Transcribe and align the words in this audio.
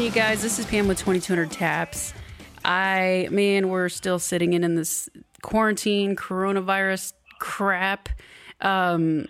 on, 0.00 0.06
you 0.06 0.12
guys? 0.12 0.40
This 0.40 0.58
is 0.58 0.64
Pam 0.64 0.88
with 0.88 0.98
2200 0.98 1.50
Taps. 1.50 2.14
I, 2.64 3.28
man, 3.30 3.68
we're 3.68 3.90
still 3.90 4.18
sitting 4.18 4.54
in, 4.54 4.64
in 4.64 4.74
this 4.74 5.10
quarantine 5.42 6.16
coronavirus 6.16 7.12
crap. 7.38 8.08
Um, 8.62 9.26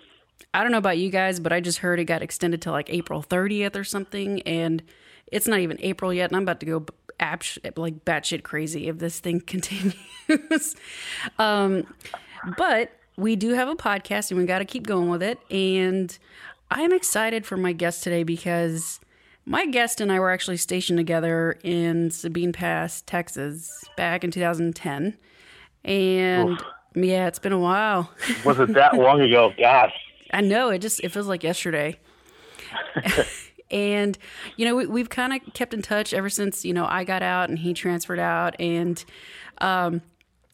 I 0.53 0.63
don't 0.63 0.71
know 0.71 0.77
about 0.77 0.97
you 0.97 1.09
guys, 1.09 1.41
but 1.41 1.51
I 1.51 1.59
just 1.59 1.79
heard 1.79 1.99
it 1.99 2.05
got 2.05 2.21
extended 2.21 2.61
to 2.61 2.71
like 2.71 2.89
April 2.89 3.21
30th 3.21 3.75
or 3.75 3.83
something, 3.83 4.41
and 4.43 4.81
it's 5.27 5.45
not 5.45 5.59
even 5.59 5.77
April 5.81 6.13
yet, 6.13 6.29
and 6.29 6.37
I'm 6.37 6.43
about 6.43 6.61
to 6.61 6.65
go 6.65 6.85
ap- 7.19 7.43
like 7.75 8.05
batshit 8.05 8.43
crazy 8.43 8.87
if 8.87 8.97
this 8.97 9.19
thing 9.19 9.41
continues. 9.45 10.75
um, 11.37 11.85
but 12.57 12.91
we 13.17 13.35
do 13.35 13.55
have 13.55 13.67
a 13.67 13.75
podcast, 13.75 14.31
and 14.31 14.39
we 14.39 14.45
got 14.45 14.59
to 14.59 14.65
keep 14.65 14.87
going 14.87 15.09
with 15.09 15.21
it. 15.21 15.37
And 15.49 16.17
I'm 16.69 16.93
excited 16.93 17.45
for 17.45 17.57
my 17.57 17.73
guest 17.73 18.03
today 18.03 18.23
because 18.23 19.01
my 19.45 19.65
guest 19.65 20.01
and 20.01 20.11
I 20.11 20.19
were 20.19 20.31
actually 20.31 20.57
stationed 20.57 20.97
together 20.97 21.57
in 21.63 22.11
Sabine 22.11 22.53
Pass, 22.53 23.01
Texas, 23.01 23.83
back 23.97 24.23
in 24.23 24.31
2010. 24.31 25.17
And 25.83 26.49
Oof. 26.49 26.61
yeah, 26.95 27.27
it's 27.27 27.39
been 27.39 27.53
a 27.53 27.59
while. 27.59 28.11
Was 28.45 28.59
it 28.59 28.73
that 28.73 28.95
long 28.95 29.21
ago? 29.21 29.53
Gosh. 29.57 29.93
I 30.31 30.41
know 30.41 30.69
it 30.69 30.79
just 30.79 30.99
it 31.01 31.09
feels 31.09 31.27
like 31.27 31.43
yesterday. 31.43 31.99
and 33.71 34.17
you 34.57 34.65
know 34.65 34.75
we, 34.75 34.99
have 34.99 35.09
kind 35.09 35.33
of 35.33 35.53
kept 35.53 35.73
in 35.73 35.81
touch 35.81 36.13
ever 36.13 36.29
since 36.29 36.63
you 36.63 36.73
know 36.73 36.85
I 36.85 37.03
got 37.03 37.23
out 37.23 37.49
and 37.49 37.59
he 37.59 37.73
transferred 37.73 38.19
out, 38.19 38.55
and 38.59 39.03
um, 39.57 40.01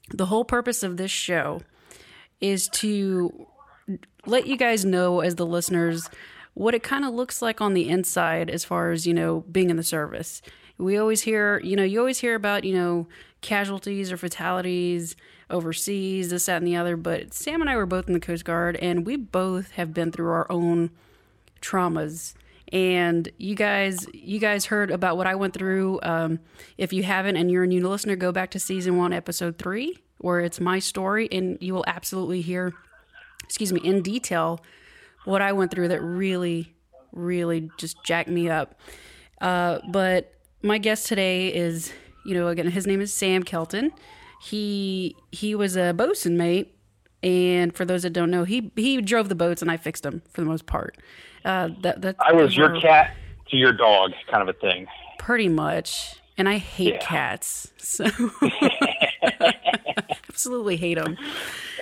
the 0.10 0.26
whole 0.26 0.46
purpose 0.46 0.82
of 0.82 0.98
this 0.98 1.12
show 1.12 1.62
is 2.40 2.70
to 2.70 3.48
let 4.26 4.48
you 4.48 4.58
guys 4.58 4.86
know 4.86 5.22
as 5.22 5.36
the 5.36 5.46
listeners 5.46 6.10
what 6.58 6.74
it 6.74 6.82
kind 6.82 7.06
of 7.06 7.14
looks 7.14 7.40
like 7.40 7.62
on 7.62 7.76
the 7.76 7.88
inside 7.88 8.50
as 8.50 8.66
far 8.66 8.90
as 8.92 9.06
you 9.06 9.14
know 9.14 9.42
being 9.52 9.70
in 9.70 9.78
the 9.78 9.84
service. 9.84 10.42
We 10.80 10.98
always 10.98 11.22
hear, 11.22 11.60
you 11.60 11.76
know, 11.76 11.84
you 11.84 12.00
always 12.00 12.20
hear 12.20 12.36
about, 12.36 12.64
you 12.64 12.76
know, 12.76 13.08
casualties 13.42 14.12
or 14.12 14.18
fatalities 14.18 15.16
overseas, 15.50 16.30
this, 16.30 16.46
that, 16.48 16.58
and 16.58 16.68
the 16.68 16.76
other. 16.76 16.98
But 16.98 17.34
Sam 17.34 17.62
and 17.62 17.70
I 17.70 17.76
were 17.76 17.86
both 17.86 18.08
in 18.08 18.14
the 18.14 18.20
Coast 18.20 18.46
Guard, 18.46 18.76
and 18.78 19.06
we 19.06 19.16
both 19.16 19.72
have 19.72 19.94
been 19.94 20.12
through 20.12 20.30
our 20.30 20.52
own 20.52 20.92
traumas. 21.62 22.34
And 22.72 23.30
you 23.38 23.56
guys, 23.56 24.08
you 24.14 24.40
guys 24.40 24.66
heard 24.66 24.92
about 24.92 25.16
what 25.16 25.26
I 25.26 25.36
went 25.36 25.54
through. 25.54 26.00
Um, 26.04 26.40
if 26.78 26.92
you 26.92 27.04
haven't, 27.04 27.38
and 27.38 27.50
you're 27.50 27.64
a 27.64 27.68
new 27.68 27.88
listener, 27.88 28.16
go 28.16 28.32
back 28.32 28.52
to 28.52 28.60
season 28.60 28.98
one, 28.98 29.14
episode 29.14 29.58
three, 29.58 29.98
where 30.18 30.42
it's 30.42 30.60
my 30.60 30.80
story, 30.80 31.28
and 31.32 31.58
you 31.62 31.74
will 31.74 31.86
absolutely 31.88 32.42
hear, 32.42 32.74
excuse 33.44 33.72
me, 33.72 33.80
in 33.84 34.02
detail 34.02 34.60
what 35.28 35.42
I 35.42 35.54
went 35.54 35.72
through 35.72 35.90
that 35.90 36.02
really, 36.02 36.74
really 37.12 37.70
just 37.78 38.04
jacked 38.04 38.30
me 38.30 38.50
up. 38.50 38.80
Uh, 39.40 39.80
but 39.90 40.34
my 40.62 40.78
guest 40.78 41.08
today 41.08 41.54
is, 41.54 41.94
you 42.26 42.34
know, 42.34 42.48
again, 42.48 42.68
his 42.68 42.88
name 42.88 43.02
is 43.02 43.14
Sam 43.14 43.44
Kelton 43.44 43.92
he 44.40 45.16
he 45.32 45.56
was 45.56 45.76
a 45.76 45.94
bosun 45.94 46.38
mate, 46.38 46.76
and 47.24 47.76
for 47.76 47.86
those 47.86 48.04
that 48.04 48.12
don't 48.12 48.30
know, 48.30 48.44
he 48.44 48.72
he 48.76 49.02
drove 49.02 49.30
the 49.30 49.36
boats 49.36 49.62
and 49.62 49.72
I 49.72 49.78
fixed 49.78 50.04
them 50.04 50.22
for 50.32 50.42
the 50.42 50.48
most 50.48 50.66
part. 50.66 50.98
Uh, 51.44 51.70
that 51.82 52.02
that 52.02 52.16
I 52.20 52.34
was 52.34 52.56
your 52.56 52.80
cat 52.80 53.16
to 53.50 53.58
your 53.58 53.74
dog, 53.74 54.12
kind 54.30 54.48
of 54.48 54.56
a 54.56 54.60
thing. 54.60 54.88
Pretty 55.18 55.50
much, 55.50 56.22
and 56.38 56.48
I 56.48 56.58
hate 56.58 56.96
yeah. 56.96 57.00
cats, 57.00 57.72
so 57.78 58.06
absolutely 60.30 60.78
hate 60.78 60.96
them. 60.96 61.18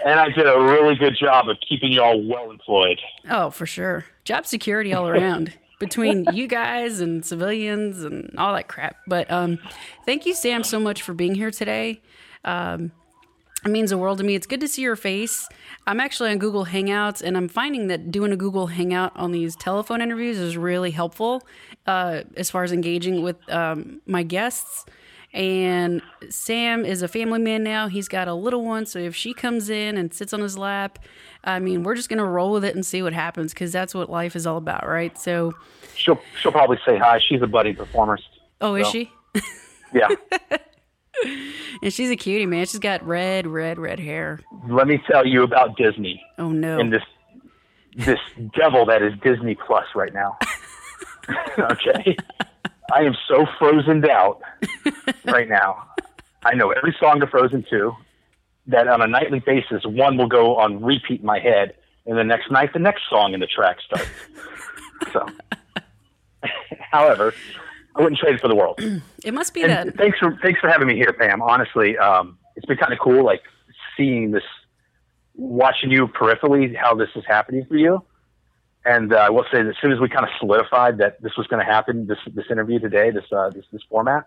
And 0.05 0.19
I 0.19 0.29
did 0.29 0.47
a 0.47 0.59
really 0.59 0.95
good 0.95 1.17
job 1.17 1.49
of 1.49 1.57
keeping 1.67 1.91
you 1.91 2.01
all 2.01 2.21
well 2.21 2.51
employed. 2.51 2.99
Oh, 3.29 3.49
for 3.49 3.65
sure, 3.65 4.05
job 4.23 4.45
security 4.45 4.93
all 4.93 5.07
around. 5.07 5.53
between 5.79 6.25
you 6.33 6.47
guys 6.47 7.01
and 7.01 7.25
civilians 7.25 8.01
and 8.03 8.33
all 8.37 8.53
that 8.53 8.67
crap. 8.67 8.95
But 9.07 9.29
um, 9.29 9.59
thank 10.05 10.25
you, 10.25 10.33
Sam, 10.33 10.63
so 10.63 10.79
much 10.79 11.01
for 11.01 11.13
being 11.13 11.35
here 11.35 11.51
today. 11.51 12.01
Um, 12.45 12.91
it 13.65 13.69
means 13.69 13.89
the 13.89 13.97
world 13.97 14.19
to 14.19 14.23
me. 14.23 14.35
It's 14.35 14.45
good 14.45 14.59
to 14.61 14.67
see 14.67 14.83
your 14.83 14.95
face. 14.95 15.49
I'm 15.87 15.99
actually 15.99 16.29
on 16.29 16.37
Google 16.37 16.65
Hangouts, 16.65 17.21
and 17.23 17.35
I'm 17.35 17.47
finding 17.47 17.87
that 17.87 18.11
doing 18.11 18.31
a 18.31 18.37
Google 18.37 18.67
Hangout 18.67 19.11
on 19.15 19.31
these 19.31 19.55
telephone 19.55 20.01
interviews 20.01 20.37
is 20.37 20.55
really 20.55 20.91
helpful 20.91 21.45
uh, 21.87 22.21
as 22.37 22.51
far 22.51 22.63
as 22.63 22.71
engaging 22.71 23.23
with 23.23 23.37
um, 23.51 24.01
my 24.05 24.21
guests. 24.21 24.85
And 25.35 26.01
Sam 26.29 26.85
is 26.85 27.01
a 27.01 27.09
family 27.09 27.39
man 27.39 27.61
now. 27.61 27.89
He's 27.89 28.07
got 28.07 28.29
a 28.29 28.33
little 28.33 28.63
one, 28.63 28.85
so 28.85 28.99
if 28.99 29.13
she 29.13 29.33
comes 29.33 29.69
in 29.69 29.97
and 29.97 30.13
sits 30.13 30.31
on 30.31 30.39
his 30.39 30.57
lap, 30.57 30.97
I 31.43 31.59
mean, 31.59 31.83
we're 31.83 31.95
just 31.95 32.07
gonna 32.07 32.25
roll 32.25 32.53
with 32.53 32.63
it 32.63 32.73
and 32.73 32.85
see 32.85 33.03
what 33.03 33.11
happens 33.11 33.53
because 33.53 33.73
that's 33.73 33.93
what 33.93 34.09
life 34.09 34.37
is 34.37 34.47
all 34.47 34.55
about, 34.55 34.87
right? 34.87 35.17
So 35.17 35.53
she'll 35.93 36.21
she'll 36.39 36.53
probably 36.53 36.79
say 36.87 36.97
hi. 36.97 37.19
She's 37.19 37.41
a 37.41 37.47
buddy 37.47 37.73
performer. 37.73 38.17
Oh, 38.61 38.75
is 38.75 38.87
she? 38.87 39.11
yeah. 39.93 40.07
and 41.83 41.91
she's 41.93 42.09
a 42.09 42.15
cutie, 42.15 42.45
man. 42.45 42.65
She's 42.65 42.79
got 42.79 43.05
red, 43.05 43.45
red, 43.45 43.77
red 43.77 43.99
hair. 43.99 44.39
Let 44.69 44.87
me 44.87 45.03
tell 45.05 45.27
you 45.27 45.43
about 45.43 45.75
Disney. 45.75 46.23
Oh 46.37 46.53
no! 46.53 46.79
And 46.79 46.93
this 46.93 47.03
this 47.97 48.19
devil 48.57 48.85
that 48.85 49.01
is 49.01 49.11
Disney 49.21 49.55
Plus 49.55 49.85
right 49.95 50.13
now. 50.13 50.37
okay, 51.59 52.15
I 52.93 53.03
am 53.03 53.15
so 53.27 53.45
frozen 53.57 54.07
out 54.09 54.41
right 55.25 55.49
now. 55.49 55.89
I 56.43 56.53
know 56.53 56.71
every 56.71 56.95
song 56.99 57.19
to 57.21 57.27
Frozen 57.27 57.65
Two. 57.69 57.93
That 58.67 58.87
on 58.87 59.01
a 59.01 59.07
nightly 59.07 59.39
basis, 59.39 59.83
one 59.85 60.17
will 60.17 60.27
go 60.27 60.55
on 60.55 60.83
repeat 60.83 61.19
in 61.19 61.25
my 61.25 61.39
head, 61.39 61.75
and 62.07 62.17
the 62.17 62.23
next 62.23 62.49
night, 62.49 62.73
the 62.73 62.79
next 62.79 63.03
song 63.09 63.33
in 63.35 63.39
the 63.39 63.47
track 63.47 63.77
starts. 63.85 64.09
so, 65.13 65.27
however, 66.91 67.33
I 67.95 68.01
wouldn't 68.01 68.19
trade 68.19 68.35
it 68.35 68.41
for 68.41 68.47
the 68.47 68.55
world. 68.55 68.79
It 69.23 69.33
must 69.33 69.53
be 69.53 69.61
and 69.61 69.71
that. 69.71 69.97
Thanks 69.97 70.17
for 70.17 70.37
thanks 70.41 70.59
for 70.59 70.69
having 70.69 70.87
me 70.87 70.95
here, 70.95 71.13
Pam. 71.13 71.41
Honestly, 71.41 71.97
um, 71.97 72.37
it's 72.55 72.65
been 72.65 72.77
kind 72.77 72.91
of 72.91 72.99
cool, 72.99 73.23
like 73.23 73.41
seeing 73.95 74.31
this, 74.31 74.43
watching 75.35 75.91
you 75.91 76.07
peripherally, 76.07 76.75
how 76.75 76.95
this 76.95 77.09
is 77.15 77.23
happening 77.27 77.65
for 77.67 77.77
you. 77.77 78.03
And 78.85 79.13
uh, 79.13 79.17
I 79.17 79.29
will 79.29 79.45
say 79.51 79.63
that 79.63 79.69
as 79.69 79.75
soon 79.81 79.91
as 79.91 79.99
we 79.99 80.09
kind 80.09 80.25
of 80.25 80.31
solidified 80.39 80.99
that 80.99 81.21
this 81.21 81.33
was 81.37 81.47
going 81.47 81.65
to 81.65 81.71
happen, 81.71 82.07
this 82.07 82.19
this 82.33 82.45
interview 82.51 82.79
today, 82.79 83.09
this 83.11 83.25
uh, 83.31 83.49
this 83.49 83.65
this 83.71 83.81
format, 83.89 84.25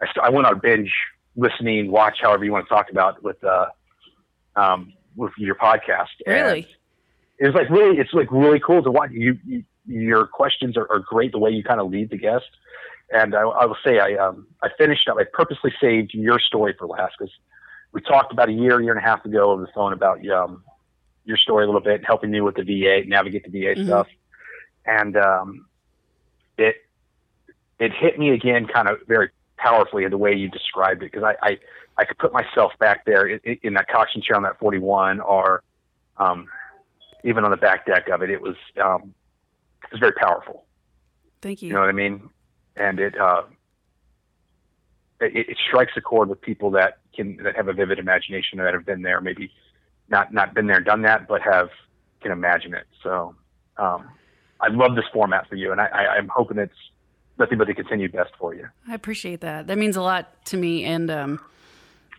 I, 0.00 0.06
st- 0.06 0.24
I 0.24 0.30
went 0.30 0.46
on 0.46 0.58
binge 0.60 0.92
listening, 1.36 1.90
watch, 1.90 2.18
however 2.22 2.44
you 2.44 2.52
want 2.52 2.66
to 2.66 2.74
talk 2.74 2.90
about 2.90 3.22
with 3.22 3.42
uh, 3.44 3.66
um, 4.56 4.94
with 5.14 5.32
your 5.36 5.56
podcast. 5.56 6.06
Really, 6.26 6.68
it's 7.38 7.54
like 7.54 7.68
really, 7.68 7.98
it's 7.98 8.14
like 8.14 8.32
really 8.32 8.60
cool 8.60 8.82
to 8.82 8.90
watch. 8.90 9.10
You, 9.12 9.38
you 9.46 9.64
your 9.86 10.26
questions 10.26 10.76
are, 10.76 10.90
are 10.90 11.00
great. 11.00 11.32
The 11.32 11.38
way 11.38 11.50
you 11.50 11.62
kind 11.62 11.80
of 11.80 11.90
lead 11.90 12.10
the 12.10 12.18
guest 12.18 12.46
and 13.10 13.34
I, 13.34 13.40
I 13.42 13.64
will 13.64 13.76
say 13.84 13.98
I 13.98 14.14
um, 14.16 14.46
I 14.62 14.68
finished 14.76 15.08
up. 15.08 15.16
I 15.18 15.24
purposely 15.32 15.72
saved 15.80 16.12
your 16.14 16.38
story 16.38 16.74
for 16.78 16.86
last 16.86 17.14
because 17.18 17.32
we 17.92 18.00
talked 18.02 18.32
about 18.32 18.48
a 18.48 18.52
year, 18.52 18.80
year 18.80 18.92
and 18.92 19.02
a 19.02 19.06
half 19.06 19.24
ago 19.24 19.50
over 19.50 19.62
the 19.62 19.72
phone 19.74 19.92
about 19.92 20.26
um, 20.28 20.62
your 21.28 21.36
story 21.36 21.64
a 21.64 21.66
little 21.66 21.80
bit, 21.80 22.04
helping 22.04 22.30
me 22.30 22.40
with 22.40 22.56
the 22.56 22.62
VA, 22.62 23.06
navigate 23.06 23.44
the 23.44 23.50
VA 23.50 23.74
mm-hmm. 23.74 23.86
stuff, 23.86 24.08
and 24.84 25.16
um, 25.16 25.66
it 26.56 26.76
it 27.78 27.92
hit 27.92 28.18
me 28.18 28.30
again, 28.30 28.66
kind 28.66 28.88
of 28.88 28.98
very 29.06 29.30
powerfully 29.56 30.04
in 30.04 30.10
the 30.10 30.18
way 30.18 30.34
you 30.34 30.48
described 30.48 31.02
it 31.02 31.12
because 31.12 31.22
I, 31.22 31.36
I 31.46 31.58
I 31.98 32.04
could 32.04 32.18
put 32.18 32.32
myself 32.32 32.72
back 32.80 33.04
there 33.04 33.26
in, 33.26 33.58
in 33.62 33.74
that 33.74 33.88
coxswain 33.88 34.22
chair 34.22 34.36
on 34.36 34.42
that 34.42 34.58
41 34.58 35.20
or 35.20 35.62
um, 36.16 36.48
even 37.24 37.44
on 37.44 37.50
the 37.50 37.56
back 37.56 37.86
deck 37.86 38.08
of 38.08 38.22
it. 38.22 38.30
It 38.30 38.40
was 38.40 38.56
um, 38.82 39.14
it 39.84 39.92
was 39.92 40.00
very 40.00 40.12
powerful. 40.12 40.64
Thank 41.40 41.62
you. 41.62 41.68
You 41.68 41.74
know 41.74 41.80
what 41.80 41.88
I 41.88 41.92
mean? 41.92 42.30
and 42.78 43.00
it, 43.00 43.20
uh, 43.20 43.42
it, 45.20 45.48
it 45.48 45.58
strikes 45.68 45.92
a 45.96 46.00
chord 46.00 46.28
with 46.28 46.40
people 46.40 46.70
that 46.72 46.98
can 47.14 47.36
that 47.42 47.56
have 47.56 47.68
a 47.68 47.72
vivid 47.72 47.98
imagination 47.98 48.58
that 48.58 48.72
have 48.72 48.86
been 48.86 49.02
there, 49.02 49.20
maybe 49.20 49.50
not 50.08 50.32
not 50.32 50.54
been 50.54 50.66
there, 50.66 50.80
done 50.80 51.02
that, 51.02 51.28
but 51.28 51.42
have 51.42 51.68
can 52.20 52.32
imagine 52.32 52.74
it. 52.74 52.86
So 53.02 53.34
um, 53.76 54.08
I 54.60 54.68
love 54.68 54.96
this 54.96 55.04
format 55.12 55.48
for 55.48 55.54
you, 55.54 55.72
and 55.72 55.80
I, 55.80 55.86
I, 55.86 56.06
I'm 56.16 56.28
hoping 56.28 56.58
it's 56.58 56.72
nothing 57.38 57.58
but 57.58 57.68
the 57.68 57.74
continued 57.74 58.12
best 58.12 58.30
for 58.38 58.54
you. 58.54 58.68
I 58.88 58.94
appreciate 58.94 59.40
that. 59.42 59.66
That 59.68 59.78
means 59.78 59.96
a 59.96 60.02
lot 60.02 60.44
to 60.46 60.56
me, 60.56 60.84
and 60.84 61.10
um, 61.10 61.40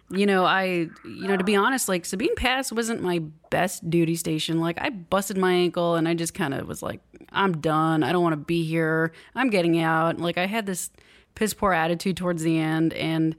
you 0.09 0.25
know, 0.25 0.45
I 0.45 0.89
you 1.03 1.27
know 1.27 1.37
to 1.37 1.43
be 1.43 1.55
honest, 1.55 1.89
like 1.89 2.05
Sabine 2.05 2.35
Pass 2.35 2.71
wasn't 2.71 3.01
my 3.01 3.19
best 3.49 3.89
duty 3.89 4.15
station. 4.15 4.59
Like 4.59 4.79
I 4.79 4.89
busted 4.89 5.37
my 5.37 5.51
ankle, 5.51 5.95
and 5.95 6.07
I 6.07 6.13
just 6.13 6.33
kind 6.33 6.53
of 6.53 6.67
was 6.67 6.81
like, 6.81 7.01
I'm 7.31 7.59
done. 7.59 8.03
I 8.03 8.11
don't 8.11 8.23
want 8.23 8.33
to 8.33 8.37
be 8.37 8.63
here. 8.63 9.11
I'm 9.35 9.49
getting 9.49 9.79
out. 9.79 10.19
Like 10.19 10.37
I 10.37 10.45
had 10.45 10.65
this 10.65 10.89
piss 11.35 11.53
poor 11.53 11.73
attitude 11.73 12.17
towards 12.17 12.43
the 12.43 12.57
end, 12.57 12.93
and 12.93 13.35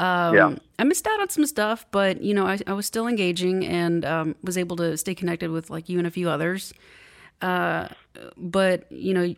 um, 0.00 0.34
yeah. 0.34 0.54
I 0.78 0.84
missed 0.84 1.06
out 1.06 1.20
on 1.20 1.28
some 1.28 1.44
stuff. 1.46 1.86
But 1.90 2.22
you 2.22 2.34
know, 2.34 2.46
I, 2.46 2.58
I 2.66 2.72
was 2.72 2.86
still 2.86 3.06
engaging 3.06 3.66
and 3.66 4.04
um, 4.04 4.34
was 4.42 4.56
able 4.56 4.76
to 4.76 4.96
stay 4.96 5.14
connected 5.14 5.50
with 5.50 5.70
like 5.70 5.88
you 5.88 5.98
and 5.98 6.06
a 6.06 6.10
few 6.10 6.28
others. 6.28 6.72
Uh, 7.42 7.88
but 8.36 8.90
you 8.90 9.14
know, 9.14 9.34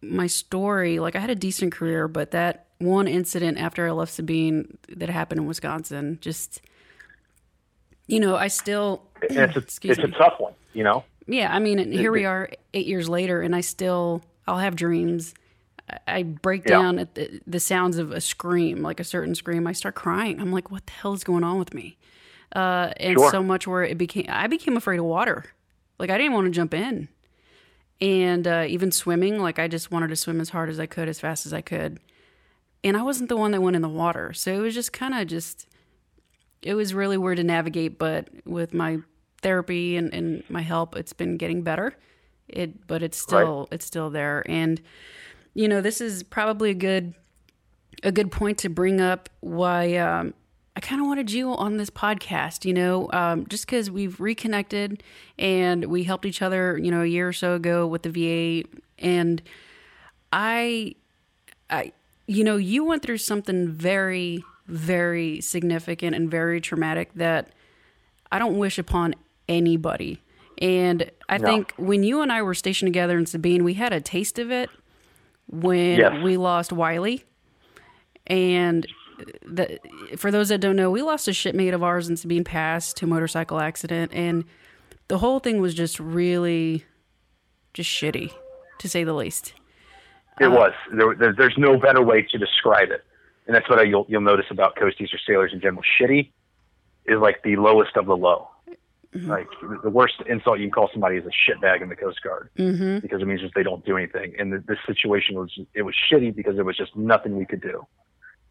my 0.00 0.28
story, 0.28 1.00
like 1.00 1.16
I 1.16 1.18
had 1.18 1.30
a 1.30 1.34
decent 1.34 1.72
career, 1.72 2.06
but 2.06 2.30
that 2.30 2.66
one 2.78 3.08
incident 3.08 3.58
after 3.58 3.86
I 3.86 3.90
left 3.90 4.12
Sabine 4.12 4.78
that 4.88 5.08
happened 5.08 5.40
in 5.40 5.46
Wisconsin, 5.46 6.18
just 6.20 6.60
you 8.06 8.20
know, 8.20 8.36
I 8.36 8.48
still. 8.48 9.02
it's 9.22 9.56
a, 9.56 9.58
it's 9.90 9.98
me. 9.98 10.04
a 10.04 10.08
tough 10.08 10.34
one, 10.38 10.52
you 10.74 10.84
know. 10.84 11.04
Yeah, 11.26 11.52
I 11.52 11.58
mean, 11.58 11.90
here 11.90 12.12
we 12.12 12.24
are 12.24 12.50
eight 12.74 12.86
years 12.86 13.08
later, 13.08 13.40
and 13.42 13.56
I 13.56 13.62
still 13.62 14.22
I'll 14.46 14.58
have 14.58 14.76
dreams. 14.76 15.34
I 16.06 16.22
break 16.22 16.64
Yeah. 16.64 16.78
down 16.80 16.98
at 16.98 17.14
the, 17.14 17.40
the 17.46 17.60
sounds 17.60 17.98
of 17.98 18.10
a 18.10 18.20
scream, 18.20 18.82
like 18.82 19.00
a 19.00 19.04
certain 19.04 19.34
scream. 19.34 19.66
I 19.66 19.72
start 19.72 19.94
crying. 19.94 20.40
I'm 20.40 20.50
like, 20.52 20.70
what 20.70 20.86
the 20.86 20.92
hell 20.92 21.12
is 21.12 21.24
going 21.24 21.44
on 21.44 21.58
with 21.58 21.74
me? 21.74 21.98
Uh, 22.54 22.92
and 22.98 23.18
Sure. 23.18 23.30
so 23.30 23.42
much 23.42 23.66
where 23.66 23.82
it 23.84 23.98
became, 23.98 24.26
I 24.28 24.46
became 24.46 24.76
afraid 24.76 24.98
of 24.98 25.04
water. 25.04 25.44
Like 25.98 26.10
I 26.10 26.16
didn't 26.18 26.32
want 26.32 26.46
to 26.46 26.50
jump 26.50 26.72
in, 26.74 27.08
and 28.00 28.46
uh, 28.46 28.64
even 28.68 28.90
swimming. 28.90 29.38
Like 29.40 29.58
I 29.58 29.68
just 29.68 29.90
wanted 29.90 30.08
to 30.08 30.16
swim 30.16 30.40
as 30.40 30.50
hard 30.50 30.68
as 30.70 30.80
I 30.80 30.86
could, 30.86 31.08
as 31.08 31.20
fast 31.20 31.46
as 31.46 31.52
I 31.52 31.60
could. 31.60 31.98
And 32.82 32.96
I 32.96 33.02
wasn't 33.02 33.28
the 33.28 33.36
one 33.36 33.52
that 33.52 33.60
went 33.62 33.76
in 33.76 33.82
the 33.82 33.88
water, 33.88 34.32
so 34.32 34.52
it 34.52 34.58
was 34.58 34.74
just 34.74 34.92
kind 34.92 35.14
of 35.14 35.26
just. 35.26 35.66
It 36.62 36.74
was 36.74 36.94
really 36.94 37.18
weird 37.18 37.36
to 37.36 37.44
navigate, 37.44 37.98
but 37.98 38.28
with 38.46 38.72
my 38.72 38.98
therapy 39.42 39.96
and, 39.96 40.12
and 40.14 40.42
my 40.48 40.62
help, 40.62 40.96
it's 40.96 41.12
been 41.12 41.36
getting 41.36 41.60
better. 41.62 41.94
It, 42.48 42.86
but 42.86 43.02
it's 43.02 43.18
still 43.18 43.68
it's 43.70 43.84
still 43.84 44.10
there, 44.10 44.42
and 44.48 44.80
you 45.54 45.68
know 45.68 45.80
this 45.80 46.00
is 46.00 46.22
probably 46.22 46.70
a 46.70 46.74
good 46.74 47.14
a 48.02 48.12
good 48.12 48.30
point 48.30 48.58
to 48.58 48.68
bring 48.68 49.00
up 49.00 49.28
why 49.40 49.96
um, 49.96 50.34
I 50.76 50.80
kind 50.80 51.00
of 51.00 51.06
wanted 51.06 51.30
you 51.30 51.52
on 51.52 51.76
this 51.76 51.88
podcast, 51.88 52.64
you 52.64 52.74
know, 52.74 53.08
um, 53.12 53.46
just 53.46 53.64
because 53.64 53.90
we've 53.90 54.20
reconnected 54.20 55.02
and 55.38 55.84
we 55.86 56.02
helped 56.02 56.26
each 56.26 56.42
other, 56.42 56.76
you 56.76 56.90
know, 56.90 57.02
a 57.02 57.06
year 57.06 57.28
or 57.28 57.32
so 57.32 57.54
ago 57.54 57.86
with 57.86 58.02
the 58.02 58.10
VA. 58.10 58.68
And 58.98 59.40
I, 60.32 60.96
I, 61.70 61.92
you 62.26 62.42
know, 62.42 62.56
you 62.56 62.84
went 62.84 63.02
through 63.02 63.18
something 63.18 63.68
very, 63.68 64.42
very 64.66 65.40
significant 65.40 66.16
and 66.16 66.28
very 66.30 66.60
traumatic 66.60 67.10
that 67.14 67.50
I 68.32 68.40
don't 68.40 68.58
wish 68.58 68.78
upon 68.78 69.14
anybody. 69.48 70.20
And 70.58 71.10
I 71.28 71.38
No. 71.38 71.46
think 71.46 71.72
when 71.76 72.02
you 72.02 72.20
and 72.20 72.32
I 72.32 72.42
were 72.42 72.54
stationed 72.54 72.88
together 72.88 73.16
in 73.16 73.26
Sabine, 73.26 73.62
we 73.62 73.74
had 73.74 73.92
a 73.92 74.00
taste 74.00 74.38
of 74.40 74.50
it 74.50 74.68
when 75.46 75.98
Yes. 75.98 76.22
we 76.22 76.36
lost 76.36 76.72
Wiley. 76.72 77.24
And 78.26 78.86
the, 79.46 79.78
for 80.16 80.30
those 80.30 80.48
that 80.48 80.60
don't 80.60 80.76
know, 80.76 80.90
we 80.90 81.02
lost 81.02 81.28
a 81.28 81.32
shipmate 81.32 81.74
of 81.74 81.82
ours 81.82 82.08
in 82.08 82.16
Sabine 82.16 82.44
Pass 82.44 82.92
to 82.94 83.04
a 83.04 83.08
motorcycle 83.08 83.60
accident, 83.60 84.12
and 84.14 84.44
the 85.08 85.18
whole 85.18 85.38
thing 85.38 85.60
was 85.60 85.74
just 85.74 86.00
really, 86.00 86.84
just 87.74 87.90
shitty, 87.90 88.32
to 88.78 88.88
say 88.88 89.04
the 89.04 89.12
least. 89.12 89.52
It 90.40 90.46
uh, 90.46 90.50
was. 90.50 90.72
There, 90.92 91.14
there, 91.14 91.34
there's 91.36 91.54
no 91.58 91.78
better 91.78 92.02
way 92.02 92.22
to 92.22 92.38
describe 92.38 92.90
it, 92.90 93.04
and 93.46 93.54
that's 93.54 93.68
what 93.68 93.78
I, 93.78 93.82
you'll 93.82 94.06
you'll 94.08 94.20
notice 94.22 94.46
about 94.50 94.74
coasties 94.76 95.14
or 95.14 95.18
sailors 95.26 95.52
in 95.52 95.60
general. 95.60 95.82
Shitty 96.00 96.32
is 97.06 97.18
like 97.20 97.42
the 97.44 97.56
lowest 97.56 97.96
of 97.96 98.06
the 98.06 98.16
low. 98.16 98.48
Like 99.14 99.46
the 99.84 99.90
worst 99.90 100.14
insult 100.26 100.58
you 100.58 100.64
can 100.66 100.72
call 100.72 100.90
somebody 100.92 101.16
is 101.18 101.24
a 101.24 101.30
shitbag 101.50 101.82
in 101.82 101.88
the 101.88 101.94
Coast 101.96 102.20
Guard 102.22 102.50
Mm-hmm. 102.58 102.98
because 102.98 103.22
it 103.22 103.26
means 103.26 103.40
just 103.40 103.54
they 103.54 103.62
don't 103.62 103.84
do 103.86 103.96
anything. 103.96 104.34
And 104.38 104.52
the, 104.52 104.58
this 104.66 104.78
situation 104.86 105.36
was 105.36 105.56
it 105.72 105.82
was 105.82 105.94
shitty 106.10 106.34
because 106.34 106.56
there 106.56 106.64
was 106.64 106.76
just 106.76 106.96
nothing 106.96 107.36
we 107.36 107.46
could 107.46 107.60
do. 107.60 107.86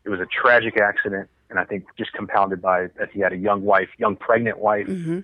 It 0.05 0.09
was 0.09 0.19
a 0.21 0.25
tragic 0.25 0.77
accident, 0.79 1.29
and 1.49 1.59
I 1.59 1.65
think 1.65 1.85
just 1.97 2.13
compounded 2.13 2.61
by 2.61 2.87
that 2.97 3.11
he 3.11 3.19
had 3.19 3.33
a 3.33 3.37
young 3.37 3.63
wife, 3.63 3.89
young 3.97 4.15
pregnant 4.15 4.57
wife, 4.59 4.87
Mm-hmm. 4.87 5.19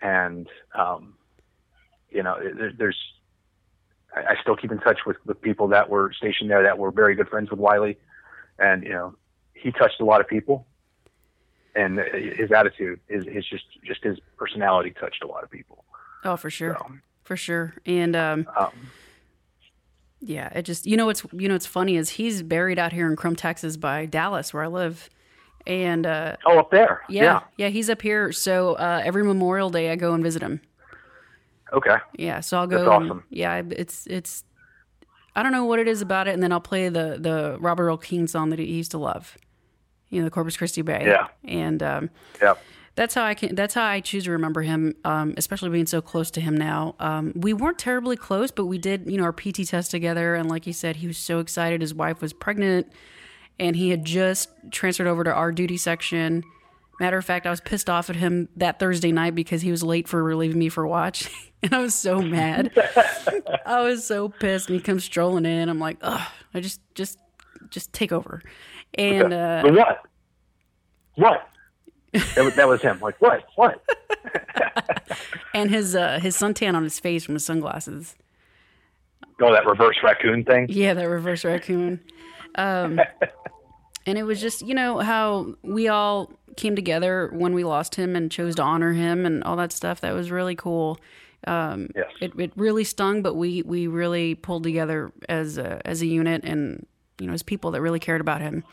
and 0.00 0.48
um, 0.74 1.14
you 2.10 2.22
know 2.22 2.36
there, 2.40 2.72
there's 2.76 2.98
I, 4.16 4.20
I 4.32 4.34
still 4.40 4.56
keep 4.56 4.72
in 4.72 4.78
touch 4.78 5.00
with 5.06 5.16
with 5.26 5.40
people 5.42 5.68
that 5.68 5.90
were 5.90 6.12
stationed 6.16 6.50
there 6.50 6.62
that 6.62 6.78
were 6.78 6.90
very 6.90 7.14
good 7.14 7.28
friends 7.28 7.50
with 7.50 7.60
Wiley, 7.60 7.98
and 8.58 8.82
you 8.82 8.90
know 8.92 9.14
he 9.52 9.72
touched 9.72 10.00
a 10.00 10.04
lot 10.04 10.20
of 10.20 10.28
people, 10.28 10.66
and 11.74 11.98
his 11.98 12.52
attitude 12.52 13.00
is 13.08 13.24
his 13.26 13.44
just 13.46 13.64
just 13.84 14.02
his 14.04 14.18
personality 14.36 14.90
touched 14.98 15.22
a 15.22 15.26
lot 15.26 15.42
of 15.44 15.50
people. 15.50 15.84
Oh, 16.24 16.36
for 16.36 16.50
sure, 16.50 16.76
So, 16.78 16.92
for 17.24 17.36
sure. 17.36 17.74
And 17.84 18.14
um, 18.16 18.48
um, 18.56 18.70
yeah, 20.20 20.48
it 20.54 20.62
just 20.62 20.86
you 20.86 20.96
know 20.96 21.06
what's 21.06 21.24
you 21.32 21.48
know 21.48 21.54
what's 21.54 21.66
funny 21.66 21.96
is 21.96 22.10
he's 22.10 22.42
buried 22.42 22.78
out 22.78 22.92
here 22.92 23.06
in 23.10 23.16
Krum, 23.16 23.36
Texas, 23.36 23.76
by 23.76 24.06
Dallas, 24.06 24.54
where 24.54 24.62
I 24.64 24.68
live. 24.68 25.10
And 25.66 26.06
uh, 26.06 26.36
oh, 26.44 26.58
up 26.58 26.70
there, 26.70 27.02
yeah, 27.08 27.40
yeah, 27.56 27.68
he's 27.68 27.88
up 27.88 28.02
here. 28.02 28.32
So 28.32 28.74
uh, 28.74 29.00
every 29.02 29.24
Memorial 29.24 29.70
Day, 29.70 29.90
I 29.90 29.96
go 29.96 30.12
and 30.12 30.22
visit 30.22 30.42
him. 30.42 30.60
okay, 31.72 31.96
Yeah, 32.18 32.40
so 32.40 32.58
I'll 32.58 32.66
go. 32.66 32.84
That's 32.84 32.90
and- 32.96 33.04
awesome. 33.10 33.24
yeah, 33.30 33.62
it's 33.70 34.06
it's. 34.06 34.44
I 35.36 35.42
don't 35.42 35.52
know 35.52 35.64
what 35.64 35.78
it 35.78 35.88
is 35.88 36.00
about 36.02 36.28
it, 36.28 36.34
and 36.34 36.42
then 36.42 36.52
I'll 36.52 36.60
play 36.60 36.88
the 36.90 37.16
the 37.18 37.56
Robert 37.60 37.84
Earl 37.84 37.96
Keen 37.96 38.26
song 38.28 38.50
that 38.50 38.58
he 38.58 38.66
used 38.66 38.90
to 38.92 38.98
love. 38.98 39.36
You 40.14 40.20
know, 40.20 40.26
the 40.26 40.30
Corpus 40.30 40.56
Christi 40.56 40.82
Bay. 40.82 41.04
Yeah. 41.06 41.26
and 41.44 41.82
um, 41.82 42.10
yeah, 42.40 42.54
that's 42.96 43.14
how 43.14 43.24
I 43.24 43.34
can. 43.34 43.54
That's 43.54 43.74
how 43.74 43.84
I 43.84 44.00
choose 44.00 44.24
to 44.24 44.30
remember 44.30 44.62
him, 44.62 44.94
um, 45.04 45.34
especially 45.36 45.70
being 45.70 45.86
so 45.86 46.00
close 46.00 46.30
to 46.32 46.40
him 46.40 46.56
now. 46.56 46.94
Um, 47.00 47.32
we 47.34 47.52
weren't 47.52 47.78
terribly 47.78 48.16
close, 48.16 48.52
but 48.52 48.66
we 48.66 48.78
did, 48.78 49.10
you 49.10 49.18
know, 49.18 49.24
our 49.24 49.32
PT 49.32 49.66
test 49.66 49.90
together. 49.90 50.36
And 50.36 50.48
like 50.48 50.66
you 50.66 50.72
said, 50.72 50.96
he 50.96 51.08
was 51.08 51.18
so 51.18 51.40
excited. 51.40 51.80
His 51.80 51.92
wife 51.92 52.20
was 52.20 52.32
pregnant, 52.32 52.92
and 53.58 53.74
he 53.74 53.90
had 53.90 54.04
just 54.04 54.50
transferred 54.70 55.08
over 55.08 55.24
to 55.24 55.32
our 55.32 55.50
duty 55.50 55.76
section. 55.76 56.44
Matter 57.00 57.18
of 57.18 57.24
fact, 57.24 57.46
I 57.46 57.50
was 57.50 57.60
pissed 57.60 57.90
off 57.90 58.08
at 58.08 58.16
him 58.16 58.48
that 58.56 58.78
Thursday 58.78 59.10
night 59.10 59.34
because 59.34 59.62
he 59.62 59.72
was 59.72 59.82
late 59.82 60.06
for 60.06 60.22
relieving 60.22 60.60
me 60.60 60.68
for 60.68 60.86
watch, 60.86 61.28
and 61.64 61.74
I 61.74 61.78
was 61.78 61.96
so 61.96 62.22
mad. 62.22 62.70
I 63.66 63.80
was 63.80 64.06
so 64.06 64.28
pissed, 64.28 64.68
and 64.68 64.76
he 64.76 64.82
comes 64.82 65.02
strolling 65.02 65.46
in. 65.46 65.68
I'm 65.68 65.80
like, 65.80 65.98
ugh, 66.00 66.28
I 66.54 66.60
just, 66.60 66.80
just, 66.94 67.18
just 67.70 67.92
take 67.92 68.12
over. 68.12 68.42
And 68.94 69.32
uh, 69.32 69.62
the 69.64 69.72
what? 69.72 70.02
What? 71.16 71.48
that, 72.12 72.44
was, 72.44 72.54
that 72.54 72.68
was 72.68 72.82
him. 72.82 73.00
Like 73.00 73.20
what? 73.20 73.44
What? 73.56 73.82
and 75.54 75.70
his 75.70 75.94
uh, 75.94 76.20
his 76.20 76.36
suntan 76.36 76.74
on 76.74 76.84
his 76.84 77.00
face 77.00 77.24
from 77.24 77.34
his 77.34 77.44
sunglasses. 77.44 78.14
Oh, 79.40 79.52
that 79.52 79.66
reverse 79.66 79.96
raccoon 80.02 80.44
thing. 80.44 80.66
Yeah, 80.68 80.94
that 80.94 81.08
reverse 81.08 81.44
raccoon. 81.44 82.00
Um, 82.54 83.00
and 84.06 84.18
it 84.18 84.22
was 84.22 84.40
just, 84.40 84.62
you 84.62 84.74
know, 84.74 84.98
how 84.98 85.54
we 85.62 85.88
all 85.88 86.30
came 86.56 86.76
together 86.76 87.30
when 87.32 87.54
we 87.54 87.64
lost 87.64 87.96
him 87.96 88.14
and 88.14 88.30
chose 88.30 88.54
to 88.56 88.62
honor 88.62 88.92
him 88.92 89.26
and 89.26 89.42
all 89.42 89.56
that 89.56 89.72
stuff. 89.72 90.00
That 90.02 90.14
was 90.14 90.30
really 90.30 90.54
cool. 90.54 90.98
Um, 91.46 91.88
Yes. 91.94 92.06
it, 92.20 92.32
it 92.38 92.52
really 92.56 92.84
stung, 92.84 93.22
but 93.22 93.34
we, 93.34 93.62
we 93.62 93.86
really 93.86 94.34
pulled 94.34 94.62
together 94.62 95.12
as 95.28 95.58
a, 95.58 95.86
as 95.86 96.00
a 96.00 96.06
unit 96.06 96.44
and, 96.44 96.86
you 97.18 97.26
know, 97.26 97.32
as 97.32 97.42
people 97.42 97.70
that 97.72 97.80
really 97.80 98.00
cared 98.00 98.20
about 98.20 98.40
him. 98.40 98.64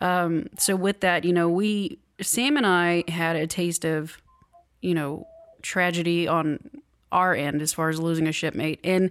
Um, 0.00 0.46
so 0.58 0.74
with 0.76 1.00
that, 1.00 1.24
you 1.24 1.32
know, 1.32 1.48
we, 1.48 1.98
Sam 2.20 2.56
and 2.56 2.66
I 2.66 3.04
had 3.08 3.36
a 3.36 3.46
taste 3.46 3.84
of, 3.84 4.16
you 4.80 4.94
know, 4.94 5.26
tragedy 5.62 6.26
on 6.26 6.58
our 7.10 7.34
end 7.34 7.62
as 7.62 7.72
far 7.72 7.88
as 7.88 8.00
losing 8.00 8.26
a 8.26 8.32
shipmate. 8.32 8.80
And 8.84 9.10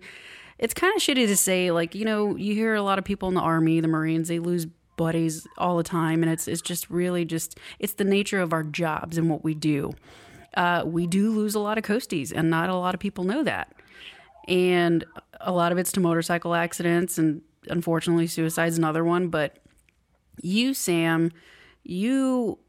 it's 0.57 0.73
kind 0.73 0.95
of 0.95 1.01
shitty 1.01 1.27
to 1.27 1.37
say, 1.37 1.71
like, 1.71 1.95
you 1.95 2.05
know, 2.05 2.35
you 2.35 2.53
hear 2.53 2.75
a 2.75 2.81
lot 2.81 2.99
of 2.99 3.05
people 3.05 3.29
in 3.29 3.35
the 3.35 3.41
army, 3.41 3.79
the 3.79 3.87
Marines, 3.87 4.27
they 4.27 4.39
lose 4.39 4.65
buddies 4.97 5.47
all 5.57 5.77
the 5.77 5.83
time. 5.83 6.23
And 6.23 6.31
it's, 6.31 6.47
it's 6.47 6.61
just 6.61 6.89
really 6.89 7.25
just, 7.25 7.57
it's 7.79 7.93
the 7.93 8.03
nature 8.03 8.39
of 8.39 8.53
our 8.53 8.63
jobs 8.63 9.17
and 9.17 9.29
what 9.29 9.43
we 9.43 9.53
do. 9.53 9.91
Uh, 10.55 10.83
we 10.85 11.07
do 11.07 11.31
lose 11.31 11.55
a 11.55 11.59
lot 11.59 11.77
of 11.77 11.83
coasties, 11.83 12.33
and 12.35 12.49
not 12.49 12.69
a 12.69 12.75
lot 12.75 12.93
of 12.93 12.99
people 12.99 13.23
know 13.23 13.41
that. 13.43 13.73
And 14.47 15.05
a 15.39 15.51
lot 15.51 15.71
of 15.71 15.77
it's 15.77 15.91
to 15.93 15.99
motorcycle 16.01 16.53
accidents, 16.53 17.17
and 17.17 17.41
unfortunately, 17.67 18.27
suicide's 18.27 18.77
another 18.77 19.03
one. 19.03 19.27
But 19.29 19.57
you, 20.41 20.73
Sam, 20.73 21.31
you 21.83 22.59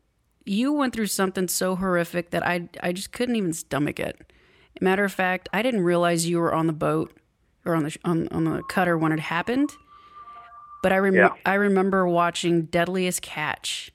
you 0.44 0.72
went 0.72 0.92
through 0.92 1.06
something 1.06 1.46
so 1.48 1.76
horrific 1.76 2.30
that 2.30 2.44
I 2.46 2.68
I 2.82 2.92
just 2.92 3.12
couldn't 3.12 3.36
even 3.36 3.52
stomach 3.52 4.00
it. 4.00 4.32
Matter 4.80 5.04
of 5.04 5.12
fact, 5.12 5.48
I 5.52 5.62
didn't 5.62 5.82
realize 5.82 6.26
you 6.28 6.38
were 6.40 6.54
on 6.54 6.66
the 6.66 6.72
boat 6.72 7.16
or 7.64 7.74
on 7.76 7.84
the 7.84 7.96
on, 8.04 8.28
on 8.28 8.44
the 8.44 8.62
cutter 8.64 8.98
when 8.98 9.12
it 9.12 9.20
happened. 9.20 9.70
But 10.82 10.92
I 10.92 10.96
rem- 10.96 11.14
Yeah. 11.14 11.28
I 11.46 11.54
remember 11.54 12.08
watching 12.08 12.62
Deadliest 12.62 13.22
Catch. 13.22 13.92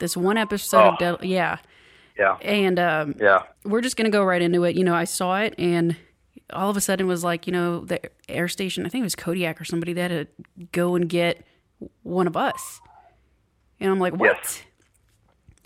This 0.00 0.16
one 0.16 0.38
episode 0.38 0.78
of 0.78 0.94
Oh. 0.94 0.96
Dead- 1.18 1.24
yeah. 1.28 1.58
Yeah, 2.18 2.38
And 2.40 2.78
um, 2.78 3.14
yeah. 3.20 3.42
we're 3.64 3.82
just 3.82 3.98
gonna 3.98 4.08
go 4.08 4.24
right 4.24 4.40
into 4.40 4.64
it. 4.64 4.74
You 4.74 4.84
know, 4.84 4.94
I 4.94 5.04
saw 5.04 5.38
it, 5.40 5.54
and 5.58 5.94
all 6.52 6.70
of 6.70 6.76
a 6.76 6.80
sudden 6.80 7.06
it 7.06 7.08
was 7.08 7.24
like, 7.24 7.46
you 7.46 7.52
know, 7.52 7.80
the 7.80 8.00
air 8.28 8.48
station. 8.48 8.86
I 8.86 8.88
think 8.88 9.02
it 9.02 9.04
was 9.04 9.16
Kodiak 9.16 9.60
or 9.60 9.64
somebody 9.64 9.92
that 9.94 10.10
had 10.10 10.28
to 10.28 10.66
go 10.72 10.94
and 10.94 11.08
get 11.08 11.44
one 12.02 12.26
of 12.26 12.36
us. 12.36 12.80
And 13.80 13.90
I'm 13.90 13.98
like, 13.98 14.14
what? 14.14 14.36
Yes. 14.36 14.62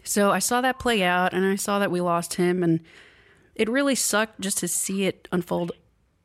So 0.02 0.30
I 0.30 0.38
saw 0.38 0.60
that 0.62 0.78
play 0.78 1.02
out, 1.02 1.32
and 1.34 1.44
I 1.44 1.56
saw 1.56 1.78
that 1.78 1.90
we 1.90 2.00
lost 2.00 2.34
him, 2.34 2.62
and 2.62 2.80
it 3.54 3.68
really 3.68 3.94
sucked 3.94 4.40
just 4.40 4.58
to 4.58 4.68
see 4.68 5.04
it 5.04 5.28
unfold 5.30 5.72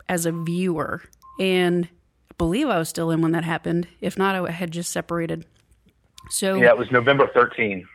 as 0.08 0.26
a 0.26 0.32
viewer. 0.32 1.04
And 1.40 1.90
I 2.32 2.34
believe 2.38 2.70
I 2.70 2.80
was 2.80 2.90
still 2.90 3.12
in 3.12 3.22
when 3.22 3.34
that 3.34 3.44
happened. 3.44 3.88
If 4.02 4.18
not, 4.18 4.36
I 4.36 4.50
had 4.52 4.72
just 4.72 4.92
separated. 4.92 5.46
So 6.30 6.56
Yeah, 6.56 6.70
it 6.70 6.78
was 6.78 6.90
November 6.92 7.30
13. 7.34 7.86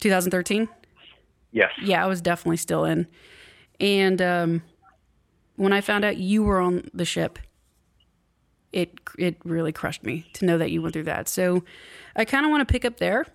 2013. 0.00 0.68
Yes. 1.52 1.70
yeah, 1.82 2.02
I 2.02 2.08
was 2.08 2.20
definitely 2.20 2.56
still 2.56 2.84
in. 2.84 3.06
And 3.78 4.20
um, 4.20 4.62
when 5.62 5.72
I 5.72 5.80
found 5.80 6.04
out 6.04 6.16
you 6.16 6.42
were 6.42 6.58
on 6.60 6.90
the 6.92 7.04
ship, 7.04 7.38
it 8.72 8.98
it 9.18 9.36
really 9.44 9.72
crushed 9.72 10.02
me 10.02 10.26
to 10.34 10.44
know 10.44 10.58
that 10.58 10.70
you 10.70 10.82
went 10.82 10.92
through 10.94 11.04
that. 11.04 11.28
So 11.28 11.62
I 12.16 12.24
kind 12.24 12.44
of 12.44 12.50
want 12.50 12.66
to 12.66 12.72
pick 12.72 12.84
up 12.84 12.96
there. 12.98 13.26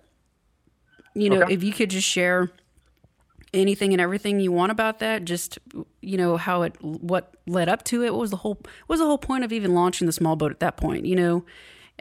You 1.14 1.30
know, 1.30 1.42
Okay. 1.42 1.54
if 1.54 1.62
you 1.62 1.72
could 1.72 1.90
just 1.90 2.06
share 2.06 2.50
anything 3.54 3.92
and 3.94 4.00
everything 4.00 4.40
you 4.40 4.52
want 4.52 4.70
about 4.70 4.98
that? 4.98 5.24
Just 5.24 5.58
you 6.02 6.16
know 6.18 6.36
how 6.36 6.62
it, 6.62 6.76
what 6.82 7.34
led 7.46 7.68
up 7.68 7.82
to 7.84 8.04
it. 8.04 8.12
What 8.12 8.20
was 8.20 8.30
the 8.30 8.36
whole 8.36 8.58
what 8.86 8.88
was 8.88 9.00
the 9.00 9.06
whole 9.06 9.18
point 9.18 9.42
of 9.44 9.52
even 9.52 9.74
launching 9.74 10.06
the 10.06 10.12
small 10.12 10.36
boat 10.36 10.50
at 10.52 10.60
that 10.60 10.76
point? 10.76 11.06
You 11.06 11.16
know, 11.16 11.44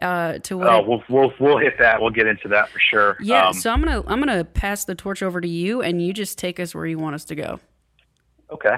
uh, 0.02 0.40
to 0.40 0.58
what? 0.58 0.68
Oh, 0.68 0.82
we'll 0.82 1.04
we'll 1.10 1.34
we'll 1.40 1.58
hit 1.58 1.76
that. 1.80 2.02
We'll 2.02 2.12
get 2.12 2.28
into 2.28 2.50
that 2.50 2.70
for 2.70 2.80
sure. 2.80 3.18
Yeah. 3.22 3.48
Um, 3.48 3.54
so 3.54 3.72
I'm 3.72 3.82
gonna 3.82 4.04
I'm 4.08 4.20
gonna 4.20 4.44
pass 4.44 4.84
the 4.86 4.94
torch 4.96 5.24
over 5.24 5.40
to 5.40 5.48
you, 5.48 5.82
and 5.82 6.02
you 6.06 6.12
just 6.12 6.38
take 6.38 6.60
us 6.60 6.76
where 6.76 6.86
you 6.86 6.98
want 7.00 7.16
us 7.16 7.24
to 7.26 7.36
go. 7.36 7.60
Okay. 8.52 8.78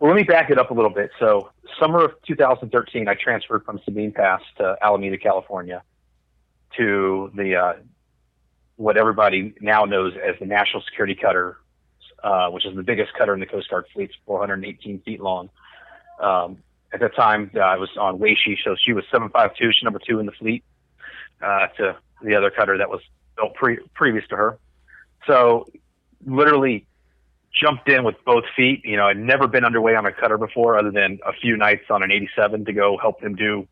Well, 0.00 0.12
let 0.12 0.16
me 0.16 0.22
back 0.22 0.50
it 0.50 0.58
up 0.58 0.70
a 0.70 0.74
little 0.74 0.90
bit. 0.90 1.10
So, 1.18 1.50
summer 1.80 2.04
of 2.04 2.12
2013, 2.26 3.08
I 3.08 3.14
transferred 3.14 3.64
from 3.64 3.80
Sabine 3.84 4.12
Pass 4.12 4.40
to 4.58 4.76
Alameda, 4.80 5.18
California, 5.18 5.82
to 6.76 7.32
the 7.34 7.56
uh, 7.56 7.72
what 8.76 8.96
everybody 8.96 9.54
now 9.60 9.84
knows 9.84 10.14
as 10.14 10.36
the 10.38 10.46
National 10.46 10.82
Security 10.82 11.16
Cutter, 11.16 11.56
uh, 12.22 12.48
which 12.50 12.64
is 12.64 12.76
the 12.76 12.84
biggest 12.84 13.12
cutter 13.14 13.34
in 13.34 13.40
the 13.40 13.46
Coast 13.46 13.70
Guard 13.70 13.86
fleet, 13.92 14.12
418 14.24 15.00
feet 15.00 15.20
long. 15.20 15.50
Um, 16.20 16.58
at 16.92 17.00
that 17.00 17.16
time, 17.16 17.50
uh, 17.56 17.58
I 17.58 17.76
was 17.76 17.90
on 17.98 18.20
Waesche, 18.20 18.56
so 18.62 18.76
she 18.78 18.92
was 18.92 19.04
752, 19.10 19.72
she's 19.72 19.82
number 19.82 19.98
two 19.98 20.20
in 20.20 20.26
the 20.26 20.32
fleet, 20.32 20.62
uh, 21.42 21.66
to 21.76 21.96
the 22.22 22.36
other 22.36 22.50
cutter 22.50 22.78
that 22.78 22.88
was 22.88 23.00
built 23.36 23.54
pre- 23.54 23.80
previous 23.94 24.26
to 24.28 24.36
her. 24.36 24.58
So, 25.26 25.66
literally 26.24 26.86
jumped 27.52 27.88
in 27.88 28.04
with 28.04 28.16
both 28.24 28.44
feet. 28.56 28.84
You 28.84 28.96
know, 28.96 29.06
I'd 29.06 29.18
never 29.18 29.46
been 29.46 29.64
underway 29.64 29.94
on 29.94 30.06
a 30.06 30.12
cutter 30.12 30.38
before, 30.38 30.78
other 30.78 30.90
than 30.90 31.18
a 31.26 31.32
few 31.32 31.56
nights 31.56 31.84
on 31.90 32.02
an 32.02 32.10
87 32.10 32.64
to 32.64 32.72
go 32.72 32.98
help 32.98 33.20
them 33.20 33.34
do 33.34 33.66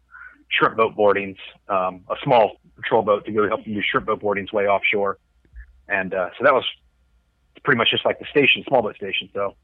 shrimp 0.49 0.77
boat 0.77 0.95
boardings, 0.95 1.39
um, 1.69 2.05
a 2.09 2.15
small 2.23 2.61
patrol 2.77 3.03
boat 3.03 3.25
to 3.27 3.33
go 3.33 3.49
help 3.49 3.65
them 3.65 3.75
do 3.75 3.83
shrimp 3.83 4.07
boat 4.07 4.21
boardings 4.21 4.53
way 4.53 4.67
offshore. 4.67 5.19
And 5.89 6.15
uh, 6.15 6.31
so 6.39 6.45
that 6.45 6.55
was 6.55 6.65
pretty 7.65 7.79
much 7.79 7.91
just 7.91 8.05
like 8.05 8.19
the 8.19 8.27
station, 8.27 8.65
small 8.67 8.83
boat 8.83 8.97
station. 8.97 9.29
So 9.35 9.55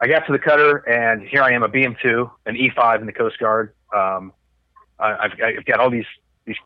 I 0.00 0.06
got 0.06 0.26
to 0.26 0.32
the 0.32 0.38
cutter, 0.38 0.78
and 0.88 1.26
here 1.26 1.42
I 1.42 1.52
am, 1.52 1.62
a 1.62 1.68
BM2, 1.68 2.30
an 2.46 2.56
E5 2.56 3.00
in 3.00 3.06
the 3.06 3.12
Coast 3.12 3.38
Guard. 3.38 3.74
Um, 3.94 4.32
I, 4.98 5.16
I've, 5.24 5.32
I've 5.58 5.64
got 5.64 5.80
all 5.80 5.90
these 5.90 6.06
these 6.44 6.56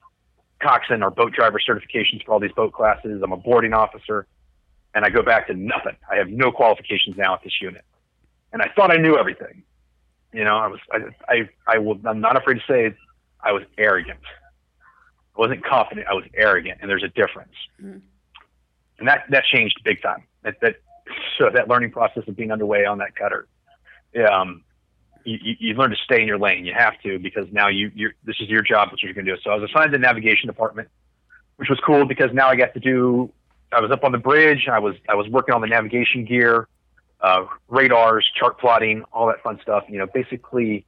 coxswain 0.61 1.03
or 1.03 1.11
boat 1.11 1.33
driver 1.33 1.59
certifications 1.59 2.25
for 2.25 2.33
all 2.33 2.41
these 2.41 2.53
boat 2.53 2.73
classes. 2.73 3.23
I'm 3.23 3.33
a 3.33 3.37
boarding 3.37 3.73
officer 3.73 4.27
and 4.95 5.05
I 5.05 5.11
go 5.11 5.23
back 5.23 5.47
to 5.49 5.55
nothing. 5.55 5.97
I 6.11 6.17
have 6.17 6.29
no 6.29 6.53
qualifications 6.53 7.17
now 7.17 7.35
at 7.35 7.43
this 7.43 7.61
unit, 7.61 7.85
and 8.53 8.63
I 8.63 8.71
thought 8.75 8.91
I 8.91 8.97
knew 8.97 9.17
everything. 9.17 9.63
You 10.33 10.45
know, 10.45 10.57
I 10.57 10.67
was 10.67 10.81
I 10.91 10.99
I, 11.29 11.49
I 11.67 11.79
will 11.79 11.99
I'm 12.05 12.21
not 12.21 12.37
afraid 12.37 12.55
to 12.55 12.63
say 12.69 12.95
I 13.41 13.53
was 13.53 13.63
arrogant. 13.79 14.21
I 15.37 15.41
wasn't 15.41 15.65
confident. 15.65 16.07
I 16.09 16.15
was 16.15 16.25
arrogant, 16.35 16.79
and 16.81 16.91
there's 16.91 17.03
a 17.03 17.09
difference. 17.09 17.55
Mm-hmm. 17.83 17.99
And 18.99 19.09
that 19.09 19.25
that 19.31 19.45
changed 19.45 19.81
big 19.85 20.03
time. 20.03 20.25
That 20.43 20.61
that 20.61 20.77
so 21.39 21.51
that 21.51 21.69
learning 21.69 21.91
process 21.91 22.25
of 22.27 22.37
being 22.37 22.53
underway 22.53 22.85
on 22.85 22.99
that 22.99 23.17
cutter. 23.17 23.49
Um, 24.31 24.63
you, 25.25 25.57
you 25.59 25.75
learn 25.75 25.91
to 25.91 25.97
stay 26.05 26.21
in 26.21 26.27
your 26.27 26.39
lane. 26.39 26.65
You 26.65 26.75
have 26.75 27.01
to 27.03 27.19
because 27.19 27.47
now 27.53 27.69
you 27.69 27.91
you're 27.95 28.13
this 28.25 28.37
is 28.41 28.49
your 28.49 28.63
job. 28.63 28.91
What 28.91 29.03
you're 29.03 29.13
going 29.15 29.27
to 29.27 29.37
do. 29.37 29.41
So 29.43 29.51
I 29.51 29.57
was 29.57 29.71
assigned 29.71 29.93
to 29.93 29.99
the 29.99 30.03
navigation 30.03 30.47
department, 30.47 30.89
which 31.57 31.69
was 31.69 31.81
cool 31.85 32.05
because 32.05 32.31
now 32.33 32.49
I 32.49 32.57
got 32.57 32.75
to 32.75 32.81
do 32.81 33.33
I 33.73 33.81
was 33.81 33.91
up 33.91 34.05
on 34.05 34.13
the 34.13 34.19
bridge. 34.19 34.69
I 34.69 34.79
was 34.79 34.97
I 35.09 35.15
was 35.15 35.29
working 35.29 35.55
on 35.55 35.61
the 35.61 35.67
navigation 35.67 36.25
gear, 36.25 36.69
uh, 37.21 37.47
radars, 37.69 38.29
chart 38.39 38.59
plotting, 38.59 39.05
all 39.13 39.27
that 39.29 39.43
fun 39.43 39.59
stuff. 39.63 39.85
You 39.89 39.99
know, 39.99 40.07
basically 40.13 40.87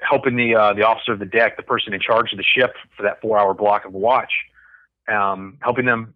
helping 0.00 0.36
the 0.36 0.54
uh, 0.54 0.72
the 0.74 0.82
officer 0.82 1.12
of 1.12 1.18
the 1.18 1.26
deck, 1.26 1.56
the 1.56 1.62
person 1.62 1.92
in 1.92 2.00
charge 2.00 2.32
of 2.32 2.38
the 2.38 2.44
ship 2.44 2.74
for 2.96 3.02
that 3.02 3.20
four 3.20 3.38
hour 3.38 3.54
block 3.54 3.84
of 3.84 3.92
watch, 3.92 4.32
um, 5.08 5.58
helping 5.60 5.86
them 5.86 6.14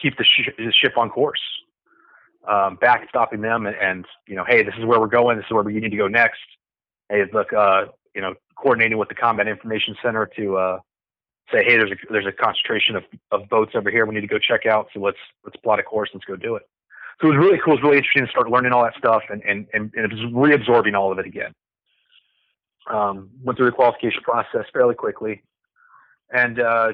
keep 0.00 0.16
the, 0.18 0.24
sh- 0.24 0.50
the 0.58 0.72
ship 0.72 0.96
on 0.96 1.10
course, 1.10 1.40
um, 2.48 2.76
backstopping 2.76 3.40
them, 3.40 3.66
and, 3.66 3.76
and, 3.76 4.04
you 4.26 4.34
know, 4.34 4.44
hey, 4.44 4.62
this 4.62 4.74
is 4.78 4.84
where 4.84 5.00
we're 5.00 5.06
going. 5.06 5.36
This 5.36 5.46
is 5.46 5.52
where 5.52 5.62
we 5.62 5.74
need 5.74 5.90
to 5.90 5.96
go 5.96 6.08
next. 6.08 6.40
Hey, 7.08 7.22
look, 7.32 7.52
uh, 7.52 7.86
you 8.14 8.20
know, 8.20 8.34
coordinating 8.56 8.98
with 8.98 9.08
the 9.08 9.14
Combat 9.14 9.46
Information 9.46 9.94
Center 10.02 10.28
to 10.36 10.56
uh, 10.56 10.78
say, 11.50 11.64
hey, 11.64 11.76
there's 11.76 11.90
a 11.90 11.96
there's 12.10 12.26
a 12.26 12.32
concentration 12.32 12.96
of, 12.96 13.04
of 13.30 13.48
boats 13.48 13.72
over 13.74 13.90
here. 13.90 14.06
We 14.06 14.14
need 14.14 14.20
to 14.22 14.26
go 14.26 14.38
check 14.38 14.66
out. 14.66 14.88
So 14.94 15.00
let's 15.00 15.18
let's 15.44 15.56
plot 15.56 15.78
a 15.78 15.82
course. 15.82 16.10
Let's 16.14 16.24
go 16.24 16.36
do 16.36 16.56
it. 16.56 16.62
So 17.20 17.28
it 17.28 17.36
was 17.36 17.38
really 17.38 17.58
cool. 17.62 17.74
It 17.74 17.76
was 17.76 17.82
really 17.82 17.96
interesting 17.98 18.26
to 18.26 18.30
start 18.30 18.50
learning 18.50 18.72
all 18.72 18.82
that 18.84 18.94
stuff 18.96 19.22
and 19.30 19.42
and 19.42 19.66
and, 19.72 19.92
and 19.94 20.12
was 20.12 20.32
reabsorbing 20.32 20.96
all 20.96 21.12
of 21.12 21.18
it 21.18 21.26
again. 21.26 21.54
Um, 22.90 23.30
went 23.42 23.58
through 23.58 23.66
the 23.66 23.72
qualification 23.72 24.22
process 24.22 24.64
fairly 24.72 24.94
quickly, 24.94 25.42
and 26.32 26.58
uh, 26.58 26.92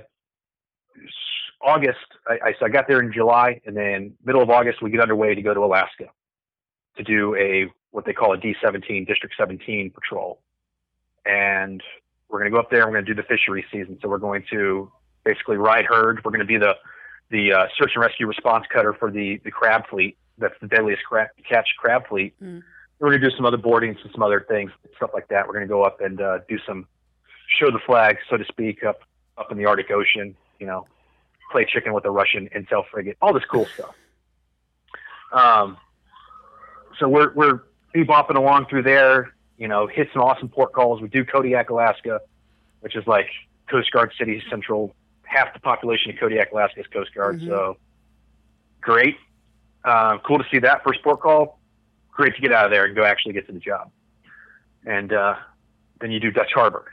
August. 1.62 1.98
I, 2.26 2.38
I 2.44 2.54
so 2.58 2.66
I 2.66 2.68
got 2.68 2.86
there 2.88 3.00
in 3.00 3.12
July, 3.12 3.60
and 3.66 3.76
then 3.76 4.14
middle 4.24 4.42
of 4.42 4.50
August 4.50 4.82
we 4.82 4.90
get 4.90 5.00
underway 5.00 5.34
to 5.34 5.42
go 5.42 5.54
to 5.54 5.60
Alaska 5.60 6.06
to 6.96 7.02
do 7.02 7.34
a 7.36 7.72
what 7.90 8.04
they 8.04 8.12
call 8.12 8.34
a 8.34 8.38
D17 8.38 9.06
District 9.06 9.34
17 9.38 9.90
patrol, 9.90 10.42
and 11.24 11.82
we're 12.28 12.38
going 12.40 12.50
to 12.50 12.54
go 12.54 12.60
up 12.60 12.70
there. 12.70 12.82
and 12.82 12.90
We're 12.90 12.96
going 12.96 13.06
to 13.06 13.14
do 13.14 13.22
the 13.22 13.26
fishery 13.26 13.64
season. 13.72 13.98
So 14.02 14.08
we're 14.08 14.18
going 14.18 14.44
to 14.50 14.90
basically 15.24 15.56
ride 15.56 15.86
herd. 15.86 16.24
We're 16.24 16.30
going 16.30 16.40
to 16.40 16.46
be 16.46 16.58
the 16.58 16.74
the 17.30 17.52
uh, 17.52 17.66
search 17.76 17.92
and 17.94 18.02
rescue 18.02 18.26
response 18.26 18.64
cutter 18.72 18.94
for 18.94 19.10
the 19.10 19.40
the 19.44 19.50
crab 19.50 19.88
fleet. 19.88 20.16
That's 20.38 20.54
the 20.60 20.68
deadliest 20.68 21.04
crab, 21.04 21.28
catch 21.48 21.68
crab 21.78 22.08
fleet. 22.08 22.34
Mm. 22.42 22.62
We're 22.98 23.10
going 23.10 23.20
to 23.20 23.30
do 23.30 23.36
some 23.36 23.44
other 23.44 23.56
boardings 23.56 23.98
and 24.02 24.10
some 24.12 24.22
other 24.22 24.44
things, 24.48 24.70
stuff 24.96 25.10
like 25.14 25.28
that. 25.28 25.46
We're 25.46 25.54
going 25.54 25.66
to 25.66 25.68
go 25.68 25.82
up 25.84 26.00
and 26.00 26.20
uh, 26.20 26.38
do 26.48 26.58
some 26.66 26.86
show 27.58 27.70
the 27.70 27.78
flag, 27.86 28.18
so 28.28 28.36
to 28.36 28.44
speak, 28.44 28.84
up 28.84 29.00
up 29.36 29.50
in 29.52 29.58
the 29.58 29.66
Arctic 29.66 29.90
Ocean. 29.90 30.34
You 30.58 30.66
know, 30.66 30.86
play 31.52 31.64
chicken 31.64 31.92
with 31.92 32.04
a 32.04 32.10
Russian 32.10 32.48
intel 32.54 32.84
frigate. 32.90 33.16
All 33.20 33.32
this 33.32 33.44
cool 33.44 33.66
stuff. 33.66 33.94
Um, 35.32 35.76
so 36.98 37.08
we're 37.08 37.32
we're 37.34 37.62
bebopping 37.94 38.36
along 38.36 38.66
through 38.66 38.82
there 38.82 39.34
you 39.58 39.68
know, 39.68 39.86
hit 39.86 40.08
some 40.12 40.22
awesome 40.22 40.48
port 40.48 40.72
calls. 40.72 41.02
We 41.02 41.08
do 41.08 41.24
Kodiak, 41.24 41.70
Alaska, 41.70 42.20
which 42.80 42.96
is 42.96 43.06
like 43.06 43.28
Coast 43.68 43.90
Guard 43.90 44.12
City 44.18 44.42
Central. 44.48 44.94
Half 45.22 45.52
the 45.52 45.60
population 45.60 46.12
of 46.12 46.18
Kodiak, 46.18 46.52
Alaska 46.52 46.80
is 46.80 46.86
Coast 46.86 47.14
Guard. 47.14 47.40
Mm-hmm. 47.40 47.48
So 47.48 47.76
great. 48.80 49.16
Uh, 49.84 50.18
cool 50.18 50.38
to 50.38 50.44
see 50.50 50.60
that 50.60 50.82
first 50.84 51.02
port 51.02 51.20
call. 51.20 51.58
Great 52.10 52.34
to 52.36 52.40
get 52.40 52.52
out 52.52 52.64
of 52.64 52.70
there 52.70 52.84
and 52.84 52.96
go 52.96 53.04
actually 53.04 53.32
get 53.32 53.46
to 53.46 53.52
the 53.52 53.60
job. 53.60 53.90
And 54.86 55.12
uh, 55.12 55.34
then 56.00 56.10
you 56.10 56.20
do 56.20 56.30
Dutch 56.30 56.52
Harbor. 56.54 56.86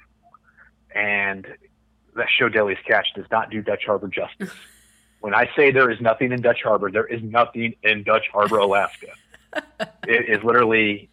And 0.94 1.48
that 2.16 2.28
show 2.38 2.50
Deadliest 2.50 2.84
Catch 2.86 3.08
does 3.16 3.26
not 3.32 3.50
do 3.50 3.62
Dutch 3.62 3.86
Harbor 3.86 4.08
justice. 4.08 4.54
when 5.20 5.34
I 5.34 5.50
say 5.56 5.72
there 5.72 5.90
is 5.92 6.02
nothing 6.02 6.32
in 6.32 6.42
Dutch 6.42 6.62
Harbor, 6.64 6.92
there 6.92 7.06
is 7.06 7.22
nothing 7.24 7.76
in 7.84 8.04
Dutch 8.04 8.26
Harbor, 8.32 8.58
Alaska. 8.58 9.08
it 10.08 10.30
is 10.30 10.44
literally 10.44 11.10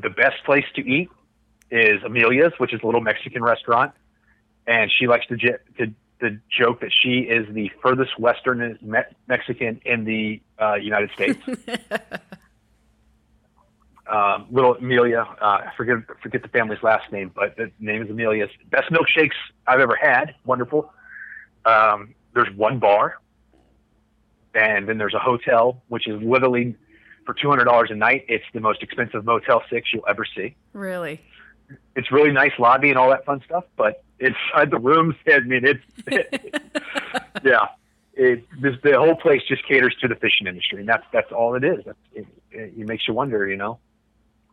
the 0.00 0.10
best 0.10 0.44
place 0.44 0.64
to 0.74 0.80
eat 0.82 1.08
is 1.70 2.02
Amelia's, 2.04 2.52
which 2.58 2.72
is 2.72 2.80
a 2.82 2.86
little 2.86 3.00
Mexican 3.00 3.42
restaurant, 3.42 3.92
and 4.66 4.90
she 4.90 5.06
likes 5.06 5.26
to, 5.26 5.36
j- 5.36 5.56
to, 5.78 5.92
to 6.20 6.38
joke 6.48 6.80
that 6.80 6.92
she 6.92 7.20
is 7.20 7.52
the 7.54 7.70
furthest 7.82 8.18
Western 8.18 8.78
me- 8.82 8.98
Mexican 9.26 9.80
in 9.84 10.04
the 10.04 10.40
uh, 10.60 10.74
United 10.74 11.10
States. 11.12 11.38
um, 14.06 14.46
little 14.50 14.74
Amelia, 14.76 15.26
uh, 15.40 15.44
I 15.44 15.72
forget 15.76 15.98
forget 16.22 16.42
the 16.42 16.48
family's 16.48 16.82
last 16.82 17.10
name, 17.10 17.32
but 17.34 17.56
the 17.56 17.70
name 17.80 18.02
is 18.02 18.10
Amelia's. 18.10 18.50
Best 18.70 18.90
milkshakes 18.90 19.34
I've 19.66 19.80
ever 19.80 19.96
had. 20.00 20.34
Wonderful. 20.44 20.92
Um, 21.64 22.14
there's 22.34 22.54
one 22.54 22.78
bar, 22.78 23.20
and 24.54 24.88
then 24.88 24.98
there's 24.98 25.14
a 25.14 25.18
hotel, 25.18 25.82
which 25.88 26.06
is 26.06 26.22
literally 26.22 26.76
for 27.26 27.34
two 27.34 27.50
hundred 27.50 27.64
dollars 27.64 27.90
a 27.90 27.94
night, 27.94 28.24
it's 28.28 28.44
the 28.54 28.60
most 28.60 28.82
expensive 28.82 29.24
Motel 29.24 29.62
Six 29.68 29.92
you'll 29.92 30.06
ever 30.08 30.24
see. 30.24 30.54
Really? 30.72 31.20
It's 31.96 32.10
really 32.12 32.30
nice 32.30 32.52
lobby 32.58 32.90
and 32.90 32.98
all 32.98 33.10
that 33.10 33.24
fun 33.24 33.42
stuff, 33.44 33.64
but 33.76 34.04
inside 34.20 34.70
the 34.70 34.78
rooms, 34.78 35.16
I 35.26 35.40
mean, 35.40 35.64
it's 35.64 35.84
it, 36.06 36.62
yeah, 37.44 37.66
it, 38.14 38.44
this, 38.60 38.76
the 38.82 38.98
whole 38.98 39.16
place 39.16 39.42
just 39.46 39.66
caters 39.66 39.94
to 40.00 40.08
the 40.08 40.14
fishing 40.14 40.46
industry, 40.46 40.80
and 40.80 40.88
that's 40.88 41.04
that's 41.12 41.32
all 41.32 41.54
it 41.54 41.64
is. 41.64 41.84
That's, 41.84 41.98
it, 42.14 42.26
it, 42.52 42.72
it 42.78 42.86
makes 42.86 43.06
you 43.06 43.14
wonder, 43.14 43.46
you 43.46 43.56
know, 43.56 43.78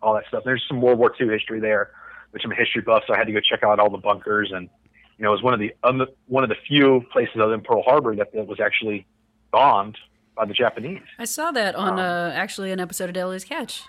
all 0.01 0.15
that 0.15 0.25
stuff. 0.27 0.43
There's 0.43 0.63
some 0.67 0.81
World 0.81 0.99
War 0.99 1.13
II 1.19 1.29
history 1.29 1.59
there, 1.59 1.91
which 2.31 2.43
I'm 2.43 2.51
a 2.51 2.55
history 2.55 2.81
buff, 2.81 3.03
so 3.07 3.13
I 3.13 3.17
had 3.17 3.27
to 3.27 3.33
go 3.33 3.39
check 3.39 3.63
out 3.63 3.79
all 3.79 3.89
the 3.89 3.97
bunkers, 3.97 4.51
and 4.53 4.69
you 5.17 5.23
know, 5.23 5.29
it 5.29 5.35
was 5.35 5.43
one 5.43 5.53
of 5.53 5.59
the 5.59 5.73
um, 5.83 6.05
one 6.27 6.43
of 6.43 6.49
the 6.49 6.57
few 6.67 7.05
places 7.11 7.35
other 7.35 7.51
than 7.51 7.61
Pearl 7.61 7.83
Harbor 7.83 8.15
that, 8.15 8.33
that 8.33 8.47
was 8.47 8.59
actually 8.59 9.05
bombed 9.51 9.97
by 10.35 10.45
the 10.45 10.53
Japanese. 10.53 11.01
I 11.19 11.25
saw 11.25 11.51
that 11.51 11.75
on 11.75 11.93
um, 11.93 11.99
uh, 11.99 12.31
actually 12.33 12.71
an 12.71 12.79
episode 12.79 13.09
of 13.09 13.13
Deadliest 13.13 13.47
Catch. 13.47 13.83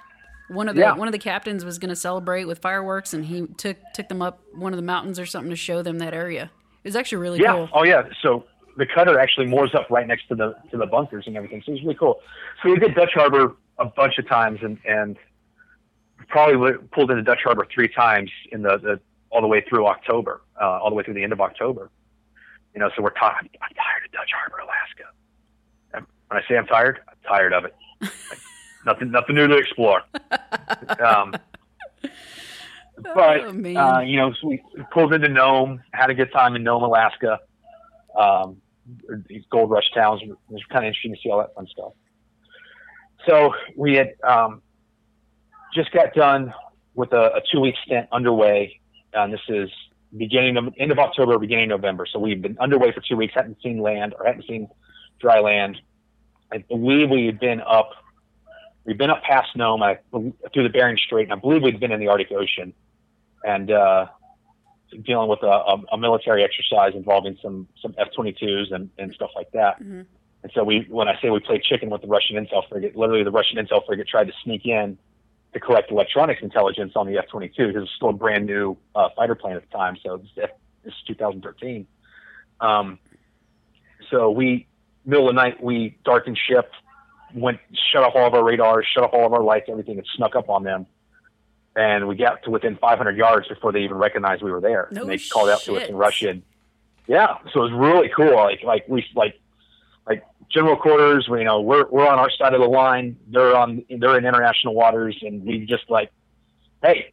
One 0.48 0.68
of 0.68 0.74
the 0.74 0.82
yeah. 0.82 0.94
one 0.94 1.08
of 1.08 1.12
the 1.12 1.18
captains 1.18 1.64
was 1.64 1.78
going 1.78 1.88
to 1.88 1.96
celebrate 1.96 2.44
with 2.44 2.58
fireworks, 2.58 3.14
and 3.14 3.24
he 3.24 3.46
took 3.56 3.78
took 3.94 4.08
them 4.08 4.20
up 4.20 4.40
one 4.52 4.72
of 4.72 4.76
the 4.76 4.82
mountains 4.82 5.18
or 5.18 5.24
something 5.24 5.50
to 5.50 5.56
show 5.56 5.82
them 5.82 5.98
that 6.00 6.12
area. 6.12 6.50
It 6.82 6.88
was 6.88 6.96
actually 6.96 7.18
really 7.18 7.40
yeah. 7.40 7.52
cool. 7.52 7.68
Oh 7.72 7.84
yeah. 7.84 8.02
So 8.20 8.44
the 8.76 8.86
cutter 8.86 9.18
actually 9.18 9.46
moors 9.46 9.74
up 9.74 9.88
right 9.88 10.06
next 10.06 10.28
to 10.28 10.34
the 10.34 10.54
to 10.70 10.76
the 10.76 10.86
bunkers 10.86 11.24
and 11.26 11.36
everything. 11.36 11.62
So 11.64 11.70
it 11.70 11.76
was 11.76 11.82
really 11.82 11.94
cool. 11.94 12.20
So 12.62 12.70
we 12.70 12.78
did 12.78 12.94
Dutch 12.94 13.12
Harbor 13.14 13.56
a 13.78 13.86
bunch 13.86 14.18
of 14.18 14.28
times, 14.28 14.60
and 14.62 14.78
and 14.84 15.16
probably 16.28 16.74
pulled 16.92 17.10
into 17.10 17.22
Dutch 17.22 17.40
Harbor 17.42 17.66
three 17.72 17.88
times 17.88 18.30
in 18.52 18.62
the, 18.62 18.76
the 18.76 19.00
all 19.30 19.40
the 19.40 19.48
way 19.48 19.64
through 19.66 19.86
October, 19.86 20.42
uh, 20.60 20.78
all 20.78 20.90
the 20.90 20.96
way 20.96 21.04
through 21.04 21.14
the 21.14 21.22
end 21.22 21.32
of 21.32 21.40
October. 21.40 21.90
You 22.74 22.80
know, 22.80 22.90
so 22.94 23.02
we're 23.02 23.10
tired. 23.10 23.48
I'm 23.62 23.74
tired 23.74 24.04
of 24.04 24.12
Dutch 24.12 24.30
Harbor, 24.36 24.58
Alaska 24.58 25.04
When 26.28 26.42
I 26.42 26.48
say 26.48 26.56
I'm 26.56 26.66
tired, 26.66 27.00
I'm 27.08 27.16
tired 27.26 27.52
of 27.52 27.64
it. 27.64 27.74
nothing, 28.86 29.10
nothing 29.10 29.36
new 29.36 29.46
to 29.46 29.56
explore. 29.56 30.02
Um, 31.00 31.34
but 33.14 33.40
Oh, 33.76 33.76
uh, 33.76 34.00
you 34.00 34.16
know, 34.16 34.32
so 34.40 34.48
we 34.48 34.62
pulled 34.92 35.12
into 35.12 35.28
Nome, 35.28 35.82
had 35.92 36.10
a 36.10 36.14
good 36.14 36.32
time 36.32 36.54
in 36.56 36.62
Nome, 36.62 36.82
Alaska. 36.82 37.38
Um, 38.18 38.60
these 39.28 39.42
gold 39.50 39.70
rush 39.70 39.90
towns. 39.94 40.20
It 40.22 40.36
was 40.48 40.62
kind 40.70 40.84
of 40.84 40.88
interesting 40.88 41.14
to 41.14 41.20
see 41.22 41.30
all 41.30 41.38
that 41.38 41.54
fun 41.54 41.66
stuff. 41.66 41.92
So 43.26 43.54
we 43.76 43.94
had 43.94 44.12
um, 44.22 44.62
just 45.74 45.90
got 45.92 46.14
done 46.14 46.52
with 46.94 47.12
a, 47.12 47.36
a 47.36 47.40
two 47.50 47.60
week 47.60 47.74
stint 47.84 48.08
underway, 48.12 48.80
and 49.12 49.32
this 49.32 49.40
is 49.48 49.70
beginning 50.16 50.56
of 50.56 50.72
end 50.78 50.92
of 50.92 50.98
October, 50.98 51.38
beginning 51.38 51.72
of 51.72 51.80
November. 51.80 52.06
So 52.10 52.18
we've 52.18 52.40
been 52.40 52.56
underway 52.58 52.92
for 52.92 53.00
two 53.00 53.16
weeks, 53.16 53.34
hadn't 53.34 53.58
seen 53.62 53.80
land 53.80 54.14
or 54.18 54.26
hadn't 54.26 54.46
seen 54.46 54.68
dry 55.20 55.40
land. 55.40 55.76
I 56.52 56.58
believe 56.58 57.10
we 57.10 57.26
had 57.26 57.40
been 57.40 57.60
up. 57.60 57.90
We've 58.84 58.98
been 58.98 59.10
up 59.10 59.22
past 59.22 59.56
Nome 59.56 59.82
I, 59.82 59.98
through 60.10 60.62
the 60.62 60.68
Bering 60.68 60.98
Strait, 60.98 61.24
and 61.24 61.32
I 61.32 61.36
believe 61.36 61.62
we'd 61.62 61.80
been 61.80 61.92
in 61.92 62.00
the 62.00 62.08
Arctic 62.08 62.30
Ocean, 62.32 62.74
and 63.42 63.70
uh, 63.70 64.06
dealing 65.02 65.28
with 65.28 65.42
a, 65.42 65.46
a, 65.46 65.82
a 65.92 65.98
military 65.98 66.44
exercise 66.44 66.92
involving 66.94 67.38
some 67.42 67.66
some 67.80 67.94
F-22s 67.98 68.72
and, 68.72 68.90
and 68.98 69.12
stuff 69.14 69.30
like 69.34 69.50
that. 69.52 69.82
Mhm. 69.82 70.06
And 70.44 70.52
so 70.54 70.62
we, 70.62 70.86
when 70.90 71.08
I 71.08 71.18
say 71.22 71.30
we 71.30 71.40
played 71.40 71.62
chicken 71.62 71.88
with 71.88 72.02
the 72.02 72.06
Russian 72.06 72.36
intel 72.36 72.68
frigate, 72.68 72.94
literally 72.94 73.24
the 73.24 73.30
Russian 73.30 73.56
intel 73.56 73.84
frigate 73.86 74.06
tried 74.06 74.26
to 74.26 74.34
sneak 74.44 74.66
in 74.66 74.98
to 75.54 75.60
collect 75.60 75.90
electronics 75.90 76.42
intelligence 76.42 76.92
on 76.96 77.06
the 77.06 77.16
F-22 77.16 77.56
because 77.56 77.74
it 77.74 77.78
was 77.78 77.90
still 77.96 78.10
a 78.10 78.12
brand 78.12 78.44
new 78.44 78.76
uh, 78.94 79.08
fighter 79.16 79.34
plane 79.34 79.56
at 79.56 79.62
the 79.62 79.74
time. 79.76 79.96
So 80.04 80.18
this, 80.18 80.50
this 80.84 80.92
is 80.92 81.02
2013. 81.06 81.86
Um, 82.60 82.98
so 84.10 84.30
we, 84.30 84.66
middle 85.04 85.28
of 85.28 85.34
the 85.34 85.40
night, 85.40 85.62
we 85.62 85.96
darkened 86.04 86.38
ship, 86.48 86.70
went, 87.34 87.58
shut 87.92 88.02
off 88.02 88.12
all 88.14 88.26
of 88.26 88.34
our 88.34 88.44
radars, 88.44 88.86
shut 88.92 89.04
off 89.04 89.10
all 89.12 89.26
of 89.26 89.32
our 89.32 89.42
lights, 89.42 89.66
everything, 89.68 89.98
and 89.98 90.06
snuck 90.16 90.36
up 90.36 90.48
on 90.48 90.62
them. 90.62 90.86
And 91.76 92.06
we 92.06 92.16
got 92.16 92.42
to 92.44 92.50
within 92.50 92.76
500 92.76 93.16
yards 93.16 93.48
before 93.48 93.72
they 93.72 93.80
even 93.80 93.96
recognized 93.96 94.42
we 94.42 94.52
were 94.52 94.60
there. 94.60 94.88
No 94.92 95.02
and 95.02 95.10
they 95.10 95.18
called 95.18 95.48
out 95.48 95.60
to 95.62 95.74
us 95.74 95.82
shit. 95.82 95.90
in 95.90 95.96
Russian. 95.96 96.42
Yeah, 97.06 97.38
so 97.52 97.64
it 97.64 97.70
was 97.70 97.72
really 97.72 98.10
cool. 98.14 98.34
Like, 98.34 98.62
like 98.62 98.88
we, 98.88 99.04
like, 99.14 99.38
like 100.06 100.24
general 100.50 100.76
quarters. 100.76 101.28
We, 101.28 101.40
you 101.40 101.44
know, 101.44 101.60
we're 101.60 101.86
we're 101.88 102.06
on 102.06 102.18
our 102.18 102.30
side 102.30 102.54
of 102.54 102.60
the 102.60 102.68
line. 102.68 103.16
They're 103.28 103.56
on, 103.56 103.84
they're 103.90 104.16
in 104.16 104.24
international 104.24 104.74
waters, 104.74 105.18
and 105.20 105.44
we 105.44 105.66
just 105.66 105.90
like, 105.90 106.10
hey, 106.82 107.12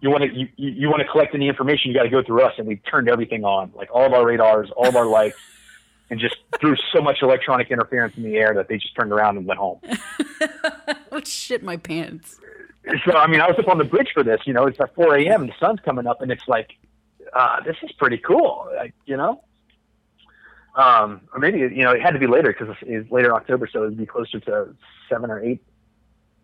you 0.00 0.10
want 0.10 0.24
to 0.24 0.32
you 0.32 0.48
you 0.56 0.88
want 0.88 1.00
to 1.00 1.08
collect 1.08 1.34
any 1.34 1.48
information, 1.48 1.90
you 1.90 1.96
got 1.96 2.04
to 2.04 2.10
go 2.10 2.22
through 2.22 2.42
us. 2.42 2.54
And 2.58 2.66
we 2.66 2.76
turned 2.76 3.08
everything 3.08 3.44
on, 3.44 3.72
like 3.74 3.88
all 3.92 4.06
of 4.06 4.12
our 4.12 4.26
radars, 4.26 4.70
all 4.76 4.88
of 4.88 4.96
our 4.96 5.06
lights, 5.06 5.36
and 6.10 6.18
just 6.18 6.36
threw 6.60 6.74
so 6.92 7.00
much 7.00 7.18
electronic 7.22 7.70
interference 7.70 8.16
in 8.16 8.24
the 8.24 8.36
air 8.36 8.52
that 8.54 8.68
they 8.68 8.76
just 8.76 8.94
turned 8.94 9.12
around 9.12 9.36
and 9.36 9.46
went 9.46 9.58
home. 9.58 9.80
oh 11.12 11.20
shit, 11.24 11.62
my 11.62 11.76
pants. 11.76 12.40
so 13.04 13.16
I 13.16 13.28
mean, 13.28 13.40
I 13.40 13.46
was 13.46 13.56
up 13.58 13.68
on 13.68 13.78
the 13.78 13.84
bridge 13.84 14.10
for 14.12 14.24
this. 14.24 14.40
You 14.44 14.52
know, 14.52 14.66
it's 14.66 14.80
at 14.80 14.94
4 14.94 15.16
a.m. 15.18 15.46
the 15.46 15.52
sun's 15.58 15.80
coming 15.84 16.06
up, 16.06 16.20
and 16.20 16.30
it's 16.32 16.46
like, 16.48 16.72
uh, 17.32 17.62
this 17.64 17.76
is 17.82 17.92
pretty 17.92 18.18
cool. 18.18 18.68
Like, 18.76 18.92
you 19.06 19.16
know, 19.16 19.42
um, 20.74 21.22
or 21.32 21.38
maybe 21.38 21.58
you 21.58 21.82
know, 21.82 21.92
it 21.92 22.02
had 22.02 22.12
to 22.12 22.18
be 22.18 22.26
later 22.26 22.52
because 22.52 22.74
it's, 22.80 23.04
it's 23.04 23.10
later 23.10 23.28
in 23.28 23.34
October, 23.34 23.68
so 23.72 23.84
it'd 23.84 23.96
be 23.96 24.06
closer 24.06 24.40
to 24.40 24.74
seven 25.08 25.30
or 25.30 25.42
eight. 25.42 25.62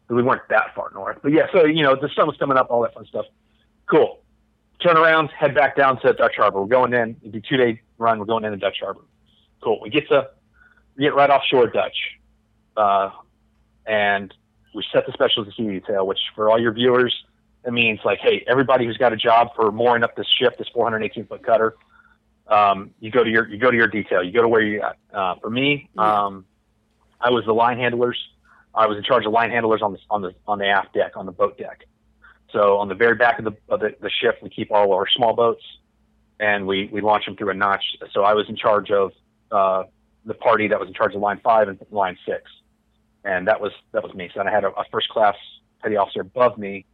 We 0.08 0.22
weren't 0.22 0.48
that 0.50 0.72
far 0.76 0.90
north, 0.94 1.18
but 1.22 1.32
yeah. 1.32 1.46
So 1.52 1.64
you 1.64 1.82
know, 1.82 1.96
the 1.96 2.08
sun 2.14 2.28
was 2.28 2.36
coming 2.36 2.56
up, 2.56 2.68
all 2.70 2.82
that 2.82 2.94
fun 2.94 3.06
stuff. 3.06 3.26
Cool. 3.86 4.20
Turn 4.80 4.96
around, 4.96 5.30
head 5.30 5.54
back 5.54 5.74
down 5.74 6.00
to 6.02 6.12
Dutch 6.12 6.36
Harbor. 6.36 6.60
We're 6.60 6.68
going 6.68 6.92
in. 6.92 7.16
It'd 7.22 7.32
be 7.32 7.40
two 7.40 7.56
day 7.56 7.80
run. 7.98 8.20
We're 8.20 8.26
going 8.26 8.44
into 8.44 8.58
Dutch 8.58 8.76
Harbor. 8.80 9.00
Cool. 9.62 9.80
We 9.82 9.90
get 9.90 10.08
to 10.08 10.30
we 10.96 11.04
get 11.04 11.14
right 11.14 11.30
offshore 11.30 11.68
Dutch, 11.68 11.96
uh, 12.76 13.10
and 13.86 14.32
we 14.74 14.84
set 14.92 15.06
the 15.06 15.12
specialty 15.12 15.52
detail, 15.56 16.06
which 16.06 16.18
for 16.34 16.50
all 16.50 16.60
your 16.60 16.72
viewers, 16.72 17.14
it 17.64 17.72
means 17.72 18.00
like, 18.04 18.18
hey, 18.20 18.44
everybody 18.46 18.86
who's 18.86 18.96
got 18.96 19.12
a 19.12 19.16
job 19.16 19.48
for 19.56 19.72
mooring 19.72 20.04
up 20.04 20.14
this 20.16 20.26
ship, 20.38 20.56
this 20.58 20.68
418 20.72 21.26
foot 21.26 21.44
cutter, 21.44 21.74
um, 22.48 22.90
you 23.00 23.10
go 23.10 23.24
to 23.24 23.30
your 23.30 23.48
you 23.48 23.58
go 23.58 23.70
to 23.70 23.76
your 23.76 23.88
detail. 23.88 24.22
You 24.22 24.32
go 24.32 24.42
to 24.42 24.48
where 24.48 24.62
you 24.62 24.82
at. 24.82 24.96
Uh, 25.12 25.34
for 25.40 25.50
me, 25.50 25.88
um, 25.98 26.44
I 27.20 27.30
was 27.30 27.44
the 27.44 27.52
line 27.54 27.78
handlers. 27.78 28.18
I 28.74 28.86
was 28.86 28.98
in 28.98 29.02
charge 29.02 29.26
of 29.26 29.32
line 29.32 29.50
handlers 29.50 29.82
on 29.82 29.92
the 29.92 29.98
on 30.10 30.22
the 30.22 30.34
on 30.46 30.58
the 30.58 30.66
aft 30.66 30.94
deck, 30.94 31.16
on 31.16 31.26
the 31.26 31.32
boat 31.32 31.58
deck. 31.58 31.86
So 32.52 32.78
on 32.78 32.88
the 32.88 32.94
very 32.94 33.16
back 33.16 33.38
of 33.38 33.44
the 33.44 33.56
of 33.68 33.80
the, 33.80 33.96
the 34.00 34.10
ship, 34.10 34.38
we 34.42 34.50
keep 34.50 34.70
all 34.70 34.92
our 34.92 35.08
small 35.08 35.34
boats, 35.34 35.64
and 36.38 36.66
we 36.66 36.88
we 36.92 37.00
launch 37.00 37.24
them 37.26 37.36
through 37.36 37.50
a 37.50 37.54
notch. 37.54 37.82
So 38.12 38.22
I 38.22 38.34
was 38.34 38.48
in 38.48 38.56
charge 38.56 38.90
of 38.90 39.12
uh, 39.50 39.84
the 40.24 40.34
party 40.34 40.68
that 40.68 40.78
was 40.80 40.88
in 40.88 40.94
charge 40.94 41.14
of 41.14 41.20
line 41.20 41.40
five 41.42 41.68
and 41.68 41.78
line 41.90 42.16
six, 42.26 42.42
and 43.24 43.46
that 43.48 43.60
was 43.60 43.72
that 43.92 44.02
was 44.02 44.14
me. 44.14 44.28
So 44.32 44.40
then 44.40 44.48
I 44.48 44.50
had 44.50 44.64
a, 44.64 44.68
a 44.68 44.84
first 44.90 45.08
class 45.08 45.36
petty 45.82 45.96
officer 45.96 46.20
above 46.20 46.58
me, 46.58 46.84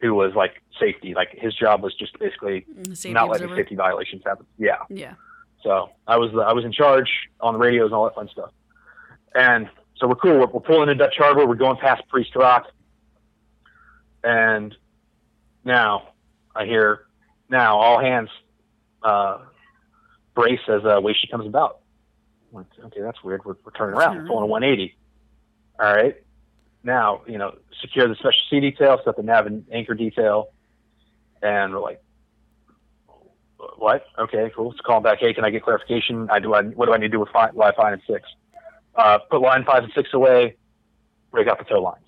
who 0.00 0.14
was 0.14 0.34
like 0.34 0.62
safety. 0.80 1.14
Like 1.14 1.30
his 1.32 1.54
job 1.54 1.82
was 1.82 1.94
just 1.94 2.18
basically 2.18 2.64
Mm, 2.72 2.88
Safety 2.96 3.12
not 3.12 3.28
letting 3.28 3.44
observer. 3.44 3.60
safety 3.62 3.74
violations 3.74 4.22
happen. 4.24 4.46
Yeah. 4.58 4.76
Yeah. 4.88 5.14
So 5.62 5.90
I 6.06 6.16
was 6.16 6.30
I 6.34 6.52
was 6.52 6.64
in 6.64 6.72
charge 6.72 7.10
on 7.40 7.54
the 7.54 7.58
radios 7.58 7.86
and 7.86 7.94
all 7.94 8.04
that 8.04 8.14
fun 8.14 8.28
stuff. 8.32 8.50
And 9.34 9.68
so 9.96 10.06
we're 10.06 10.14
cool. 10.14 10.38
We're, 10.38 10.46
we're 10.46 10.60
pulling 10.60 10.88
in 10.88 10.96
Dutch 10.98 11.16
Harbor. 11.18 11.44
We're 11.46 11.56
going 11.56 11.76
past 11.76 12.06
Priest 12.08 12.34
Rock. 12.36 12.66
And 14.24 14.74
now 15.64 16.10
I 16.54 16.64
hear 16.64 17.06
now 17.48 17.76
all 17.78 18.00
hands 18.00 18.30
uh, 19.02 19.38
brace 20.34 20.60
as 20.68 20.84
uh, 20.84 21.00
Waesche 21.00 21.30
comes 21.30 21.46
about. 21.46 21.77
Okay, 22.54 23.00
that's 23.00 23.22
weird. 23.22 23.44
We're, 23.44 23.56
we're 23.64 23.72
turning 23.72 23.96
around. 23.96 24.16
We're 24.18 24.26
pulling 24.26 24.44
a 24.44 24.46
180. 24.46 24.96
All 25.80 25.94
right. 25.94 26.16
Now 26.82 27.22
you 27.26 27.38
know 27.38 27.56
secure 27.80 28.08
the 28.08 28.14
special 28.14 28.40
sea 28.50 28.60
detail, 28.60 29.00
set 29.04 29.16
the 29.16 29.22
nav 29.22 29.46
and 29.46 29.64
anchor 29.70 29.94
detail, 29.94 30.48
and 31.42 31.72
we're 31.72 31.80
like 31.80 32.02
what? 33.76 34.06
Okay, 34.18 34.50
cool. 34.54 34.68
Let's 34.68 34.80
call 34.80 35.00
back. 35.00 35.18
Hey, 35.18 35.34
can 35.34 35.44
I 35.44 35.50
get 35.50 35.62
clarification? 35.62 36.28
I 36.30 36.38
do. 36.38 36.54
I, 36.54 36.62
what 36.62 36.86
do 36.86 36.92
I 36.92 36.96
need 36.96 37.06
to 37.06 37.12
do 37.12 37.20
with 37.20 37.30
five, 37.30 37.54
line 37.54 37.72
five 37.76 37.92
and 37.92 38.02
six? 38.06 38.28
Uh, 38.94 39.18
put 39.30 39.40
line 39.40 39.64
five 39.64 39.84
and 39.84 39.92
six 39.94 40.10
away. 40.12 40.56
Break 41.30 41.48
out 41.48 41.58
the 41.58 41.64
tow 41.64 41.82
lines. 41.82 42.04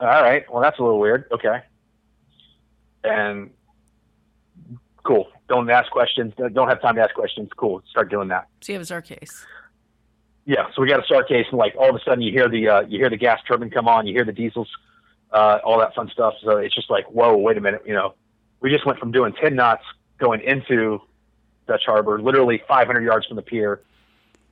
All 0.00 0.08
right. 0.08 0.44
Well, 0.50 0.62
that's 0.62 0.78
a 0.78 0.82
little 0.82 0.98
weird. 0.98 1.24
Okay. 1.32 1.60
And 3.02 3.50
cool. 5.04 5.28
Don't 5.48 5.70
ask 5.70 5.90
questions. 5.90 6.32
Don't 6.36 6.68
have 6.68 6.82
time 6.82 6.96
to 6.96 7.02
ask 7.02 7.14
questions. 7.14 7.50
Cool. 7.56 7.82
Start 7.88 8.10
doing 8.10 8.28
that. 8.28 8.48
So 8.60 8.72
you 8.72 8.78
have 8.78 8.82
a 8.82 8.86
SAR 8.86 9.02
case. 9.02 9.46
Yeah, 10.46 10.66
so 10.74 10.82
we 10.82 10.88
got 10.88 11.00
a 11.00 11.06
SAR 11.06 11.24
case, 11.24 11.46
and 11.50 11.58
like 11.58 11.74
all 11.78 11.88
of 11.88 11.96
a 11.96 12.00
sudden 12.04 12.20
you 12.20 12.30
hear 12.30 12.48
the 12.48 12.68
uh, 12.68 12.80
you 12.82 12.98
hear 12.98 13.08
the 13.08 13.16
gas 13.16 13.40
turbine 13.48 13.70
come 13.70 13.88
on, 13.88 14.06
you 14.06 14.12
hear 14.12 14.24
the 14.24 14.32
diesels, 14.32 14.68
uh, 15.32 15.58
all 15.64 15.78
that 15.78 15.94
fun 15.94 16.10
stuff. 16.10 16.34
So 16.42 16.58
it's 16.58 16.74
just 16.74 16.90
like, 16.90 17.06
whoa, 17.06 17.36
wait 17.36 17.56
a 17.56 17.60
minute, 17.62 17.82
you 17.86 17.94
know, 17.94 18.14
we 18.60 18.70
just 18.70 18.84
went 18.84 18.98
from 18.98 19.10
doing 19.10 19.32
10 19.32 19.54
knots 19.54 19.84
going 20.18 20.42
into 20.42 21.00
Dutch 21.66 21.84
Harbor, 21.86 22.20
literally 22.20 22.62
500 22.68 23.02
yards 23.02 23.26
from 23.26 23.36
the 23.36 23.42
pier, 23.42 23.80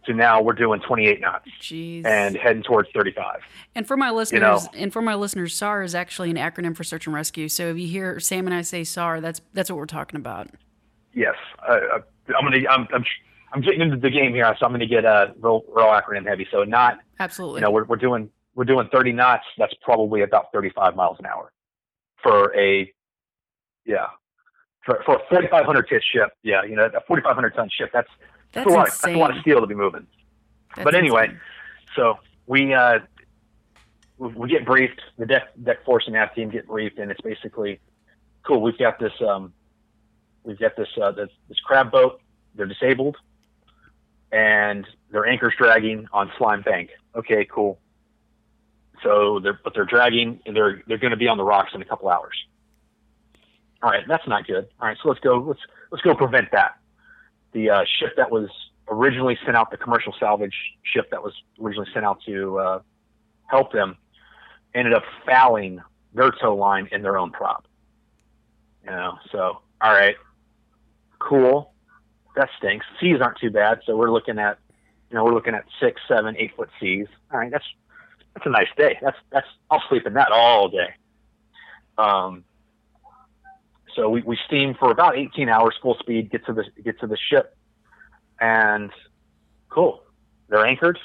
to 0.07 0.15
now 0.15 0.41
we're 0.43 0.53
doing 0.53 0.81
28 0.81 1.21
knots 1.21 1.49
Jeez. 1.61 2.05
and 2.05 2.37
heading 2.37 2.63
towards 2.63 2.89
35. 2.95 3.41
And 3.75 3.87
for 3.87 3.97
my 3.97 4.11
listeners, 4.11 4.65
know. 4.65 4.71
and 4.75 4.93
for 4.93 5.03
my 5.03 5.15
listeners, 5.15 5.55
SAR 5.55 5.83
is 5.83 5.95
actually 5.95 6.31
an 6.31 6.37
acronym 6.37 6.77
for 6.77 6.85
search 6.85 7.07
and 7.07 7.15
rescue. 7.15 7.49
So 7.49 7.69
if 7.69 7.79
you 7.79 7.87
hear 7.87 8.21
Sam 8.21 8.47
and 8.47 8.55
I 8.55 8.63
say 8.63 8.85
SAR, 8.85 9.21
that's 9.21 9.41
that's 9.55 9.71
what 9.71 9.77
we're 9.77 9.87
talking 9.87 10.17
about. 10.17 10.49
Yes, 11.15 11.35
uh, 11.69 11.73
uh, 11.73 11.99
I'm 12.39 12.45
gonna 12.45 12.69
I'm, 12.69 12.87
I'm 12.93 13.05
I'm 13.53 13.61
getting 13.61 13.81
into 13.81 13.97
the 13.97 14.11
game 14.11 14.35
here, 14.35 14.55
so 14.59 14.67
I'm 14.67 14.73
gonna 14.73 14.87
get 14.87 15.05
uh, 15.05 15.29
real 15.41 15.63
real 15.69 15.87
acronym 15.87 16.27
heavy. 16.27 16.47
So 16.51 16.65
not 16.65 16.99
Absolutely. 17.21 17.61
you 17.61 17.63
know 17.63 17.71
we're 17.71 17.85
we're 17.85 17.97
doing 17.97 18.31
we're 18.55 18.65
doing 18.65 18.89
30 18.93 19.13
knots. 19.13 19.45
That's 19.59 19.75
probably 19.83 20.23
about 20.23 20.53
35 20.53 20.97
miles 20.97 21.17
an 21.19 21.27
hour 21.27 21.53
for 22.23 22.55
a 22.57 22.93
yeah 23.85 24.07
for 24.85 25.03
for 25.05 25.17
a 25.17 25.29
4,500 25.29 25.89
tit 25.89 26.03
ship. 26.13 26.31
Yeah, 26.43 26.65
you 26.65 26.77
know 26.77 26.87
a 26.87 27.01
4,500 27.07 27.55
ton 27.55 27.69
ship. 27.77 27.91
That's 27.93 28.09
that's, 28.53 28.67
that's, 28.67 28.67
a 28.67 28.71
lot. 28.71 28.89
Of, 28.89 28.95
insane. 28.95 29.13
that's 29.13 29.17
a 29.17 29.21
lot 29.21 29.37
of 29.37 29.41
steel 29.43 29.61
to 29.61 29.67
be 29.67 29.75
moving. 29.75 30.07
That's 30.77 30.85
but 30.85 30.95
anyway, 30.95 31.25
insane. 31.25 31.41
so 31.97 32.19
we 32.47 32.75
uh 32.75 33.01
we, 34.19 34.49
get 34.49 34.65
briefed. 34.65 35.01
The 35.19 35.27
deck 35.27 35.49
deck 35.63 35.85
force 35.85 36.05
and 36.07 36.15
nav 36.15 36.35
team 36.35 36.51
get 36.51 36.67
briefed, 36.67 36.99
and 36.99 37.11
it's 37.11 37.21
basically 37.21 37.81
cool. 38.45 38.63
We've 38.63 38.79
got 38.79 38.99
this 38.99 39.13
um 39.21 39.53
we've 40.45 40.59
got 40.59 40.77
this 40.77 40.89
uh 41.01 41.13
this, 41.13 41.31
this 41.49 41.59
crab 41.61 41.91
boat. 41.91 42.21
They're 42.55 42.67
disabled, 42.67 43.17
and 44.31 44.87
their 45.11 45.27
anchor's 45.27 45.55
dragging 45.57 46.07
on 46.13 46.31
Slime 46.39 46.63
Bank. 46.63 46.91
Okay, 47.17 47.47
cool. 47.47 47.81
So 49.03 49.41
they're 49.41 49.59
but 49.65 49.75
they're 49.75 49.85
dragging, 49.85 50.41
and 50.47 50.55
they're 50.55 50.83
they're 50.87 50.99
going 50.99 51.11
to 51.13 51.17
be 51.17 51.29
on 51.29 51.39
the 51.39 51.45
rocks 51.45 51.73
in 51.75 51.83
a 51.83 51.85
couple 51.85 52.09
hours. 52.09 52.37
All 53.83 53.91
right, 53.91 54.05
that's 54.07 54.27
not 54.29 54.47
good. 54.47 54.69
All 54.81 54.89
right, 54.89 54.97
so 55.03 55.09
let's 55.09 55.21
go. 55.21 55.39
Let's 55.39 55.61
let's 55.91 56.03
go 56.03 56.15
prevent 56.15 56.53
that. 56.53 56.77
The 57.53 57.71
uh, 57.71 57.85
ship 57.99 58.15
that 58.17 58.31
was 58.31 58.49
originally 58.89 59.39
sent 59.45 59.57
out, 59.57 59.71
the 59.71 59.77
commercial 59.77 60.15
salvage 60.19 60.55
ship 60.83 61.11
that 61.11 61.23
was 61.23 61.35
originally 61.61 61.89
sent 61.93 62.05
out 62.05 62.19
to 62.27 62.59
uh, 62.59 62.81
help 63.47 63.73
them, 63.73 63.97
ended 64.75 64.95
up 64.95 65.05
fouling 65.27 65.81
their 66.15 66.31
tow 66.31 66.57
line 66.57 66.89
in 66.93 67.03
their 67.03 67.19
own 67.19 67.31
prop. 67.31 67.67
You 68.85 68.91
know, 68.91 69.19
so 69.31 69.61
all 69.81 69.93
right, 69.93 70.17
cool. 71.19 71.73
That 72.37 72.49
stinks. 72.59 72.87
Seas 72.99 73.21
aren't 73.21 73.39
too 73.39 73.51
bad, 73.51 73.81
so 73.85 73.97
we're 73.97 74.11
looking 74.11 74.39
at 74.39 74.59
You 75.11 75.17
know, 75.17 75.25
we're 75.25 75.35
looking 75.35 75.55
at 75.55 75.65
six, 75.79 76.01
seven, 76.09 76.37
eight 76.39 76.57
foot 76.57 76.71
seas. 76.81 77.07
All 77.31 77.39
right, 77.39 77.51
that's 77.51 77.67
that's 78.35 78.47
a 78.47 78.51
nice 78.51 78.69
day. 78.77 78.99
That's 79.03 79.17
that's 79.31 79.47
I'll 79.71 79.83
sleep 79.89 80.07
in 80.07 80.15
that 80.15 80.33
all 80.33 80.69
day. 80.69 80.95
Um, 81.99 82.45
so 83.95 84.09
we, 84.09 84.23
we 84.23 84.39
steam 84.47 84.75
for 84.79 84.91
about 84.91 85.17
18 85.17 85.49
hours 85.49 85.75
full 85.83 85.97
speed, 86.01 86.31
get 86.31 86.45
to 86.47 86.53
the 86.53 86.65
get 86.83 87.01
to 87.01 87.07
the 87.07 87.17
ship, 87.31 87.57
and 88.41 88.91
cool. 89.69 90.03
They're 90.49 90.67
anchored. 90.67 90.99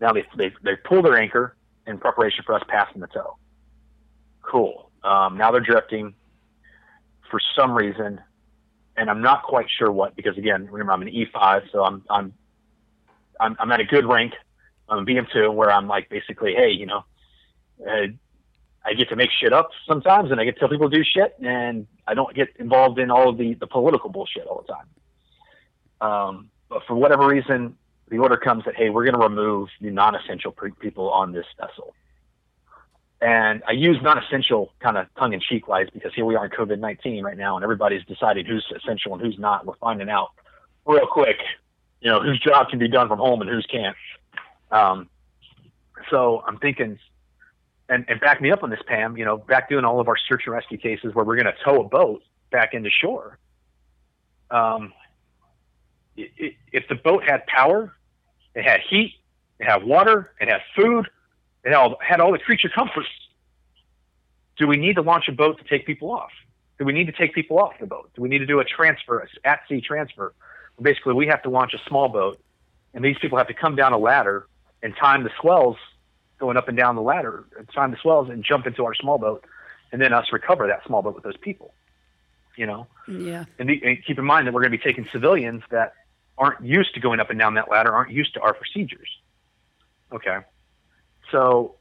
Now 0.00 0.12
they 0.12 0.24
they 0.36 0.52
they 0.62 0.76
pull 0.76 1.02
their 1.02 1.16
anchor 1.16 1.56
in 1.86 1.98
preparation 1.98 2.44
for 2.44 2.54
us 2.54 2.62
passing 2.68 3.00
the 3.00 3.06
tow. 3.08 3.36
Cool. 4.42 4.90
Um, 5.02 5.36
now 5.36 5.50
they're 5.50 5.60
drifting 5.60 6.14
for 7.30 7.40
some 7.56 7.72
reason, 7.72 8.20
and 8.96 9.10
I'm 9.10 9.22
not 9.22 9.42
quite 9.42 9.66
sure 9.78 9.90
what 9.90 10.16
because 10.16 10.36
again, 10.36 10.66
remember 10.70 10.92
I'm 10.92 11.02
an 11.02 11.08
E5, 11.08 11.70
so 11.72 11.84
I'm 11.84 12.04
I'm 12.10 12.32
I'm, 13.40 13.56
I'm 13.58 13.72
at 13.72 13.80
a 13.80 13.84
good 13.84 14.06
rank. 14.06 14.34
I'm 14.88 14.98
a 14.98 15.04
BM2 15.04 15.54
where 15.54 15.70
I'm 15.70 15.86
like 15.86 16.08
basically, 16.08 16.54
hey, 16.54 16.70
you 16.70 16.86
know, 16.86 17.04
uh, 17.88 18.08
I 18.84 18.94
get 18.94 19.08
to 19.10 19.16
make 19.16 19.30
shit 19.30 19.52
up 19.52 19.70
sometimes, 19.86 20.30
and 20.30 20.40
I 20.40 20.44
get 20.44 20.54
to 20.54 20.60
tell 20.60 20.68
people 20.68 20.90
to 20.90 20.96
do 20.96 21.04
shit, 21.04 21.36
and 21.42 21.86
I 22.06 22.14
don't 22.14 22.34
get 22.34 22.48
involved 22.58 22.98
in 22.98 23.10
all 23.10 23.28
of 23.28 23.36
the 23.36 23.54
the 23.54 23.66
political 23.66 24.10
bullshit 24.10 24.46
all 24.46 24.64
the 24.66 24.72
time. 24.72 24.88
Um, 26.00 26.50
but 26.68 26.82
for 26.86 26.94
whatever 26.94 27.26
reason, 27.26 27.76
the 28.08 28.18
order 28.18 28.36
comes 28.36 28.64
that 28.64 28.76
hey, 28.76 28.90
we're 28.90 29.04
going 29.04 29.18
to 29.20 29.26
remove 29.26 29.68
the 29.80 29.90
non-essential 29.90 30.52
pre- 30.52 30.72
people 30.72 31.10
on 31.10 31.32
this 31.32 31.46
vessel. 31.58 31.94
And 33.22 33.62
I 33.68 33.72
use 33.72 33.98
non-essential 34.02 34.72
kind 34.80 34.96
of 34.96 35.06
tongue-in-cheek 35.18 35.68
wise 35.68 35.88
because 35.92 36.12
here 36.14 36.24
we 36.24 36.36
are 36.36 36.46
in 36.46 36.50
COVID-19 36.50 37.22
right 37.22 37.36
now, 37.36 37.56
and 37.56 37.62
everybody's 37.62 38.04
deciding 38.06 38.46
who's 38.46 38.64
essential 38.74 39.12
and 39.12 39.20
who's 39.20 39.38
not. 39.38 39.66
We're 39.66 39.76
finding 39.76 40.08
out 40.08 40.30
real 40.86 41.06
quick, 41.06 41.36
you 42.00 42.10
know, 42.10 42.22
whose 42.22 42.40
job 42.40 42.70
can 42.70 42.78
be 42.78 42.88
done 42.88 43.08
from 43.08 43.18
home 43.18 43.42
and 43.42 43.50
whose 43.50 43.66
can't. 43.70 43.96
Um, 44.70 45.10
so 46.10 46.42
I'm 46.46 46.56
thinking, 46.58 46.98
and, 47.90 48.04
and 48.08 48.20
back 48.20 48.40
me 48.40 48.50
up 48.50 48.62
on 48.62 48.70
this, 48.70 48.80
Pam. 48.86 49.16
You 49.18 49.24
know, 49.26 49.36
back 49.36 49.68
doing 49.68 49.84
all 49.84 50.00
of 50.00 50.08
our 50.08 50.16
search 50.16 50.44
and 50.46 50.54
rescue 50.54 50.78
cases 50.78 51.14
where 51.14 51.24
we're 51.24 51.36
going 51.36 51.52
to 51.52 51.64
tow 51.64 51.80
a 51.80 51.84
boat 51.84 52.22
back 52.50 52.72
into 52.72 52.88
shore. 52.88 53.38
Um, 54.50 54.94
it, 56.16 56.30
it, 56.36 56.54
if 56.72 56.88
the 56.88 56.94
boat 56.94 57.24
had 57.24 57.46
power, 57.46 57.94
it 58.54 58.64
had 58.64 58.80
heat, 58.88 59.14
it 59.58 59.64
had 59.64 59.84
water, 59.84 60.32
it 60.40 60.48
had 60.48 60.62
food, 60.74 61.08
it 61.64 61.72
had, 61.72 61.92
had 62.00 62.20
all 62.20 62.32
the 62.32 62.38
creature 62.38 62.70
comforts. 62.74 63.08
Do 64.56 64.66
we 64.66 64.76
need 64.76 64.94
to 64.94 65.02
launch 65.02 65.28
a 65.28 65.32
boat 65.32 65.58
to 65.58 65.64
take 65.64 65.86
people 65.86 66.12
off? 66.12 66.30
Do 66.78 66.84
we 66.84 66.92
need 66.92 67.06
to 67.06 67.12
take 67.12 67.34
people 67.34 67.58
off 67.58 67.72
the 67.78 67.86
boat? 67.86 68.10
Do 68.14 68.22
we 68.22 68.28
need 68.28 68.38
to 68.38 68.46
do 68.46 68.60
a 68.60 68.64
transfer, 68.64 69.26
at 69.44 69.60
sea 69.68 69.80
transfer? 69.80 70.32
Basically, 70.80 71.12
we 71.12 71.26
have 71.26 71.42
to 71.42 71.50
launch 71.50 71.74
a 71.74 71.88
small 71.88 72.08
boat, 72.08 72.40
and 72.94 73.04
these 73.04 73.16
people 73.20 73.36
have 73.36 73.48
to 73.48 73.54
come 73.54 73.76
down 73.76 73.92
a 73.92 73.98
ladder 73.98 74.46
and 74.82 74.96
time 74.96 75.24
the 75.24 75.30
swells 75.40 75.76
going 76.40 76.56
up 76.56 76.66
and 76.68 76.76
down 76.76 76.96
the 76.96 77.02
ladder, 77.02 77.44
time 77.72 77.92
the 77.92 77.96
swells, 77.98 78.28
and 78.30 78.42
jump 78.42 78.66
into 78.66 78.84
our 78.84 78.94
small 78.94 79.18
boat, 79.18 79.44
and 79.92 80.00
then 80.00 80.12
us 80.12 80.26
recover 80.32 80.66
that 80.66 80.84
small 80.86 81.02
boat 81.02 81.14
with 81.14 81.22
those 81.22 81.36
people. 81.36 81.74
You 82.56 82.66
know, 82.66 82.86
Yeah. 83.06 83.44
and, 83.58 83.68
the, 83.68 83.80
and 83.84 84.04
keep 84.04 84.18
in 84.18 84.24
mind 84.24 84.46
that 84.46 84.52
we're 84.52 84.60
going 84.62 84.72
to 84.72 84.76
be 84.78 84.82
taking 84.82 85.06
civilians 85.12 85.62
that 85.70 85.94
aren't 86.36 86.64
used 86.64 86.94
to 86.94 87.00
going 87.00 87.20
up 87.20 87.30
and 87.30 87.38
down 87.38 87.54
that 87.54 87.70
ladder, 87.70 87.92
aren't 87.94 88.10
used 88.10 88.34
to 88.34 88.40
our 88.40 88.52
procedures. 88.54 89.08
Okay, 90.12 90.38
so 91.30 91.76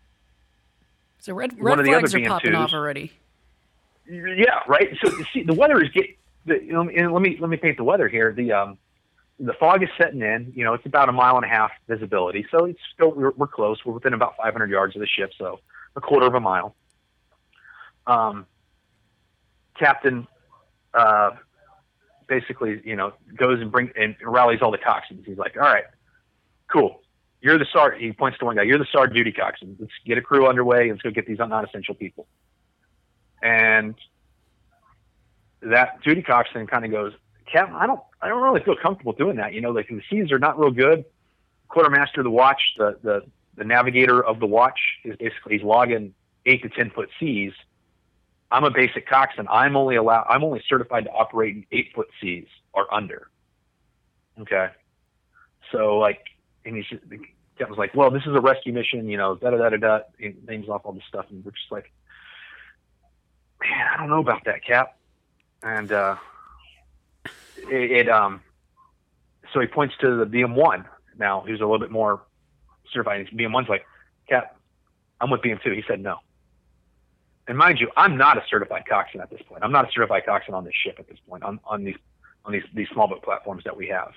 So 1.19 1.33
red 1.33 1.53
One 1.53 1.63
red 1.63 1.79
of 1.79 1.85
the 1.85 1.95
other 1.95 2.07
flags 2.07 2.15
are 2.15 2.29
popping 2.29 2.51
BM2s 2.51 2.57
off 2.57 2.73
already. 2.73 3.11
yeah, 4.07 4.59
right. 4.67 4.95
So 5.03 5.11
see, 5.33 5.43
the 5.43 5.53
weather 5.53 5.81
is 5.81 5.89
get. 5.89 6.05
The, 6.45 6.63
you 6.63 6.71
know, 6.73 6.81
and 6.87 7.11
let 7.11 7.21
me 7.21 7.37
let 7.39 7.49
me 7.49 7.57
paint 7.57 7.77
the 7.77 7.83
weather 7.83 8.07
here. 8.07 8.31
The 8.31 8.51
um, 8.53 8.77
the 9.39 9.53
fog 9.53 9.81
is 9.83 9.89
setting 9.97 10.21
in. 10.21 10.51
You 10.55 10.65
know, 10.65 10.73
it's 10.73 10.85
about 10.85 11.09
a 11.09 11.11
mile 11.11 11.37
and 11.37 11.45
a 11.45 11.47
half 11.47 11.71
visibility, 11.87 12.45
so 12.51 12.65
it's 12.65 12.79
still 12.93 13.11
we're, 13.11 13.31
we're 13.31 13.47
close. 13.47 13.79
We're 13.85 13.93
within 13.93 14.13
about 14.13 14.35
500 14.37 14.69
yards 14.69 14.95
of 14.95 14.99
the 14.99 15.07
ship, 15.07 15.31
so 15.37 15.59
a 15.95 16.01
quarter 16.01 16.27
of 16.27 16.35
a 16.35 16.39
mile. 16.39 16.75
Um, 18.05 18.45
Captain, 19.77 20.27
uh, 20.93 21.31
basically, 22.27 22.81
you 22.83 22.95
know, 22.95 23.13
goes 23.35 23.61
and 23.61 23.71
bring 23.71 23.91
and 23.95 24.15
rallies 24.21 24.59
all 24.61 24.71
the 24.71 24.77
coxswains. 24.77 25.25
He's 25.25 25.37
like, 25.37 25.55
"All 25.55 25.63
right, 25.63 25.85
cool. 26.71 27.01
You're 27.41 27.57
the 27.57 27.67
SAR." 27.71 27.91
He 27.91 28.11
points 28.11 28.37
to 28.39 28.45
one 28.45 28.57
guy. 28.57 28.63
You're 28.63 28.79
the 28.79 28.87
SAR 28.91 29.07
duty 29.07 29.31
coxswain. 29.31 29.77
Let's 29.79 29.93
get 30.05 30.17
a 30.17 30.21
crew 30.21 30.47
underway. 30.47 30.89
Let's 30.89 31.01
go 31.01 31.11
get 31.11 31.25
these 31.25 31.39
non-essential 31.39 31.95
people. 31.95 32.27
And 33.41 33.95
that 35.61 36.01
duty 36.01 36.21
coxswain 36.21 36.67
kind 36.67 36.83
of 36.83 36.91
goes, 36.91 37.13
Captain, 37.51 37.75
I 37.75 37.87
don't, 37.87 38.01
I 38.21 38.27
don't 38.29 38.41
really 38.41 38.63
feel 38.63 38.75
comfortable 38.81 39.13
doing 39.13 39.37
that. 39.37 39.53
You 39.53 39.61
know, 39.61 39.71
like 39.71 39.87
the 39.87 40.01
seas 40.09 40.31
are 40.31 40.39
not 40.39 40.59
real 40.59 40.71
good. 40.71 41.05
Quartermaster 41.67 42.21
of 42.21 42.25
the 42.25 42.31
watch, 42.31 42.61
the, 42.77 42.97
the, 43.03 43.21
the 43.55 43.63
navigator 43.63 44.23
of 44.23 44.39
the 44.39 44.45
watch 44.45 44.79
is 45.03 45.15
basically, 45.17 45.57
he's 45.57 45.63
logging 45.63 46.13
eight 46.45 46.63
to 46.63 46.69
10 46.69 46.91
foot 46.91 47.09
seas. 47.19 47.53
I'm 48.51 48.63
a 48.63 48.71
basic 48.71 49.07
coxswain. 49.07 49.47
I'm 49.49 49.75
only 49.75 49.95
allowed, 49.95 50.25
I'm 50.29 50.43
only 50.43 50.63
certified 50.67 51.05
to 51.05 51.11
operate 51.11 51.55
in 51.55 51.65
eight 51.71 51.91
foot 51.93 52.07
seas 52.19 52.47
or 52.73 52.91
under. 52.93 53.27
Okay. 54.39 54.69
So 55.71 55.97
like, 55.97 56.21
and 56.65 56.75
he's 56.75 56.85
just, 56.85 57.07
the 57.09 57.19
like, 57.77 57.93
well, 57.93 58.09
this 58.09 58.23
is 58.25 58.33
a 58.33 58.41
rescue 58.41 58.73
mission, 58.73 59.07
you 59.09 59.17
know, 59.17 59.35
da 59.35 59.51
da 59.51 59.57
da 59.57 59.69
da 59.69 59.77
da, 59.77 59.99
names 60.47 60.69
off 60.69 60.81
all 60.85 60.93
this 60.93 61.03
stuff. 61.07 61.25
And 61.29 61.43
we're 61.43 61.51
just 61.51 61.71
like, 61.71 61.91
man, 63.61 63.87
I 63.93 63.97
don't 63.97 64.09
know 64.09 64.19
about 64.19 64.45
that, 64.45 64.63
Cap. 64.65 64.97
And 65.61 65.91
uh, 65.91 66.15
it, 67.69 67.91
it 67.91 68.09
um, 68.09 68.41
so 69.53 69.59
he 69.59 69.67
points 69.67 69.95
to 70.01 70.15
the 70.17 70.25
BM1 70.25 70.85
now, 71.17 71.41
who's 71.41 71.59
a 71.59 71.63
little 71.63 71.79
bit 71.79 71.91
more 71.91 72.21
certified. 72.91 73.27
And 73.31 73.39
BM1's 73.39 73.69
like, 73.69 73.85
Cap, 74.27 74.55
I'm 75.19 75.29
with 75.29 75.41
BM2. 75.41 75.75
He 75.75 75.83
said 75.87 76.01
no. 76.01 76.17
And 77.47 77.57
mind 77.57 77.79
you, 77.79 77.89
I'm 77.97 78.15
not 78.15 78.37
a 78.37 78.43
certified 78.47 78.83
coxswain 78.87 79.21
at 79.21 79.31
this 79.31 79.41
point. 79.47 79.63
I'm 79.63 79.71
not 79.71 79.89
a 79.89 79.91
certified 79.91 80.25
coxswain 80.25 80.53
on 80.53 80.63
this 80.63 80.73
ship 80.83 80.97
at 80.99 81.07
this 81.07 81.17
point, 81.27 81.43
on, 81.43 81.59
on 81.65 81.83
these 81.83 81.95
on 82.45 82.53
these 82.53 82.63
these 82.73 82.87
small 82.93 83.07
boat 83.07 83.23
platforms 83.23 83.63
that 83.65 83.75
we 83.75 83.87
have. 83.87 84.11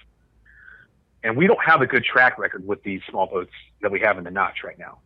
And 1.24 1.36
we 1.36 1.46
don't 1.46 1.62
have 1.64 1.80
a 1.80 1.86
good 1.86 2.04
track 2.04 2.38
record 2.38 2.66
with 2.66 2.82
these 2.82 3.00
small 3.08 3.26
boats 3.26 3.52
that 3.80 3.90
we 3.90 4.00
have 4.00 4.18
in 4.18 4.24
the 4.24 4.30
notch 4.30 4.62
right 4.64 4.78
now. 4.78 4.98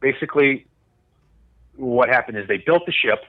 Basically, 0.00 0.66
what 1.76 2.08
happened 2.08 2.36
is 2.36 2.46
they 2.46 2.58
built 2.58 2.84
the 2.84 2.92
ship 2.92 3.24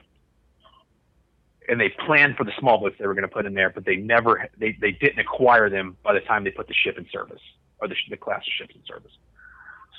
and 1.68 1.80
they 1.80 1.88
planned 1.88 2.36
for 2.36 2.44
the 2.44 2.52
small 2.58 2.78
boats 2.78 2.96
they 2.98 3.06
were 3.06 3.14
going 3.14 3.28
to 3.28 3.34
put 3.34 3.46
in 3.46 3.54
there, 3.54 3.70
but 3.70 3.84
they 3.84 3.96
never 3.96 4.48
they, 4.58 4.76
they 4.80 4.92
didn't 4.92 5.18
acquire 5.18 5.70
them 5.70 5.96
by 6.02 6.12
the 6.12 6.20
time 6.20 6.44
they 6.44 6.50
put 6.50 6.68
the 6.68 6.74
ship 6.74 6.98
in 6.98 7.06
service 7.10 7.40
or 7.78 7.88
the, 7.88 7.94
the 8.10 8.16
class 8.16 8.40
of 8.46 8.52
ships 8.52 8.74
in 8.74 8.82
service. 8.86 9.12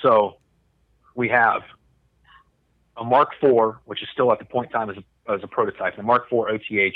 So 0.02 0.36
we 1.14 1.28
have 1.28 1.62
a 2.96 3.04
Mark 3.04 3.30
IV, 3.42 3.76
which 3.84 4.02
is 4.02 4.08
still 4.12 4.32
at 4.32 4.38
the 4.38 4.44
point 4.44 4.68
in 4.68 4.72
time 4.72 4.90
as 4.90 4.96
a, 4.96 5.32
as 5.32 5.40
a 5.42 5.46
prototype. 5.46 5.96
The 5.96 6.02
Mark 6.02 6.26
IV 6.32 6.38
OTH 6.38 6.94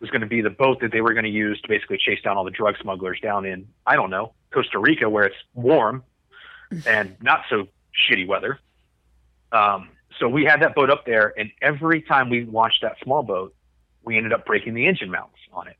was 0.00 0.10
going 0.10 0.22
to 0.22 0.26
be 0.26 0.40
the 0.40 0.50
boat 0.50 0.80
that 0.80 0.92
they 0.92 1.00
were 1.00 1.12
going 1.12 1.24
to 1.24 1.30
use 1.30 1.60
to 1.60 1.68
basically 1.68 1.98
chase 1.98 2.20
down 2.22 2.36
all 2.36 2.44
the 2.44 2.50
drug 2.50 2.76
smugglers 2.80 3.20
down 3.20 3.44
in 3.44 3.68
I 3.86 3.96
don't 3.96 4.10
know 4.10 4.32
Costa 4.52 4.78
Rica 4.78 5.08
where 5.08 5.24
it's 5.24 5.36
warm 5.54 6.04
and 6.86 7.16
not 7.20 7.42
so 7.50 7.68
shitty 8.08 8.26
weather. 8.26 8.58
Um, 9.52 9.90
so 10.18 10.28
we 10.28 10.44
had 10.44 10.62
that 10.62 10.74
boat 10.74 10.90
up 10.90 11.06
there, 11.06 11.32
and 11.38 11.50
every 11.62 12.02
time 12.02 12.30
we 12.30 12.44
launched 12.44 12.82
that 12.82 12.96
small 13.02 13.22
boat, 13.22 13.54
we 14.04 14.16
ended 14.16 14.32
up 14.32 14.46
breaking 14.46 14.74
the 14.74 14.86
engine 14.86 15.10
mounts 15.10 15.38
on 15.52 15.68
it. 15.68 15.76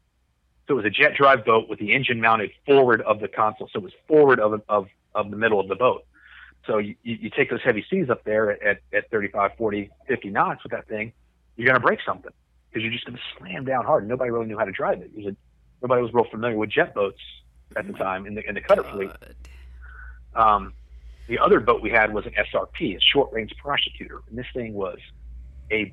So 0.66 0.74
it 0.74 0.76
was 0.76 0.84
a 0.84 0.90
jet 0.90 1.14
drive 1.16 1.44
boat 1.44 1.68
with 1.68 1.78
the 1.78 1.92
engine 1.92 2.20
mounted 2.20 2.50
forward 2.66 3.00
of 3.02 3.20
the 3.20 3.28
console. 3.28 3.68
So 3.72 3.80
it 3.80 3.82
was 3.82 3.92
forward 4.06 4.38
of, 4.38 4.62
of, 4.68 4.88
of 5.14 5.30
the 5.30 5.36
middle 5.36 5.58
of 5.58 5.68
the 5.68 5.74
boat. 5.74 6.04
So 6.66 6.78
you, 6.78 6.94
you 7.02 7.30
take 7.30 7.50
those 7.50 7.62
heavy 7.62 7.84
seas 7.90 8.10
up 8.10 8.24
there 8.24 8.50
at, 8.62 8.80
at 8.92 9.10
35, 9.10 9.52
40, 9.56 9.90
50 10.06 10.30
knots 10.30 10.62
with 10.62 10.72
that 10.72 10.86
thing, 10.86 11.12
you're 11.56 11.66
going 11.66 11.80
to 11.80 11.84
break 11.84 12.00
something 12.06 12.32
because 12.68 12.82
you're 12.82 12.92
just 12.92 13.04
going 13.04 13.16
to 13.16 13.22
slam 13.38 13.64
down 13.64 13.84
hard. 13.84 14.06
Nobody 14.06 14.30
really 14.30 14.46
knew 14.46 14.58
how 14.58 14.64
to 14.64 14.72
drive 14.72 15.00
it. 15.00 15.10
it 15.14 15.36
nobody 15.82 16.02
was 16.02 16.12
real 16.12 16.26
familiar 16.30 16.56
with 16.56 16.70
jet 16.70 16.94
boats 16.94 17.20
at 17.76 17.86
the 17.86 17.92
time 17.94 18.26
in 18.26 18.34
the, 18.34 18.48
in 18.48 18.54
the 18.54 18.60
cutter 18.60 18.84
fleet. 18.84 19.10
Um, 20.34 20.74
the 21.28 21.38
other 21.38 21.60
boat 21.60 21.82
we 21.82 21.90
had 21.90 22.12
was 22.12 22.26
an 22.26 22.32
SRP, 22.32 22.96
a 22.96 23.00
short 23.00 23.32
range 23.32 23.54
prosecutor. 23.60 24.20
And 24.28 24.38
this 24.38 24.46
thing 24.54 24.74
was 24.74 24.98
a 25.70 25.92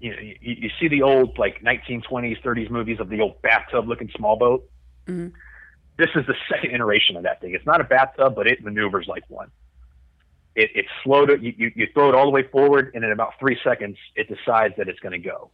you 0.00 0.10
know, 0.10 0.20
you, 0.20 0.36
you 0.40 0.70
see 0.80 0.88
the 0.88 1.02
old 1.02 1.38
like 1.38 1.62
1920s, 1.62 2.42
30s 2.42 2.70
movies 2.70 2.98
of 3.00 3.08
the 3.08 3.20
old 3.20 3.40
bathtub 3.42 3.88
looking 3.88 4.10
small 4.16 4.36
boat. 4.36 4.68
Mhm. 5.06 5.32
This 5.96 6.08
is 6.14 6.26
the 6.26 6.34
second 6.48 6.74
iteration 6.74 7.16
of 7.16 7.24
that 7.24 7.40
thing. 7.40 7.54
It's 7.54 7.66
not 7.66 7.80
a 7.80 7.84
bathtub, 7.84 8.34
but 8.34 8.46
it 8.46 8.64
maneuvers 8.64 9.06
like 9.06 9.24
one. 9.28 9.50
It, 10.54 10.70
it's 10.74 10.88
slow 11.04 11.26
to, 11.26 11.38
you, 11.38 11.54
you, 11.56 11.72
you 11.76 11.88
throw 11.92 12.08
it 12.08 12.14
all 12.14 12.24
the 12.24 12.30
way 12.30 12.42
forward, 12.42 12.92
and 12.94 13.04
in 13.04 13.12
about 13.12 13.34
three 13.38 13.58
seconds, 13.62 13.96
it 14.16 14.28
decides 14.28 14.74
that 14.78 14.88
it's 14.88 14.98
going 15.00 15.12
to 15.12 15.18
go. 15.18 15.50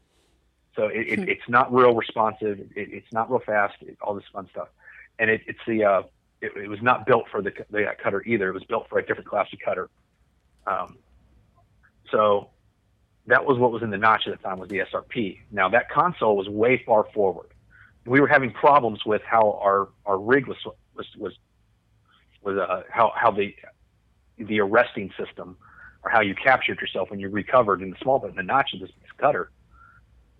So 0.77 0.85
it, 0.87 1.07
it, 1.09 1.29
it's 1.29 1.49
not 1.49 1.73
real 1.73 1.95
responsive. 1.95 2.61
It, 2.61 2.69
it's 2.93 3.13
not 3.13 3.31
real 3.31 3.41
fast. 3.41 3.75
All 4.01 4.15
this 4.15 4.25
fun 4.33 4.49
stuff, 4.51 4.69
and 5.19 5.31
it, 5.31 5.41
it's 5.47 5.59
the 5.67 5.85
uh, 5.85 6.03
it, 6.41 6.53
it 6.57 6.69
was 6.69 6.83
not 6.83 7.07
built 7.07 7.25
for 7.31 7.43
the, 7.43 7.53
the 7.71 7.87
cutter 8.03 8.23
either. 8.25 8.49
It 8.49 8.55
was 8.55 8.65
built 8.65 8.89
for 8.89 8.99
a 8.99 9.07
different 9.07 9.29
class 9.29 9.49
of 9.53 9.59
cutter. 9.59 9.89
Um, 10.67 10.99
so 12.11 12.51
that 13.27 13.45
was 13.45 13.59
what 13.59 13.73
was 13.73 13.83
in 13.83 13.91
the 13.91 13.99
notch 13.99 14.27
at 14.27 14.37
the 14.37 14.43
time 14.43 14.59
was 14.59 14.69
the 14.69 14.79
SRP. 14.79 15.39
Now 15.51 15.69
that 15.71 15.91
console 15.91 16.37
was 16.37 16.49
way 16.49 16.83
far 16.85 17.07
forward. 17.13 17.49
We 18.05 18.21
were 18.21 18.29
having 18.29 18.53
problems 18.53 19.05
with 19.05 19.23
how 19.23 19.59
our, 19.63 19.89
our 20.05 20.19
rig 20.19 20.47
was 20.47 20.59
was 20.95 21.07
was 21.19 21.33
was 22.43 22.57
uh, 22.57 22.83
how 22.91 23.13
how 23.17 23.31
the 23.31 23.55
the 24.39 24.61
arresting 24.61 25.11
system 25.19 25.57
or 26.07 26.11
how 26.11 26.21
you 26.21 26.35
captured 26.35 26.81
yourself 26.81 27.11
when 27.11 27.19
you 27.19 27.29
recovered 27.29 27.83
in 27.83 27.91
the 27.91 27.97
small 28.01 28.21
boat 28.21 28.31
in 28.31 28.37
the 28.37 28.43
notch 28.43 28.73
of 28.75 28.81
this, 28.81 28.91
cutter. 29.19 29.51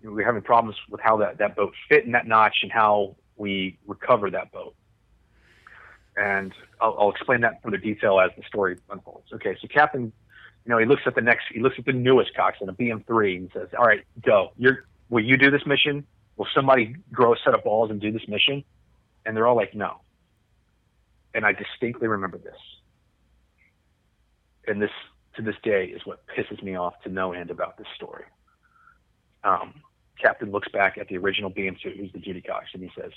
We 0.01 0.09
were 0.09 0.23
having 0.23 0.43
problems 0.43 0.77
with 0.89 1.01
how 1.01 1.17
that, 1.17 1.39
that 1.39 1.55
boat 1.55 1.73
fit 1.89 2.05
in 2.05 2.11
that 2.11 2.27
notch 2.27 2.57
and 2.61 2.71
how 2.71 3.15
we 3.35 3.77
recover 3.87 4.29
that 4.31 4.51
boat. 4.51 4.75
And 6.15 6.53
I'll, 6.79 6.95
I'll 6.99 7.09
explain 7.09 7.41
that 7.41 7.53
in 7.53 7.59
further 7.63 7.77
detail 7.77 8.19
as 8.19 8.31
the 8.37 8.43
story 8.47 8.77
unfolds. 8.89 9.33
Okay, 9.33 9.57
so 9.59 9.67
Captain, 9.67 10.13
you 10.67 10.73
know, 10.73 10.79
he 10.79 10.85
looks 10.85 11.03
at 11.05 11.15
the 11.15 11.21
next, 11.21 11.45
he 11.53 11.61
looks 11.61 11.77
at 11.79 11.85
the 11.85 11.93
newest 11.93 12.35
coxswain, 12.35 12.69
a 12.69 12.73
BM3, 12.73 13.37
and 13.37 13.49
says, 13.53 13.69
"All 13.77 13.85
right, 13.85 14.03
go. 14.21 14.51
You're, 14.57 14.85
will 15.09 15.23
you 15.23 15.37
do 15.37 15.49
this 15.49 15.65
mission? 15.65 16.05
Will 16.35 16.47
somebody 16.53 16.93
grow 17.09 17.33
a 17.33 17.37
set 17.41 17.53
of 17.53 17.63
balls 17.63 17.89
and 17.89 18.01
do 18.01 18.11
this 18.11 18.27
mission?" 18.27 18.65
And 19.25 19.35
they're 19.35 19.47
all 19.47 19.55
like, 19.55 19.73
"No." 19.73 20.01
And 21.33 21.45
I 21.45 21.53
distinctly 21.53 22.09
remember 22.09 22.37
this. 22.37 22.57
And 24.67 24.81
this 24.81 24.91
to 25.37 25.41
this 25.41 25.55
day 25.63 25.85
is 25.85 26.05
what 26.05 26.25
pisses 26.27 26.61
me 26.61 26.75
off 26.75 27.01
to 27.03 27.09
no 27.09 27.31
end 27.31 27.49
about 27.49 27.77
this 27.77 27.87
story. 27.95 28.25
Um, 29.45 29.75
Captain 30.21 30.51
looks 30.51 30.67
back 30.67 30.97
at 30.97 31.07
the 31.07 31.15
original 31.15 31.49
BM2, 31.49 31.95
who's 31.95 32.11
the 32.11 32.19
duty 32.19 32.41
cox, 32.41 32.65
and 32.73 32.83
he 32.83 32.91
says, 32.99 33.11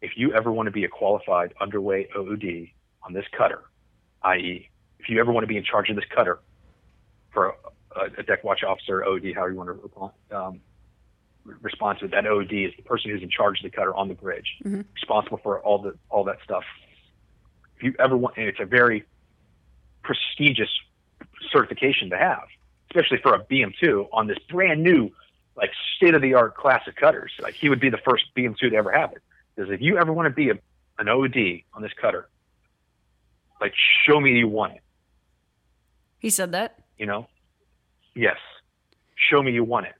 if 0.00 0.12
you 0.16 0.32
ever 0.32 0.50
want 0.52 0.68
to 0.68 0.70
be 0.70 0.84
a 0.84 0.88
qualified 0.88 1.52
underway 1.60 2.08
OOD 2.16 2.68
on 3.02 3.12
this 3.12 3.24
cutter, 3.36 3.64
i.e., 4.22 4.70
if 5.00 5.08
you 5.08 5.20
ever 5.20 5.32
want 5.32 5.42
to 5.42 5.48
be 5.48 5.56
in 5.56 5.64
charge 5.64 5.90
of 5.90 5.96
this 5.96 6.04
cutter 6.14 6.38
for 7.36 7.54
a, 7.94 8.04
a 8.18 8.22
deck 8.22 8.42
watch 8.44 8.64
officer, 8.64 9.04
OOD, 9.04 9.34
however 9.34 9.52
you 9.52 9.58
want 9.58 10.10
to 10.30 10.36
um, 10.36 10.60
respond 11.60 11.98
to 11.98 12.06
it, 12.06 12.10
that 12.12 12.26
OD 12.26 12.50
is 12.52 12.72
the 12.76 12.82
person 12.82 13.10
who's 13.10 13.22
in 13.22 13.28
charge 13.28 13.58
of 13.62 13.70
the 13.70 13.76
cutter 13.76 13.94
on 13.94 14.08
the 14.08 14.14
bridge, 14.14 14.48
Mhm. 14.64 14.86
responsible 14.94 15.36
for 15.42 15.60
all 15.60 15.78
the 15.78 15.96
all 16.08 16.24
that 16.24 16.38
stuff. 16.42 16.64
If 17.76 17.82
you 17.82 17.94
ever 17.98 18.16
want, 18.16 18.38
and 18.38 18.48
it's 18.48 18.58
a 18.58 18.64
very 18.64 19.04
prestigious 20.02 20.70
certification 21.52 22.08
to 22.10 22.16
have, 22.16 22.44
especially 22.90 23.18
for 23.18 23.34
a 23.34 23.40
BM2 23.44 24.08
on 24.12 24.26
this 24.28 24.38
brand 24.48 24.82
new, 24.82 25.10
like 25.56 25.70
state 25.96 26.14
of 26.14 26.22
the 26.22 26.32
art 26.34 26.54
class 26.56 26.86
of 26.88 26.94
cutters. 26.96 27.32
Like 27.38 27.52
he 27.54 27.68
would 27.68 27.80
be 27.80 27.90
the 27.90 27.98
first 27.98 28.24
BM2 28.34 28.70
to 28.70 28.74
ever 28.76 28.90
have 28.92 29.12
it. 29.12 29.22
Because 29.54 29.70
if 29.70 29.82
you 29.82 29.98
ever 29.98 30.10
want 30.12 30.26
to 30.26 30.34
be 30.34 30.48
a, 30.50 30.54
an 30.98 31.08
OD 31.08 31.64
on 31.74 31.82
this 31.82 31.92
cutter, 32.00 32.28
like 33.60 33.74
show 34.06 34.20
me 34.20 34.38
you 34.38 34.48
want 34.48 34.72
it. 34.74 34.80
He 36.18 36.30
said 36.30 36.50
that. 36.52 36.78
You 36.98 37.06
know, 37.06 37.28
yes, 38.14 38.36
show 39.30 39.42
me 39.42 39.52
you 39.52 39.64
want 39.64 39.86
it. 39.86 39.94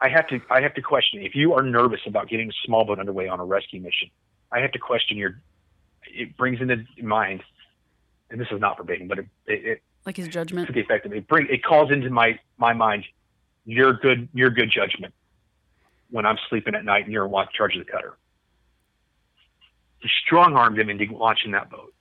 I 0.00 0.08
have 0.08 0.28
to. 0.28 0.40
I 0.50 0.60
have 0.62 0.74
to 0.74 0.82
question 0.82 1.22
if 1.22 1.34
you 1.34 1.52
are 1.54 1.62
nervous 1.62 2.00
about 2.06 2.28
getting 2.28 2.48
a 2.48 2.52
small 2.64 2.84
boat 2.84 2.98
underway 2.98 3.28
on 3.28 3.40
a 3.40 3.44
rescue 3.44 3.80
mission. 3.80 4.10
I 4.52 4.60
have 4.60 4.72
to 4.72 4.78
question 4.78 5.16
your. 5.16 5.40
It 6.04 6.36
brings 6.36 6.60
into 6.60 6.84
mind, 7.02 7.42
and 8.30 8.40
this 8.40 8.48
is 8.50 8.60
not 8.60 8.76
verbatim, 8.78 9.08
but 9.08 9.18
it, 9.18 9.26
it, 9.46 9.64
it 9.64 9.82
Like 10.06 10.16
his 10.16 10.28
judgment. 10.28 10.68
to 10.68 10.72
the 10.72 10.80
effect 10.80 11.04
of 11.04 11.12
it 11.12 11.26
bring 11.26 11.48
it 11.50 11.62
calls 11.64 11.90
into 11.90 12.08
my 12.10 12.38
my 12.56 12.72
mind 12.72 13.04
your 13.66 13.92
good 13.92 14.28
your 14.32 14.50
good 14.50 14.70
judgment 14.70 15.12
when 16.10 16.24
I'm 16.24 16.38
sleeping 16.48 16.74
at 16.74 16.84
night 16.84 17.04
and 17.04 17.12
you're 17.12 17.26
in 17.26 17.30
watch 17.30 17.52
charge 17.52 17.76
of 17.76 17.84
the 17.84 17.90
cutter. 17.90 18.16
He 20.00 20.08
strong 20.24 20.54
armed 20.54 20.78
him 20.78 20.88
into 20.88 21.12
launching 21.14 21.50
that 21.52 21.68
boat. 21.70 21.92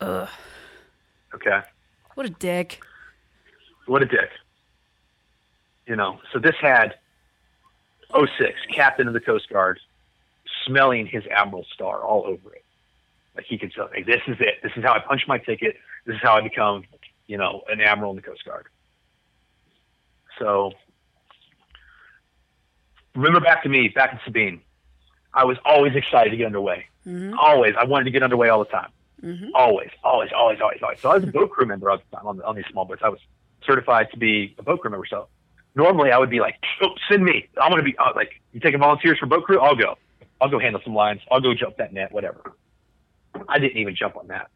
Ugh. 0.00 0.28
Okay, 1.34 1.60
What 2.16 2.26
a 2.26 2.30
dick. 2.30 2.80
what 3.86 4.02
a 4.02 4.06
dick. 4.06 4.30
You 5.86 5.94
know, 5.96 6.18
so 6.32 6.38
this 6.40 6.56
had 6.60 6.94
06 8.10 8.58
captain 8.74 9.06
of 9.06 9.14
the 9.14 9.20
Coast 9.20 9.48
Guard 9.50 9.78
smelling 10.66 11.06
his 11.06 11.22
admiral 11.30 11.64
star 11.72 12.00
all 12.00 12.24
over 12.26 12.52
it. 12.54 12.64
Like 13.36 13.44
he 13.46 13.58
could 13.58 13.72
say, 13.76 13.82
hey, 13.94 14.02
"This 14.02 14.22
is 14.26 14.36
it. 14.40 14.54
This 14.62 14.72
is 14.76 14.82
how 14.82 14.94
I 14.94 14.98
punch 14.98 15.28
my 15.28 15.38
ticket. 15.38 15.76
This 16.06 16.16
is 16.16 16.22
how 16.22 16.36
I 16.36 16.40
become, 16.40 16.84
you 17.26 17.36
know, 17.36 17.62
an 17.68 17.80
admiral 17.80 18.10
in 18.10 18.16
the 18.16 18.22
Coast 18.22 18.44
Guard." 18.44 18.66
So, 20.38 20.72
remember 23.14 23.40
back 23.40 23.62
to 23.64 23.68
me, 23.68 23.88
back 23.88 24.12
in 24.12 24.18
Sabine. 24.24 24.60
I 25.34 25.44
was 25.44 25.58
always 25.66 25.94
excited 25.94 26.30
to 26.30 26.36
get 26.36 26.46
underway. 26.46 26.86
hmm 27.04 27.34
Always, 27.38 27.74
I 27.78 27.84
wanted 27.84 28.04
to 28.04 28.10
get 28.10 28.22
underway 28.22 28.48
all 28.48 28.58
the 28.58 28.70
time. 28.70 28.90
Hmm 29.20 29.48
Always, 29.54 29.90
always, 30.04 30.30
always, 30.36 30.60
always, 30.60 30.78
always. 30.82 31.00
So 31.00 31.10
I 31.10 31.14
was 31.14 31.24
a 31.24 31.28
boat 31.28 31.50
crew 31.50 31.66
member 31.66 31.90
all 31.90 31.98
the 31.98 32.16
time 32.16 32.26
on, 32.26 32.42
on 32.42 32.56
these 32.56 32.66
small 32.70 32.84
boats. 32.84 33.02
I 33.04 33.08
was 33.08 33.20
certified 33.64 34.10
to 34.12 34.18
be 34.18 34.54
a 34.58 34.62
boat 34.62 34.80
crew 34.80 34.90
member. 34.90 35.06
So 35.06 35.28
normally 35.74 36.10
I 36.10 36.18
would 36.18 36.30
be 36.30 36.40
like, 36.40 36.56
oh, 36.82 36.90
send 37.10 37.24
me. 37.24 37.48
I'm 37.60 37.70
going 37.70 37.82
to 37.82 37.90
be 37.90 37.96
uh, 37.98 38.12
like, 38.14 38.40
you 38.52 38.60
taking 38.60 38.80
volunteers 38.80 39.18
for 39.18 39.26
boat 39.26 39.44
crew? 39.44 39.58
I'll 39.60 39.76
go. 39.76 39.96
I'll 40.40 40.50
go 40.50 40.58
handle 40.58 40.80
some 40.84 40.94
lines. 40.94 41.20
I'll 41.30 41.40
go 41.40 41.54
jump 41.54 41.78
that 41.78 41.92
net, 41.92 42.12
whatever. 42.12 42.54
I 43.48 43.58
didn't 43.58 43.78
even 43.78 43.94
jump 43.96 44.16
on 44.16 44.28
that. 44.28 44.50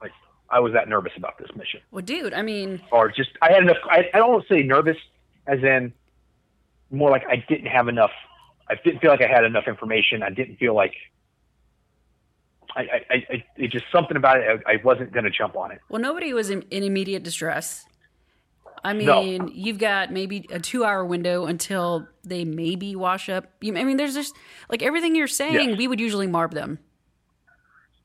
Like 0.00 0.12
I 0.50 0.60
was 0.60 0.72
that 0.72 0.88
nervous 0.88 1.12
about 1.16 1.38
this 1.38 1.48
mission, 1.56 1.80
Well, 1.90 2.02
dude, 2.02 2.34
I 2.34 2.42
mean, 2.42 2.80
or 2.90 3.10
just 3.10 3.30
I 3.40 3.52
had 3.52 3.62
enough. 3.62 3.78
I, 3.84 4.08
I 4.12 4.18
don't 4.18 4.32
want 4.32 4.48
to 4.48 4.54
say 4.54 4.62
nervous, 4.62 4.96
as 5.46 5.62
in 5.62 5.92
more 6.90 7.10
like 7.10 7.24
I 7.28 7.36
didn't 7.48 7.66
have 7.66 7.88
enough. 7.88 8.10
I 8.68 8.74
didn't 8.82 9.00
feel 9.00 9.10
like 9.10 9.22
I 9.22 9.28
had 9.28 9.44
enough 9.44 9.64
information. 9.66 10.22
I 10.22 10.30
didn't 10.30 10.56
feel 10.56 10.74
like 10.74 10.94
I, 12.74 12.80
I, 13.10 13.14
I, 13.30 13.44
it 13.56 13.68
just 13.68 13.84
something 13.92 14.16
about 14.16 14.38
it. 14.38 14.62
I, 14.66 14.72
I 14.72 14.76
wasn't 14.82 15.12
going 15.12 15.24
to 15.24 15.30
jump 15.30 15.56
on 15.56 15.70
it. 15.72 15.80
well, 15.88 16.00
nobody 16.00 16.32
was 16.32 16.48
in, 16.50 16.62
in 16.70 16.82
immediate 16.82 17.22
distress. 17.22 17.84
I 18.84 18.92
No. 18.94 19.22
mean, 19.22 19.50
you've 19.54 19.78
got 19.78 20.10
maybe 20.10 20.46
a 20.50 20.58
two 20.58 20.84
hour 20.84 21.04
window 21.04 21.46
until 21.46 22.08
they 22.24 22.44
maybe 22.44 22.96
wash 22.96 23.28
up. 23.28 23.44
You, 23.60 23.76
I 23.76 23.84
mean, 23.84 23.96
there's 23.96 24.14
just 24.14 24.34
like 24.68 24.82
everything 24.82 25.14
you're 25.14 25.26
saying, 25.28 25.70
Yes. 25.70 25.78
we 25.78 25.86
would 25.86 26.00
usually 26.00 26.26
marb 26.26 26.52
them. 26.54 26.78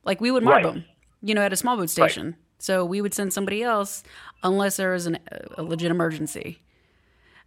Like 0.03 0.21
we 0.21 0.31
would 0.31 0.43
marb 0.43 0.63
Right. 0.65 0.73
them, 0.73 0.85
you 1.21 1.33
know, 1.33 1.41
at 1.41 1.51
a 1.53 1.55
small 1.55 1.77
boat 1.77 1.89
station. 1.89 2.35
So 2.59 2.85
we 2.85 3.01
would 3.01 3.13
send 3.13 3.33
somebody 3.33 3.63
else 3.63 4.03
unless 4.43 4.77
there 4.77 4.91
was 4.91 5.05
an, 5.07 5.19
a 5.57 5.63
legit 5.63 5.91
emergency. 5.91 6.59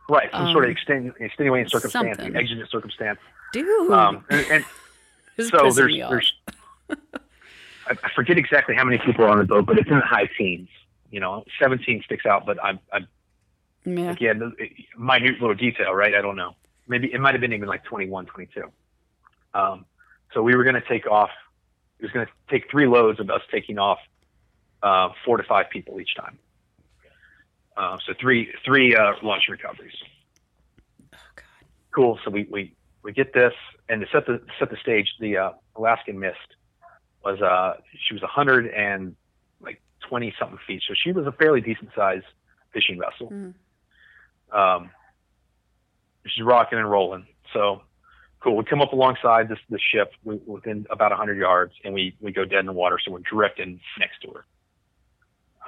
Right, 0.09 0.29
some 0.33 0.51
sort 0.53 0.65
of 0.65 0.71
Um, 0.71 0.77
extenu- 0.77 1.21
extenuating 1.21 1.69
circumstance, 1.69 2.17
something. 2.19 2.37
exigent 2.37 2.69
circumstance. 2.71 3.19
Dude, 3.53 3.93
Um, 3.93 4.25
and, 4.31 4.47
and 4.51 4.65
so 5.49 5.71
there's, 5.71 5.77
there's 5.77 6.33
I, 7.87 8.11
forget 8.15 8.39
exactly 8.39 8.75
how 8.75 8.85
many 8.85 8.99
people 8.99 9.25
are 9.25 9.29
on 9.29 9.39
the 9.39 9.45
boat, 9.45 9.67
but 9.67 9.79
it's 9.79 9.89
in 9.89 9.99
the 9.99 10.05
high 10.05 10.29
teens. 10.39 10.69
You 11.11 11.21
know, 11.21 11.45
17 11.59 12.03
sticks 12.05 12.25
out, 12.25 12.47
but 12.47 12.63
I'm, 12.63 12.79
I'm 12.93 13.09
yeah. 13.85 14.13
again, 14.13 14.39
the- 14.39 14.71
minute 14.97 15.41
little 15.41 15.55
detail, 15.55 15.93
right? 15.93 16.15
I 16.15 16.21
don't 16.21 16.37
know. 16.37 16.55
Maybe 16.87 17.13
it 17.13 17.21
might 17.21 17.35
have 17.35 17.41
been 17.41 17.53
even 17.53 17.69
like 17.69 17.85
21, 17.85 18.27
22. 18.27 18.71
Um, 19.55 19.85
so 20.33 20.43
we 20.43 20.55
were 20.55 20.63
going 20.63 20.75
to 20.75 20.89
take 20.89 21.07
off. 21.07 21.31
It 21.99 22.05
was 22.05 22.13
going 22.13 22.27
to 22.27 22.33
take 22.49 22.71
three 22.71 22.87
loads 22.87 23.21
of 23.21 23.29
us 23.31 23.43
taking 23.51 23.79
off 23.79 23.99
uh, 24.83 25.11
four 25.25 25.37
to 25.37 25.43
five 25.43 25.71
people 25.71 26.01
each 26.01 26.15
time. 26.17 26.39
Uh, 27.77 27.99
so 28.07 28.13
three 28.21 28.53
three 28.65 28.95
uh, 28.95 29.15
launch 29.23 29.45
recoveries. 29.49 29.95
Oh, 31.15 31.19
God. 31.35 31.45
Cool. 31.95 32.19
So 32.25 32.31
we, 32.31 32.47
we, 32.51 32.75
we 33.03 33.13
get 33.13 33.33
this, 33.33 33.55
and 33.89 34.01
to 34.01 34.07
set 34.13 34.27
the 34.27 34.43
set 34.59 34.71
the 34.71 34.77
stage, 34.77 35.09
the 35.19 35.37
uh, 35.37 35.53
Alaskan 35.77 36.19
Mist 36.19 36.39
was 37.25 37.41
uh 37.41 37.75
she 38.07 38.15
was 38.15 38.23
a 38.23 38.27
hundred 38.27 38.67
and 38.69 39.15
like 39.61 39.81
twenty 40.09 40.35
something 40.39 40.59
feet, 40.67 40.83
so 40.87 40.95
she 40.95 41.13
was 41.13 41.27
a 41.27 41.33
fairly 41.33 41.61
decent 41.61 41.91
sized 41.95 42.25
fishing 42.73 42.99
vessel. 42.99 43.31
Mhm. 43.31 43.55
Um, 44.57 44.91
she's 46.27 46.45
rocking 46.45 46.79
and 46.79 46.91
rolling. 46.91 47.27
So 47.53 47.83
cool. 48.41 48.57
We 48.57 48.65
come 48.65 48.81
up 48.81 48.93
alongside 48.93 49.49
this 49.49 49.59
this 49.69 49.81
ship 49.93 50.13
wi- 50.25 50.43
within 50.47 50.87
about 50.91 51.13
hundred 51.13 51.39
yards, 51.39 51.73
and 51.85 51.93
we 51.95 52.17
we 52.21 52.33
go 52.33 52.45
dead 52.45 52.61
in 52.61 52.67
the 52.67 52.73
water, 52.73 52.99
so 53.05 53.11
we're 53.13 53.19
drifting 53.21 53.81
next 53.99 54.21
to 54.23 54.31
her. 54.33 54.45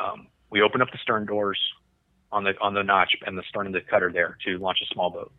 Um, 0.00 0.28
we 0.50 0.62
open 0.62 0.80
up 0.82 0.90
the 0.90 0.98
stern 0.98 1.26
doors 1.26 1.58
on 2.30 2.44
the 2.44 2.54
on 2.60 2.74
the 2.74 2.82
notch 2.82 3.14
and 3.26 3.36
the 3.36 3.42
stern 3.48 3.66
of 3.66 3.72
the 3.72 3.80
cutter 3.82 4.10
there 4.12 4.38
to 4.46 4.58
launch 4.58 4.78
a 4.82 4.86
small 4.94 5.10
boat. 5.10 5.32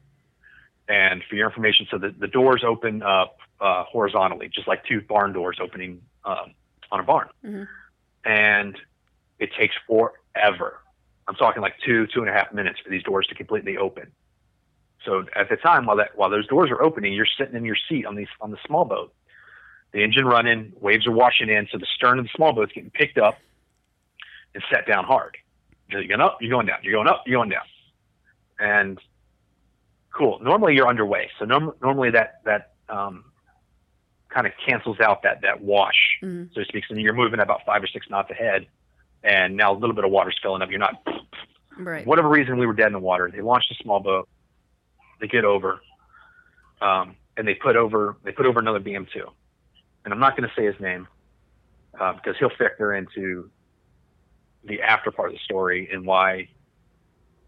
And 0.89 1.24
for 1.30 1.36
your 1.36 1.48
information, 1.48 1.88
so 1.89 1.98
the, 1.98 2.10
the 2.10 2.28
doors 2.28 2.63
open 2.65 3.02
up 3.04 3.38
uh, 3.62 3.84
horizontally, 3.86 4.50
just 4.54 4.67
like 4.67 4.86
two 4.86 5.02
barn 5.02 5.32
doors 5.32 5.58
opening 5.62 6.02
um, 6.26 6.54
on 6.91 7.00
a 7.00 7.04
barn. 7.04 7.30
Mhm. 7.43 7.67
And 8.26 8.78
it 9.39 9.52
takes 9.58 9.76
forever. 9.88 10.80
I'm 11.28 11.36
talking 11.36 11.62
like 11.62 11.76
two, 11.86 12.08
two 12.08 12.19
and 12.19 12.30
a 12.30 12.34
half 12.34 12.54
minutes 12.54 12.80
for 12.84 12.89
these 12.89 13.04
doors 13.04 13.28
to 13.28 13.36
completely 13.36 13.78
open. 13.78 14.12
So 15.06 15.26
at 15.36 15.50
the 15.50 15.58
time, 15.58 15.86
while 15.86 15.98
that 15.98 16.15
while 16.17 16.30
those 16.30 16.48
doors 16.48 16.69
are 16.72 16.82
opening, 16.82 17.13
you're 17.13 17.28
sitting 17.38 17.56
in 17.56 17.65
your 17.65 17.76
seat 17.89 18.06
on 18.06 18.15
these 18.15 18.30
on 18.39 18.52
the 18.52 18.58
small 18.65 18.86
boat. 18.86 19.13
The 19.91 20.04
engine 20.04 20.26
running, 20.26 20.74
waves 20.80 21.06
are 21.06 21.12
washing 21.12 21.50
in, 21.50 21.67
so 21.72 21.78
the 21.78 21.86
stern 21.96 22.19
of 22.19 22.26
the 22.26 22.32
small 22.36 22.54
boat's 22.54 22.72
getting 22.72 22.89
picked 22.89 23.17
up 23.17 23.38
and 24.54 24.63
set 24.72 24.88
down 24.88 25.04
hard. 25.04 25.38
You're 25.89 26.06
going 26.06 26.22
up, 26.22 26.38
you're 26.41 26.50
going 26.50 26.65
down, 26.65 26.80
you're 26.84 26.93
going 26.93 27.08
up, 27.08 27.24
you're 27.26 27.38
going 27.38 27.50
down. 27.50 27.63
And 28.60 29.00
cool. 30.13 30.39
Normally 30.39 30.76
you're 30.76 30.88
underway, 30.88 31.30
so 31.39 31.45
norm- 31.45 31.73
normally 31.82 32.12
that 32.12 32.41
that 32.45 32.71
um, 32.89 33.26
kind 34.30 34.47
of 34.47 34.54
cancels 34.65 34.99
out 34.99 35.23
that 35.23 35.41
that 35.41 35.62
wash, 35.62 36.19
Mhm. 36.23 36.54
so 36.54 36.62
to 36.62 36.65
speak. 36.67 36.86
So 36.88 36.95
you're 36.95 37.13
moving 37.13 37.39
about 37.39 37.65
five 37.65 37.84
or 37.84 37.88
six 37.88 38.10
knots 38.10 38.30
ahead, 38.32 38.67
and 39.23 39.56
now 39.58 39.71
a 39.73 39.78
little 39.78 39.95
bit 39.95 40.06
of 40.06 40.12
water's 40.12 40.38
filling 40.41 40.62
up. 40.62 40.69
You're 40.69 40.80
not 40.80 40.95
Right. 41.78 42.06
whatever 42.06 42.30
reason 42.30 42.58
we 42.58 42.65
were 42.67 42.73
dead 42.73 42.88
in 42.88 42.93
the 42.93 42.99
water. 42.99 43.30
They 43.32 43.41
launched 43.41 43.71
a 43.71 43.76
small 43.84 43.99
boat. 43.99 44.30
They 45.19 45.28
get 45.28 45.43
over, 45.45 45.82
um, 46.82 47.15
and 47.38 47.47
they 47.47 47.56
put 47.56 47.76
over 47.76 48.15
they 48.23 48.32
put 48.32 48.45
over 48.45 48.60
another 48.60 48.80
BM2, 48.80 49.32
and 50.06 50.13
I'm 50.13 50.19
not 50.19 50.36
going 50.38 50.47
to 50.47 50.56
say 50.56 50.65
his 50.65 50.80
name, 50.80 51.08
uh, 51.99 52.13
because 52.13 52.36
he'll 52.38 52.49
factor 52.49 52.93
into 52.93 53.49
the 54.65 54.82
after 54.82 55.12
part 55.12 55.30
of 55.30 55.34
the 55.34 55.39
story 55.39 55.89
and 55.91 56.06
why 56.06 56.47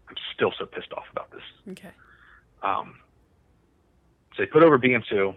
I'm 0.08 0.16
still 0.34 0.52
so 0.58 0.66
pissed 0.66 0.92
off 0.92 1.06
about 1.12 1.30
this. 1.30 1.42
Okay. 1.70 1.90
Um, 2.62 2.96
so 4.34 4.42
they 4.42 4.46
put 4.46 4.62
over 4.62 4.78
BM2 4.78 5.34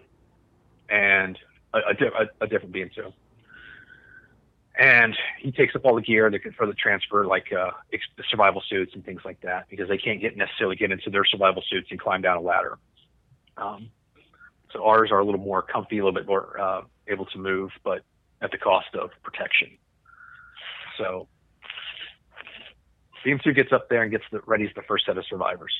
and 0.88 1.38
a, 1.72 1.78
a, 1.78 2.44
a, 2.44 2.46
different 2.46 2.74
BM2. 2.74 3.12
And 4.78 5.16
he 5.38 5.52
takes 5.52 5.76
up 5.76 5.84
all 5.84 5.94
the 5.94 6.02
gear 6.02 6.30
for 6.56 6.66
the 6.66 6.74
transfer, 6.74 7.26
like 7.26 7.52
uh, 7.52 7.70
survival 8.30 8.62
suits 8.68 8.94
and 8.94 9.04
things 9.04 9.20
like 9.24 9.40
that, 9.42 9.68
because 9.68 9.88
they 9.88 9.98
can't 9.98 10.20
get 10.20 10.36
necessarily 10.36 10.76
get 10.76 10.90
into 10.90 11.10
their 11.10 11.24
survival 11.24 11.62
suits 11.68 11.88
and 11.90 12.00
climb 12.00 12.22
down 12.22 12.38
a 12.38 12.40
ladder. 12.40 12.78
Um, 13.56 13.90
so 14.72 14.84
ours 14.84 15.10
are 15.12 15.18
a 15.18 15.24
little 15.24 15.40
more 15.40 15.62
comfy, 15.62 15.98
a 15.98 16.04
little 16.04 16.18
bit 16.18 16.26
more 16.26 16.58
uh, 16.58 16.82
able 17.08 17.26
to 17.26 17.38
move, 17.38 17.70
but 17.84 18.02
at 18.40 18.50
the 18.50 18.58
cost 18.58 18.94
of 18.94 19.10
protection. 19.22 19.76
So 20.96 21.28
BM2 23.26 23.54
gets 23.54 23.72
up 23.72 23.88
there 23.88 24.02
and 24.02 24.10
gets 24.10 24.24
the 24.32 24.38
readies 24.40 24.74
the 24.74 24.82
first 24.82 25.06
set 25.06 25.18
of 25.18 25.24
survivors. 25.26 25.72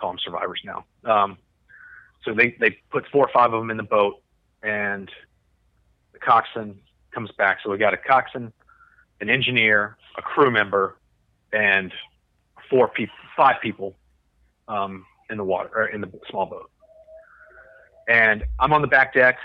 Call 0.00 0.10
them 0.10 0.18
survivors 0.24 0.62
now. 0.64 0.84
Um, 1.04 1.36
so 2.24 2.32
they, 2.32 2.56
they 2.58 2.78
put 2.90 3.06
four 3.12 3.26
or 3.26 3.30
five 3.32 3.52
of 3.52 3.60
them 3.60 3.70
in 3.70 3.76
the 3.76 3.82
boat, 3.82 4.22
and 4.62 5.10
the 6.12 6.18
coxswain 6.18 6.78
comes 7.12 7.30
back. 7.32 7.58
So 7.62 7.70
we 7.70 7.78
got 7.78 7.92
a 7.92 7.98
coxswain, 7.98 8.52
an 9.20 9.28
engineer, 9.28 9.96
a 10.16 10.22
crew 10.22 10.50
member, 10.50 10.96
and 11.52 11.92
four 12.68 12.88
people, 12.88 13.14
five 13.36 13.56
people 13.62 13.96
um, 14.68 15.04
in 15.28 15.36
the 15.36 15.44
water 15.44 15.86
in 15.86 16.00
the 16.00 16.10
small 16.30 16.46
boat. 16.46 16.70
And 18.08 18.44
I'm 18.58 18.72
on 18.72 18.80
the 18.80 18.88
back 18.88 19.14
deck. 19.14 19.38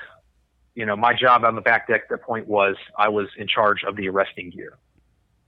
You 0.73 0.85
know, 0.85 0.95
my 0.95 1.13
job 1.13 1.43
on 1.43 1.55
the 1.55 1.61
back 1.61 1.87
deck 1.87 2.03
at 2.03 2.09
that 2.09 2.21
point 2.23 2.47
was 2.47 2.75
I 2.97 3.09
was 3.09 3.27
in 3.37 3.47
charge 3.47 3.83
of 3.83 3.95
the 3.95 4.09
arresting 4.09 4.49
gear. 4.49 4.77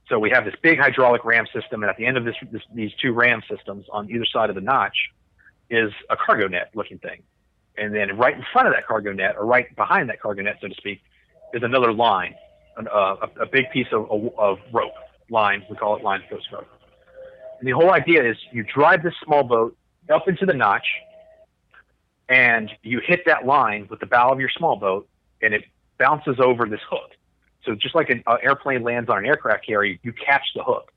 So 0.09 0.19
we 0.19 0.29
have 0.29 0.45
this 0.45 0.55
big 0.61 0.79
hydraulic 0.79 1.25
ram 1.25 1.45
system, 1.53 1.83
and 1.83 1.89
at 1.89 1.97
the 1.97 2.05
end 2.05 2.17
of 2.17 2.23
this, 2.23 2.35
this 2.51 2.61
these 2.73 2.91
two 3.01 3.11
ram 3.11 3.41
systems 3.49 3.85
on 3.91 4.09
either 4.09 4.25
side 4.25 4.49
of 4.49 4.55
the 4.55 4.61
notch 4.61 4.95
is 5.69 5.91
a 6.09 6.15
cargo 6.15 6.47
net 6.47 6.69
looking 6.73 6.97
thing. 6.99 7.23
And 7.77 7.93
then 7.93 8.17
right 8.17 8.35
in 8.35 8.43
front 8.53 8.67
of 8.67 8.73
that 8.73 8.87
cargo 8.87 9.11
net, 9.11 9.35
or 9.37 9.45
right 9.45 9.73
behind 9.75 10.09
that 10.09 10.21
cargo 10.21 10.41
net, 10.41 10.57
so 10.61 10.67
to 10.67 10.75
speak, 10.75 11.01
is 11.53 11.61
another 11.61 11.91
line, 11.91 12.35
an, 12.77 12.87
uh, 12.87 13.17
a, 13.21 13.41
a 13.41 13.45
big 13.45 13.69
piece 13.71 13.87
of, 13.91 14.09
of 14.37 14.59
rope 14.71 14.93
line. 15.29 15.65
We 15.69 15.75
call 15.75 15.97
it 15.97 16.03
line 16.03 16.23
Coast 16.29 16.49
Guard. 16.51 16.65
And 17.59 17.67
the 17.67 17.73
whole 17.73 17.91
idea 17.91 18.29
is 18.29 18.37
you 18.51 18.63
drive 18.63 19.03
this 19.03 19.13
small 19.25 19.43
boat 19.43 19.75
up 20.09 20.27
into 20.27 20.45
the 20.45 20.53
notch, 20.53 20.87
and 22.29 22.71
you 22.81 23.01
hit 23.05 23.23
that 23.25 23.45
line 23.45 23.87
with 23.89 23.99
the 23.99 24.05
bow 24.05 24.29
of 24.29 24.39
your 24.39 24.49
small 24.49 24.77
boat, 24.77 25.07
and 25.41 25.53
it 25.53 25.65
bounces 25.97 26.37
over 26.39 26.65
this 26.65 26.81
hook. 26.89 27.11
So 27.67 27.75
just 27.75 27.93
like 27.93 28.09
an 28.09 28.23
uh, 28.25 28.37
airplane 28.41 28.81
lands 28.81 29.09
on 29.09 29.17
an 29.19 29.25
aircraft 29.25 29.67
carrier, 29.67 29.97
you 30.01 30.13
catch 30.13 30.45
the 30.55 30.63
hook 30.63 30.91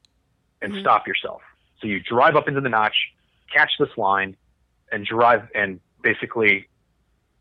and 0.62 0.72
Mhm. 0.72 0.80
stop 0.80 1.06
yourself. 1.06 1.42
So 1.80 1.88
you 1.88 2.00
drive 2.00 2.36
up 2.36 2.46
into 2.46 2.60
the 2.60 2.68
notch, 2.68 2.94
catch 3.52 3.72
this 3.78 3.90
line, 3.98 4.36
and 4.92 5.04
drive, 5.04 5.48
and 5.54 5.80
basically 6.02 6.68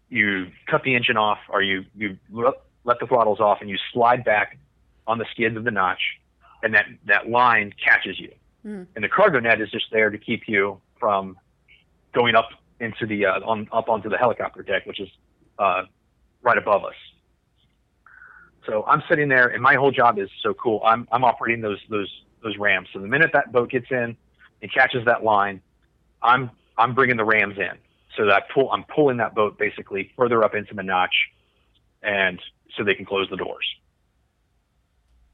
you 0.09 0.51
cut 0.65 0.83
the 0.83 0.95
engine 0.95 1.15
off, 1.15 1.39
or 1.49 1.61
you 1.61 1.85
you 1.95 2.17
let 2.33 2.99
the 2.99 3.05
throttles 3.05 3.39
off, 3.39 3.61
and 3.61 3.69
you 3.69 3.77
slide 3.93 4.23
back 4.23 4.57
on 5.05 5.19
the 5.19 5.25
skids 5.31 5.55
of 5.55 5.63
the 5.63 5.71
notch, 5.71 6.01
and 6.63 6.73
that 6.73 6.87
that 7.05 7.29
line 7.29 7.71
catches 7.73 8.19
you. 8.19 8.33
Mm. 8.65 8.87
And 8.95 9.03
the 9.03 9.09
cargo 9.09 9.39
net 9.39 9.61
is 9.61 9.69
just 9.69 9.91
there 9.91 10.09
to 10.09 10.17
keep 10.17 10.47
you 10.47 10.81
from 10.99 11.37
going 12.13 12.35
up 12.35 12.49
into 12.79 13.05
the 13.05 13.27
uh, 13.27 13.39
on 13.41 13.69
up 13.71 13.89
onto 13.89 14.09
the 14.09 14.17
helicopter 14.17 14.63
deck, 14.63 14.87
which 14.87 14.99
is 14.99 15.09
uh, 15.59 15.83
right 16.41 16.57
above 16.57 16.83
us. 16.83 16.95
So 18.69 18.85
I'm 18.87 19.01
sitting 19.09 19.29
there, 19.29 19.47
and 19.47 19.63
my 19.63 19.75
whole 19.75 19.91
job 19.91 20.19
is 20.19 20.29
so 20.43 20.53
cool. 20.53 20.81
I'm 20.85 21.07
I'm 21.11 21.23
operating 21.23 21.61
those 21.61 21.79
those 21.89 22.09
those 22.43 22.55
rams. 22.57 22.87
So 22.93 22.99
the 22.99 23.07
minute 23.07 23.31
that 23.33 23.51
boat 23.51 23.71
gets 23.71 23.87
in 23.89 24.15
and 24.61 24.73
catches 24.73 25.05
that 25.05 25.23
line, 25.23 25.61
I'm 26.21 26.51
I'm 26.77 26.93
bringing 26.93 27.17
the 27.17 27.25
rams 27.25 27.57
in. 27.57 27.77
So 28.15 28.25
that 28.25 28.33
I 28.33 28.53
pull 28.53 28.71
I'm 28.71 28.83
pulling 28.83 29.17
that 29.17 29.33
boat 29.33 29.57
basically 29.57 30.11
further 30.15 30.43
up 30.43 30.53
into 30.53 30.75
the 30.75 30.83
notch, 30.83 31.15
and 32.03 32.39
so 32.77 32.83
they 32.83 32.93
can 32.93 33.05
close 33.05 33.27
the 33.31 33.37
doors. 33.37 33.65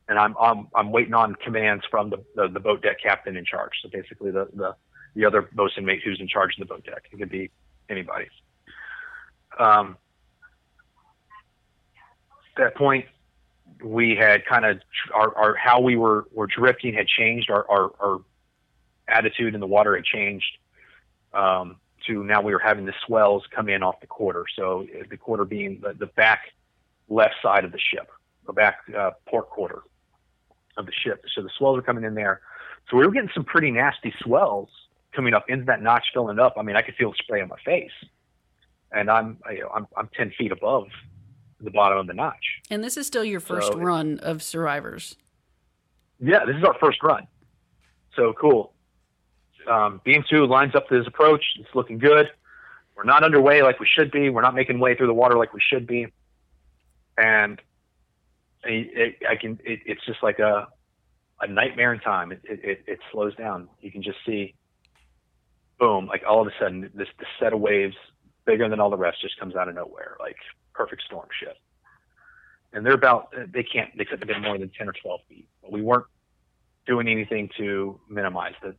And 0.08 0.18
I'm 0.18 0.36
I'm 0.40 0.70
I'm 0.74 0.92
waiting 0.92 1.14
on 1.14 1.36
commands 1.36 1.84
from 1.92 2.12
the 2.12 2.24
the, 2.36 2.48
the 2.48 2.60
boat 2.62 2.84
deck 2.84 2.98
captain 3.04 3.36
in 3.36 3.44
charge. 3.44 3.74
So 3.84 3.90
basically 3.90 4.32
the 4.32 4.48
the 4.54 4.76
the 5.14 5.26
other 5.26 5.42
bosun 5.42 5.84
mate 5.84 6.02
who's 6.06 6.22
in 6.22 6.28
charge 6.30 6.54
of 6.58 6.68
the 6.68 6.74
boat 6.74 6.86
deck. 6.86 7.04
It 7.12 7.18
could 7.18 7.30
be 7.30 7.52
anybody. 7.90 8.28
Um, 9.60 9.98
at 12.58 12.64
that 12.64 12.76
point, 12.76 13.06
we 13.84 14.16
had 14.16 14.46
kind 14.46 14.66
of 14.66 14.80
our, 15.14 15.36
our 15.36 15.56
how 15.56 15.82
we 15.82 15.96
were 15.96 16.26
were 16.32 16.48
drifting 16.48 16.94
had 16.94 17.08
changed. 17.08 17.50
Our 17.50 17.70
our, 17.70 17.92
our 18.00 18.22
attitude 19.08 19.54
in 19.54 19.60
the 19.60 19.68
water 19.68 19.96
had 19.96 20.06
changed. 20.06 20.58
Um, 21.34 21.78
to 22.08 22.24
now 22.24 22.42
we 22.42 22.54
were 22.54 22.60
having 22.60 22.86
the 22.86 22.94
swells 23.06 23.44
come 23.52 23.70
in 23.70 23.84
off 23.84 24.00
the 24.00 24.08
quarter. 24.08 24.46
So 24.56 24.84
uh, 24.84 25.04
the 25.10 25.18
quarter 25.18 25.46
being 25.46 25.82
the, 25.82 25.94
the 25.94 26.08
back 26.08 26.54
left 27.10 27.36
side 27.42 27.66
of 27.66 27.72
the 27.72 27.80
ship, 27.80 28.10
the 28.46 28.54
back 28.54 28.80
uh, 28.98 29.12
port 29.28 29.50
quarter 29.50 29.82
of 30.78 30.86
the 30.86 30.92
ship. 30.92 31.24
So 31.34 31.42
the 31.42 31.50
swells 31.58 31.76
were 31.78 31.82
coming 31.82 32.04
in 32.04 32.16
there. 32.16 32.42
So 32.90 32.98
we 32.98 33.06
were 33.06 33.12
getting 33.12 33.32
some 33.34 33.44
pretty 33.44 33.72
nasty 33.72 34.14
swells 34.22 34.70
coming 35.14 35.34
up 35.34 35.50
into 35.50 35.66
that 35.66 35.82
notch, 35.82 36.06
filling 36.14 36.40
up. 36.40 36.54
I 36.58 36.62
mean, 36.62 36.76
I 36.76 36.82
could 36.82 36.96
feel 36.96 37.12
it 37.12 37.18
spray 37.18 37.42
on 37.42 37.48
my 37.48 37.58
face, 37.66 37.92
and 38.92 39.10
I'm 39.10 39.38
I, 39.46 39.60
I'm 39.74 39.88
I'm 39.98 40.10
ten 40.16 40.32
feet 40.38 40.52
above 40.52 40.88
the 41.66 41.72
bottom 41.72 41.98
of 41.98 42.08
the 42.08 42.14
notch. 42.14 42.62
And 42.70 42.84
this 42.84 42.96
is 42.98 43.06
still 43.08 43.26
your 43.26 43.40
first 43.40 43.74
So- 43.74 43.80
run 43.80 44.20
of 44.20 44.42
Survivors. 44.42 45.18
Yeah, 46.20 46.46
this 46.46 46.56
is 46.56 46.64
our 46.64 46.76
first 46.80 47.04
run. 47.04 47.28
So 48.16 48.34
cool. 48.34 48.74
Um, 49.68 50.00
BM2 50.06 50.48
lines 50.48 50.76
up 50.76 50.88
to 50.90 50.96
his 50.96 51.08
approach. 51.08 51.44
It's 51.60 51.74
looking 51.76 51.98
good. 51.98 52.32
We're 52.96 53.04
not 53.04 53.24
underway 53.24 53.62
like 53.62 53.80
we 53.80 53.88
should 53.88 54.12
be. 54.12 54.30
We're 54.30 54.42
not 54.42 54.56
making 54.56 54.80
way 54.80 54.96
through 54.96 55.08
the 55.08 55.14
water 55.14 55.38
like 55.38 55.54
we 55.54 55.60
should 55.60 55.86
be. 55.86 56.08
And 57.18 57.60
it, 58.64 59.18
it, 59.22 59.28
I 59.30 59.36
can. 59.36 59.60
It, 59.66 59.82
it's 59.86 60.06
just 60.06 60.24
like 60.24 60.40
a 60.40 60.68
a 61.42 61.48
nightmare 61.48 61.94
in 61.94 62.00
time. 62.00 62.32
It, 62.32 62.42
it, 62.46 62.60
it, 62.64 62.84
it 62.88 63.00
slows 63.12 63.36
down. 63.36 63.68
You 63.82 63.92
can 63.92 64.02
just 64.02 64.18
see, 64.26 64.56
boom! 65.80 66.06
Like 66.08 66.24
all 66.28 66.42
of 66.42 66.48
a 66.48 66.52
sudden, 66.60 66.90
this, 66.94 67.10
this 67.20 67.28
set 67.40 67.52
of 67.52 67.60
waves, 67.60 67.96
bigger 68.46 68.70
than 68.70 68.80
all 68.80 68.90
the 68.90 68.98
rest, 68.98 69.22
just 69.22 69.38
comes 69.40 69.56
out 69.56 69.68
of 69.68 69.76
nowhere. 69.76 70.16
Like 70.20 70.38
perfect 70.76 71.04
storm 71.04 71.28
shit. 71.40 71.58
And 72.74 72.86
they're 72.86 72.94
about. 72.94 73.34
They 73.54 73.64
can't. 73.64 73.98
They 73.98 74.04
couldn't 74.04 74.28
have 74.28 74.28
been 74.28 74.42
more 74.42 74.58
than 74.58 74.70
ten 74.78 74.90
or 74.90 74.94
twelve 74.94 75.22
feet. 75.30 75.48
But 75.62 75.72
we 75.72 75.82
weren't 75.82 76.06
doing 76.86 77.08
anything 77.08 77.50
to 77.58 78.00
minimize 78.10 78.54
the 78.62 78.76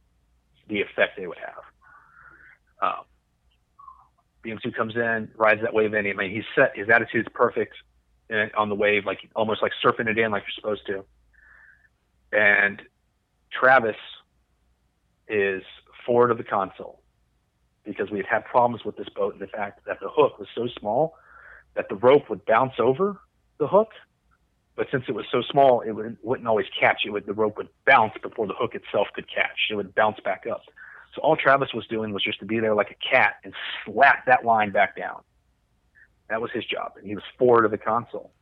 the 0.68 0.80
effect 0.82 1.16
they 1.16 1.26
would 1.26 1.38
have. 1.38 1.64
Um, 2.82 3.04
BM2 4.44 4.74
comes 4.74 4.94
in, 4.96 5.30
rides 5.36 5.62
that 5.62 5.72
wave 5.72 5.94
in. 5.94 6.06
I 6.06 6.12
mean, 6.12 6.30
he's 6.30 6.44
set. 6.54 6.76
His 6.76 6.88
attitude's 6.88 7.28
perfect 7.32 7.74
on 8.56 8.68
the 8.68 8.74
wave, 8.74 9.06
like 9.06 9.20
almost 9.34 9.62
like 9.62 9.72
surfing 9.82 10.08
it 10.08 10.18
in, 10.18 10.30
like 10.30 10.42
you're 10.42 10.54
supposed 10.54 10.86
to. 10.86 11.04
And 12.32 12.82
Travis 13.50 13.96
is 15.28 15.62
forward 16.04 16.30
of 16.30 16.38
the 16.38 16.44
console 16.44 17.00
because 17.84 18.10
we 18.10 18.18
had 18.18 18.26
had 18.26 18.44
problems 18.44 18.84
with 18.84 18.96
this 18.96 19.08
boat 19.08 19.32
and 19.32 19.40
the 19.40 19.46
fact 19.46 19.84
that 19.86 20.00
the 20.00 20.08
hook 20.08 20.38
was 20.38 20.48
so 20.54 20.68
small 20.78 21.14
that 21.76 21.88
the 21.88 21.94
rope 21.94 22.28
would 22.28 22.44
bounce 22.44 22.74
over 22.78 23.20
the 23.58 23.68
hook. 23.68 23.90
But 24.74 24.88
since 24.90 25.04
it 25.08 25.14
was 25.14 25.24
so 25.30 25.42
small, 25.50 25.80
it 25.80 25.92
would, 25.92 26.18
wouldn't 26.22 26.48
always 26.48 26.66
catch. 26.78 27.02
It 27.06 27.10
would 27.10 27.26
the 27.26 27.32
rope 27.32 27.56
would 27.56 27.68
bounce 27.86 28.12
before 28.22 28.46
the 28.46 28.54
hook 28.54 28.74
itself 28.74 29.08
could 29.14 29.26
catch. 29.32 29.68
It 29.70 29.74
would 29.74 29.94
bounce 29.94 30.18
back 30.20 30.46
up. 30.50 30.62
So 31.14 31.22
all 31.22 31.36
Travis 31.36 31.72
was 31.72 31.86
doing 31.86 32.12
was 32.12 32.22
just 32.22 32.40
to 32.40 32.44
be 32.44 32.60
there 32.60 32.74
like 32.74 32.90
a 32.90 33.08
cat 33.08 33.36
and 33.44 33.54
slap 33.84 34.26
that 34.26 34.44
line 34.44 34.70
back 34.70 34.96
down. 34.96 35.22
That 36.28 36.42
was 36.42 36.50
his 36.50 36.64
job, 36.66 36.92
and 36.98 37.06
he 37.06 37.14
was 37.14 37.24
forward 37.38 37.64
of 37.64 37.70
the 37.70 37.78
console. 37.78 38.32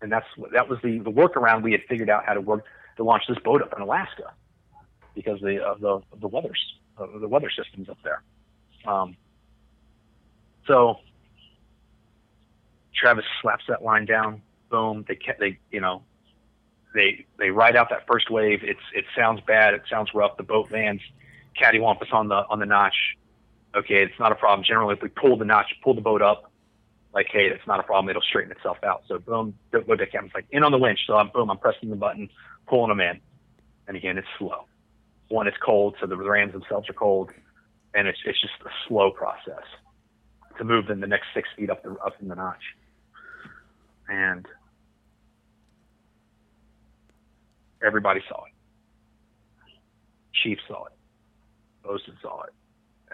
And 0.00 0.12
that's 0.12 0.26
that 0.52 0.68
was 0.68 0.78
the 0.82 0.98
the 0.98 1.10
workaround 1.10 1.62
we 1.62 1.72
had 1.72 1.80
figured 1.88 2.10
out 2.10 2.26
how 2.26 2.34
to 2.34 2.40
work 2.40 2.64
to 2.96 3.02
launch 3.04 3.24
this 3.28 3.38
boat 3.38 3.62
up 3.62 3.72
in 3.74 3.82
Alaska 3.82 4.32
because 5.14 5.40
the 5.40 5.64
of 5.64 5.80
the 5.80 6.00
of 6.12 6.20
the 6.20 6.28
weathers 6.28 6.60
of 6.96 7.20
the 7.20 7.28
weather 7.28 7.50
systems 7.50 7.88
up 7.88 7.98
there. 8.04 8.22
Um, 8.86 9.16
so 10.66 10.98
Travis 12.96 13.24
slaps 13.42 13.64
that 13.68 13.82
line 13.82 14.06
down. 14.06 14.42
Boom. 14.70 15.04
They 15.06 15.18
they 15.38 15.58
you 15.70 15.80
know 15.80 16.02
they 16.94 17.26
they 17.38 17.50
ride 17.50 17.76
out 17.76 17.90
that 17.90 18.06
first 18.06 18.30
wave. 18.30 18.60
It's 18.62 18.80
it 18.94 19.04
sounds 19.16 19.40
bad. 19.46 19.74
It 19.74 19.82
sounds 19.90 20.10
rough. 20.14 20.36
The 20.36 20.42
boat 20.42 20.70
lands 20.70 21.02
cattywampus 21.60 22.12
on 22.12 22.28
the 22.28 22.46
on 22.48 22.58
the 22.58 22.66
notch. 22.66 23.16
Okay, 23.76 24.02
it's 24.02 24.18
not 24.18 24.32
a 24.32 24.36
problem. 24.36 24.64
Generally, 24.64 24.94
if 24.94 25.02
we 25.02 25.08
pull 25.08 25.36
the 25.36 25.44
notch, 25.44 25.66
pull 25.82 25.94
the 25.94 26.00
boat 26.00 26.22
up, 26.22 26.50
like 27.12 27.26
hey, 27.30 27.48
that's 27.48 27.66
not 27.66 27.80
a 27.80 27.82
problem. 27.82 28.08
It'll 28.10 28.22
straighten 28.22 28.52
itself 28.52 28.78
out. 28.84 29.02
So 29.08 29.18
boom, 29.18 29.54
the 29.72 29.80
boat 29.80 29.98
deck 29.98 30.12
captain's 30.12 30.34
like 30.34 30.46
in 30.50 30.62
on 30.62 30.72
the 30.72 30.78
winch. 30.78 31.00
So 31.06 31.16
I'm 31.16 31.28
boom, 31.28 31.50
I'm 31.50 31.58
pressing 31.58 31.90
the 31.90 31.96
button, 31.96 32.28
pulling 32.68 32.88
them 32.88 33.00
in. 33.00 33.20
And 33.86 33.96
again, 33.96 34.16
it's 34.16 34.28
slow. 34.38 34.66
One, 35.28 35.46
it's 35.46 35.56
cold, 35.64 35.96
so 36.00 36.06
the 36.06 36.16
rams 36.16 36.52
themselves 36.52 36.88
are 36.88 36.94
cold, 36.94 37.30
and 37.94 38.06
it's 38.06 38.18
it's 38.24 38.40
just 38.40 38.54
a 38.64 38.70
slow 38.88 39.10
process 39.10 39.64
to 40.58 40.64
move 40.64 40.86
them 40.86 41.00
the 41.00 41.06
next 41.06 41.26
six 41.34 41.48
feet 41.56 41.70
up 41.70 41.82
the 41.82 41.90
up 42.04 42.14
in 42.20 42.28
the 42.28 42.34
notch. 42.34 42.62
And 44.08 44.46
Everybody 47.84 48.20
saw 48.28 48.44
it. 48.44 48.52
Chief 50.42 50.58
saw 50.66 50.86
it. 50.86 50.92
Bosun 51.82 52.16
saw 52.22 52.42
it. 52.44 52.52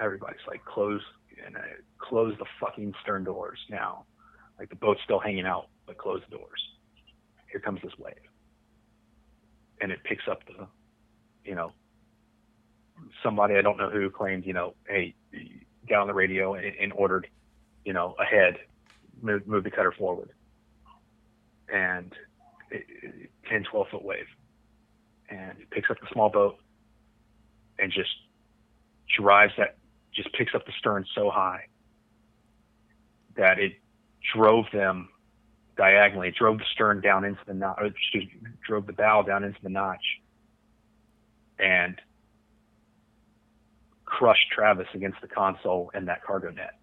Everybody's 0.00 0.40
like, 0.46 0.64
close 0.64 1.02
and 1.44 1.56
uh, 1.56 1.60
close 1.98 2.34
the 2.38 2.44
fucking 2.60 2.94
stern 3.02 3.24
doors 3.24 3.58
now. 3.68 4.04
Like 4.58 4.68
the 4.68 4.76
boat's 4.76 5.00
still 5.04 5.18
hanging 5.18 5.46
out, 5.46 5.66
but 5.86 5.98
close 5.98 6.20
the 6.30 6.36
doors. 6.36 6.60
Here 7.50 7.60
comes 7.60 7.80
this 7.82 7.92
wave, 7.98 8.14
and 9.80 9.90
it 9.90 10.04
picks 10.04 10.28
up 10.30 10.44
the, 10.46 10.68
you 11.44 11.56
know, 11.56 11.72
somebody 13.24 13.56
I 13.56 13.62
don't 13.62 13.76
know 13.76 13.90
who 13.90 14.08
claimed, 14.10 14.46
you 14.46 14.52
know, 14.52 14.74
hey, 14.86 15.14
got 15.88 16.02
on 16.02 16.06
the 16.06 16.14
radio 16.14 16.54
and, 16.54 16.72
and 16.80 16.92
ordered, 16.92 17.26
you 17.84 17.92
know, 17.92 18.14
ahead, 18.20 18.58
move, 19.20 19.46
move 19.48 19.64
the 19.64 19.70
cutter 19.70 19.92
forward, 19.98 20.30
and 21.72 22.12
it, 22.70 22.84
it, 23.02 23.30
10, 23.48 23.64
12 23.70 23.86
foot 23.90 24.04
wave, 24.04 24.26
and 25.28 25.58
it 25.60 25.70
picks 25.70 25.90
up 25.90 25.98
the 26.00 26.06
small 26.12 26.30
boat 26.30 26.56
and 27.78 27.92
just 27.92 28.10
drives 29.16 29.52
that, 29.58 29.76
just 30.14 30.32
picks 30.34 30.54
up 30.54 30.64
the 30.66 30.72
stern 30.78 31.04
so 31.14 31.30
high 31.30 31.64
that 33.36 33.58
it 33.58 33.72
drove 34.34 34.66
them 34.72 35.08
diagonally. 35.76 36.28
It 36.28 36.34
drove 36.34 36.58
the 36.58 36.64
stern 36.72 37.00
down 37.00 37.24
into 37.24 37.40
the 37.46 37.54
notch, 37.54 37.78
excuse 37.80 38.24
me, 38.42 38.50
drove 38.66 38.86
the 38.86 38.92
bow 38.92 39.22
down 39.22 39.44
into 39.44 39.58
the 39.62 39.70
notch, 39.70 40.04
and 41.58 42.00
crushed 44.04 44.50
Travis 44.52 44.88
against 44.94 45.20
the 45.20 45.28
console 45.28 45.90
and 45.94 46.08
that 46.08 46.22
cargo 46.22 46.50
net. 46.50 46.74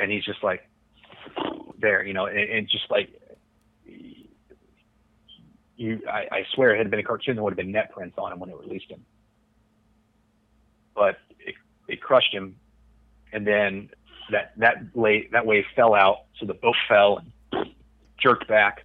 And 0.00 0.10
he's 0.10 0.24
just 0.24 0.42
like 0.42 0.68
there, 1.82 2.04
you 2.04 2.14
know, 2.14 2.26
and, 2.26 2.38
and 2.38 2.68
just 2.68 2.90
like 2.90 3.10
you, 5.76 6.00
I, 6.08 6.28
I 6.30 6.46
swear, 6.54 6.74
it 6.74 6.78
had 6.78 6.90
been 6.90 7.00
a 7.00 7.02
cartoon, 7.02 7.34
there 7.34 7.42
would 7.42 7.52
have 7.52 7.56
been 7.56 7.72
net 7.72 7.92
prints 7.92 8.16
on 8.16 8.32
him 8.32 8.38
when 8.38 8.50
it 8.50 8.56
released 8.58 8.90
him. 8.90 9.04
But 10.94 11.18
it, 11.40 11.54
it 11.88 12.00
crushed 12.00 12.32
him, 12.32 12.56
and 13.32 13.46
then 13.46 13.90
that 14.30 14.52
that 14.58 14.94
wave 14.94 15.30
that 15.32 15.44
wave 15.46 15.64
fell 15.74 15.94
out, 15.94 16.24
so 16.38 16.46
the 16.46 16.54
boat 16.54 16.76
fell 16.88 17.18
and 17.52 17.72
jerked 18.22 18.46
back. 18.46 18.84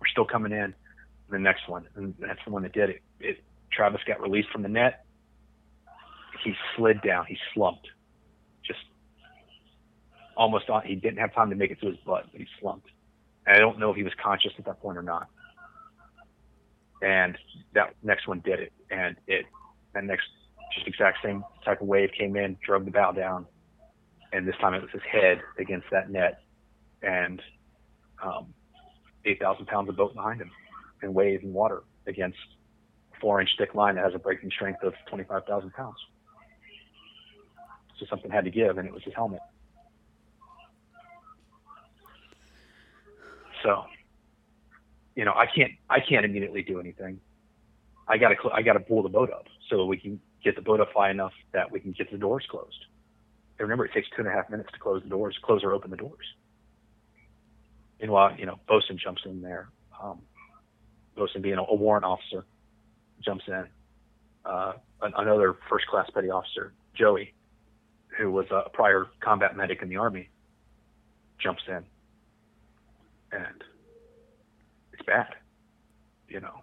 We're 0.00 0.06
still 0.08 0.24
coming 0.24 0.52
in. 0.52 0.74
The 1.30 1.38
next 1.38 1.68
one, 1.68 1.86
and 1.94 2.14
that's 2.18 2.40
the 2.44 2.50
one 2.50 2.62
that 2.64 2.72
did 2.72 2.90
it. 2.90 3.02
it 3.20 3.44
Travis 3.72 4.00
got 4.06 4.20
released 4.20 4.50
from 4.50 4.62
the 4.62 4.68
net. 4.68 5.04
He 6.42 6.54
slid 6.76 7.00
down. 7.02 7.26
He 7.26 7.38
slumped, 7.54 7.86
almost 10.40 10.70
on. 10.70 10.82
He 10.84 10.94
didn't 10.94 11.18
have 11.18 11.34
time 11.34 11.50
to 11.50 11.56
make 11.56 11.70
it 11.70 11.78
to 11.82 11.86
his 11.86 11.98
butt, 11.98 12.24
but 12.32 12.40
he 12.40 12.46
slumped. 12.60 12.88
And 13.46 13.54
I 13.54 13.60
don't 13.60 13.78
know 13.78 13.90
if 13.90 13.96
he 13.96 14.02
was 14.02 14.14
conscious 14.20 14.52
at 14.58 14.64
that 14.64 14.80
point 14.80 14.96
or 14.96 15.02
not. 15.02 15.28
And 17.02 17.36
that 17.74 17.94
next 18.02 18.26
one 18.26 18.40
did 18.40 18.58
it, 18.58 18.72
and 18.90 19.16
it 19.26 19.44
that 19.94 20.04
next 20.04 20.24
just 20.74 20.86
exact 20.86 21.18
same 21.22 21.44
type 21.64 21.80
of 21.80 21.86
wave 21.86 22.10
came 22.18 22.36
in, 22.36 22.56
drove 22.64 22.84
the 22.84 22.90
bow 22.90 23.12
down, 23.12 23.46
and 24.32 24.46
this 24.46 24.54
time 24.60 24.74
it 24.74 24.82
was 24.82 24.90
his 24.92 25.02
head 25.10 25.40
against 25.58 25.86
that 25.90 26.10
net, 26.10 26.42
and 27.02 27.40
um, 28.22 28.52
8,000 29.24 29.66
pounds 29.66 29.88
of 29.88 29.96
boat 29.96 30.14
behind 30.14 30.40
him, 30.40 30.50
and 31.02 31.14
wave 31.14 31.42
and 31.42 31.52
water 31.54 31.82
against 32.06 32.38
a 33.14 33.20
four-inch 33.20 33.48
thick 33.58 33.74
line 33.74 33.94
that 33.96 34.04
has 34.04 34.14
a 34.14 34.18
breaking 34.18 34.50
strength 34.50 34.82
of 34.82 34.92
25,000 35.08 35.72
pounds. 35.72 35.96
So 37.98 38.06
something 38.10 38.30
had 38.30 38.44
to 38.44 38.50
give, 38.50 38.76
and 38.76 38.86
it 38.86 38.92
was 38.92 39.02
his 39.02 39.14
helmet. 39.14 39.40
So, 43.62 43.84
you 45.14 45.24
know, 45.24 45.32
I 45.34 45.46
can't 45.46 45.72
I 45.88 46.00
can't 46.00 46.24
immediately 46.24 46.62
do 46.62 46.80
anything. 46.80 47.20
I 48.08 48.18
gotta 48.18 48.36
I 48.52 48.62
gotta 48.62 48.80
pull 48.80 49.02
the 49.02 49.08
boat 49.08 49.30
up 49.30 49.46
so 49.68 49.84
we 49.86 49.96
can 49.96 50.20
get 50.42 50.56
the 50.56 50.62
boat 50.62 50.80
up 50.80 50.88
high 50.94 51.10
enough 51.10 51.32
that 51.52 51.70
we 51.70 51.80
can 51.80 51.92
get 51.92 52.10
the 52.10 52.18
doors 52.18 52.44
closed. 52.50 52.86
And 53.58 53.68
remember, 53.68 53.84
it 53.84 53.92
takes 53.92 54.08
two 54.10 54.22
and 54.22 54.28
a 54.28 54.32
half 54.32 54.48
minutes 54.48 54.70
to 54.72 54.78
close 54.78 55.02
the 55.02 55.08
doors, 55.08 55.38
close 55.42 55.62
or 55.62 55.72
open 55.74 55.90
the 55.90 55.96
doors. 55.96 56.26
And 58.00 58.10
while, 58.10 58.34
you 58.36 58.46
know, 58.46 58.58
Bosun 58.66 58.96
jumps 58.98 59.22
in 59.26 59.42
there, 59.42 59.68
um, 60.02 60.22
Bosun 61.14 61.42
being 61.42 61.58
a, 61.58 61.62
a 61.62 61.74
warrant 61.74 62.04
officer, 62.06 62.46
jumps 63.22 63.44
in. 63.46 63.66
Uh, 64.46 64.72
another 65.02 65.58
first 65.68 65.86
class 65.86 66.08
petty 66.14 66.30
officer, 66.30 66.72
Joey, 66.94 67.34
who 68.16 68.30
was 68.30 68.46
a 68.50 68.70
prior 68.70 69.06
combat 69.20 69.54
medic 69.54 69.82
in 69.82 69.90
the 69.90 69.96
Army, 69.96 70.30
jumps 71.38 71.62
in. 71.68 71.84
And 73.32 73.64
it's 74.92 75.02
bad, 75.06 75.34
you 76.28 76.40
know. 76.40 76.62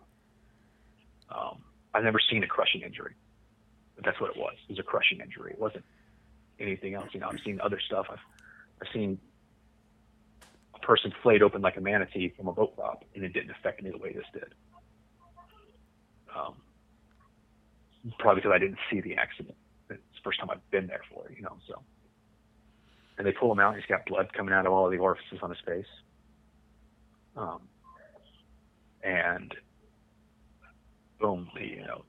Um, 1.30 1.64
I've 1.94 2.04
never 2.04 2.20
seen 2.20 2.44
a 2.44 2.48
crushing 2.48 2.82
injury, 2.82 3.16
but 3.96 4.06
that's 4.06 4.20
what 4.20 4.32
it 4.32 4.38
was. 4.38 4.54
It 4.68 4.74
was 4.74 4.80
a 4.80 4.84
crushing 4.84 5.20
injury. 5.20 5.52
It 5.52 5.60
wasn't 5.60 5.84
anything 6.60 6.94
else. 6.94 7.10
You 7.14 7.20
know, 7.20 7.30
I've 7.30 7.40
seen 7.44 7.60
other 7.62 7.80
stuff. 7.86 8.08
I've 8.10 8.20
I've 8.82 8.88
seen 8.94 9.20
a 10.76 10.80
person 10.80 11.12
flayed 11.24 11.42
open 11.42 11.62
like 11.62 11.78
a 11.78 11.82
manatee 11.82 12.34
from 12.36 12.48
a 12.48 12.54
boat 12.54 12.76
prop, 12.76 13.04
and 13.16 13.24
it 13.24 13.34
didn't 13.34 13.52
affect 13.52 13.82
me 13.82 13.90
the 13.90 13.98
way 13.98 14.14
this 14.14 14.26
did. 14.34 14.54
Um, 16.36 16.56
probably 18.20 18.42
because 18.42 18.54
I 18.54 18.60
didn't 18.60 18.78
see 18.92 19.02
the 19.02 19.16
accident. 19.16 19.56
It's 19.90 20.00
the 20.00 20.22
first 20.24 20.40
time 20.40 20.50
I've 20.50 20.70
been 20.72 20.88
there 20.88 21.02
for 21.12 21.28
it, 21.28 21.38
you 21.38 21.44
know. 21.44 21.58
So, 21.68 21.82
and 23.18 23.26
they 23.26 23.32
pull 23.32 23.52
him 23.52 23.60
out. 23.60 23.76
He's 23.76 23.86
got 23.86 24.06
blood 24.06 24.32
coming 24.34 24.54
out 24.54 24.66
of 24.66 24.74
all 24.74 24.86
of 24.86 24.92
the 24.92 24.98
orifices 24.98 25.40
on 25.42 25.50
his 25.50 25.60
face. 25.66 25.86
Um, 27.38 27.62
and 29.04 29.54
boom, 31.20 31.50
they, 31.56 31.66
you 31.66 31.86
know, 31.86 32.04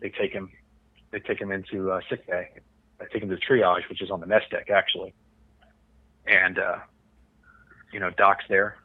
they 0.00 0.10
take 0.10 0.32
him, 0.32 0.50
they 1.10 1.20
take 1.20 1.40
him 1.40 1.50
into 1.50 1.90
uh, 1.90 2.00
sick 2.08 2.26
bay. 2.26 2.50
I 3.00 3.04
take 3.12 3.22
him 3.22 3.30
to 3.30 3.36
triage, 3.36 3.88
which 3.88 4.02
is 4.02 4.10
on 4.10 4.20
the 4.20 4.26
mess 4.26 4.42
deck 4.50 4.70
actually. 4.70 5.14
And 6.26 6.58
uh, 6.58 6.76
you 7.92 8.00
know, 8.00 8.10
Doc's 8.10 8.44
there. 8.48 8.76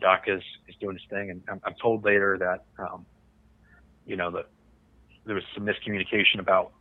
Doc 0.00 0.24
is 0.26 0.42
is 0.68 0.76
doing 0.80 0.96
his 0.96 1.04
thing, 1.10 1.30
and 1.30 1.42
I'm, 1.48 1.60
I'm 1.64 1.74
told 1.80 2.04
later 2.04 2.38
that 2.38 2.64
um, 2.82 3.06
you 4.06 4.16
know 4.16 4.30
that 4.32 4.46
there 5.26 5.34
was 5.34 5.44
some 5.54 5.66
miscommunication 5.66 6.38
about 6.40 6.72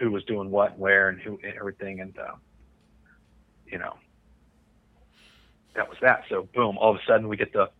who 0.00 0.10
was 0.10 0.24
doing 0.24 0.50
what, 0.50 0.72
and 0.72 0.80
where, 0.80 1.08
and 1.08 1.20
who, 1.20 1.38
and 1.42 1.54
everything, 1.54 2.00
and 2.00 2.18
uh, 2.18 2.34
you 3.66 3.78
know, 3.78 3.96
that 5.74 5.88
was 5.88 5.98
that. 6.02 6.24
So 6.28 6.48
boom, 6.54 6.76
all 6.78 6.90
of 6.90 6.96
a 6.96 7.00
sudden 7.06 7.28
we 7.28 7.36
get 7.36 7.52
the 7.52 7.70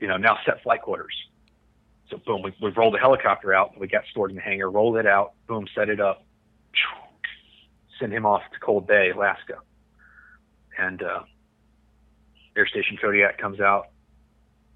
you 0.00 0.08
know 0.08 0.16
now 0.16 0.38
set 0.44 0.62
flight 0.62 0.82
quarters. 0.82 1.14
So 2.10 2.18
boom, 2.18 2.42
we, 2.42 2.54
we 2.62 2.70
rolled 2.70 2.94
the 2.94 2.98
helicopter 2.98 3.52
out. 3.52 3.78
We 3.78 3.88
got 3.88 4.04
stored 4.10 4.30
in 4.30 4.36
the 4.36 4.42
hangar, 4.42 4.70
rolled 4.70 4.96
it 4.96 5.06
out, 5.06 5.32
boom, 5.48 5.66
set 5.74 5.88
it 5.88 6.00
up, 6.00 6.24
send 7.98 8.12
him 8.12 8.24
off 8.24 8.42
to 8.52 8.60
Cold 8.60 8.86
Bay, 8.86 9.10
Alaska. 9.10 9.54
And 10.78 11.02
uh, 11.02 11.20
Air 12.56 12.66
Station 12.66 12.96
Kodiak 13.00 13.38
comes 13.38 13.60
out 13.60 13.88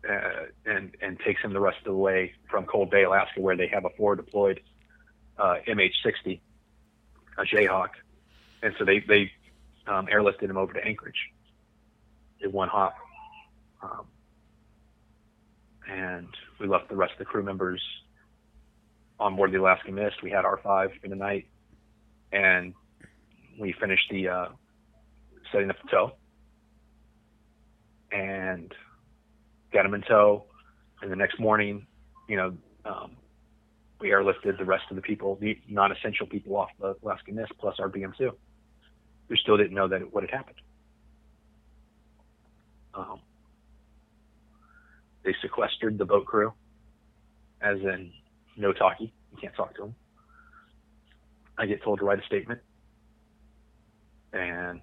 uh, 0.08 0.46
and 0.66 0.96
and 1.00 1.18
takes 1.20 1.42
him 1.42 1.52
the 1.52 1.60
rest 1.60 1.78
of 1.78 1.84
the 1.84 1.94
way 1.94 2.32
from 2.50 2.64
Cold 2.64 2.90
Bay, 2.90 3.04
Alaska, 3.04 3.40
where 3.40 3.56
they 3.56 3.68
have 3.68 3.84
a 3.84 3.90
forward 3.90 4.16
deployed 4.16 4.60
uh, 5.38 5.56
MH-60, 5.66 6.40
a 7.38 7.42
Jayhawk, 7.42 7.90
and 8.62 8.74
so 8.78 8.84
they 8.84 9.00
they 9.00 9.30
um, 9.86 10.06
airlifted 10.06 10.44
him 10.44 10.56
over 10.56 10.72
to 10.72 10.84
Anchorage 10.84 11.30
in 12.40 12.52
one 12.52 12.68
hop. 12.68 12.94
Um, 13.82 14.06
and 15.90 16.28
we 16.60 16.66
left 16.66 16.88
the 16.88 16.96
rest 16.96 17.12
of 17.12 17.18
the 17.18 17.24
crew 17.24 17.42
members 17.42 17.82
on 19.18 19.36
board 19.36 19.52
the 19.52 19.58
Alaska 19.58 19.90
Mist. 19.90 20.22
We 20.22 20.30
had 20.30 20.44
R5 20.44 20.90
in 21.02 21.10
the 21.10 21.16
night, 21.16 21.46
and 22.32 22.74
we 23.58 23.74
finished 23.80 24.08
the 24.10 24.28
uh, 24.28 24.48
setting 25.52 25.68
up 25.68 25.76
the 25.82 25.88
tow 25.90 26.12
and 28.12 28.72
got 29.72 29.82
them 29.82 29.94
in 29.94 30.02
tow. 30.02 30.44
And 31.02 31.10
the 31.10 31.16
next 31.16 31.40
morning, 31.40 31.86
you 32.28 32.36
know, 32.36 32.56
um, 32.84 33.16
we 34.00 34.08
airlifted 34.08 34.58
the 34.58 34.64
rest 34.64 34.84
of 34.90 34.96
the 34.96 35.02
people, 35.02 35.36
the 35.40 35.58
non-essential 35.68 36.26
people, 36.26 36.56
off 36.56 36.70
the 36.80 36.96
Alaska 37.02 37.32
Mist, 37.32 37.52
plus 37.58 37.76
our 37.78 37.88
BM2, 37.88 38.30
who 39.28 39.36
still 39.36 39.56
didn't 39.56 39.74
know 39.74 39.88
that 39.88 40.12
what 40.12 40.22
had 40.22 40.30
happened. 40.30 40.56
Um, 42.94 43.20
they 45.24 45.34
sequestered 45.42 45.98
the 45.98 46.04
boat 46.04 46.26
crew, 46.26 46.52
as 47.60 47.78
in 47.78 48.12
no 48.56 48.72
talkie. 48.72 49.12
You 49.32 49.38
can't 49.40 49.54
talk 49.54 49.74
to 49.76 49.82
them. 49.82 49.94
I 51.58 51.66
get 51.66 51.82
told 51.82 51.98
to 51.98 52.04
write 52.04 52.18
a 52.18 52.24
statement 52.24 52.60
and 54.32 54.80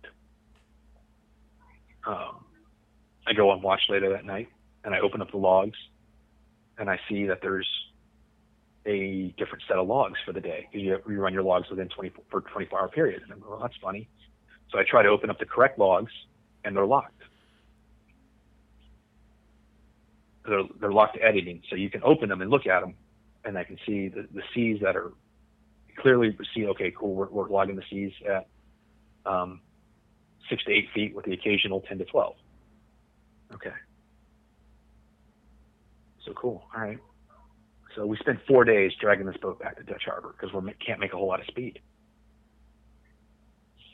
um, 2.05 2.45
I 3.25 3.33
go 3.33 3.49
on 3.49 3.61
watch 3.61 3.81
later 3.89 4.09
that 4.11 4.25
night, 4.25 4.49
and 4.83 4.93
I 4.93 4.99
open 4.99 5.21
up 5.21 5.31
the 5.31 5.37
logs, 5.37 5.77
and 6.77 6.89
I 6.89 6.99
see 7.09 7.25
that 7.27 7.39
there's 7.41 7.67
a 8.85 9.33
different 9.37 9.63
set 9.67 9.77
of 9.77 9.85
logs 9.85 10.17
for 10.25 10.31
the 10.31 10.39
day 10.39 10.69
you, 10.71 10.97
you 11.09 11.19
run 11.19 11.33
your 11.33 11.43
logs 11.43 11.69
within 11.69 11.89
24 11.89 12.23
for 12.31 12.41
24 12.41 12.79
hour 12.79 12.87
period. 12.87 13.21
And 13.21 13.33
I'm 13.33 13.41
like, 13.41 13.49
well, 13.49 13.59
that's 13.59 13.75
funny. 13.81 14.07
So 14.71 14.79
I 14.79 14.83
try 14.89 15.03
to 15.03 15.09
open 15.09 15.29
up 15.29 15.39
the 15.39 15.45
correct 15.45 15.77
logs, 15.77 16.11
and 16.63 16.75
they're 16.75 16.85
locked. 16.85 17.16
They're, 20.47 20.63
they're 20.79 20.91
locked 20.91 21.15
to 21.15 21.21
editing, 21.21 21.61
so 21.69 21.75
you 21.75 21.89
can 21.89 22.01
open 22.03 22.29
them 22.29 22.41
and 22.41 22.49
look 22.49 22.65
at 22.65 22.79
them, 22.79 22.95
and 23.43 23.57
I 23.57 23.63
can 23.63 23.77
see 23.85 24.07
the, 24.07 24.27
the 24.33 24.41
seas 24.53 24.79
that 24.81 24.95
are 24.95 25.11
clearly 25.99 26.37
see. 26.55 26.65
Okay, 26.67 26.93
cool. 26.97 27.13
We're, 27.13 27.27
we're 27.27 27.49
logging 27.49 27.75
the 27.75 27.83
seas 27.89 28.13
at 28.27 28.47
um, 29.25 29.61
six 30.49 30.63
to 30.63 30.71
eight 30.71 30.87
feet 30.93 31.15
with 31.15 31.25
the 31.25 31.33
occasional 31.33 31.81
ten 31.81 31.97
to 31.97 32.05
twelve. 32.05 32.35
Okay. 33.53 33.73
So 36.25 36.33
cool. 36.33 36.63
All 36.75 36.81
right. 36.81 36.99
So 37.95 38.05
we 38.05 38.15
spent 38.17 38.39
four 38.47 38.63
days 38.63 38.91
dragging 39.01 39.25
this 39.25 39.37
boat 39.37 39.59
back 39.59 39.77
to 39.77 39.83
Dutch 39.83 40.03
Harbor 40.05 40.35
because 40.39 40.53
we 40.53 40.71
can't 40.85 40.99
make 40.99 41.13
a 41.13 41.17
whole 41.17 41.27
lot 41.27 41.39
of 41.39 41.47
speed. 41.47 41.79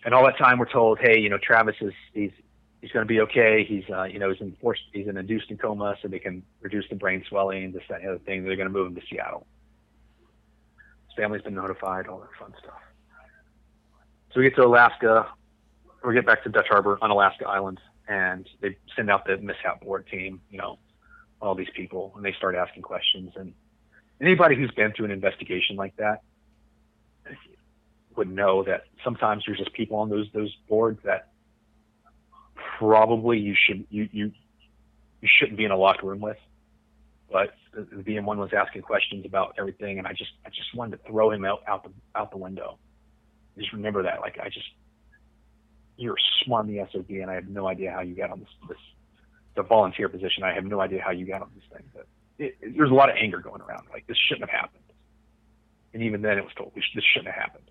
And 0.05 0.13
all 0.13 0.25
that 0.25 0.37
time 0.37 0.59
we're 0.59 0.71
told, 0.71 0.99
hey, 0.99 1.19
you 1.19 1.29
know, 1.29 1.37
Travis 1.41 1.75
is 1.79 1.93
he's 2.13 2.31
he's 2.83 2.91
going 2.91 3.07
to 3.07 3.11
be 3.11 3.21
okay. 3.21 3.63
He's 3.63 3.85
uh, 3.89 4.03
you 4.03 4.19
know 4.19 4.29
he's 4.29 4.41
in 4.41 4.55
forced 4.59 4.81
he's 4.91 5.07
in 5.07 5.17
induced 5.17 5.49
in 5.49 5.57
coma, 5.57 5.95
so 6.01 6.09
they 6.09 6.19
can 6.19 6.43
reduce 6.61 6.85
the 6.89 6.95
brain 6.95 7.23
swelling, 7.29 7.71
this 7.71 7.81
that 7.89 8.01
and 8.01 8.03
the 8.03 8.09
other 8.09 8.19
thing. 8.19 8.43
They're 8.43 8.57
going 8.57 8.67
to 8.67 8.73
move 8.73 8.87
him 8.87 8.95
to 8.95 9.01
Seattle. 9.09 9.47
His 11.07 11.15
family's 11.15 11.41
been 11.41 11.55
notified, 11.55 12.07
all 12.07 12.19
that 12.19 12.29
fun 12.37 12.53
stuff. 12.61 12.81
So 14.33 14.41
we 14.41 14.49
get 14.49 14.55
to 14.57 14.65
Alaska. 14.65 15.29
We 16.05 16.13
get 16.13 16.25
back 16.25 16.43
to 16.43 16.49
Dutch 16.49 16.67
Harbor 16.67 16.99
on 17.01 17.09
Unalaska 17.09 17.47
Island, 17.47 17.79
and 18.09 18.47
they 18.59 18.75
send 18.97 19.09
out 19.09 19.25
the 19.25 19.37
mishap 19.37 19.81
board 19.81 20.05
team. 20.11 20.41
You 20.49 20.57
know, 20.57 20.77
all 21.41 21.55
these 21.55 21.71
people, 21.73 22.11
and 22.17 22.25
they 22.25 22.33
start 22.33 22.53
asking 22.53 22.81
questions. 22.81 23.31
And 23.37 23.53
anybody 24.19 24.55
who's 24.55 24.71
been 24.71 24.91
through 24.91 25.05
an 25.05 25.11
investigation 25.11 25.77
like 25.77 25.95
that 25.95 26.21
would 28.17 28.29
know 28.29 28.63
that 28.63 28.83
sometimes 29.05 29.43
there's 29.47 29.57
just 29.57 29.71
people 29.71 29.97
on 29.97 30.09
those 30.09 30.27
those 30.33 30.53
boards 30.67 30.99
that 31.05 31.29
probably 32.77 33.39
you 33.39 33.55
should 33.55 33.85
you 33.89 34.07
you 34.11 34.31
you 35.21 35.29
shouldn't 35.39 35.57
be 35.57 35.65
in 35.65 35.71
a 35.71 35.77
locked 35.77 36.03
room 36.03 36.21
with. 36.21 36.37
But 37.31 37.55
the, 37.73 37.81
the 37.81 38.03
BM1 38.03 38.37
was 38.37 38.51
asking 38.55 38.83
questions 38.83 39.25
about 39.25 39.55
everything, 39.57 39.97
and 39.97 40.07
I 40.07 40.11
just 40.11 40.31
I 40.45 40.49
just 40.49 40.75
wanted 40.75 40.97
to 40.97 41.09
throw 41.09 41.31
him 41.31 41.45
out 41.45 41.61
out 41.67 41.83
the 41.83 41.91
out 42.15 42.31
the 42.31 42.37
window. 42.37 42.77
Just 43.57 43.73
remember 43.73 44.03
that, 44.03 44.21
like 44.21 44.37
I 44.39 44.49
just 44.49 44.67
you're 45.97 46.15
a 46.15 46.63
the 46.63 46.87
SOB, 46.91 47.09
and 47.09 47.29
I 47.29 47.35
have 47.35 47.47
no 47.47 47.67
idea 47.67 47.91
how 47.91 48.01
you 48.01 48.15
got 48.15 48.31
on 48.31 48.39
this 48.39 48.49
this 48.67 48.77
the 49.55 49.63
volunteer 49.63 50.09
position. 50.09 50.43
I 50.43 50.53
have 50.53 50.65
no 50.65 50.79
idea 50.79 51.01
how 51.01 51.11
you 51.11 51.25
got 51.25 51.41
on 51.41 51.51
this 51.55 51.63
thing. 51.71 51.87
But 51.93 52.07
it, 52.37 52.55
it, 52.61 52.77
there's 52.77 52.91
a 52.91 52.95
lot 52.95 53.09
of 53.09 53.15
anger 53.19 53.39
going 53.39 53.61
around. 53.61 53.87
Like 53.91 54.07
this 54.07 54.17
shouldn't 54.27 54.49
have 54.49 54.61
happened. 54.61 54.83
And 55.93 56.01
even 56.01 56.23
then, 56.23 56.39
it 56.39 56.43
was 56.43 56.53
told 56.57 56.73
this 56.75 57.03
shouldn't 57.13 57.33
have 57.33 57.41
happened 57.41 57.69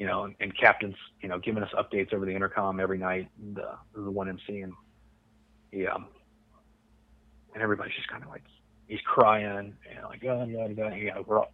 you 0.00 0.06
know, 0.06 0.24
and, 0.24 0.34
and 0.40 0.58
captains, 0.58 0.96
you 1.20 1.28
know, 1.28 1.38
giving 1.38 1.62
us 1.62 1.68
updates 1.78 2.14
over 2.14 2.24
the 2.24 2.34
intercom 2.34 2.80
every 2.80 2.96
night. 2.96 3.28
And, 3.38 3.58
uh, 3.58 3.74
the 3.94 4.10
one 4.10 4.30
MC 4.30 4.62
and 4.62 4.72
he, 5.70 5.86
um, 5.86 6.06
and 7.52 7.62
everybody's 7.62 7.94
just 7.94 8.08
kind 8.08 8.22
of 8.22 8.30
like, 8.30 8.42
he's 8.88 9.02
crying 9.04 9.74
and 9.94 10.04
like, 10.04 10.24
oh, 10.24 10.46
yeah, 10.46 10.68
yeah, 10.68 10.94
yeah. 10.94 11.18
We're 11.26 11.40
all, 11.40 11.52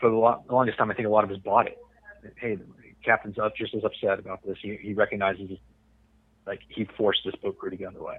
for 0.00 0.08
the, 0.08 0.16
the 0.48 0.54
longest 0.54 0.78
time, 0.78 0.90
I 0.90 0.94
think 0.94 1.06
a 1.06 1.10
lot 1.10 1.24
of 1.24 1.30
us 1.30 1.36
bought 1.44 1.66
it. 1.66 1.76
Hey, 2.36 2.54
the 2.54 2.64
captain's 3.04 3.38
up 3.38 3.54
just 3.54 3.74
as 3.74 3.84
upset 3.84 4.18
about 4.18 4.42
this. 4.46 4.56
He, 4.62 4.78
he 4.80 4.94
recognizes 4.94 5.50
like 6.46 6.60
he 6.70 6.88
forced 6.96 7.20
this 7.26 7.34
boat 7.42 7.58
crew 7.58 7.68
to 7.68 7.76
go 7.76 7.80
get 7.80 7.88
underway. 7.88 8.16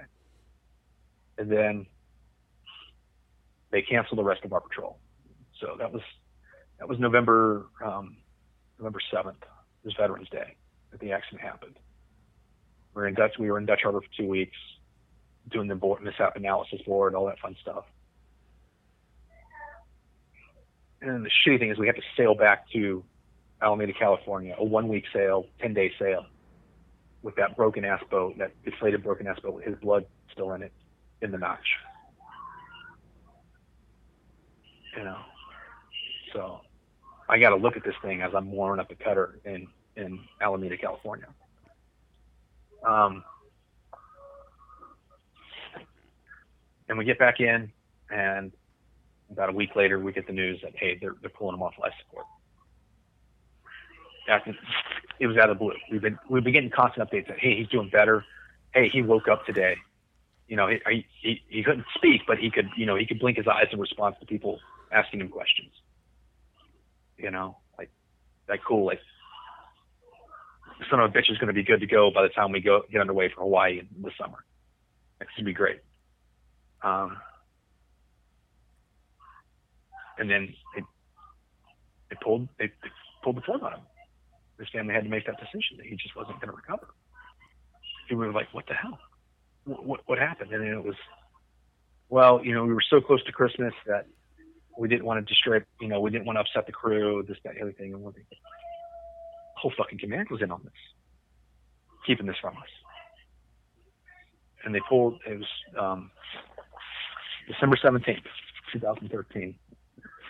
And 1.39 1.51
then 1.51 1.87
they 3.71 3.81
canceled 3.81 4.19
the 4.19 4.23
rest 4.23 4.45
of 4.45 4.53
our 4.53 4.61
patrol. 4.61 4.99
So 5.59 5.75
that 5.79 5.91
was, 5.91 6.03
that 6.77 6.87
was 6.87 6.99
November, 6.99 7.65
um, 7.83 8.17
November 8.77 8.99
7th 9.11 9.41
was 9.85 9.93
Veterans 9.97 10.27
Day 10.29 10.55
that 10.91 10.99
the 10.99 11.11
accident 11.11 11.41
happened. 11.41 11.75
We 12.93 13.01
were 13.01 13.07
in 13.07 13.13
Dutch. 13.13 13.33
We 13.39 13.49
were 13.51 13.57
in 13.57 13.65
Dutch 13.65 13.81
Harbor 13.83 14.01
for 14.01 14.17
two 14.17 14.27
weeks, 14.27 14.57
doing 15.51 15.67
the 15.67 15.75
board, 15.75 16.01
mishap 16.01 16.35
analysis 16.35 16.81
board, 16.81 17.15
all 17.15 17.27
that 17.27 17.39
fun 17.39 17.55
stuff. 17.61 17.85
And 21.01 21.23
the 21.23 21.29
shitty 21.29 21.59
thing 21.59 21.69
is, 21.69 21.77
we 21.77 21.87
have 21.87 21.95
to 21.95 22.01
sail 22.17 22.33
back 22.33 22.69
to 22.71 23.03
Alameda, 23.61 23.93
California, 23.93 24.55
a 24.57 24.63
one-week 24.63 25.05
sail, 25.13 25.45
ten-day 25.61 25.91
sail, 25.99 26.25
with 27.21 27.35
that 27.35 27.55
broken 27.55 27.85
ass 27.85 28.01
boat, 28.09 28.37
that 28.37 28.51
deflated 28.63 29.03
broken 29.03 29.27
ass 29.27 29.39
boat 29.39 29.53
with 29.53 29.65
his 29.65 29.75
blood 29.75 30.05
still 30.31 30.53
in 30.53 30.63
it, 30.63 30.71
in 31.21 31.31
the 31.31 31.37
notch. 31.37 31.59
You 34.97 35.03
know, 35.03 35.17
so 36.33 36.61
I 37.27 37.37
got 37.39 37.49
to 37.49 37.57
look 37.57 37.75
at 37.75 37.83
this 37.83 37.95
thing 38.01 38.21
as 38.21 38.33
I'm 38.33 38.47
mooring 38.47 38.79
up 38.79 38.87
the 38.87 38.95
cutter 38.95 39.39
in 39.43 39.67
in 39.95 40.19
Alameda, 40.41 40.77
California. 40.77 41.27
Um, 42.85 43.23
and 46.87 46.97
we 46.97 47.05
get 47.05 47.17
back 47.17 47.39
in, 47.39 47.71
and 48.09 48.51
about 49.31 49.49
a 49.49 49.53
week 49.53 49.75
later, 49.75 49.99
we 49.99 50.11
get 50.11 50.27
the 50.27 50.33
news 50.33 50.59
that 50.61 50.73
hey, 50.75 50.97
they're 50.99 51.15
they're 51.21 51.29
pulling 51.29 51.55
him 51.55 51.63
off 51.63 51.73
life 51.79 51.93
support. 52.05 52.25
After, 54.29 54.55
it 55.19 55.27
was 55.27 55.37
out 55.37 55.49
of 55.49 55.57
the 55.57 55.63
blue. 55.63 55.73
We've 55.91 56.01
been 56.01 56.19
we've 56.29 56.43
been 56.43 56.53
getting 56.53 56.69
constant 56.69 57.09
updates 57.09 57.27
that 57.27 57.39
hey, 57.39 57.55
he's 57.55 57.67
doing 57.69 57.89
better. 57.89 58.23
Hey, 58.73 58.89
he 58.89 59.01
woke 59.01 59.27
up 59.27 59.45
today. 59.45 59.77
You 60.47 60.57
know, 60.57 60.67
he, 60.67 61.05
he 61.21 61.41
he 61.47 61.63
couldn't 61.63 61.85
speak, 61.95 62.21
but 62.27 62.37
he 62.37 62.51
could 62.51 62.69
you 62.77 62.85
know 62.85 62.95
he 62.95 63.05
could 63.05 63.19
blink 63.19 63.37
his 63.37 63.47
eyes 63.47 63.67
in 63.71 63.79
response 63.79 64.15
to 64.19 64.25
people 64.25 64.59
asking 64.91 65.21
him 65.21 65.29
questions 65.29 65.71
you 67.17 67.31
know, 67.31 67.57
like 67.77 67.89
like 68.47 68.61
cool, 68.63 68.85
like 68.85 68.99
son 70.89 70.99
of 70.99 71.09
a 71.09 71.13
bitch 71.13 71.31
is 71.31 71.37
going 71.37 71.47
to 71.47 71.53
be 71.53 71.63
good 71.63 71.79
to 71.79 71.87
go 71.87 72.11
by 72.11 72.23
the 72.23 72.29
time 72.29 72.51
we 72.51 72.61
go 72.61 72.81
get 72.91 73.01
underway 73.01 73.29
for 73.33 73.41
Hawaii 73.41 73.79
in 73.79 73.87
the 74.01 74.11
summer. 74.19 74.43
It's 75.21 75.29
going 75.31 75.45
to 75.45 75.49
be 75.49 75.53
great. 75.53 75.79
Um, 76.83 77.17
and 80.17 80.29
then 80.29 80.53
it 80.75 80.83
it 82.11 82.17
pulled 82.21 82.47
it, 82.59 82.71
it 82.83 82.91
pulled 83.23 83.37
the 83.37 83.41
plug 83.41 83.63
on 83.63 83.73
him. 83.73 83.79
His 84.59 84.69
family 84.69 84.93
had 84.93 85.03
to 85.03 85.09
make 85.09 85.25
that 85.25 85.37
decision 85.37 85.77
that 85.77 85.85
he 85.85 85.95
just 85.95 86.15
wasn't 86.15 86.39
going 86.39 86.49
to 86.49 86.55
recover. 86.55 86.87
And 88.09 88.19
we 88.19 88.25
were 88.25 88.33
like, 88.33 88.53
"What 88.53 88.65
the 88.67 88.73
hell? 88.73 88.99
What, 89.65 89.85
what 89.85 89.99
what 90.05 90.19
happened?" 90.19 90.51
And 90.51 90.63
then 90.63 90.71
it 90.71 90.83
was, 90.83 90.95
well, 92.09 92.41
you 92.43 92.53
know, 92.53 92.63
we 92.63 92.73
were 92.73 92.83
so 92.89 93.01
close 93.01 93.23
to 93.25 93.31
Christmas 93.31 93.73
that 93.87 94.05
we 94.77 94.87
didn't 94.87 95.05
want 95.05 95.25
to 95.25 95.33
destroy, 95.33 95.59
you 95.79 95.87
know, 95.87 96.01
we 96.01 96.11
didn't 96.11 96.25
want 96.25 96.35
to 96.37 96.41
upset 96.41 96.65
the 96.65 96.71
crew, 96.71 97.23
this, 97.27 97.37
that, 97.43 97.55
everything. 97.59 97.93
And 97.93 98.03
one 98.03 98.13
thing. 98.13 98.25
Whole 99.55 99.73
fucking 99.77 99.99
command 99.99 100.27
was 100.29 100.41
in 100.41 100.51
on 100.51 100.61
this, 100.63 100.73
keeping 102.05 102.25
this 102.25 102.37
from 102.41 102.55
us. 102.57 102.69
And 104.63 104.73
they 104.73 104.81
pulled, 104.89 105.19
it 105.27 105.37
was 105.37 105.47
um, 105.79 106.11
December 107.47 107.77
17th, 107.77 108.23
2013, 108.73 109.55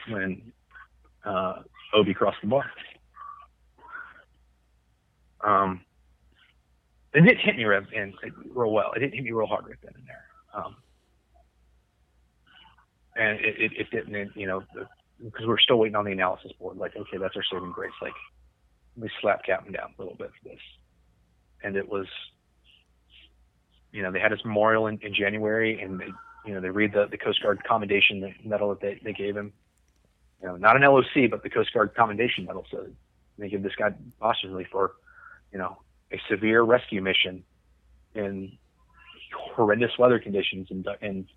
when 0.09 0.51
uh, 1.23 1.61
Obi 1.93 2.13
crossed 2.13 2.37
the 2.41 2.47
bar. 2.47 2.69
Um, 5.43 5.81
it 7.13 7.21
didn't 7.21 7.39
hit 7.39 7.55
me 7.55 7.63
real, 7.63 7.81
and, 7.95 8.13
real 8.53 8.71
well. 8.71 8.91
It 8.95 8.99
didn't 8.99 9.13
hit 9.13 9.23
me 9.23 9.31
real 9.31 9.47
hard 9.47 9.65
right 9.65 9.77
then 9.81 9.93
and 9.95 10.03
there. 10.05 10.25
Um, 10.53 10.75
and 13.15 13.39
it, 13.39 13.55
it, 13.57 13.71
it 13.79 13.89
didn't, 13.91 14.35
you 14.35 14.47
know, 14.47 14.63
because 15.23 15.45
we're 15.45 15.59
still 15.59 15.77
waiting 15.77 15.95
on 15.95 16.03
the 16.03 16.11
analysis 16.11 16.51
board. 16.59 16.77
Like, 16.77 16.95
okay, 16.95 17.17
that's 17.17 17.35
our 17.35 17.43
saving 17.51 17.71
grace. 17.71 17.93
Like, 18.01 18.13
we 18.97 19.09
slapped 19.21 19.45
Captain 19.45 19.73
down 19.73 19.93
a 19.97 20.01
little 20.01 20.17
bit 20.17 20.31
for 20.41 20.49
this, 20.49 20.59
and 21.63 21.75
it 21.75 21.87
was, 21.87 22.07
you 23.91 24.01
know, 24.01 24.11
they 24.11 24.19
had 24.19 24.31
his 24.31 24.43
memorial 24.45 24.87
in, 24.87 24.99
in 25.01 25.13
January, 25.13 25.81
and 25.81 25.99
they, 25.99 26.07
you 26.45 26.53
know, 26.53 26.61
they 26.61 26.69
read 26.69 26.93
the 26.93 27.07
the 27.09 27.17
Coast 27.17 27.41
Guard 27.41 27.63
commendation 27.63 28.33
medal 28.43 28.69
that 28.69 28.81
they, 28.81 28.99
they 29.03 29.13
gave 29.13 29.35
him. 29.35 29.53
You 30.41 30.49
know, 30.49 30.55
not 30.57 30.75
an 30.75 30.83
LOC, 30.83 31.29
but 31.29 31.43
the 31.43 31.49
Coast 31.49 31.73
Guard 31.73 31.95
commendation 31.95 32.45
medal. 32.45 32.65
So 32.69 32.87
they 33.37 33.49
give 33.49 33.63
this 33.63 33.75
guy 33.77 33.93
posthumously 34.19 34.67
for, 34.71 34.93
you 35.51 35.57
know, 35.57 35.77
a 36.11 36.19
severe 36.29 36.61
rescue 36.61 37.01
mission 37.01 37.43
in 38.13 38.57
horrendous 39.35 39.91
weather 39.97 40.19
conditions 40.19 40.67
in, 40.71 40.85
in 41.01 41.27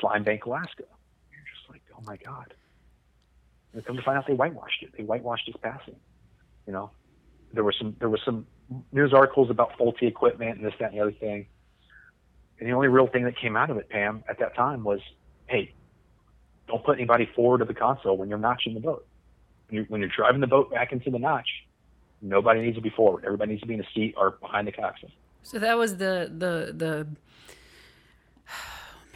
Slime 0.00 0.24
Bank, 0.24 0.46
Alaska 0.46 0.84
You're 1.30 1.44
just 1.54 1.68
like, 1.70 1.82
oh 1.96 2.02
my 2.04 2.16
God. 2.16 2.54
And 3.72 3.84
come 3.84 3.96
to 3.96 4.02
find 4.02 4.18
out 4.18 4.26
they 4.26 4.34
whitewashed 4.34 4.82
it. 4.82 4.92
They 4.96 5.04
whitewashed 5.04 5.46
his 5.46 5.56
passing. 5.62 5.96
You 6.66 6.72
know, 6.72 6.90
there 7.52 7.64
were 7.64 7.74
some 7.78 7.96
there 7.98 8.08
was 8.08 8.20
some 8.24 8.46
news 8.92 9.12
articles 9.12 9.50
about 9.50 9.76
faulty 9.78 10.06
equipment 10.06 10.58
and 10.58 10.66
this, 10.66 10.74
that, 10.80 10.90
and 10.90 10.98
the 10.98 11.02
other 11.02 11.12
thing. 11.12 11.46
And 12.58 12.68
the 12.68 12.72
only 12.72 12.88
real 12.88 13.06
thing 13.06 13.24
that 13.24 13.38
came 13.38 13.56
out 13.56 13.70
of 13.70 13.76
it, 13.76 13.88
Pam, 13.88 14.24
at 14.28 14.38
that 14.38 14.56
time 14.56 14.82
was, 14.82 15.00
hey, 15.46 15.74
don't 16.66 16.84
put 16.84 16.98
anybody 16.98 17.28
forward 17.36 17.60
of 17.60 17.68
the 17.68 17.74
console 17.74 18.16
when 18.16 18.28
you're 18.28 18.38
notching 18.38 18.74
the 18.74 18.80
boat. 18.80 19.06
When 19.68 19.76
you're, 19.76 19.84
when 19.86 20.00
you're 20.00 20.10
driving 20.14 20.40
the 20.40 20.46
boat 20.46 20.70
back 20.70 20.92
into 20.92 21.10
the 21.10 21.18
notch, 21.18 21.48
nobody 22.22 22.62
needs 22.62 22.76
to 22.76 22.82
be 22.82 22.90
forward. 22.90 23.24
Everybody 23.24 23.52
needs 23.52 23.62
to 23.62 23.68
be 23.68 23.74
in 23.74 23.80
a 23.80 23.88
seat 23.94 24.14
or 24.16 24.32
behind 24.32 24.66
the 24.66 24.72
coxswain. 24.72 25.12
So 25.42 25.58
that 25.58 25.76
was 25.78 25.98
the 25.98 26.30
the 26.36 26.72
the 26.72 27.06
oh 28.48 29.08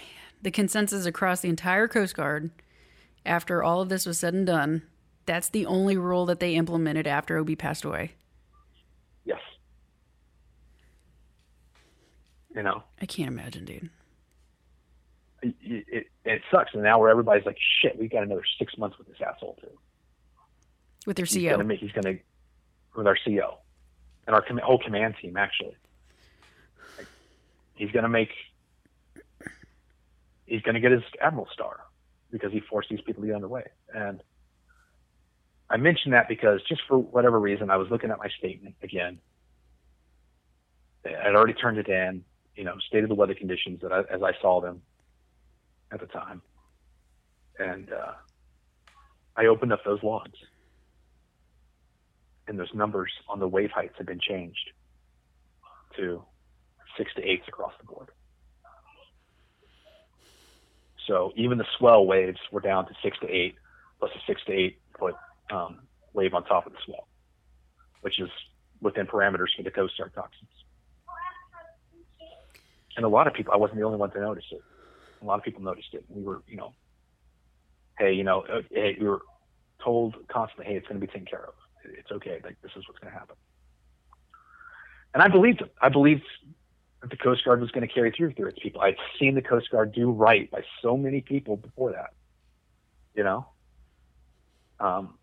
the 0.42 0.51
consensus 0.51 1.07
across 1.07 1.40
the 1.40 1.48
entire 1.48 1.88
Coast 1.88 2.14
Guard 2.14 2.51
after 3.26 3.62
all 3.62 3.80
of 3.80 3.88
this 3.88 4.07
was 4.07 4.18
said 4.18 4.34
and 4.34 4.46
done, 4.46 4.82
that's 5.27 5.49
the 5.49 5.66
only 5.66 5.97
rule 5.97 6.27
that 6.27 6.41
they 6.41 6.55
implemented 6.55 7.07
after 7.07 7.37
Obi 7.37 7.57
passed 7.57 7.85
away. 7.85 8.12
Yes. 9.25 9.41
You 12.55 12.62
know, 12.62 12.83
I 13.01 13.07
can't 13.07 13.29
imagine, 13.29 13.64
dude. 13.64 13.91
it, 15.43 15.55
it, 15.62 16.07
it 16.25 16.43
sucks. 16.51 16.75
And 16.75 16.83
now 16.83 16.99
where 16.99 17.09
everybody's 17.11 17.47
like, 17.47 17.59
shit, 17.81 17.99
we 17.99 18.09
got 18.09 18.23
another 18.25 18.43
six 18.59 18.77
months 18.77 18.99
with 18.99 19.07
this 19.09 19.18
asshole 19.27 19.57
too. 19.61 19.71
With 21.07 21.16
their 21.16 21.27
He's 21.27 21.49
gonna 21.49 21.64
make. 21.64 21.81
He's 21.81 21.93
gonna 21.93 22.16
with 22.95 23.07
our 23.07 23.16
CEO 23.27 23.55
and 24.27 24.35
our 24.35 24.43
com- 24.43 24.59
whole 24.59 24.79
command 24.79 25.14
team 25.23 25.37
actually. 25.37 25.77
Like, 26.99 27.07
he's 27.75 27.91
gonna 27.91 28.09
make. 28.09 28.31
He's 30.45 30.61
gonna 30.62 30.81
get 30.81 30.93
his 30.93 31.03
admiral 31.21 31.49
star 31.53 31.81
because 32.31 32.53
he 32.53 32.61
forced 32.61 32.91
these 32.91 33.01
people 33.01 33.23
to 33.23 33.29
get 33.29 33.37
underway. 33.37 33.64
And 33.95 34.23
I 35.71 35.77
mentioned 35.77 36.14
that 36.14 36.29
because 36.29 36.61
just 36.68 36.83
for 36.89 36.99
whatever 36.99 37.39
reason, 37.39 37.71
I 37.71 37.77
was 37.77 37.89
looking 37.91 38.11
at 38.11 38.18
my 38.18 38.29
statement 38.39 38.75
again. 38.83 39.18
I'd 41.07 41.35
already 41.35 41.55
turned 41.55 41.79
it 41.79 41.89
in, 41.89 42.25
you 42.57 42.64
know, 42.64 42.75
stated 42.89 43.09
the 43.09 43.14
weather 43.14 43.35
conditions 43.35 43.81
that 43.83 43.93
I, 43.93 44.01
as 44.12 44.23
I 44.23 44.33
saw 44.43 44.61
them 44.61 44.83
at 45.93 46.01
the 46.01 46.07
time, 46.07 46.43
and 47.59 47.91
uh, 47.93 48.12
I 49.37 49.47
opened 49.47 49.73
up 49.73 49.85
those 49.85 50.03
logs, 50.03 50.39
and 52.49 52.59
those 52.59 52.75
numbers 52.75 53.12
on 53.29 53.39
the 53.39 53.49
wave 53.49 53.71
heights 53.71 53.95
had 53.97 54.07
been 54.07 54.21
changed 54.21 54.71
to 55.97 56.23
six 56.99 57.14
to 57.14 57.23
eights 57.23 57.47
across 57.47 57.73
the 57.79 57.87
board. 57.87 58.09
So 61.07 61.33
even 61.37 61.59
the 61.59 61.66
swell 61.79 62.07
waves 62.07 62.39
were 62.53 62.61
down 62.61 62.87
to 62.87 62.93
six 63.03 63.18
to 63.21 63.29
eight, 63.29 63.55
plus 64.01 64.11
a 64.14 64.21
six 64.27 64.43
to 64.47 64.53
eight 64.53 64.81
foot 64.99 65.14
um, 65.51 65.80
wave 66.12 66.34
on 66.34 66.44
top 66.44 66.66
of 66.66 66.72
the 66.72 66.78
swell, 66.84 67.09
which 68.01 68.20
is 68.20 68.28
within 68.80 69.07
parameters 69.07 69.48
for 69.57 69.62
the 69.62 69.70
Coast 69.70 69.96
Guard 69.98 70.12
coxswains. 70.14 70.64
And 72.96 73.05
a 73.05 73.09
lot 73.09 73.26
of 73.26 73.34
people, 73.34 73.53
I 73.53 73.57
wasn't 73.57 73.78
the 73.78 73.84
only 73.84 73.98
one 73.98 74.11
to 74.11 74.20
notice 74.20 74.44
it. 74.51 74.62
A 75.22 75.24
lot 75.24 75.38
of 75.38 75.44
people 75.44 75.62
noticed 75.62 75.88
it. 75.92 76.05
We 76.09 76.22
were, 76.22 76.42
you 76.46 76.57
know, 76.57 76.74
hey, 77.98 78.12
you 78.12 78.24
know, 78.24 78.40
uh, 78.40 78.62
hey, 78.70 78.96
we 78.98 79.07
were 79.07 79.20
told 79.82 80.16
constantly, 80.28 80.66
hey, 80.66 80.76
it's 80.76 80.86
going 80.88 81.01
to 81.01 81.07
be 81.07 81.11
taken 81.11 81.26
care 81.26 81.44
of. 81.44 81.55
It's 81.84 82.11
okay. 82.11 82.40
Like 82.42 82.57
this 82.62 82.72
is 82.76 82.86
what's 82.88 82.98
going 82.98 83.12
to 83.12 83.18
happen. 83.18 83.36
And 85.14 85.22
I 85.22 85.28
believed 85.28 85.61
him. 85.61 85.70
I 85.80 85.88
believed 85.88 86.22
that 87.01 87.11
the 87.11 87.16
Coast 87.16 87.44
Guard 87.44 87.61
was 87.61 87.70
going 87.70 87.86
to 87.86 87.92
carry 87.92 88.11
through 88.11 88.32
through 88.34 88.48
its 88.48 88.59
people. 88.62 88.80
I'd 88.80 88.96
seen 89.18 89.34
the 89.34 89.42
Coast 89.42 89.70
Guard 89.70 89.92
do 89.92 90.11
right 90.11 90.51
by 90.51 90.62
so 90.82 90.96
many 90.96 91.20
people 91.20 91.57
before 91.57 91.92
that. 91.92 92.11
You 93.14 93.24
know, 93.24 93.46
um, 94.78 95.14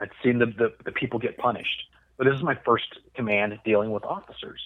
I'd 0.00 0.10
seen 0.22 0.38
the, 0.38 0.46
the 0.46 0.72
the 0.84 0.92
people 0.92 1.18
get 1.18 1.36
punished. 1.36 1.84
But 2.16 2.24
this 2.24 2.34
is 2.36 2.42
my 2.42 2.56
first 2.64 2.86
command 3.14 3.58
dealing 3.64 3.90
with 3.90 4.04
officers, 4.04 4.60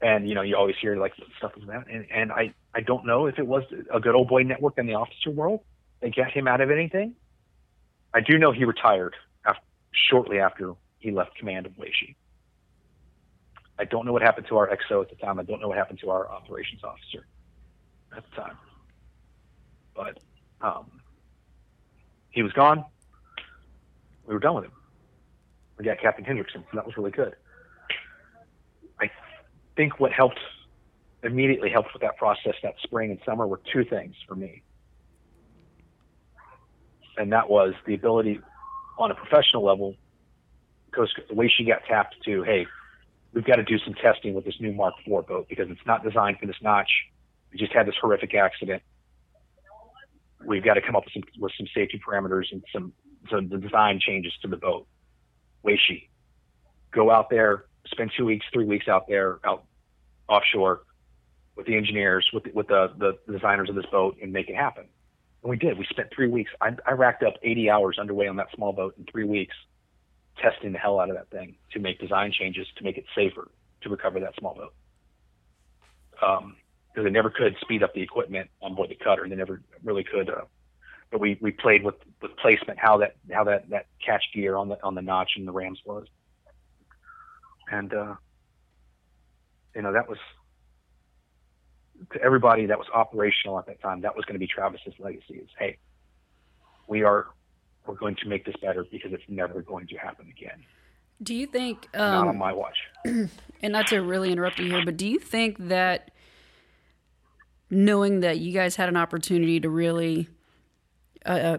and 0.00 0.28
you 0.28 0.34
know, 0.34 0.42
you 0.42 0.56
always 0.56 0.76
hear 0.80 0.96
like 0.96 1.14
stuff 1.38 1.52
like 1.56 1.66
that. 1.68 1.92
And 1.92 2.06
and 2.10 2.32
I 2.32 2.54
I 2.74 2.80
don't 2.80 3.06
know 3.06 3.26
if 3.26 3.38
it 3.38 3.46
was 3.46 3.64
a 3.92 4.00
good 4.00 4.14
old 4.14 4.28
boy 4.28 4.42
network 4.42 4.78
in 4.78 4.86
the 4.86 4.94
officer 4.94 5.30
world 5.30 5.60
that 6.00 6.14
got 6.14 6.30
him 6.30 6.46
out 6.48 6.60
of 6.60 6.70
anything. 6.70 7.14
I 8.12 8.20
do 8.20 8.38
know 8.38 8.52
he 8.52 8.64
retired 8.64 9.16
after, 9.44 9.62
shortly 9.92 10.38
after 10.38 10.74
he 10.98 11.10
left 11.10 11.36
command 11.36 11.66
of 11.66 11.72
Waesche. 11.72 12.14
I 13.78 13.84
don't 13.84 14.06
know 14.06 14.12
what 14.12 14.22
happened 14.22 14.46
to 14.48 14.56
our 14.56 14.68
XO 14.68 15.02
at 15.02 15.10
the 15.10 15.16
time. 15.16 15.40
I 15.40 15.42
don't 15.42 15.60
know 15.60 15.68
what 15.68 15.76
happened 15.76 15.98
to 16.00 16.10
our 16.10 16.30
operations 16.30 16.84
officer 16.84 17.26
at 18.16 18.24
the 18.30 18.36
time. 18.36 18.56
But 19.96 20.18
um, 20.60 21.00
he 22.30 22.42
was 22.42 22.52
gone. 22.52 22.84
We 24.26 24.34
were 24.34 24.40
done 24.40 24.54
with 24.54 24.64
him. 24.64 24.72
We 25.78 25.84
got 25.84 26.00
Captain 26.00 26.24
Hendrickson, 26.24 26.56
and 26.56 26.74
that 26.74 26.86
was 26.86 26.96
really 26.96 27.10
good. 27.10 27.34
I 29.00 29.10
think 29.76 29.98
what 29.98 30.12
helped 30.12 30.38
immediately 31.22 31.70
helped 31.70 31.92
with 31.92 32.02
that 32.02 32.16
process 32.16 32.54
that 32.62 32.74
spring 32.82 33.10
and 33.10 33.18
summer 33.26 33.46
were 33.46 33.60
two 33.72 33.84
things 33.84 34.14
for 34.28 34.34
me. 34.34 34.62
And 37.16 37.32
that 37.32 37.48
was 37.48 37.74
the 37.86 37.94
ability 37.94 38.40
on 38.98 39.10
a 39.10 39.14
professional 39.14 39.64
level, 39.64 39.96
because 40.86 41.12
the 41.28 41.34
Waesche 41.34 41.66
got 41.66 41.84
tapped 41.88 42.16
to, 42.24 42.42
hey, 42.42 42.66
we've 43.32 43.44
got 43.44 43.56
to 43.56 43.64
do 43.64 43.78
some 43.78 43.94
testing 43.94 44.34
with 44.34 44.44
this 44.44 44.54
new 44.60 44.72
Mark 44.72 44.94
IV 45.06 45.26
boat 45.26 45.46
because 45.48 45.68
it's 45.70 45.84
not 45.86 46.04
designed 46.04 46.38
for 46.38 46.46
this 46.46 46.56
notch. 46.62 46.90
We 47.52 47.58
just 47.58 47.72
had 47.72 47.86
this 47.86 47.96
horrific 48.00 48.34
accident. 48.34 48.82
We've 50.44 50.64
got 50.64 50.74
to 50.74 50.82
come 50.82 50.94
up 50.94 51.04
with 51.04 51.14
some 51.14 51.22
with 51.40 51.52
some 51.56 51.66
safety 51.74 52.00
parameters 52.06 52.52
and 52.52 52.62
some 52.72 52.92
some 53.30 53.48
design 53.48 54.00
changes 54.00 54.32
to 54.42 54.48
the 54.48 54.56
boat. 54.56 54.86
Waesche, 55.64 56.08
go 56.92 57.10
out 57.10 57.30
there, 57.30 57.64
spend 57.86 58.12
two 58.16 58.24
weeks, 58.24 58.46
three 58.52 58.64
weeks 58.64 58.88
out 58.88 59.06
there, 59.08 59.38
out 59.44 59.64
offshore, 60.28 60.82
with 61.56 61.66
the 61.66 61.76
engineers, 61.76 62.28
with 62.32 62.44
the, 62.44 62.50
with 62.52 62.68
the, 62.68 62.92
the 62.98 63.32
designers 63.32 63.68
of 63.68 63.76
this 63.76 63.86
boat, 63.90 64.16
and 64.22 64.32
make 64.32 64.48
it 64.48 64.56
happen. 64.56 64.84
And 65.42 65.50
we 65.50 65.56
did. 65.56 65.78
We 65.78 65.86
spent 65.90 66.08
three 66.14 66.28
weeks. 66.28 66.50
I, 66.60 66.70
I 66.86 66.92
racked 66.92 67.22
up 67.22 67.34
80 67.42 67.70
hours 67.70 67.98
underway 67.98 68.26
on 68.28 68.36
that 68.36 68.48
small 68.54 68.72
boat 68.72 68.94
in 68.98 69.04
three 69.04 69.24
weeks 69.24 69.54
testing 70.42 70.72
the 70.72 70.78
hell 70.78 70.98
out 70.98 71.10
of 71.10 71.16
that 71.16 71.30
thing 71.30 71.54
to 71.72 71.78
make 71.78 72.00
design 72.00 72.32
changes 72.32 72.66
to 72.76 72.82
make 72.82 72.98
it 72.98 73.04
safer 73.14 73.48
to 73.82 73.88
recover 73.88 74.18
that 74.20 74.34
small 74.38 74.54
boat. 74.54 74.74
Um, 76.26 76.56
because 76.88 77.06
they 77.06 77.10
never 77.10 77.30
could 77.30 77.56
speed 77.60 77.82
up 77.82 77.92
the 77.92 78.02
equipment 78.02 78.48
on 78.62 78.74
board 78.74 78.88
the 78.88 78.94
cutter. 78.94 79.24
And 79.24 79.32
they 79.32 79.36
never 79.36 79.60
really 79.82 80.04
could. 80.04 80.30
Uh, 80.30 80.42
we, 81.20 81.38
we 81.40 81.50
played 81.50 81.82
with, 81.84 81.96
with 82.20 82.36
placement, 82.36 82.78
how 82.78 82.98
that 82.98 83.16
how 83.32 83.44
that, 83.44 83.68
that 83.70 83.86
catch 84.04 84.24
gear 84.34 84.56
on 84.56 84.68
the 84.68 84.82
on 84.82 84.94
the 84.94 85.02
notch 85.02 85.32
and 85.36 85.46
the 85.46 85.52
rams 85.52 85.80
was, 85.84 86.06
and 87.70 87.92
uh, 87.92 88.14
you 89.74 89.82
know 89.82 89.92
that 89.92 90.08
was 90.08 90.18
to 92.12 92.20
everybody 92.22 92.66
that 92.66 92.78
was 92.78 92.88
operational 92.92 93.58
at 93.58 93.66
that 93.66 93.80
time. 93.80 94.00
That 94.00 94.16
was 94.16 94.24
going 94.24 94.34
to 94.34 94.40
be 94.40 94.46
Travis's 94.46 94.94
legacy. 94.98 95.34
Is 95.34 95.48
hey, 95.58 95.78
we 96.86 97.02
are 97.02 97.26
we're 97.86 97.94
going 97.94 98.16
to 98.16 98.28
make 98.28 98.44
this 98.44 98.56
better 98.60 98.84
because 98.90 99.12
it's 99.12 99.24
never 99.28 99.62
going 99.62 99.86
to 99.88 99.96
happen 99.96 100.26
again. 100.28 100.64
Do 101.22 101.34
you 101.34 101.46
think, 101.46 101.88
Not 101.94 102.22
on 102.22 102.28
um, 102.28 102.38
my 102.38 102.52
watch. 102.52 102.76
and 103.04 103.30
not 103.62 103.86
to 103.88 104.00
really 104.00 104.32
interrupt 104.32 104.58
you 104.58 104.70
here, 104.70 104.84
but 104.84 104.96
do 104.96 105.06
you 105.06 105.18
think 105.18 105.56
that 105.68 106.10
knowing 107.70 108.20
that 108.20 108.38
you 108.38 108.52
guys 108.52 108.76
had 108.76 108.88
an 108.88 108.96
opportunity 108.96 109.60
to 109.60 109.68
really, 109.68 110.28
uh, 111.24 111.58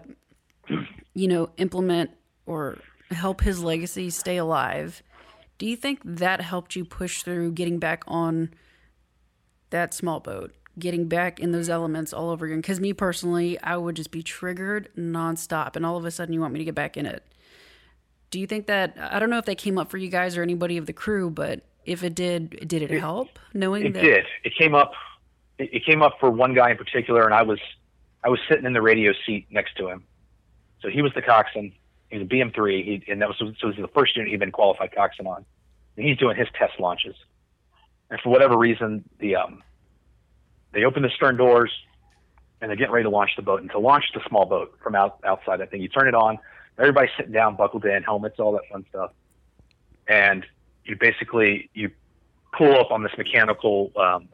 you 1.14 1.28
know, 1.28 1.50
implement 1.58 2.12
or 2.46 2.78
help 3.12 3.42
his 3.42 3.64
legacy 3.64 4.10
stay 4.10 4.38
alive, 4.38 5.02
do 5.58 5.66
you 5.66 5.76
think 5.76 6.00
that 6.04 6.42
helped 6.42 6.76
you 6.76 6.84
push 6.86 7.24
through 7.24 7.52
getting 7.54 7.80
back 7.80 8.04
on 8.08 8.50
that 9.70 9.94
small 9.94 10.20
boat, 10.20 10.54
getting 10.78 11.08
back 11.08 11.40
in 11.40 11.52
those 11.52 11.70
elements 11.70 12.14
all 12.14 12.30
over 12.30 12.46
again? 12.46 12.60
Because 12.60 12.80
me 12.80 12.94
personally, 12.94 13.60
I 13.62 13.78
would 13.78 13.96
just 13.96 14.12
be 14.12 14.22
triggered 14.22 14.90
nonstop, 14.98 15.76
and 15.76 15.86
all 15.86 15.98
of 15.98 16.06
a 16.06 16.12
sudden 16.12 16.34
you 16.34 16.42
want 16.42 16.54
me 16.54 16.60
to 16.60 16.66
get 16.66 16.76
back 16.76 16.98
in 16.98 17.06
it. 17.06 17.24
Do 18.32 18.40
you 18.40 18.48
think 18.48 18.68
that 18.68 18.98
I 19.00 19.20
don't 19.20 19.30
know 19.30 19.38
if 19.38 19.46
that 19.46 19.58
came 19.58 19.78
up 19.78 19.90
for 19.90 19.98
you 19.98 20.10
guys 20.10 20.36
or 20.36 20.44
anybody 20.44 20.78
of 20.78 20.88
the 20.88 20.94
crew, 20.94 21.30
but 21.30 21.62
if 21.86 22.04
it 22.04 22.16
did, 22.16 22.68
did 22.68 22.82
it, 22.82 22.92
help 23.00 23.40
knowing 23.54 23.86
It 23.86 23.94
that? 23.94 24.02
did. 24.02 24.26
It 24.44 24.54
came 24.58 24.76
up. 24.76 24.92
It, 25.58 25.70
it 25.72 25.86
came 25.86 26.02
up 26.02 26.18
for 26.20 26.30
one 26.30 26.54
guy 26.54 26.72
in 26.72 26.78
particular, 26.78 27.24
and 27.24 27.34
I 27.34 27.44
was, 27.44 27.60
I 28.26 28.30
was 28.30 28.40
sitting 28.50 28.66
in 28.66 28.74
the 28.74 28.82
radio 28.82 29.14
seat 29.26 29.46
next 29.52 29.78
to 29.78 29.88
him. 29.88 30.04
So 30.82 30.90
he 30.90 31.04
was 31.04 31.14
the 31.14 31.22
coxswain. 31.22 31.72
He 32.10 32.18
was 32.18 32.26
a 32.26 32.30
BM3, 32.30 32.84
he, 32.84 33.12
and 33.12 33.22
that 33.22 33.28
was 33.28 33.38
so 33.38 33.46
it 33.48 33.64
was 33.64 33.76
the 33.76 33.88
first 33.90 34.16
unit 34.16 34.32
he'd 34.32 34.40
been 34.40 34.52
qualified 34.52 34.94
coxswain 34.96 35.28
on. 35.28 35.46
And 35.96 36.06
he's 36.06 36.18
doing 36.18 36.36
his 36.36 36.48
test 36.58 36.80
launches, 36.80 37.16
and 38.10 38.20
for 38.20 38.30
whatever 38.30 38.58
reason, 38.58 39.08
the 39.20 39.38
um, 39.38 39.64
they 40.74 40.84
open 40.84 41.04
the 41.04 41.10
stern 41.16 41.38
doors, 41.38 41.72
and 42.60 42.70
they're 42.70 42.76
getting 42.76 42.94
ready 42.94 43.06
to 43.06 43.10
launch 43.10 43.32
the 43.36 43.42
boat. 43.42 43.62
And 43.62 43.72
to 43.72 43.80
launch 43.80 44.06
the 44.14 44.22
small 44.28 44.46
boat 44.46 44.78
from 44.84 44.96
out 44.96 45.20
outside, 45.24 45.62
that 45.62 45.72
thing, 45.72 45.82
you 45.82 45.88
turn 45.88 46.08
it 46.08 46.16
on. 46.16 46.38
Everybody's 46.78 47.12
sitting 47.16 47.32
down, 47.32 47.56
buckled 47.56 47.86
in, 47.86 48.04
helmets, 48.04 48.40
all 48.40 48.52
that 48.54 48.64
fun 48.72 48.86
stuff, 48.90 49.12
and 50.08 50.46
you 50.84 50.98
basically 50.98 51.70
you 51.74 51.92
pull 52.58 52.76
up 52.76 52.92
on 52.92 53.04
this 53.04 53.14
mechanical 53.18 53.92
um, 53.96 54.28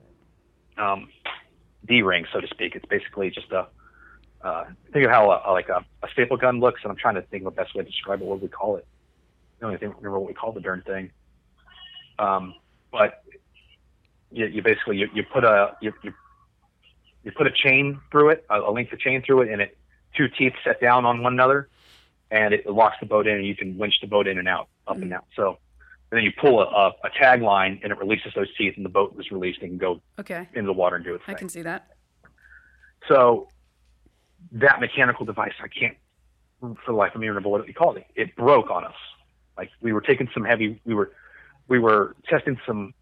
um, 0.78 1.10
D 1.86 2.02
ring, 2.02 2.26
so 2.34 2.42
to 2.42 2.48
speak. 2.48 2.76
It's 2.76 2.86
basically 2.86 3.30
just 3.30 3.52
a 3.52 3.68
uh, 4.44 4.66
think 4.92 5.06
of 5.06 5.12
how 5.12 5.32
a, 5.32 5.52
like 5.52 5.70
a, 5.70 5.86
a 6.04 6.10
staple 6.12 6.38
gun 6.38 6.60
looks, 6.60 6.82
and 6.84 6.92
I'm 6.92 6.98
trying 6.98 7.16
to 7.16 7.22
think 7.22 7.46
of 7.46 7.56
the 7.56 7.62
best 7.62 7.76
way 7.76 7.84
to 7.84 7.89
describe 7.89 8.22
it. 8.22 8.26
What 8.26 8.42
we 8.42 8.48
call 8.48 8.78
it? 8.78 8.86
I 9.60 9.66
don't 9.66 9.74
even 9.74 9.89
remember 9.89 10.20
what 10.20 10.28
we 10.28 10.34
call 10.34 10.52
the 10.52 10.62
darn 10.62 10.82
thing. 10.82 11.12
Um, 12.18 12.56
but 12.92 13.24
you, 14.32 14.46
you 14.48 14.62
basically 14.62 14.98
you, 14.98 15.10
you 15.14 15.24
put 15.24 15.44
a 15.44 15.76
you, 15.82 15.94
you 16.04 16.14
you 17.24 17.32
put 17.32 17.48
a 17.48 17.52
chain 17.52 18.00
through 18.12 18.30
it, 18.30 18.46
a, 18.50 18.60
a 18.60 18.72
length 18.72 18.92
of 18.94 19.00
chain 19.00 19.22
through 19.22 19.44
it, 19.44 19.52
and 19.52 19.62
it 19.62 19.78
two 20.16 20.28
teeth 20.28 20.54
set 20.64 20.82
down 20.82 21.06
on 21.06 21.22
one 21.22 21.34
another, 21.34 21.70
and 22.32 22.54
it 22.54 22.66
locks 22.66 22.98
the 23.00 23.06
boat 23.06 23.28
in, 23.28 23.36
and 23.36 23.46
you 23.46 23.56
can 23.56 23.78
winch 23.78 23.96
the 24.02 24.08
boat 24.08 24.28
in 24.28 24.38
and 24.38 24.48
out, 24.48 24.68
up 24.88 24.98
and 24.98 25.10
down. 25.10 25.24
So 25.36 25.58
and 26.12 26.18
then 26.18 26.24
you 26.24 26.32
pull 26.39 26.62
a, 26.62 26.66
a, 26.66 26.88
a 27.06 27.10
tag 27.18 27.42
line, 27.42 27.80
and 27.84 27.92
it 27.92 27.98
releases 27.98 28.34
those 28.34 28.54
teeth, 28.58 28.74
and 28.76 28.84
the 28.84 28.89
boat 28.89 29.16
is 29.20 29.32
released 29.32 29.62
and 29.62 29.70
can 29.70 29.78
go 29.78 30.02
Okay, 30.20 30.50
into 30.54 30.68
the 30.68 30.74
water 30.74 30.96
and 30.98 31.06
do 31.06 31.16
its 31.16 31.26
thing. 31.26 31.36
I 31.36 31.38
can 31.38 31.50
see 31.50 31.62
that. 31.62 31.88
So 33.08 33.48
that 34.54 34.80
mechanical 34.80 35.26
device, 35.26 35.54
I 35.62 35.68
can't 35.68 35.98
for 36.62 36.76
the 36.88 36.94
life 36.94 37.16
of 37.16 37.22
me 37.22 37.28
remember 37.28 37.50
what 37.50 37.66
we 37.66 37.74
called. 37.74 37.98
It. 37.98 38.06
It 38.16 38.36
broke 38.36 38.70
on 38.70 38.86
us. 38.86 38.96
Like 39.58 39.70
we 39.82 39.94
were 39.94 40.02
taking 40.02 40.30
some 40.34 40.44
heavy, 40.44 40.80
we 40.86 40.94
were 40.94 41.12
we 41.68 41.80
were 41.80 42.16
testing 42.28 42.60
some 42.66 42.94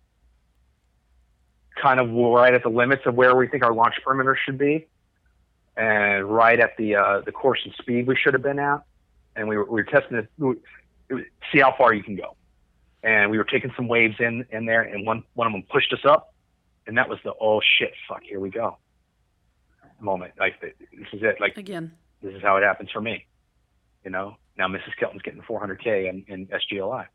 kind 1.81 1.99
of 1.99 2.09
right 2.09 2.53
at 2.53 2.63
the 2.63 2.69
limits 2.69 3.03
of 3.05 3.15
where 3.15 3.35
we 3.35 3.47
think 3.47 3.63
our 3.63 3.73
launch 3.73 3.95
perimeter 4.03 4.37
should 4.45 4.57
be, 4.57 4.87
and 5.77 6.25
right 6.25 6.59
at 6.59 6.75
the 6.77 6.95
uh, 6.95 7.21
the 7.21 7.31
course 7.31 7.59
and 7.63 7.73
speed 7.75 8.07
we 8.07 8.15
should 8.15 8.33
have 8.33 8.43
been 8.43 8.59
at, 8.59 8.81
and 9.35 9.47
we 9.47 9.57
were 9.57 9.65
we 9.65 9.81
were 9.81 9.83
testing 9.83 10.17
it, 10.17 10.61
see 11.51 11.59
how 11.59 11.73
far 11.77 11.93
you 11.93 12.03
can 12.03 12.15
go, 12.15 12.35
and 13.03 13.29
we 13.29 13.37
were 13.37 13.43
taking 13.43 13.71
some 13.75 13.87
waves 13.87 14.15
in 14.19 14.45
in 14.51 14.65
there, 14.65 14.81
and 14.81 15.05
one 15.05 15.23
one 15.33 15.47
of 15.47 15.53
them 15.53 15.63
pushed 15.69 15.93
us 15.93 16.05
up, 16.05 16.33
and 16.87 16.97
that 16.97 17.07
was 17.07 17.19
the 17.23 17.33
oh 17.39 17.61
shit 17.77 17.93
fuck 18.07 18.23
here 18.23 18.39
we 18.39 18.49
go 18.49 18.77
moment. 20.01 20.33
Like 20.39 20.59
this 20.61 20.73
is 21.13 21.21
it. 21.23 21.37
Like 21.39 21.57
Again. 21.57 21.91
this 22.21 22.33
is 22.33 22.41
how 22.41 22.57
it 22.57 22.63
happens 22.63 22.89
for 22.91 23.01
me. 23.01 23.25
You 24.03 24.11
know, 24.11 24.37
now 24.57 24.67
Mrs. 24.67 24.95
Kelton's 24.99 25.21
getting 25.21 25.41
400k 25.41 26.09
in, 26.09 26.25
in 26.27 26.47
SGLI, 26.47 27.05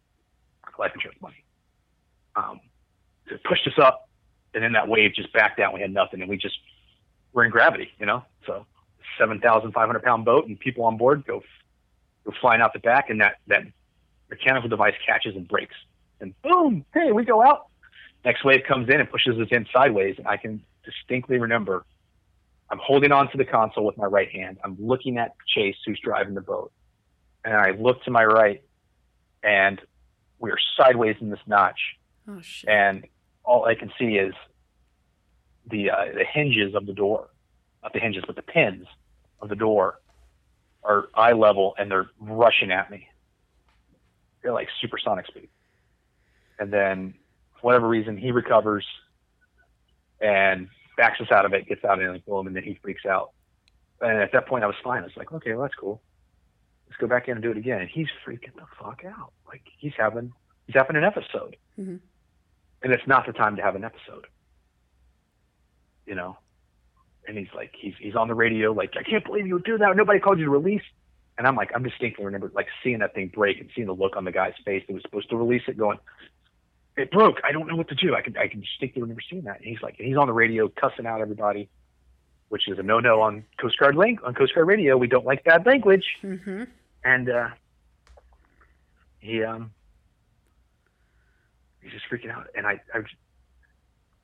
life 0.79 0.93
insurance 0.95 1.21
money. 1.21 1.45
Um, 2.37 2.61
it 3.27 3.43
pushed 3.45 3.67
us 3.67 3.79
up, 3.79 4.09
and 4.53 4.63
then 4.63 4.73
that 4.73 4.89
wave 4.89 5.15
just 5.15 5.33
backed 5.33 5.59
down. 5.59 5.73
We 5.73 5.81
had 5.81 5.93
nothing, 5.93 6.21
and 6.21 6.29
we 6.29 6.37
just 6.37 6.57
we're 7.33 7.45
in 7.45 7.51
gravity. 7.51 7.91
You 7.99 8.07
know, 8.07 8.25
so 8.47 8.67
7,500 9.19 10.03
pound 10.03 10.25
boat 10.25 10.47
and 10.47 10.59
people 10.59 10.85
on 10.85 10.97
board 10.97 11.25
go 11.27 11.43
go 12.25 12.33
flying 12.41 12.61
out 12.61 12.73
the 12.73 12.81
back, 12.81 13.11
and 13.11 13.21
that 13.21 13.37
that 13.47 13.63
mechanical 14.31 14.69
device 14.69 14.95
catches 15.07 15.37
and 15.37 15.47
breaks, 15.49 15.75
and 16.21 16.35
boom, 16.43 16.85
hey, 16.93 17.13
we 17.13 17.25
go 17.25 17.43
out. 17.43 17.67
Next 18.25 18.45
wave 18.45 18.63
comes 18.67 18.89
in 18.89 19.01
and 19.01 19.11
pushes 19.11 19.39
us 19.39 19.49
in 19.51 19.67
sideways, 19.73 20.17
and 20.19 20.27
I 20.27 20.39
can 20.39 20.63
distinctly 20.85 21.39
remember 21.39 21.85
I'm 22.75 22.81
holding 22.85 23.13
on 23.13 23.31
to 23.31 23.39
the 23.39 23.45
console 23.45 23.87
with 23.87 23.97
my 23.97 24.07
right 24.07 24.29
hand. 24.29 24.59
I'm 24.65 24.77
looking 24.81 25.17
at 25.17 25.37
Chase, 25.47 25.77
who's 25.87 26.01
driving 26.03 26.35
the 26.35 26.41
boat. 26.41 26.73
And 27.45 27.55
I 27.55 27.71
look 27.71 28.03
to 28.03 28.11
my 28.11 28.25
right, 28.25 28.65
and 29.45 29.81
we 30.41 30.51
are 30.51 30.59
sideways 30.77 31.15
in 31.21 31.31
this 31.31 31.39
notch. 31.47 31.79
Oh 32.29 32.41
shit. 32.41 32.69
And 32.69 33.07
all 33.45 33.65
I 33.65 33.77
can 33.77 33.93
see 33.97 34.17
is 34.17 34.35
the 35.71 35.91
uh, 35.91 36.07
the 36.17 36.25
hinges 36.25 36.75
of 36.75 36.87
the 36.87 36.93
door, 36.93 37.29
not 37.81 37.93
the 37.93 38.01
hinges, 38.01 38.25
but 38.27 38.35
the 38.35 38.43
pins 38.43 38.89
of 39.41 39.49
the 39.49 39.55
door 39.55 40.01
are 40.83 41.09
eye 41.15 41.33
level, 41.33 41.77
and 41.79 41.89
they're 41.89 42.11
rushing 42.19 42.73
at 42.73 42.91
me. 42.91 43.07
They're 44.43 44.53
like 44.53 44.67
supersonic 44.81 45.29
speed. 45.29 45.49
And 46.59 46.73
then, 46.73 47.15
for 47.53 47.69
whatever 47.69 47.87
reason, 47.87 48.17
he 48.17 48.33
recovers 48.33 48.85
and 50.21 50.69
backs 50.97 51.21
us 51.21 51.31
out 51.31 51.45
of 51.45 51.53
it, 51.53 51.67
gets 51.67 51.85
out 51.85 52.01
and 52.01 52.13
like 52.13 52.25
boom, 52.27 52.47
and 52.47 52.55
then 52.57 52.63
he 52.63 52.79
freaks 52.83 53.05
out. 53.07 53.31
And 54.01 54.19
at 54.21 54.33
that 54.33 54.47
point, 54.47 54.65
I 54.65 54.67
was 54.67 54.77
fine. 54.83 55.03
I 55.03 55.05
was 55.07 55.17
like, 55.17 55.33
okay, 55.33 55.53
well, 55.53 55.63
that's 55.63 55.75
cool. 55.75 56.03
Let's 56.89 56.99
go 57.01 57.07
back 57.07 57.29
in 57.29 57.33
and 57.35 57.43
do 57.43 57.51
it 57.51 57.57
again. 57.57 57.81
And 57.81 57.89
he's 57.91 58.09
freaking 58.27 58.55
the 58.55 58.67
fuck 58.79 59.03
out. 59.05 59.33
Like 59.47 59.63
he's 59.79 59.93
having 59.97 60.33
he's 60.67 60.75
having 60.77 60.97
an 60.97 61.05
episode, 61.05 61.57
Mhm. 61.79 62.01
and 62.83 62.93
it's 62.93 63.07
not 63.07 63.27
the 63.27 63.33
time 63.33 63.57
to 63.57 63.63
have 63.63 63.75
an 63.77 63.85
episode. 63.85 64.27
You 66.07 66.15
know. 66.15 66.39
And 67.27 67.39
he's 67.39 67.49
like, 67.55 67.73
he's 67.79 67.95
he's 67.99 68.15
on 68.15 68.29
the 68.29 68.35
radio, 68.35 68.73
like, 68.73 68.93
I 68.99 69.03
can't 69.03 69.25
believe 69.25 69.47
you 69.47 69.55
would 69.55 69.65
do 69.65 69.79
that. 69.79 69.97
Nobody 69.97 70.21
called 70.21 70.39
you 70.39 70.45
to 70.45 70.51
release. 70.51 70.83
And 71.39 71.47
I'm 71.47 71.57
like, 71.57 71.71
I'm 71.75 71.83
distinctly 71.83 72.25
remember 72.25 72.53
like 72.55 72.67
seeing 72.83 72.99
that 72.99 73.15
thing 73.15 73.29
break 73.35 73.59
and 73.61 73.71
seeing 73.75 73.87
the 73.87 73.95
look 73.95 74.15
on 74.17 74.25
the 74.25 74.31
guy's 74.31 74.53
face 74.65 74.85
that 74.87 74.93
was 74.93 75.03
supposed 75.03 75.31
to 75.31 75.37
release 75.37 75.63
it, 75.67 75.77
going, 75.79 75.99
it 76.97 77.11
broke. 77.11 77.39
I 77.45 77.53
don't 77.53 77.67
know 77.67 77.77
what 77.77 77.89
to 77.89 77.95
do. 77.95 78.15
I 78.15 78.23
can 78.23 78.37
I 78.37 78.49
can 78.49 78.61
distinctly 78.61 79.03
remember 79.03 79.23
seeing 79.29 79.43
that. 79.43 79.57
And 79.57 79.65
he's 79.65 79.83
like, 79.83 79.97
and 79.99 80.07
he's 80.07 80.17
on 80.17 80.27
the 80.27 80.33
radio 80.33 80.69
cussing 80.69 81.07
out 81.07 81.21
everybody, 81.21 81.69
which 82.49 82.69
is 82.69 82.79
a 82.79 82.83
no 82.83 83.01
no 83.01 83.21
on 83.21 83.45
Coast 83.61 83.79
Guard 83.79 83.97
link 83.97 84.21
on 84.25 84.35
Coast 84.35 84.55
Guard 84.55 84.69
radio. 84.69 84.97
We 84.97 85.09
don't 85.09 85.27
like 85.27 85.45
bad 85.45 85.67
language. 85.67 86.05
Mm-hmm. 86.23 86.65
And 87.05 87.31
uh, 87.31 87.49
he 89.19 89.43
um 89.43 89.73
he's 91.83 91.93
just 91.93 92.05
freaking 92.11 92.31
out. 92.31 92.47
And 92.55 92.67
I 92.67 92.81
I 92.95 92.99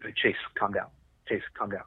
like, 0.05 0.17
Chase, 0.17 0.37
calm 0.55 0.73
down. 0.73 0.89
Chase, 1.29 1.43
calm 1.59 1.71
down. 1.71 1.85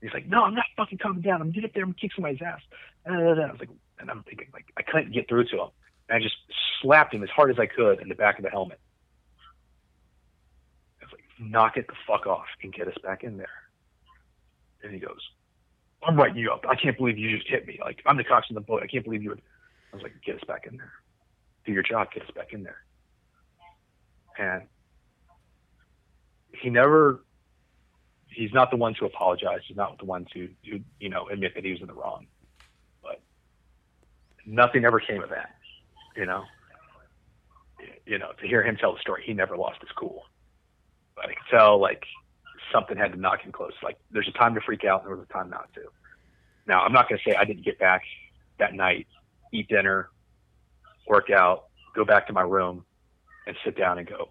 He's 0.00 0.12
like, 0.12 0.28
no, 0.28 0.44
I'm 0.44 0.54
not 0.54 0.66
fucking 0.76 0.98
calming 0.98 1.22
down. 1.22 1.40
I'm 1.40 1.48
gonna 1.48 1.52
get 1.52 1.64
up 1.64 1.74
there 1.74 1.84
and 1.84 1.96
kick 1.98 2.12
somebody's 2.14 2.42
ass. 2.42 2.60
And 3.04 3.16
I 3.16 3.50
was 3.50 3.58
like, 3.58 3.70
and 3.98 4.10
I'm 4.10 4.22
thinking 4.22 4.48
like 4.52 4.66
I 4.76 4.82
couldn't 4.82 5.12
get 5.12 5.28
through 5.28 5.44
to 5.44 5.56
him. 5.62 5.68
And 6.08 6.16
I 6.16 6.20
just 6.20 6.36
slapped 6.82 7.14
him 7.14 7.22
as 7.22 7.30
hard 7.30 7.50
as 7.50 7.58
I 7.58 7.66
could 7.66 8.00
in 8.00 8.08
the 8.08 8.14
back 8.14 8.38
of 8.38 8.44
the 8.44 8.50
helmet. 8.50 8.78
Knock 11.40 11.76
it 11.76 11.86
the 11.86 11.94
fuck 12.06 12.26
off 12.26 12.46
and 12.62 12.72
get 12.72 12.88
us 12.88 12.96
back 13.02 13.22
in 13.22 13.36
there. 13.36 13.48
And 14.82 14.92
he 14.92 14.98
goes, 14.98 15.20
I'm 16.02 16.16
writing 16.16 16.36
you 16.36 16.50
up. 16.50 16.64
I 16.68 16.74
can't 16.74 16.96
believe 16.96 17.18
you 17.18 17.36
just 17.36 17.48
hit 17.48 17.66
me. 17.66 17.78
Like 17.82 18.02
I'm 18.06 18.16
the 18.16 18.24
coxswain 18.24 18.56
of 18.56 18.64
the 18.64 18.66
boat. 18.66 18.82
I 18.82 18.86
can't 18.86 19.04
believe 19.04 19.22
you 19.22 19.30
would. 19.30 19.42
I 19.92 19.96
was 19.96 20.02
like, 20.02 20.14
get 20.24 20.36
us 20.36 20.42
back 20.46 20.66
in 20.66 20.76
there. 20.76 20.92
Do 21.64 21.72
your 21.72 21.82
job. 21.82 22.08
Get 22.12 22.24
us 22.24 22.30
back 22.34 22.52
in 22.52 22.62
there. 22.62 22.78
And 24.38 24.62
he 26.52 26.70
never. 26.70 27.24
He's 28.30 28.52
not 28.52 28.70
the 28.70 28.76
one 28.76 28.94
to 28.94 29.06
apologize. 29.06 29.60
He's 29.66 29.76
not 29.76 29.98
the 29.98 30.04
one 30.04 30.26
to, 30.34 30.48
to 30.66 30.80
you 31.00 31.08
know 31.08 31.28
admit 31.28 31.54
that 31.54 31.64
he 31.64 31.72
was 31.72 31.80
in 31.80 31.88
the 31.88 31.94
wrong. 31.94 32.26
But 33.02 33.20
nothing 34.46 34.84
ever 34.84 35.00
came 35.00 35.22
of 35.22 35.30
that. 35.30 35.56
You 36.16 36.26
know. 36.26 36.44
You 38.06 38.18
know, 38.18 38.32
to 38.40 38.46
hear 38.46 38.62
him 38.62 38.76
tell 38.76 38.94
the 38.94 39.00
story, 39.00 39.22
he 39.26 39.34
never 39.34 39.56
lost 39.56 39.80
his 39.80 39.90
cool. 39.96 40.24
I 41.22 41.28
could 41.28 41.36
tell 41.50 41.80
like 41.80 42.04
something 42.72 42.96
had 42.96 43.12
to 43.12 43.18
knock 43.18 43.40
him 43.40 43.52
close. 43.52 43.72
Like 43.82 43.98
there's 44.10 44.28
a 44.28 44.38
time 44.38 44.54
to 44.54 44.60
freak 44.60 44.84
out, 44.84 45.02
and 45.02 45.08
there 45.08 45.16
was 45.16 45.26
a 45.28 45.32
time 45.32 45.50
not 45.50 45.72
to. 45.74 45.82
Now 46.66 46.82
I'm 46.82 46.92
not 46.92 47.08
going 47.08 47.20
to 47.24 47.30
say 47.30 47.36
I 47.36 47.44
didn't 47.44 47.64
get 47.64 47.78
back 47.78 48.02
that 48.58 48.74
night, 48.74 49.06
eat 49.52 49.68
dinner, 49.68 50.10
work 51.06 51.30
out, 51.30 51.66
go 51.94 52.04
back 52.04 52.26
to 52.26 52.32
my 52.32 52.42
room, 52.42 52.84
and 53.46 53.56
sit 53.64 53.76
down 53.76 53.98
and 53.98 54.08
go, 54.08 54.28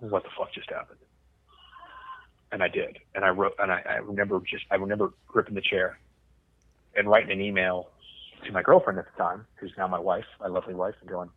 what 0.00 0.22
the 0.22 0.28
fuck 0.36 0.52
just 0.52 0.70
happened? 0.70 0.98
And 2.52 2.62
I 2.62 2.68
did, 2.68 2.98
and 3.14 3.24
I 3.24 3.30
wrote, 3.30 3.54
and 3.58 3.72
I, 3.72 3.82
I 3.88 3.94
remember 3.96 4.40
just 4.40 4.64
I 4.70 4.76
remember 4.76 5.12
gripping 5.26 5.54
the 5.54 5.62
chair 5.62 5.98
and 6.96 7.08
writing 7.08 7.32
an 7.32 7.40
email 7.40 7.90
to 8.46 8.52
my 8.52 8.62
girlfriend 8.62 8.98
at 8.98 9.06
the 9.06 9.22
time, 9.22 9.46
who's 9.56 9.72
now 9.76 9.88
my 9.88 9.98
wife, 9.98 10.26
my 10.40 10.46
lovely 10.46 10.74
wife, 10.74 10.94
and 11.00 11.08
going, 11.10 11.30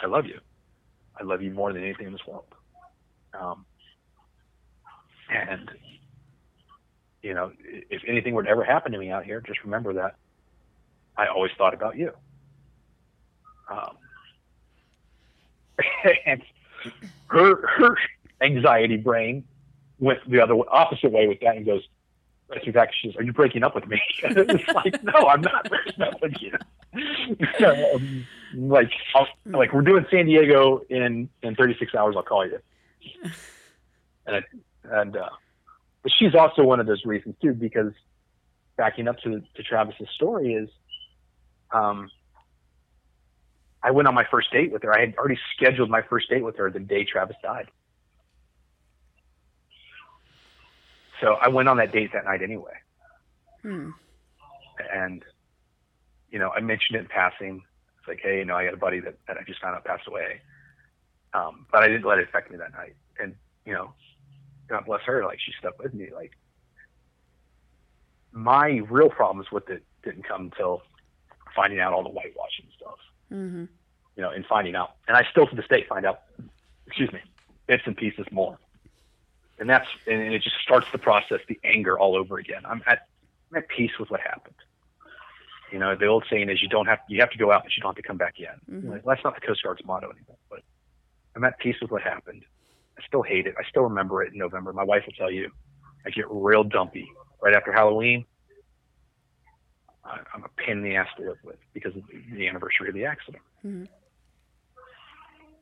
I 0.00 0.06
love 0.06 0.26
you. 0.26 0.40
I 1.18 1.24
love 1.24 1.40
you 1.40 1.50
more 1.52 1.72
than 1.72 1.82
anything 1.82 2.06
in 2.08 2.12
this 2.12 2.26
world. 2.26 2.44
Um, 3.40 3.64
and 5.30 5.70
you 7.22 7.34
know, 7.34 7.52
if 7.64 8.02
anything 8.06 8.34
were 8.34 8.44
to 8.44 8.48
ever 8.48 8.64
happen 8.64 8.92
to 8.92 8.98
me 8.98 9.10
out 9.10 9.24
here, 9.24 9.40
just 9.40 9.64
remember 9.64 9.94
that 9.94 10.16
I 11.16 11.26
always 11.26 11.50
thought 11.58 11.74
about 11.74 11.96
you. 11.96 12.12
Um, 13.68 13.96
and 16.26 16.42
her 17.28 17.66
her 17.66 17.96
anxiety 18.40 18.96
brain 18.96 19.44
went 19.98 20.28
the 20.30 20.40
other 20.40 20.54
opposite 20.70 21.10
way 21.10 21.26
with 21.26 21.40
that 21.40 21.56
and 21.56 21.66
goes, 21.66 21.82
right 22.48 22.62
through 22.62 22.74
that. 22.74 22.90
She 23.00 23.08
says, 23.08 23.16
"Are 23.16 23.22
you 23.22 23.32
breaking 23.32 23.64
up 23.64 23.74
with 23.74 23.86
me?" 23.86 24.00
it's 24.22 24.68
like, 24.68 25.02
no, 25.02 25.12
I'm 25.28 25.40
not 25.40 25.68
breaking 25.68 26.02
up 26.02 26.20
with 26.22 26.34
you. 26.40 26.52
um, 27.66 28.26
like, 28.54 28.92
I'll, 29.14 29.26
like 29.46 29.72
we're 29.72 29.82
doing 29.82 30.06
San 30.10 30.26
Diego 30.26 30.82
in 30.88 31.28
in 31.42 31.54
36 31.54 31.94
hours. 31.94 32.14
I'll 32.16 32.22
call 32.22 32.46
you. 32.46 32.60
And 34.28 34.36
I, 34.36 35.00
and 35.00 35.16
uh, 35.16 35.28
but 36.02 36.10
she's 36.18 36.34
also 36.34 36.64
one 36.64 36.80
of 36.80 36.86
those 36.86 37.04
reasons 37.04 37.36
too, 37.40 37.52
because 37.52 37.92
backing 38.76 39.06
up 39.06 39.18
to 39.20 39.40
to 39.40 39.62
Travis's 39.62 40.08
story 40.16 40.54
is, 40.54 40.68
um, 41.70 42.10
I 43.82 43.92
went 43.92 44.08
on 44.08 44.14
my 44.14 44.24
first 44.28 44.50
date 44.50 44.72
with 44.72 44.82
her. 44.82 44.92
I 44.92 44.98
had 44.98 45.14
already 45.16 45.38
scheduled 45.54 45.90
my 45.90 46.02
first 46.02 46.28
date 46.28 46.42
with 46.42 46.56
her 46.56 46.70
the 46.72 46.80
day 46.80 47.04
Travis 47.04 47.36
died. 47.40 47.68
So 51.20 51.34
I 51.40 51.48
went 51.48 51.68
on 51.68 51.76
that 51.78 51.92
date 51.92 52.10
that 52.12 52.24
night 52.24 52.42
anyway. 52.42 52.74
Hmm. 53.62 53.90
And, 54.92 55.24
you 56.30 56.38
know, 56.38 56.50
I 56.50 56.60
mentioned 56.60 56.96
it 56.96 57.00
in 57.00 57.06
passing. 57.06 57.62
It's 57.98 58.08
like, 58.08 58.20
hey, 58.22 58.38
you 58.38 58.44
know, 58.44 58.56
I 58.56 58.64
got 58.64 58.74
a 58.74 58.78
buddy 58.78 59.00
that, 59.00 59.16
that 59.26 59.36
I 59.38 59.44
just 59.44 59.60
found 59.60 59.76
out 59.76 59.84
passed 59.84 60.06
away. 60.06 60.40
Um, 61.36 61.66
but 61.70 61.82
I 61.82 61.88
didn't 61.88 62.04
let 62.06 62.18
it 62.18 62.28
affect 62.28 62.50
me 62.50 62.56
that 62.56 62.72
night. 62.72 62.94
And, 63.20 63.34
you 63.66 63.72
know, 63.74 63.92
God 64.68 64.86
bless 64.86 65.02
her, 65.02 65.24
like 65.24 65.38
she 65.38 65.52
stuck 65.58 65.78
with 65.82 65.92
me. 65.92 66.08
Like 66.14 66.32
my 68.32 68.80
real 68.90 69.10
problems 69.10 69.50
with 69.50 69.68
it 69.70 69.82
didn't 70.02 70.26
come 70.26 70.42
until 70.46 70.82
finding 71.54 71.80
out 71.80 71.92
all 71.92 72.02
the 72.02 72.08
whitewashing 72.10 72.66
stuff 72.76 72.98
Mm-hmm. 73.32 73.64
you 74.16 74.22
know, 74.22 74.30
in 74.30 74.44
finding 74.44 74.76
out. 74.76 74.92
And 75.08 75.16
I 75.16 75.26
still 75.32 75.48
to 75.48 75.56
this 75.56 75.66
day 75.68 75.84
find 75.88 76.06
out, 76.06 76.20
excuse 76.86 77.12
me, 77.12 77.18
bits 77.66 77.82
and 77.86 77.96
pieces 77.96 78.24
more. 78.30 78.56
And 79.58 79.68
that's, 79.68 79.88
and 80.06 80.32
it 80.32 80.42
just 80.42 80.56
starts 80.62 80.86
the 80.92 80.98
process, 80.98 81.40
the 81.48 81.58
anger 81.64 81.98
all 81.98 82.14
over 82.14 82.38
again. 82.38 82.62
I'm 82.64 82.82
at, 82.86 83.08
I'm 83.50 83.56
at 83.58 83.68
peace 83.68 83.90
with 83.98 84.10
what 84.12 84.20
happened. 84.20 84.54
You 85.72 85.80
know, 85.80 85.96
the 85.96 86.06
old 86.06 86.24
saying 86.30 86.50
is 86.50 86.62
you 86.62 86.68
don't 86.68 86.86
have, 86.86 87.00
you 87.08 87.18
have 87.20 87.30
to 87.30 87.38
go 87.38 87.50
out, 87.50 87.64
but 87.64 87.76
you 87.76 87.82
don't 87.82 87.90
have 87.96 88.02
to 88.02 88.06
come 88.06 88.16
back 88.16 88.36
in. 88.38 88.82
Mhm. 88.82 88.90
Like, 88.92 89.04
that's 89.04 89.24
not 89.24 89.34
the 89.34 89.44
Coast 89.44 89.62
Guard's 89.64 89.84
motto 89.84 90.08
anymore, 90.10 90.36
but 90.48 90.62
I'm 91.36 91.44
at 91.44 91.58
peace 91.58 91.76
with 91.80 91.90
what 91.90 92.02
happened. 92.02 92.42
I 92.98 93.06
still 93.06 93.22
hate 93.22 93.46
it. 93.46 93.54
I 93.58 93.68
still 93.68 93.82
remember 93.82 94.22
it 94.22 94.32
in 94.32 94.38
November. 94.38 94.72
My 94.72 94.82
wife 94.82 95.02
will 95.06 95.12
tell 95.12 95.30
you, 95.30 95.50
I 96.06 96.10
get 96.10 96.24
real 96.30 96.64
dumpy 96.64 97.06
right 97.42 97.54
after 97.54 97.72
Halloween. 97.72 98.24
I, 100.04 100.18
I'm 100.34 100.44
a 100.44 100.48
pain 100.56 100.78
in 100.78 100.82
the 100.82 100.96
ass 100.96 101.08
to 101.18 101.28
live 101.28 101.36
with 101.44 101.56
because 101.74 101.94
of 101.94 102.02
the 102.32 102.48
anniversary 102.48 102.88
of 102.88 102.94
the 102.94 103.04
accident. 103.04 103.42
Mhm. 103.64 103.86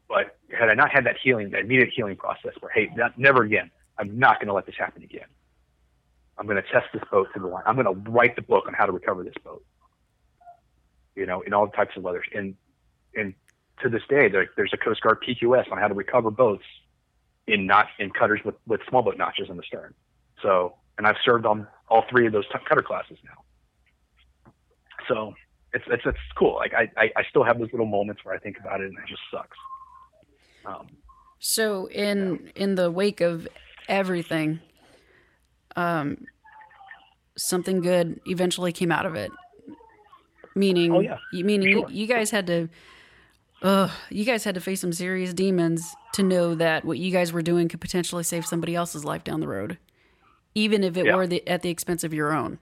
But 0.08 0.38
had 0.56 0.68
I 0.68 0.74
not 0.74 0.92
had 0.92 1.04
that 1.06 1.16
healing, 1.22 1.50
that 1.50 1.60
immediate 1.62 1.90
healing 1.94 2.16
process 2.16 2.52
where, 2.60 2.70
hey, 2.72 2.90
not, 2.94 3.18
never 3.18 3.42
again, 3.42 3.70
I'm 3.98 4.16
not 4.18 4.38
going 4.38 4.48
to 4.48 4.52
let 4.52 4.66
this 4.66 4.76
happen 4.78 5.02
again. 5.02 5.26
I'm 6.38 6.46
going 6.46 6.62
to 6.62 6.68
test 6.70 6.86
this 6.92 7.02
boat 7.10 7.28
to 7.34 7.40
the 7.40 7.46
line. 7.46 7.62
I'm 7.66 7.74
going 7.76 7.86
to 7.86 8.10
write 8.10 8.36
the 8.36 8.42
book 8.42 8.64
on 8.66 8.74
how 8.74 8.86
to 8.86 8.92
recover 8.92 9.24
this 9.24 9.34
boat. 9.42 9.64
You 11.16 11.26
know, 11.26 11.40
in 11.42 11.52
all 11.52 11.68
types 11.68 11.96
of 11.96 12.02
weather. 12.02 12.22
And 12.34 12.54
and 13.16 13.34
to 13.84 13.88
this 13.90 14.02
day, 14.08 14.28
there, 14.28 14.48
there's 14.56 14.72
a 14.72 14.76
Coast 14.76 15.00
Guard 15.02 15.18
PQS 15.26 15.70
on 15.70 15.78
how 15.78 15.86
to 15.88 15.94
recover 15.94 16.30
boats 16.30 16.64
in 17.46 17.66
not 17.66 17.86
in 17.98 18.10
cutters 18.10 18.40
with 18.44 18.54
with 18.66 18.80
small 18.88 19.02
boat 19.02 19.16
notches 19.18 19.48
in 19.50 19.56
the 19.56 19.62
stern. 19.62 19.94
So, 20.42 20.74
and 20.98 21.06
I've 21.06 21.16
served 21.24 21.46
on 21.46 21.66
all 21.88 22.04
three 22.10 22.26
of 22.26 22.32
those 22.32 22.46
t- 22.46 22.58
cutter 22.68 22.82
classes 22.82 23.18
now. 23.24 24.52
So 25.08 25.34
it's 25.72 25.84
it's 25.88 26.02
it's 26.06 26.18
cool. 26.36 26.54
Like 26.56 26.72
I, 26.74 26.90
I 26.96 27.10
I 27.16 27.22
still 27.28 27.44
have 27.44 27.58
those 27.58 27.70
little 27.72 27.86
moments 27.86 28.24
where 28.24 28.34
I 28.34 28.38
think 28.38 28.58
about 28.58 28.80
it 28.80 28.86
and 28.88 28.98
it 28.98 29.04
just 29.06 29.22
sucks. 29.30 29.56
Um, 30.64 30.86
So 31.38 31.86
in 31.90 32.50
in 32.56 32.74
the 32.76 32.90
wake 32.90 33.20
of 33.20 33.46
everything, 33.88 34.60
um, 35.76 36.24
something 37.36 37.82
good 37.82 38.20
eventually 38.26 38.72
came 38.72 38.90
out 38.90 39.04
of 39.04 39.14
it. 39.14 39.30
Meaning, 40.56 40.92
Oh, 40.94 41.00
yeah. 41.00 41.18
you 41.32 41.44
meaning 41.44 41.72
Sure. 41.72 41.90
you, 41.90 42.02
you 42.02 42.06
guys 42.06 42.30
had 42.30 42.46
to, 42.46 42.68
uh, 43.64 43.88
you 44.10 44.24
guys 44.24 44.44
had 44.44 44.54
to 44.54 44.60
face 44.60 44.80
some 44.80 44.92
serious 44.92 45.34
demons 45.34 45.96
to 46.12 46.22
know 46.22 46.54
that 46.54 46.84
what 46.84 46.98
you 46.98 47.10
guys 47.10 47.32
were 47.32 47.42
doing 47.42 47.66
could 47.68 47.80
potentially 47.80 48.22
save 48.22 48.46
somebody 48.46 48.74
else's 48.76 49.04
life 49.04 49.24
down 49.24 49.40
the 49.40 49.48
road, 49.48 49.78
even 50.54 50.84
if 50.84 50.96
it 50.96 51.06
Yeah. 51.06 51.16
were 51.16 51.26
the, 51.26 51.46
at 51.48 51.62
the 51.62 51.70
expense 51.70 52.04
of 52.04 52.14
your 52.14 52.32
own. 52.32 52.58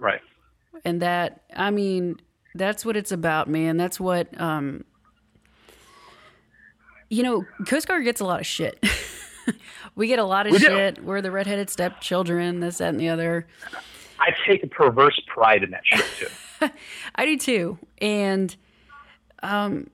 right. 0.00 0.20
and 0.84 1.00
that 1.02 1.42
i 1.54 1.70
mean 1.70 2.16
that's 2.56 2.84
what 2.84 2.96
it's 2.96 3.12
about 3.12 3.48
man 3.48 3.76
that's 3.76 3.98
what 4.00 4.26
um 4.40 4.84
you 7.08 7.22
know 7.22 7.44
coast 7.66 7.86
guard 7.86 8.04
gets 8.04 8.20
a 8.20 8.24
lot 8.24 8.40
of 8.40 8.46
shit 8.46 8.82
we 9.94 10.06
get 10.08 10.18
a 10.18 10.24
lot 10.24 10.46
of 10.46 10.52
We 10.52 10.58
do. 10.58 10.66
shit 10.66 11.04
we're 11.04 11.20
the 11.22 11.30
redheaded 11.30 11.70
stepchildren 11.70 12.60
this 12.60 12.78
that 12.78 12.88
and 12.90 13.00
the 13.00 13.08
other 13.08 13.46
I 14.18 14.34
take 14.46 14.62
a 14.62 14.66
perverse 14.66 15.20
pride 15.26 15.62
in 15.62 15.70
that 15.70 15.82
shit 15.84 16.04
too. 16.60 16.68
i 17.14 17.24
do 17.26 17.36
too 17.38 17.78
and 18.00 18.54
um 19.44 19.86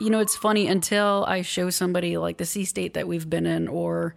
you 0.00 0.10
know 0.10 0.20
it's 0.20 0.36
funny 0.36 0.66
until 0.66 1.24
i 1.28 1.40
show 1.42 1.70
somebody 1.70 2.16
like 2.18 2.36
the 2.38 2.44
sea 2.44 2.64
state 2.64 2.94
that 2.94 3.08
we've 3.08 3.28
been 3.30 3.46
in 3.46 3.66
or 3.68 4.14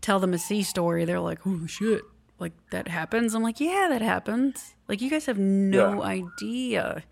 tell 0.00 0.20
them 0.20 0.34
a 0.34 0.38
sea 0.38 0.62
story 0.62 1.04
they're 1.04 1.20
like 1.20 1.38
oh 1.46 1.66
shit 1.66 2.02
like 2.38 2.52
that 2.70 2.86
happens 2.88 3.34
i'm 3.34 3.42
like 3.42 3.58
yeah 3.60 3.86
that 3.88 4.02
happens 4.02 4.74
like 4.88 5.00
you 5.00 5.08
guys 5.10 5.26
have 5.26 5.38
no 5.38 5.94
Yeah. 6.02 6.08
idea 6.08 7.02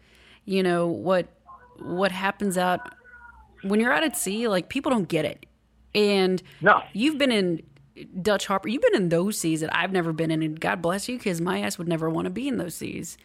you 0.44 0.62
know 0.62 0.86
what 0.86 1.28
what 1.78 2.12
happens 2.12 2.56
out 2.58 2.80
when 3.62 3.80
you're 3.80 3.92
out 3.92 4.04
at 4.04 4.16
sea 4.16 4.46
like 4.48 4.68
people 4.68 4.90
don't 4.90 5.08
get 5.08 5.24
it 5.24 5.46
and 5.94 6.42
No. 6.60 6.82
you've 6.92 7.16
been 7.18 7.32
in 7.32 7.62
dutch 8.20 8.46
harbor 8.48 8.68
you've 8.68 8.82
been 8.82 8.96
in 8.96 9.08
those 9.08 9.38
seas 9.38 9.60
that 9.60 9.74
i've 9.74 9.92
never 9.92 10.12
been 10.12 10.30
in 10.32 10.42
and 10.42 10.60
god 10.60 10.82
bless 10.82 11.08
you 11.08 11.16
because 11.16 11.40
my 11.40 11.60
ass 11.60 11.78
would 11.78 11.86
never 11.88 12.10
want 12.10 12.26
to 12.26 12.30
be 12.30 12.48
in 12.48 12.58
those 12.58 12.74
seas 12.74 13.16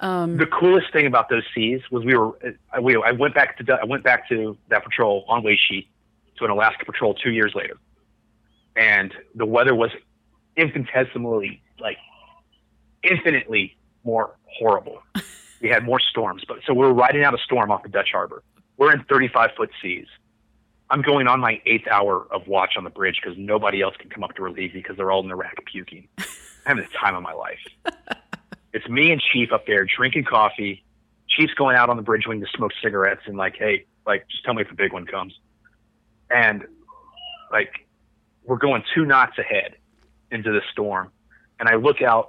Um, 0.00 0.36
the 0.36 0.46
coolest 0.46 0.92
thing 0.92 1.06
about 1.06 1.28
those 1.28 1.44
seas 1.54 1.80
was 1.90 2.04
we 2.04 2.16
were 2.16 2.36
I, 2.72 2.80
we, 2.80 2.96
I 2.96 3.12
went 3.12 3.34
back 3.34 3.56
to 3.58 3.78
I 3.80 3.84
went 3.84 4.02
back 4.02 4.28
to 4.28 4.56
that 4.68 4.84
patrol 4.84 5.24
on 5.28 5.42
Waesche 5.42 5.86
to 6.38 6.44
an 6.44 6.50
Alaska 6.50 6.84
patrol 6.84 7.14
two 7.14 7.30
years 7.30 7.52
later, 7.54 7.76
and 8.76 9.14
the 9.34 9.46
weather 9.46 9.74
was 9.74 9.90
infinitesimally 10.56 11.62
like 11.78 11.96
infinitely 13.02 13.76
more 14.04 14.36
horrible. 14.46 15.02
we 15.62 15.68
had 15.68 15.84
more 15.84 16.00
storms, 16.00 16.44
but 16.46 16.58
so 16.66 16.74
we 16.74 16.80
were 16.80 16.94
riding 16.94 17.22
out 17.24 17.34
a 17.34 17.38
storm 17.38 17.70
off 17.70 17.82
the 17.82 17.88
Dutch 17.88 18.10
Harbor. 18.12 18.42
We're 18.76 18.92
in 18.92 19.04
35 19.04 19.50
foot 19.56 19.70
seas. 19.80 20.06
I'm 20.90 21.02
going 21.02 21.26
on 21.28 21.40
my 21.40 21.60
eighth 21.66 21.86
hour 21.88 22.26
of 22.30 22.46
watch 22.46 22.74
on 22.76 22.84
the 22.84 22.90
bridge 22.90 23.20
because 23.22 23.38
nobody 23.38 23.80
else 23.80 23.94
can 23.98 24.10
come 24.10 24.22
up 24.22 24.34
to 24.36 24.42
relieve 24.42 24.74
me 24.74 24.80
because 24.80 24.96
they're 24.96 25.10
all 25.10 25.22
in 25.22 25.28
the 25.28 25.36
rack 25.36 25.56
puking. 25.64 26.08
I'm 26.18 26.76
having 26.76 26.84
the 26.84 26.98
time 26.98 27.14
of 27.14 27.22
my 27.22 27.32
life. 27.32 27.58
It's 28.74 28.88
me 28.88 29.12
and 29.12 29.20
Chief 29.32 29.52
up 29.52 29.66
there 29.66 29.86
drinking 29.86 30.24
coffee. 30.24 30.84
Chief's 31.28 31.54
going 31.54 31.76
out 31.76 31.88
on 31.88 31.96
the 31.96 32.02
bridge 32.02 32.26
wing 32.26 32.40
to 32.40 32.46
smoke 32.54 32.72
cigarettes 32.82 33.22
and 33.26 33.36
like, 33.36 33.54
hey, 33.56 33.86
like, 34.04 34.26
just 34.28 34.44
tell 34.44 34.52
me 34.52 34.62
if 34.62 34.68
the 34.68 34.74
big 34.74 34.92
one 34.92 35.06
comes. 35.06 35.32
And 36.28 36.64
like, 37.52 37.86
we're 38.44 38.58
going 38.58 38.82
two 38.94 39.04
knots 39.06 39.38
ahead 39.38 39.76
into 40.30 40.50
the 40.52 40.60
storm, 40.72 41.12
and 41.60 41.68
I 41.68 41.76
look 41.76 42.02
out 42.02 42.28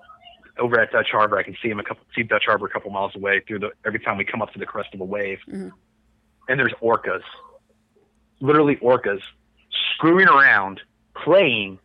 over 0.59 0.79
at 0.79 0.91
Dutch 0.91 1.07
Harbor. 1.11 1.37
I 1.37 1.43
can 1.43 1.57
see 1.61 1.67
him 1.69 1.79
a 1.79 1.83
couple, 1.83 2.05
see 2.15 2.21
Dutch 2.23 2.43
Harbor 2.45 2.67
a 2.67 2.69
couple 2.69 2.91
miles 2.91 3.15
away 3.15 3.41
through 3.45 3.59
the 3.59 3.71
every 3.85 3.99
time 3.99 4.17
we 4.17 4.23
come 4.23 4.41
up 4.41 4.53
to 4.53 4.59
the 4.59 4.65
crest 4.67 4.93
of 4.93 5.01
a 5.01 5.03
wave, 5.03 5.39
Mhm. 5.47 5.71
and 6.47 6.59
there's 6.59 6.73
orcas, 6.81 7.23
literally 8.39 8.75
orcas, 8.77 9.21
screwing 9.95 10.27
around, 10.27 10.79
playing, 11.15 11.79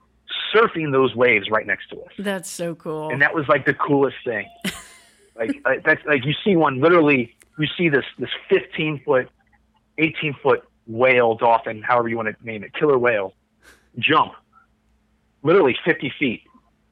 surfing 0.54 0.92
those 0.92 1.14
waves 1.14 1.50
right 1.50 1.66
next 1.66 1.88
to 1.90 2.00
us 2.00 2.12
that's 2.18 2.50
so 2.50 2.74
cool 2.74 3.10
and 3.10 3.20
that 3.22 3.34
was 3.34 3.46
like 3.48 3.66
the 3.66 3.74
coolest 3.74 4.16
thing. 4.24 4.48
like 5.36 5.62
that's 5.84 6.04
like 6.06 6.24
you 6.24 6.34
see 6.44 6.56
one 6.56 6.80
literally. 6.80 7.34
You 7.58 7.66
see 7.76 7.90
this 7.90 8.04
this 8.18 8.30
15 8.48 9.02
foot, 9.04 9.28
18 9.98 10.34
foot 10.42 10.64
whale, 10.86 11.34
dolphin, 11.34 11.82
however 11.82 12.08
you 12.08 12.16
want 12.16 12.28
to 12.28 12.44
name 12.44 12.64
it, 12.64 12.72
killer 12.72 12.96
whale, 12.98 13.34
jump, 13.98 14.32
literally 15.42 15.76
50 15.84 16.12
feet, 16.18 16.42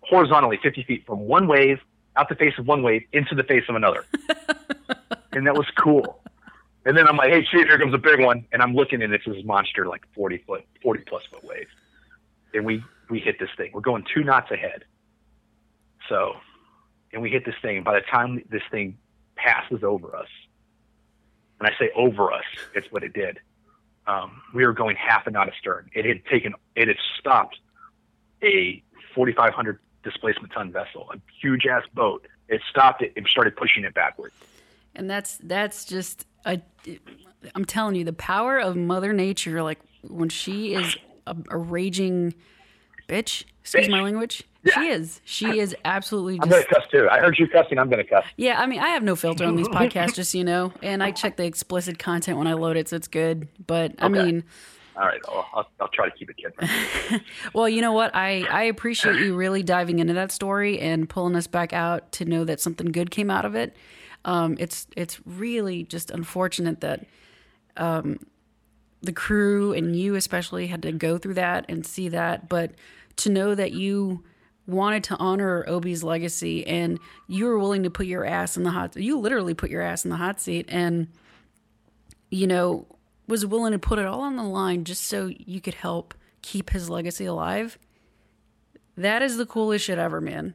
horizontally 0.02 0.58
50 0.62 0.82
feet 0.84 1.06
from 1.06 1.20
one 1.20 1.48
wave 1.48 1.78
out 2.16 2.28
the 2.28 2.34
face 2.34 2.52
of 2.58 2.66
one 2.66 2.82
wave 2.82 3.02
into 3.12 3.34
the 3.34 3.44
face 3.44 3.64
of 3.68 3.76
another, 3.76 4.04
and 5.32 5.46
that 5.46 5.54
was 5.54 5.66
cool. 5.78 6.20
And 6.84 6.96
then 6.96 7.06
I'm 7.08 7.16
like, 7.16 7.30
hey, 7.30 7.42
chief, 7.42 7.66
here 7.66 7.78
comes 7.78 7.94
a 7.94 7.98
big 7.98 8.20
one, 8.20 8.46
and 8.52 8.62
I'm 8.62 8.74
looking, 8.74 9.02
and 9.02 9.12
it's 9.12 9.24
this 9.24 9.44
monster, 9.44 9.86
like 9.86 10.02
40 10.14 10.38
foot, 10.46 10.64
40 10.82 11.02
plus 11.06 11.22
foot 11.30 11.44
wave, 11.44 11.68
and 12.52 12.64
we 12.66 12.82
we 13.10 13.18
hit 13.20 13.38
this 13.38 13.50
thing. 13.56 13.70
We're 13.72 13.80
going 13.80 14.04
two 14.14 14.22
knots 14.24 14.50
ahead. 14.50 14.84
So, 16.08 16.34
and 17.12 17.22
we 17.22 17.30
hit 17.30 17.44
this 17.44 17.54
thing. 17.62 17.82
By 17.82 17.94
the 17.94 18.06
time 18.10 18.42
this 18.50 18.62
thing 18.70 18.98
passes 19.36 19.82
over 19.82 20.14
us, 20.16 20.28
and 21.60 21.68
I 21.68 21.72
say 21.78 21.90
over 21.96 22.32
us, 22.32 22.44
it's 22.74 22.86
what 22.90 23.02
it 23.02 23.12
did. 23.12 23.40
Um, 24.06 24.40
we 24.54 24.64
were 24.64 24.72
going 24.72 24.96
half 24.96 25.26
a 25.26 25.30
knot 25.30 25.48
astern. 25.48 25.90
It 25.92 26.04
had 26.06 26.24
taken, 26.26 26.54
it 26.76 26.88
had 26.88 26.96
stopped 27.18 27.58
a 28.42 28.82
4,500 29.14 29.78
displacement 30.02 30.52
ton 30.52 30.72
vessel, 30.72 31.10
a 31.12 31.18
huge 31.42 31.66
ass 31.66 31.82
boat. 31.92 32.26
It 32.48 32.62
stopped 32.70 33.02
it 33.02 33.12
and 33.16 33.26
started 33.26 33.56
pushing 33.56 33.84
it 33.84 33.92
backward. 33.94 34.32
and 34.94 35.10
that's 35.10 35.38
that's 35.42 35.84
just 35.84 36.26
a 36.46 36.60
i'm 37.54 37.64
telling 37.64 37.94
you 37.94 38.04
the 38.04 38.12
power 38.12 38.58
of 38.58 38.74
mother 38.76 39.12
nature 39.12 39.62
like 39.62 39.78
when 40.02 40.28
she 40.30 40.74
is 40.74 40.96
a, 41.26 41.36
a 41.50 41.58
raging 41.58 42.32
bitch 43.08 43.44
excuse 43.62 43.88
my 43.88 44.00
language 44.02 44.44
Yeah. 44.62 44.74
she 44.74 44.88
is 44.88 45.20
she 45.24 45.58
is 45.58 45.74
absolutely 45.84 46.38
I'm 46.42 46.48
just 46.48 46.68
gonna 46.68 46.80
cuss 46.82 46.90
too. 46.90 47.08
I 47.10 47.18
heard 47.20 47.38
you 47.38 47.48
cussing. 47.48 47.78
I'm 47.78 47.88
gonna 47.90 48.04
cuss. 48.04 48.24
yeah 48.36 48.60
i 48.60 48.66
mean 48.66 48.80
i 48.80 48.88
have 48.88 49.02
no 49.02 49.16
filter 49.16 49.44
on 49.46 49.56
these 49.56 49.68
podcasts 49.78 50.14
just 50.14 50.32
so 50.32 50.38
you 50.38 50.44
know 50.44 50.72
and 50.82 51.02
i 51.02 51.10
check 51.10 51.36
the 51.36 51.44
explicit 51.44 51.98
content 51.98 52.36
when 52.38 52.46
i 52.46 52.52
load 52.54 52.76
it 52.76 52.88
so 52.88 52.96
it's 52.96 53.08
good 53.08 53.48
but 53.66 53.94
i 53.98 54.06
Okay. 54.06 54.14
mean 54.24 54.44
All 54.96 55.06
right, 55.06 55.20
I'll, 55.28 55.66
I'll, 55.80 55.88
try 55.88 56.08
to 56.10 56.16
keep 56.16 56.28
it 56.28 56.36
kid. 56.36 57.22
Well, 57.54 57.68
you 57.68 57.80
know 57.82 57.92
what? 57.92 58.10
I, 58.16 58.42
I 58.50 58.62
appreciate 58.64 59.14
you 59.20 59.36
really 59.36 59.62
diving 59.62 60.00
into 60.00 60.12
that 60.14 60.32
story 60.32 60.80
and 60.80 61.08
pulling 61.08 61.36
us 61.36 61.46
back 61.46 61.72
out 61.72 62.10
to 62.12 62.24
know 62.24 62.42
that 62.44 62.58
something 62.60 62.90
good 62.90 63.12
came 63.12 63.30
out 63.30 63.44
of 63.44 63.54
it. 63.54 63.76
Um, 64.24 64.56
it's 64.58 64.88
it's 64.96 65.20
really 65.24 65.84
just 65.84 66.10
unfortunate 66.10 66.80
that 66.80 67.06
um, 67.76 68.18
the 69.00 69.12
crew 69.12 69.72
and 69.72 69.94
you 69.94 70.16
especially 70.16 70.66
had 70.66 70.82
to 70.82 70.90
go 70.90 71.16
through 71.16 71.34
that 71.34 71.64
and 71.68 71.86
see 71.86 72.08
that, 72.08 72.48
but 72.48 72.72
to 73.18 73.30
know 73.30 73.54
that 73.54 73.72
you 73.72 74.24
wanted 74.66 75.02
to 75.04 75.16
honor 75.16 75.64
Obi's 75.66 76.02
legacy 76.02 76.66
and 76.66 76.98
you 77.26 77.46
were 77.46 77.58
willing 77.58 77.82
to 77.84 77.90
put 77.90 78.06
your 78.06 78.24
ass 78.24 78.56
in 78.56 78.64
the 78.64 78.70
hot 78.70 78.96
you 78.96 79.18
literally 79.18 79.54
put 79.54 79.70
your 79.70 79.80
ass 79.80 80.04
in 80.04 80.10
the 80.10 80.16
hot 80.16 80.40
seat 80.40 80.66
and 80.68 81.08
you 82.30 82.46
know 82.46 82.86
was 83.28 83.44
willing 83.46 83.72
to 83.72 83.78
put 83.78 83.98
it 83.98 84.06
all 84.06 84.22
on 84.22 84.36
the 84.36 84.42
line 84.42 84.84
just 84.84 85.04
so 85.04 85.30
you 85.38 85.60
could 85.60 85.74
help 85.74 86.14
keep 86.42 86.70
his 86.70 86.88
legacy 86.90 87.26
alive. 87.26 87.78
That 88.96 89.22
is 89.22 89.36
the 89.36 89.46
coolest 89.46 89.84
shit 89.84 89.98
ever, 89.98 90.20
man. 90.20 90.54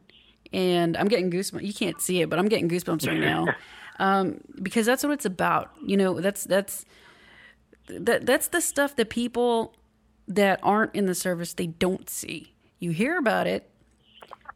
And 0.51 0.97
I'm 0.97 1.07
getting 1.07 1.31
goosebumps. 1.31 1.63
You 1.63 1.73
can't 1.73 2.01
see 2.01 2.21
it, 2.21 2.29
but 2.29 2.39
I'm 2.39 2.49
getting 2.49 2.67
goosebumps 2.67 3.07
right 3.07 3.19
now. 3.19 3.47
Um, 3.99 4.41
because 4.59 4.87
that's 4.87 5.03
what 5.03 5.13
it's 5.13 5.25
about. 5.25 5.69
You 5.85 5.97
know, 5.97 6.19
that's 6.19 6.45
that's 6.45 6.83
that 7.87 8.25
that's 8.25 8.47
the 8.47 8.59
stuff 8.59 8.95
that 8.95 9.11
people 9.11 9.75
that 10.27 10.59
aren't 10.63 10.95
in 10.95 11.05
the 11.05 11.15
service 11.15 11.53
they 11.53 11.67
don't 11.67 12.09
see. 12.09 12.53
You 12.79 12.91
hear 12.91 13.17
about 13.17 13.47
it, 13.47 13.69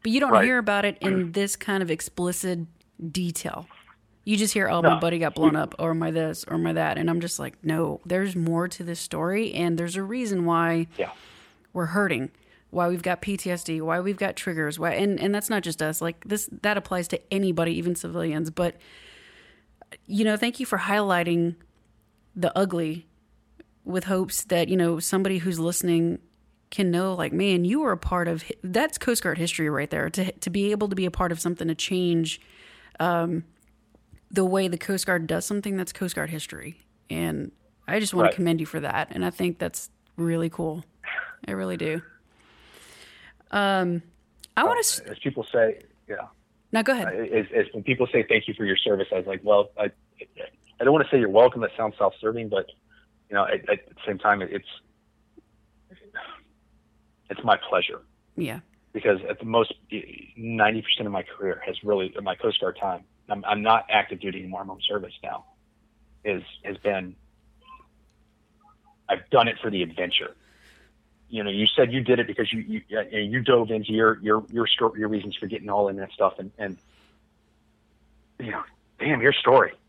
but 0.02 0.12
you 0.12 0.20
don't 0.20 0.32
Right. 0.32 0.44
hear 0.44 0.58
about 0.58 0.84
it 0.84 0.98
in 1.00 1.32
this 1.32 1.56
kind 1.56 1.82
of 1.82 1.90
explicit 1.90 2.60
detail. 3.12 3.66
You 4.24 4.36
just 4.36 4.52
hear, 4.52 4.68
"Oh, 4.68 4.82
my 4.82 4.98
buddy 5.00 5.18
got 5.18 5.34
blown 5.34 5.56
up," 5.56 5.74
or 5.78 5.94
"My 5.94 6.10
this," 6.10 6.44
or 6.48 6.58
"My 6.58 6.74
that," 6.74 6.98
and 6.98 7.08
I'm 7.08 7.20
just 7.20 7.38
like, 7.38 7.54
"No, 7.64 8.00
there's 8.04 8.36
more 8.36 8.68
to 8.68 8.84
this 8.84 9.00
story, 9.00 9.54
and 9.54 9.78
there's 9.78 9.96
a 9.96 10.02
reason 10.02 10.44
why 10.44 10.86
Yeah. 10.98 11.10
we're 11.72 11.86
hurting, 11.86 12.30
why 12.68 12.88
we've 12.88 13.02
got 13.02 13.22
PTSD, 13.22 13.80
why 13.80 14.00
we've 14.00 14.18
got 14.18 14.36
triggers, 14.36 14.78
why, 14.78 14.92
and 14.92 15.18
and 15.18 15.34
that's 15.34 15.48
not 15.48 15.62
just 15.62 15.80
us. 15.80 16.02
Like 16.02 16.24
this, 16.24 16.46
that 16.60 16.76
applies 16.76 17.08
to 17.08 17.20
anybody, 17.32 17.72
even 17.78 17.94
civilians. 17.94 18.50
But 18.50 18.76
you 20.06 20.24
know, 20.24 20.36
thank 20.36 20.60
you 20.60 20.66
for 20.66 20.76
highlighting 20.78 21.54
the 22.36 22.56
ugly, 22.56 23.06
with 23.88 24.04
hopes 24.04 24.44
that 24.44 24.68
you 24.68 24.76
know 24.76 24.98
somebody 25.00 25.38
who's 25.38 25.58
listening 25.58 26.18
can 26.70 26.90
know 26.90 27.14
like 27.14 27.32
man 27.32 27.64
you 27.64 27.80
were 27.80 27.92
a 27.92 27.96
part 27.96 28.28
of 28.28 28.44
that's 28.62 28.98
coast 28.98 29.22
guard 29.22 29.38
history 29.38 29.70
right 29.70 29.90
there 29.90 30.10
to 30.10 30.30
to 30.32 30.50
be 30.50 30.70
able 30.70 30.88
to 30.88 30.94
be 30.94 31.06
a 31.06 31.10
part 31.10 31.32
of 31.32 31.40
something 31.40 31.66
to 31.68 31.74
change 31.74 32.40
um, 33.00 33.44
the 34.30 34.44
way 34.44 34.68
the 34.68 34.76
coast 34.76 35.06
guard 35.06 35.26
does 35.26 35.46
something 35.46 35.76
that's 35.76 35.92
coast 35.92 36.14
guard 36.14 36.28
history 36.28 36.78
and 37.08 37.50
i 37.88 37.98
just 37.98 38.12
want 38.12 38.24
Right. 38.26 38.30
to 38.32 38.36
commend 38.36 38.60
you 38.60 38.66
for 38.66 38.80
that 38.80 39.08
and 39.12 39.24
i 39.24 39.30
think 39.30 39.58
that's 39.58 39.88
really 40.16 40.50
cool 40.50 40.84
i 41.46 41.52
really 41.52 41.78
do 41.78 42.02
um 43.50 44.02
i 44.56 44.64
want 44.64 44.84
to 44.84 45.10
As 45.10 45.18
people 45.20 45.46
say, 45.50 45.80
yeah. 46.08 46.26
now 46.72 46.82
go 46.82 46.92
ahead 46.92 47.08
As, 47.08 47.46
as 47.56 47.64
when 47.72 47.82
people 47.82 48.06
say 48.12 48.24
thank 48.28 48.46
you 48.48 48.54
for 48.54 48.64
your 48.66 48.76
service, 48.76 49.06
I 49.12 49.16
was 49.16 49.26
like, 49.26 49.40
well, 49.42 49.70
I, 49.78 49.84
I 50.80 50.84
don't 50.84 50.92
want 50.92 51.04
to 51.06 51.10
say 51.10 51.18
you're 51.18 51.28
welcome. 51.30 51.60
That 51.62 51.70
sounds 51.76 51.94
self-serving, 51.98 52.48
but 52.50 52.66
you 53.30 53.34
know, 53.36 53.44
at, 53.44 53.68
at 53.68 53.86
the 53.88 53.94
same 54.06 54.18
time, 54.18 54.42
it's 54.42 54.66
it's 57.30 57.44
my 57.44 57.58
pleasure 57.68 58.00
yeah 58.36 58.60
because 58.92 59.20
at 59.28 59.38
the 59.38 59.44
most, 59.44 59.74
ninety 60.36 60.82
percent 60.82 61.06
of 61.06 61.12
my 61.12 61.22
career 61.22 61.62
has 61.66 61.76
really 61.84 62.12
my 62.22 62.34
Coast 62.34 62.60
Guard 62.60 62.78
time. 62.80 63.04
I'm, 63.28 63.44
I'm 63.44 63.62
not 63.62 63.86
active 63.90 64.20
duty 64.20 64.38
anymore. 64.38 64.62
I'm 64.62 64.70
on 64.70 64.80
service 64.88 65.12
now. 65.22 65.44
Is 66.24 66.42
has 66.64 66.76
been. 66.78 67.14
I've 69.08 69.28
done 69.30 69.48
it 69.48 69.56
for 69.62 69.70
the 69.70 69.82
adventure. 69.82 70.34
You 71.30 71.44
know, 71.44 71.50
you 71.50 71.66
said 71.76 71.92
you 71.92 72.00
did 72.02 72.18
it 72.18 72.26
because 72.26 72.52
you 72.52 72.60
you, 72.60 72.82
you 73.12 73.42
dove 73.42 73.70
into 73.70 73.92
your 73.92 74.18
your 74.22 74.42
your 74.50 74.66
your 74.96 75.08
reasons 75.08 75.36
for 75.36 75.46
getting 75.46 75.68
all 75.68 75.88
in 75.88 75.96
that 75.96 76.10
stuff, 76.12 76.34
and 76.38 76.50
and 76.58 76.78
you 78.40 78.50
know, 78.50 78.62
damn 78.98 79.20
your 79.20 79.32
story, 79.34 79.72
like 79.72 79.72
you- 79.72 79.74
you- 79.74 79.87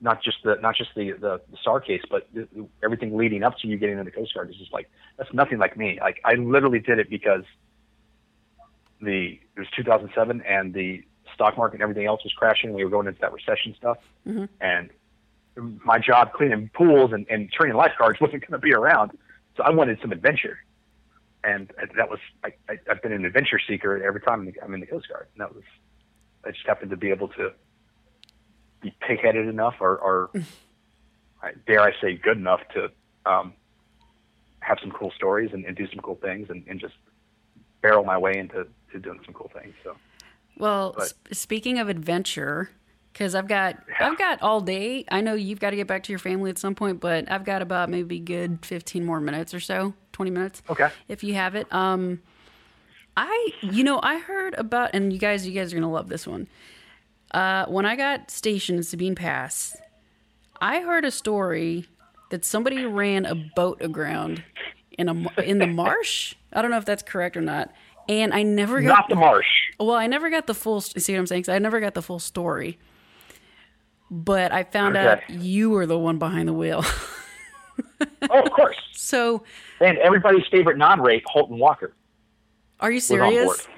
not 0.00 0.22
just 0.22 0.38
the 0.44 0.56
not 0.56 0.74
just 0.76 0.90
the 0.94 1.12
the, 1.12 1.40
the 1.50 1.56
SAR 1.62 1.80
case, 1.80 2.02
but 2.10 2.28
the, 2.34 2.46
everything 2.82 3.16
leading 3.16 3.42
up 3.42 3.58
to 3.58 3.68
you 3.68 3.76
getting 3.76 3.98
into 3.98 4.10
the 4.10 4.16
Coast 4.16 4.34
Guard 4.34 4.50
is 4.50 4.56
just 4.56 4.72
like 4.72 4.88
that's 5.16 5.32
nothing 5.32 5.58
like 5.58 5.76
me. 5.76 5.98
Like 6.00 6.20
I 6.24 6.34
literally 6.34 6.80
did 6.80 6.98
it 6.98 7.08
because 7.10 7.44
the 9.00 9.38
it 9.56 9.58
was 9.60 9.68
2007 9.76 10.42
and 10.42 10.72
the 10.74 11.04
stock 11.34 11.56
market 11.56 11.74
and 11.74 11.82
everything 11.82 12.06
else 12.06 12.22
was 12.24 12.32
crashing. 12.32 12.72
We 12.72 12.84
were 12.84 12.90
going 12.90 13.06
into 13.06 13.20
that 13.20 13.32
recession 13.32 13.74
stuff, 13.76 13.98
Mhm. 14.26 14.48
and 14.60 14.90
my 15.84 15.98
job 15.98 16.32
cleaning 16.32 16.70
pools 16.74 17.12
and, 17.12 17.26
and 17.30 17.50
training 17.50 17.76
lifeguards 17.76 18.20
wasn't 18.22 18.42
going 18.42 18.52
to 18.52 18.64
be 18.64 18.74
around. 18.74 19.12
So 19.56 19.62
I 19.62 19.70
wanted 19.70 19.98
some 20.02 20.12
adventure, 20.12 20.58
and 21.44 21.72
that 21.96 22.08
was 22.10 22.18
I, 22.44 22.52
I, 22.68 22.78
I've 22.90 23.02
been 23.02 23.12
an 23.12 23.24
adventure 23.24 23.58
seeker 23.66 24.02
every 24.02 24.20
time 24.20 24.52
I'm 24.62 24.74
in 24.74 24.80
the 24.80 24.86
Coast 24.86 25.08
Guard. 25.08 25.28
And 25.34 25.40
that 25.40 25.54
was 25.54 25.64
I 26.44 26.50
just 26.50 26.66
happened 26.66 26.90
to 26.90 26.96
be 26.96 27.10
able 27.10 27.28
to 27.28 27.52
be 28.80 28.94
pig-headed 29.00 29.48
enough, 29.48 29.74
or, 29.80 29.96
or 29.98 30.30
dare 31.66 31.80
I 31.80 31.92
say, 32.00 32.14
good 32.14 32.36
enough 32.36 32.60
to 32.74 32.90
um, 33.24 33.52
have 34.60 34.78
some 34.80 34.90
cool 34.90 35.10
stories 35.16 35.50
and, 35.52 35.64
and 35.64 35.76
do 35.76 35.86
some 35.88 36.00
cool 36.00 36.16
things, 36.16 36.48
and, 36.50 36.64
and 36.68 36.80
just 36.80 36.94
barrel 37.82 38.04
my 38.04 38.18
way 38.18 38.36
into 38.38 38.66
to 38.92 38.98
doing 38.98 39.20
some 39.24 39.34
cool 39.34 39.50
things. 39.54 39.74
So 39.84 39.96
Well, 40.58 40.94
But- 40.96 41.08
sp- 41.14 41.32
speaking 41.34 41.78
of 41.78 41.88
adventure, 41.88 42.70
because 43.12 43.34
I've 43.34 43.48
got 43.48 43.76
Yeah. 43.88 44.08
I've 44.10 44.18
got 44.18 44.42
all 44.42 44.60
day. 44.60 45.04
I 45.10 45.20
know 45.22 45.34
you've 45.34 45.60
got 45.60 45.70
to 45.70 45.76
get 45.76 45.86
back 45.86 46.02
to 46.04 46.12
your 46.12 46.18
family 46.18 46.50
at 46.50 46.58
some 46.58 46.74
point, 46.74 47.00
but 47.00 47.30
I've 47.30 47.44
got 47.44 47.62
about 47.62 47.88
maybe 47.88 48.18
good 48.20 48.58
fifteen 48.64 49.04
more 49.04 49.20
minutes 49.20 49.54
or 49.54 49.60
so, 49.60 49.94
twenty 50.12 50.30
minutes, 50.30 50.62
okay, 50.68 50.90
if 51.08 51.24
you 51.24 51.32
have 51.34 51.54
it. 51.54 51.72
Um, 51.72 52.20
I 53.16 53.50
you 53.62 53.84
know 53.84 54.00
I 54.02 54.18
heard 54.18 54.54
about, 54.54 54.90
and 54.92 55.12
you 55.14 55.18
guys 55.18 55.46
you 55.46 55.54
guys 55.54 55.72
are 55.72 55.76
gonna 55.76 55.90
love 55.90 56.08
this 56.10 56.26
one. 56.26 56.46
Uh, 57.32 57.66
when 57.66 57.84
I 57.86 57.96
got 57.96 58.30
stationed 58.30 58.78
in 58.78 58.82
Sabine 58.84 59.14
Pass, 59.14 59.76
I 60.60 60.80
heard 60.80 61.04
a 61.04 61.10
story 61.10 61.86
that 62.30 62.44
somebody 62.44 62.84
ran 62.84 63.26
a 63.26 63.34
boat 63.34 63.78
aground 63.80 64.42
in 64.92 65.08
a 65.08 65.40
in 65.42 65.58
the 65.58 65.66
marsh. 65.66 66.34
I 66.52 66.62
don't 66.62 66.70
know 66.70 66.78
if 66.78 66.84
that's 66.84 67.02
correct 67.02 67.36
or 67.36 67.40
not. 67.42 67.72
And 68.08 68.32
I 68.32 68.42
never 68.44 68.80
got 68.80 68.88
not 68.88 69.08
the 69.08 69.16
marsh. 69.16 69.46
well, 69.80 69.96
I 69.96 70.06
never 70.06 70.30
got 70.30 70.46
the 70.46 70.54
full. 70.54 70.80
See 70.80 71.12
what 71.12 71.18
I'm 71.18 71.26
saying? 71.26 71.46
I 71.48 71.58
never 71.58 71.80
got 71.80 71.94
the 71.94 72.02
full 72.02 72.20
story. 72.20 72.78
But 74.10 74.52
I 74.52 74.62
found 74.62 74.96
out 74.96 75.28
you 75.28 75.70
were 75.70 75.84
the 75.86 75.98
one 75.98 76.18
behind 76.18 76.48
the 76.48 76.52
wheel. 76.52 76.84
Oh, 78.30 78.42
of 78.42 78.50
course. 78.52 78.76
so, 78.92 79.42
And 79.80 79.98
everybody's 79.98 80.46
favorite 80.50 80.76
non-rate, 80.78 81.22
Holton 81.26 81.58
Walker, 81.58 81.92
are 82.80 82.90
you 82.90 82.96
was 82.96 83.10
on 83.10 83.18
board. 83.18 83.32
serious? 83.32 83.68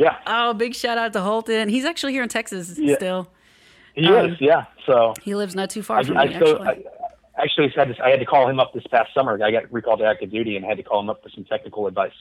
Yeah, 0.00 0.16
Oh, 0.26 0.54
big 0.54 0.74
shout 0.74 0.96
out 0.96 1.12
to 1.12 1.20
Holton. 1.20 1.68
He's 1.68 1.84
actually 1.84 2.12
here 2.14 2.22
in 2.22 2.28
Texas 2.30 2.78
Yeah. 2.78 2.96
still. 2.96 3.28
he 3.94 4.06
Um, 4.06 4.30
is. 4.32 4.40
Yeah, 4.40 4.64
so 4.86 5.12
He 5.22 5.34
lives 5.34 5.54
not 5.54 5.68
too 5.68 5.82
far 5.82 5.98
I, 5.98 6.04
from 6.04 6.16
I 6.16 6.26
me. 6.26 6.34
actually. 6.34 6.66
I, 6.66 7.42
actually 7.42 7.68
had 7.76 7.94
to, 7.94 8.04
I 8.04 8.10
had 8.10 8.20
to 8.20 8.26
call 8.26 8.48
him 8.48 8.58
up 8.60 8.72
this 8.72 8.86
past 8.90 9.12
summer. 9.14 9.38
I 9.42 9.50
got 9.50 9.70
recalled 9.72 9.98
to 10.00 10.06
active 10.06 10.30
duty 10.30 10.56
and 10.56 10.64
had 10.64 10.76
to 10.78 10.82
call 10.82 11.00
him 11.00 11.10
up 11.10 11.22
for 11.22 11.28
some 11.30 11.44
technical 11.44 11.86
advice 11.86 12.12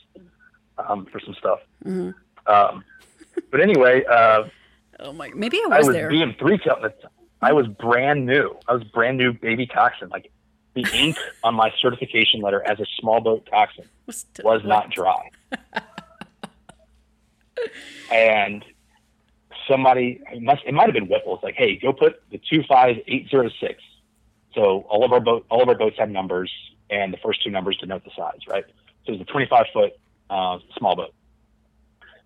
um, 0.78 1.06
for 1.06 1.20
some 1.20 1.34
stuff. 1.36 1.60
Mm-hmm. 1.86 2.12
Um, 2.52 2.84
but 3.52 3.62
anyway, 3.62 4.04
uh, 4.06 4.44
oh 5.00 5.14
my! 5.14 5.30
Maybe 5.36 5.58
I 5.64 5.68
was, 5.68 5.86
I 5.86 5.88
was, 5.88 5.96
there. 5.96 6.10
BM 6.10 6.38
three 6.40 6.58
counting. 6.58 6.92
I 7.42 7.54
was 7.54 7.68
brand 7.68 8.26
new. 8.26 8.58
I 8.68 8.74
was 8.74 8.84
brand 8.86 9.18
new 9.18 9.32
baby 9.34 9.66
coxswain. 9.68 10.10
Like 10.10 10.32
the 10.74 10.86
ink 10.94 11.18
on 11.44 11.54
my 11.56 11.72
certification 11.82 12.42
letter 12.42 12.62
as 12.66 12.80
a 12.80 12.86
small 13.00 13.20
boat 13.22 13.48
coxswain 13.50 13.88
Was, 14.06 14.26
was 14.44 14.62
not 14.66 14.90
dry. 14.92 15.30
and 18.12 18.64
somebody 19.68 20.22
it 20.32 20.42
must 20.42 20.64
it 20.66 20.74
might 20.74 20.86
have 20.86 20.94
been 20.94 21.08
Whipple. 21.08 21.36
It's 21.36 21.44
like, 21.44 21.56
hey, 21.56 21.78
go 21.78 21.94
put 21.94 22.22
the 22.32 22.40
two 22.50 22.64
five 22.68 22.98
eight 23.08 23.30
zero 23.30 23.50
six. 23.60 23.82
So 24.54 24.86
all 24.90 25.06
of 25.06 25.12
our 25.12 25.20
boat 25.20 25.46
all 25.50 25.62
of 25.62 25.70
our 25.70 25.78
boats 25.78 25.98
have 26.00 26.10
numbers 26.10 26.52
and 26.90 27.14
the 27.14 27.18
first 27.18 27.44
two 27.44 27.50
numbers 27.50 27.78
denote 27.78 28.04
the 28.04 28.12
size, 28.16 28.40
right? 28.48 28.66
So 29.06 29.14
it's 29.14 29.22
a 29.22 29.26
twenty 29.26 29.48
five 29.48 29.66
foot 29.74 29.94
uh, 30.30 30.60
small 30.78 30.96
boat. 30.96 31.14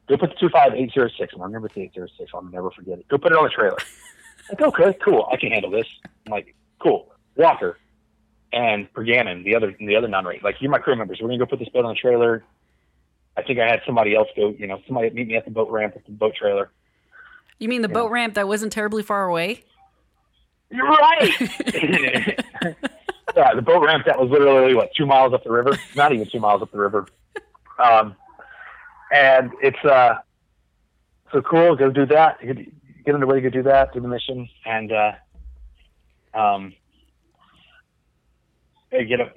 Go 0.08 0.18
put 0.18 0.32
the 0.32 0.36
two 0.36 0.50
five 0.50 0.74
eight 0.74 0.92
zero 0.94 1.10
six. 1.18 1.34
I 1.38 1.44
remember 1.44 1.70
the 1.74 1.82
eight 1.82 1.94
zero 1.94 2.08
six. 2.18 2.32
I'll 2.34 2.42
never 2.42 2.72
forget 2.72 3.00
it. 3.00 3.08
Go 3.08 3.18
put 3.18 3.32
it 3.32 3.38
on 3.38 3.44
the 3.44 3.50
trailer. 3.50 3.78
like, 4.50 4.62
okay, 4.62 4.98
cool. 5.04 5.28
I 5.32 5.38
can 5.38 5.52
handle 5.52 5.72
this. 5.72 5.88
I'm 6.26 6.32
like, 6.32 6.56
cool. 6.80 7.12
Walker 7.36 7.78
and 8.52 8.92
Perganon, 8.94 9.44
the 9.44 9.56
other 9.56 9.76
the 9.80 9.96
other 9.96 10.08
non-rate. 10.08 10.44
Like 10.44 10.56
you're 10.60 10.72
my 10.72 10.78
crew 10.78 10.96
members. 10.96 11.20
We're 11.22 11.28
gonna 11.28 11.40
go 11.40 11.46
put 11.46 11.60
this 11.60 11.70
boat 11.70 11.86
on 11.86 11.96
the 11.96 12.00
trailer. 12.00 12.44
I 13.36 13.42
think 13.42 13.60
I 13.60 13.68
had 13.68 13.82
somebody 13.86 14.16
else 14.16 14.28
go. 14.36 14.54
You 14.58 14.68
know, 14.68 14.82
somebody 14.86 15.10
meet 15.10 15.28
me 15.28 15.36
at 15.36 15.46
the 15.46 15.52
boat 15.52 15.70
ramp 15.70 15.94
at 15.96 16.06
the 16.06 16.12
boat 16.12 16.36
trailer. 16.36 16.70
You 17.60 17.70
mean 17.70 17.82
the 17.82 17.90
boat 17.90 18.12
ramp 18.12 18.34
that 18.36 18.48
wasn't 18.48 18.74
terribly 18.74 19.04
far 19.04 19.28
away? 19.28 19.64
You're 20.70 20.88
right. 20.88 21.32
yeah, 23.36 23.54
the 23.54 23.62
boat 23.62 23.84
ramp 23.86 24.06
that 24.06 24.20
was 24.20 24.30
literally 24.30 24.74
what 24.74 24.90
two 24.96 25.06
miles 25.06 25.34
up 25.34 25.44
the 25.44 25.52
river. 25.52 25.78
Not 25.96 26.14
even 26.14 26.28
two 26.30 26.40
miles 26.40 26.62
up 26.62 26.72
the 26.72 26.78
river. 26.78 27.08
Um, 27.84 28.16
and 29.12 29.52
it's 29.62 29.84
uh, 29.86 30.16
so 31.32 31.42
cool. 31.42 31.76
Go 31.76 31.90
do 31.92 32.06
that. 32.08 32.40
Get, 32.42 33.14
underway. 33.14 33.42
Go 33.42 33.50
do 33.50 33.64
that. 33.64 33.94
Do 33.94 34.00
the 34.00 34.08
mission, 34.08 34.50
and 34.66 34.92
uh, 34.92 35.12
um, 36.34 36.74
get 38.92 39.22
up. 39.22 39.34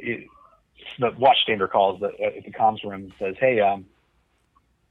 The 0.98 1.10
watchstander 1.12 1.70
calls 1.70 2.00
the, 2.00 2.08
at 2.24 2.44
the 2.44 2.50
comms 2.50 2.82
room 2.84 2.94
and 3.04 3.12
says, 3.18 3.36
"Hey, 3.38 3.60
um, 3.60 3.86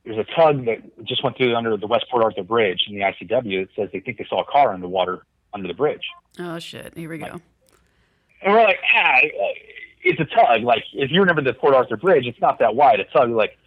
there's 0.03 0.17
a 0.17 0.23
tug 0.35 0.65
that 0.65 1.05
just 1.05 1.23
went 1.23 1.35
through 1.37 1.55
under 1.55 1.75
the 1.77 1.87
West 1.87 2.05
Port 2.11 2.23
Arthur 2.23 2.43
Bridge 2.43 2.83
in 2.87 2.95
the 2.95 3.01
ICW. 3.01 3.63
It 3.63 3.69
says 3.75 3.89
they 3.91 3.99
think 3.99 4.17
they 4.17 4.25
saw 4.29 4.41
a 4.41 4.45
car 4.45 4.73
in 4.75 4.81
the 4.81 4.87
water 4.89 5.25
under 5.53 5.67
the 5.67 5.73
bridge." 5.73 6.03
Oh 6.39 6.59
shit! 6.59 6.93
Here 6.95 7.09
we 7.09 7.17
go. 7.17 7.41
And 8.41 8.53
we're 8.53 8.61
like, 8.63 8.77
ah, 8.95 9.15
it's 10.03 10.19
a 10.19 10.25
tug. 10.25 10.61
Like, 10.61 10.83
if 10.93 11.09
you 11.09 11.21
remember 11.21 11.41
the 11.41 11.53
Port 11.53 11.73
Arthur 11.73 11.97
Bridge, 11.97 12.27
it's 12.27 12.39
not 12.39 12.59
that 12.59 12.75
wide. 12.75 12.99
A 12.99 13.05
tug, 13.05 13.31
like, 13.31 13.57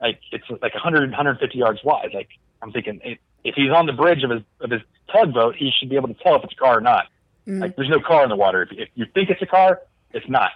like 0.00 0.18
it's 0.32 0.44
like 0.50 0.74
100, 0.74 1.10
150 1.10 1.56
yards 1.58 1.84
wide. 1.84 2.10
Like, 2.14 2.28
I'm 2.62 2.72
thinking, 2.72 3.00
if- 3.04 3.18
if 3.44 3.54
he's 3.54 3.70
on 3.70 3.86
the 3.86 3.92
bridge 3.92 4.24
of 4.24 4.30
his 4.30 4.42
of 4.60 4.70
his 4.70 4.80
tugboat, 5.12 5.54
he 5.54 5.70
should 5.70 5.88
be 5.88 5.94
able 5.96 6.08
to 6.08 6.14
tell 6.14 6.34
if 6.34 6.42
it's 6.42 6.52
a 6.54 6.56
car 6.56 6.78
or 6.78 6.80
not. 6.80 7.06
Mm. 7.46 7.60
Like, 7.60 7.76
there's 7.76 7.88
no 7.88 8.00
car 8.00 8.24
in 8.24 8.28
the 8.30 8.36
water. 8.36 8.62
If, 8.62 8.72
if 8.72 8.88
you 8.96 9.06
think 9.14 9.30
it's 9.30 9.40
a 9.40 9.46
car, 9.46 9.80
it's 10.12 10.28
not. 10.28 10.50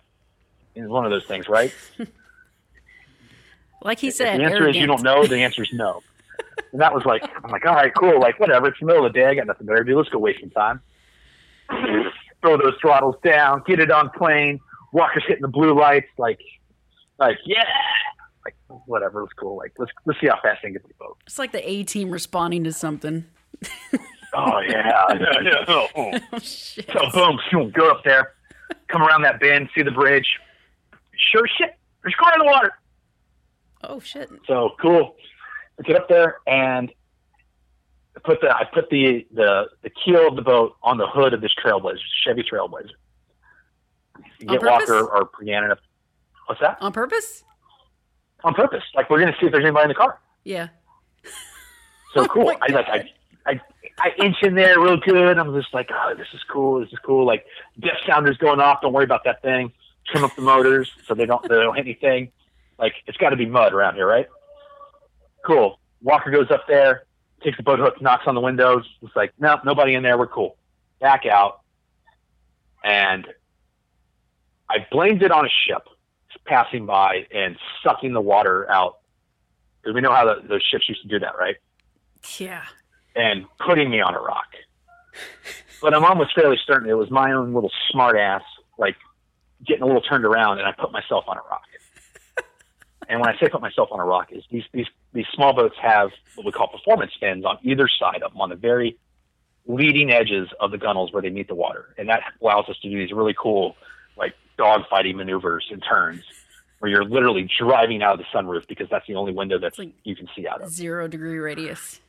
It's 0.75 0.89
one 0.89 1.05
of 1.05 1.11
those 1.11 1.25
things, 1.25 1.49
right? 1.49 1.73
Like 3.85 3.99
he 3.99 4.09
if 4.09 4.14
said, 4.14 4.39
the 4.39 4.45
answer 4.45 4.68
is 4.68 4.77
you 4.77 4.87
don't 4.87 5.03
know, 5.03 5.27
the 5.27 5.39
answer 5.39 5.62
is 5.62 5.73
no. 5.73 6.03
And 6.70 6.81
that 6.81 6.95
was 6.95 7.05
like, 7.05 7.23
I'm 7.43 7.51
like, 7.51 7.66
all 7.66 7.75
right, 7.75 7.93
cool. 7.99 8.20
Like, 8.20 8.39
whatever. 8.39 8.68
It's 8.68 8.79
the 8.79 8.87
middle 8.87 9.05
of 9.05 9.12
the 9.12 9.18
day. 9.18 9.27
I 9.27 9.35
got 9.35 9.49
nothing 9.49 9.66
better 9.66 9.83
to 9.83 9.91
do. 9.91 9.97
Let's 9.97 10.09
go 10.09 10.18
waste 10.18 10.41
some 10.41 10.51
time. 10.51 10.81
Throw 12.41 12.57
those 12.59 12.75
throttles 12.81 13.16
down. 13.25 13.62
Get 13.66 13.81
it 13.81 13.91
on 13.91 14.11
plane. 14.11 14.61
Walker's 14.93 15.25
hitting 15.27 15.43
the 15.43 15.49
blue 15.49 15.77
lights. 15.79 16.07
Like, 16.16 16.39
like, 17.18 17.39
yeah. 17.45 17.64
Like, 18.45 18.55
whatever. 18.87 19.25
It's 19.25 19.33
cool. 19.33 19.57
Like, 19.57 19.73
let's 19.79 19.93
let's 20.05 20.20
see 20.20 20.29
how 20.29 20.39
fast 20.43 20.61
they 20.62 20.68
can 20.68 20.75
get 20.75 20.87
the 20.87 20.95
boat. 20.95 21.18
It's 21.27 21.39
like 21.39 21.53
the 21.53 21.68
A 21.68 21.83
team 21.85 22.11
responding 22.11 22.64
to 22.64 22.73
something. 22.73 23.25
Oh 24.35 24.61
yeah. 24.66 25.05
yeah, 25.11 25.41
yeah. 25.43 25.64
Oh, 25.68 25.87
oh. 25.95 26.11
Oh 26.33 26.39
shit! 26.39 26.89
So 26.91 27.01
boom, 27.12 27.39
boom, 27.51 27.70
go 27.70 27.91
up 27.91 28.03
there, 28.03 28.33
come 28.89 29.03
around 29.03 29.20
that 29.25 29.39
bend, 29.41 29.68
see 29.75 29.83
the 29.83 29.91
bridge. 29.91 30.27
Sure 31.31 31.47
shit. 31.59 31.77
There's 32.03 32.14
a 32.18 32.23
car 32.23 32.33
in 32.35 32.41
the 32.41 32.47
water. 32.47 32.73
Oh 33.85 34.01
shit! 34.01 34.31
So 34.47 34.70
cool. 34.81 35.16
I 35.79 35.83
get 35.83 35.97
up 35.97 36.09
there 36.09 36.37
and 36.47 36.93
put 38.25 38.41
the 38.41 38.55
I 38.55 38.64
put 38.64 38.91
the 38.91 39.27
the 39.33 39.66
the 39.83 39.91
keel 39.91 40.29
of 40.29 40.37
the 40.37 40.43
boat 40.43 40.77
on 40.83 40.99
the 40.99 41.07
hood 41.07 41.35
of 41.35 41.41
this 41.41 41.53
Trailblazer, 41.62 41.99
Chevy 42.25 42.43
Trailblazer. 42.43 42.91
Get? 44.41 44.62
Walker 44.62 45.01
or 45.01 45.31
Brianna 45.31 45.73
up. 45.73 45.79
What's 46.47 46.61
that? 46.61 46.79
On 46.81 46.93
purpose? 46.93 47.45
On 48.45 48.55
purpose. 48.55 48.83
Like 48.95 49.11
we're 49.11 49.20
gonna 49.20 49.37
see 49.41 49.47
if 49.47 49.53
there's 49.53 49.64
anybody 49.64 49.85
in 49.85 49.89
the 49.89 49.95
car. 49.95 50.20
Yeah. 50.45 50.68
So 51.25 51.31
oh 52.23 52.27
cool. 52.27 52.45
my 52.45 52.59
I 52.61 52.73
like 52.73 52.89
I, 52.89 53.09
I 53.47 53.61
I 53.99 54.25
inch 54.25 54.37
in 54.43 54.55
there 54.55 54.81
real 54.81 54.99
good. 54.99 55.39
I'm 55.39 55.55
just 55.55 55.73
like, 55.73 55.91
oh, 55.93 56.14
this 56.16 56.29
is 56.35 56.41
cool. 56.51 56.81
This 56.81 56.93
is 56.93 56.99
cool. 57.05 57.27
Like 57.27 57.47
depth 57.81 57.99
sounder's 58.07 58.37
going 58.39 58.61
off. 58.61 58.81
Don't 58.83 58.93
worry 58.93 59.05
about 59.05 59.25
that 59.25 59.43
thing. 59.43 59.73
Trim 60.09 60.24
up 60.24 60.34
the 60.36 60.42
motors 60.42 60.90
so 61.07 61.14
they 61.14 61.26
don't 61.26 61.42
they 61.42 61.55
don't 61.57 61.74
hit 61.76 61.86
anything. 61.86 62.32
Like 62.78 62.94
it's 63.07 63.16
got 63.18 63.30
to 63.30 63.36
be 63.36 63.46
mud 63.46 63.72
around 63.72 63.94
here, 63.94 64.07
right? 64.07 64.26
Cool. 65.46 65.78
Walker 66.03 66.30
goes 66.30 66.50
up 66.50 66.66
there, 66.66 67.05
takes 67.42 67.57
the 67.57 67.62
boat 67.62 67.78
hook, 67.78 68.00
knocks 68.03 68.24
on 68.26 68.34
the 68.34 68.40
windows. 68.40 68.84
It's 69.03 69.14
like, 69.14 69.32
no, 69.38 69.59
nobody 69.64 69.94
in 69.94 70.03
there. 70.03 70.18
We're 70.18 70.26
cool. 70.26 70.57
Back 71.00 71.26
out, 71.26 71.61
and 72.84 73.26
I 74.68 74.86
blamed 74.90 75.22
it 75.22 75.30
on 75.30 75.44
a 75.44 75.48
ship 75.66 75.82
passing 76.44 76.86
by 76.86 77.26
and 77.32 77.57
sucking 77.84 78.12
the 78.12 78.20
water 78.20 78.68
out 78.70 78.98
because 79.80 79.94
we 79.94 80.00
know 80.00 80.12
how 80.12 80.24
the, 80.24 80.46
those 80.48 80.62
ships 80.62 80.88
used 80.88 81.03
to 81.03 81.09
do 81.09 81.18
that, 81.20 81.38
right? 81.38 81.57
Yeah. 82.38 82.62
and 83.16 83.44
putting 83.64 83.90
me 83.90 84.00
on 84.00 84.14
a 84.14 84.20
rock. 84.20 84.46
But 85.80 85.92
I'm 85.94 86.05
almost 86.05 86.34
fairly 86.34 86.57
certain 86.64 86.88
it 86.88 86.94
was 86.94 87.11
my 87.11 87.32
own 87.32 87.53
little 87.53 87.70
smart 87.90 88.16
ass, 88.16 88.42
like 88.78 88.96
getting 89.67 89.83
a 89.83 89.87
little 89.87 90.01
turned 90.03 90.25
around, 90.25 90.59
and 90.59 90.67
I 90.67 90.73
put 90.73 90.93
myself 90.93 91.25
on 91.29 91.37
a 91.37 91.41
rock. 91.49 91.63
And 93.09 93.21
when 93.21 93.29
I 93.29 93.37
say 93.39 93.49
put 93.51 93.61
myself 93.61 93.89
on 93.91 93.99
a 94.01 94.05
rock, 94.05 94.29
is 94.31 94.45
these 94.51 94.63
these 94.73 94.87
these 95.13 95.27
small 95.35 95.53
boats 95.53 95.75
have 95.83 96.11
what 96.37 96.47
we 96.47 96.53
call 96.53 96.69
performance 96.69 97.13
fins 97.21 97.45
on 97.45 97.59
either 97.63 97.87
side 97.99 98.23
of 98.23 98.33
them, 98.33 98.41
on 98.41 98.49
the 98.49 98.55
very 98.57 98.97
leading 99.67 100.11
edges 100.11 100.49
of 100.61 100.71
the 100.71 100.79
gunnels 100.79 101.13
where 101.13 101.21
they 101.21 101.29
meet 101.29 101.49
the 101.49 101.55
water, 101.55 101.95
and 101.99 102.09
that 102.09 102.21
allows 102.41 102.65
us 102.71 102.77
to 102.81 102.89
do 102.89 102.97
these 102.97 103.13
really 103.13 103.35
cool, 103.37 103.75
like 104.17 104.35
dogfighting 104.59 105.17
maneuvers 105.17 105.67
and 105.71 105.83
turns, 105.87 106.23
where 106.79 106.91
you're 106.91 107.05
literally 107.05 107.47
driving 107.59 108.03
out 108.03 108.15
of 108.15 108.19
the 108.21 108.25
sunroof 108.33 108.67
because 108.69 108.87
that's 108.89 109.07
the 109.09 109.17
only 109.17 109.33
window 109.33 109.59
that 109.59 109.77
like- 109.79 109.93
you 110.05 110.15
can 110.17 110.29
see 110.35 110.47
out 110.47 110.63
of. 110.63 110.71
Zero 110.71 111.07
degree 111.09 111.39
radius. 111.39 112.01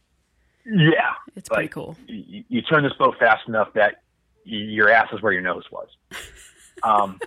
Yeah, 0.65 1.13
It's 1.35 1.49
pretty 1.49 1.67
cool. 1.69 1.97
you, 2.07 2.43
you 2.47 2.61
turn 2.61 2.83
this 2.83 2.93
boat 2.93 3.15
fast 3.19 3.47
enough 3.49 3.73
that 3.73 4.03
your 4.45 4.89
ass 4.89 5.09
is 5.11 5.21
where 5.21 5.33
your 5.33 5.41
nose 5.41 5.65
was. 5.71 5.87
Um, 6.81 7.17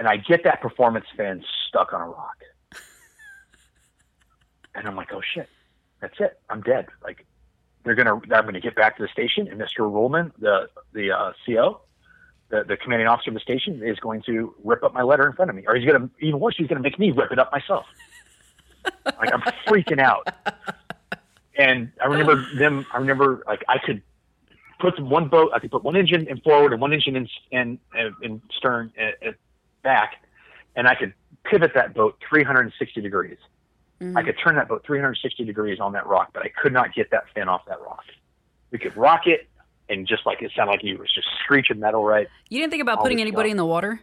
and 0.00 0.08
I 0.08 0.16
get 0.16 0.44
that 0.44 0.62
performance 0.62 1.04
fin 1.14 1.44
stuck 1.68 1.92
on 1.92 2.00
a 2.00 2.06
rock. 2.06 2.38
And 4.74 4.88
I'm 4.88 4.96
like, 4.96 5.12
oh 5.12 5.20
shit, 5.20 5.48
that's 6.00 6.18
it. 6.18 6.40
I'm 6.48 6.62
dead. 6.62 6.86
Like 7.04 7.26
they're 7.84 7.94
gonna, 7.94 8.14
I'm 8.14 8.46
gonna 8.46 8.60
get 8.60 8.74
back 8.74 8.96
to 8.96 9.02
the 9.02 9.08
station, 9.08 9.46
and 9.46 9.60
Mr. 9.60 9.80
Ruhlman, 9.80 10.32
the 10.38 10.70
the 10.94 11.12
uh, 11.12 11.32
CO, 11.44 11.82
the 12.48 12.64
the 12.64 12.78
commanding 12.78 13.08
officer 13.08 13.28
of 13.30 13.34
the 13.34 13.40
station, 13.40 13.82
is 13.82 13.98
going 14.00 14.22
to 14.22 14.54
rip 14.64 14.82
up 14.82 14.94
my 14.94 15.02
letter 15.02 15.26
in 15.26 15.34
front 15.34 15.50
of 15.50 15.56
me, 15.56 15.64
or 15.66 15.76
he's 15.76 15.84
gonna, 15.84 16.08
even 16.20 16.40
worse, 16.40 16.54
he's 16.56 16.66
gonna 16.68 16.80
make 16.80 16.98
me 16.98 17.10
rip 17.10 17.30
it 17.30 17.38
up 17.38 17.52
myself. 17.52 17.84
Like 19.04 19.34
I'm 19.34 19.42
freaking 19.66 20.00
out. 20.00 20.28
And 21.58 21.92
I 22.00 22.06
remember 22.06 22.42
them. 22.56 22.86
I 22.94 22.96
remember 22.96 23.42
like 23.46 23.64
I 23.68 23.76
could 23.76 24.02
put 24.78 24.98
one 24.98 25.28
boat. 25.28 25.50
I 25.52 25.58
could 25.58 25.70
put 25.70 25.84
one 25.84 25.96
engine 25.96 26.26
in 26.26 26.40
forward 26.40 26.72
and 26.72 26.80
one 26.80 26.94
engine 26.94 27.16
in 27.16 27.28
in 27.50 27.78
in, 28.22 28.40
stern 28.56 28.92
uh, 28.98 29.28
uh, 29.28 29.32
back, 29.82 30.14
and 30.76 30.86
I 30.88 30.94
could 30.94 31.12
pivot 31.44 31.72
that 31.74 31.94
boat 31.94 32.16
360 32.28 33.00
degrees. 33.00 33.38
Mhm. 34.00 34.16
I 34.16 34.22
could 34.22 34.36
turn 34.42 34.54
that 34.56 34.68
boat 34.68 34.84
360 34.86 35.44
degrees 35.44 35.78
on 35.80 35.92
that 35.92 36.06
rock, 36.06 36.30
but 36.32 36.42
I 36.42 36.48
could 36.48 36.72
not 36.72 36.94
get 36.94 37.10
that 37.10 37.24
fin 37.34 37.48
off 37.48 37.64
that 37.66 37.80
rock. 37.82 38.04
We 38.70 38.78
could 38.78 38.96
rock 38.96 39.26
it, 39.26 39.48
and 39.88 40.06
just 40.06 40.24
like 40.26 40.40
it 40.42 40.52
sounded 40.56 40.72
like 40.72 40.82
you 40.84 40.96
was 40.98 41.12
just 41.12 41.28
screeching 41.44 41.80
metal 41.80 42.04
right. 42.04 42.28
You 42.48 42.60
didn't 42.60 42.70
think 42.70 42.82
about 42.82 42.98
all 42.98 43.02
putting 43.04 43.20
anybody 43.20 43.48
stuff. 43.48 43.52
in 43.52 43.56
the 43.58 43.66
water? 43.66 44.00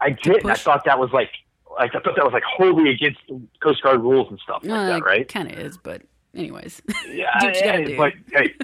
I 0.00 0.10
did. 0.10 0.44
I 0.46 0.54
thought 0.54 0.84
that 0.86 0.98
was 0.98 1.10
like, 1.12 1.30
like 1.78 1.94
I 1.94 2.00
thought 2.00 2.16
that 2.16 2.24
was 2.24 2.32
like 2.32 2.42
wholly 2.42 2.90
against 2.90 3.20
the 3.28 3.40
Coast 3.62 3.82
Guard 3.82 4.00
rules 4.00 4.28
and 4.30 4.38
stuff 4.40 4.62
like 4.64 4.70
that, 4.70 5.04
right? 5.04 5.20
It 5.20 5.28
Kind 5.32 5.50
of 5.52 5.58
is, 5.58 5.76
but 5.76 6.02
anyways. 6.34 6.80
Yeah, 7.08 7.26
Do 7.40 7.46
what 7.46 7.56
you 7.56 7.64
gotta 7.64 7.78
yeah, 7.80 7.84
do. 7.84 7.96
but 7.96 8.12
hey, 8.32 8.54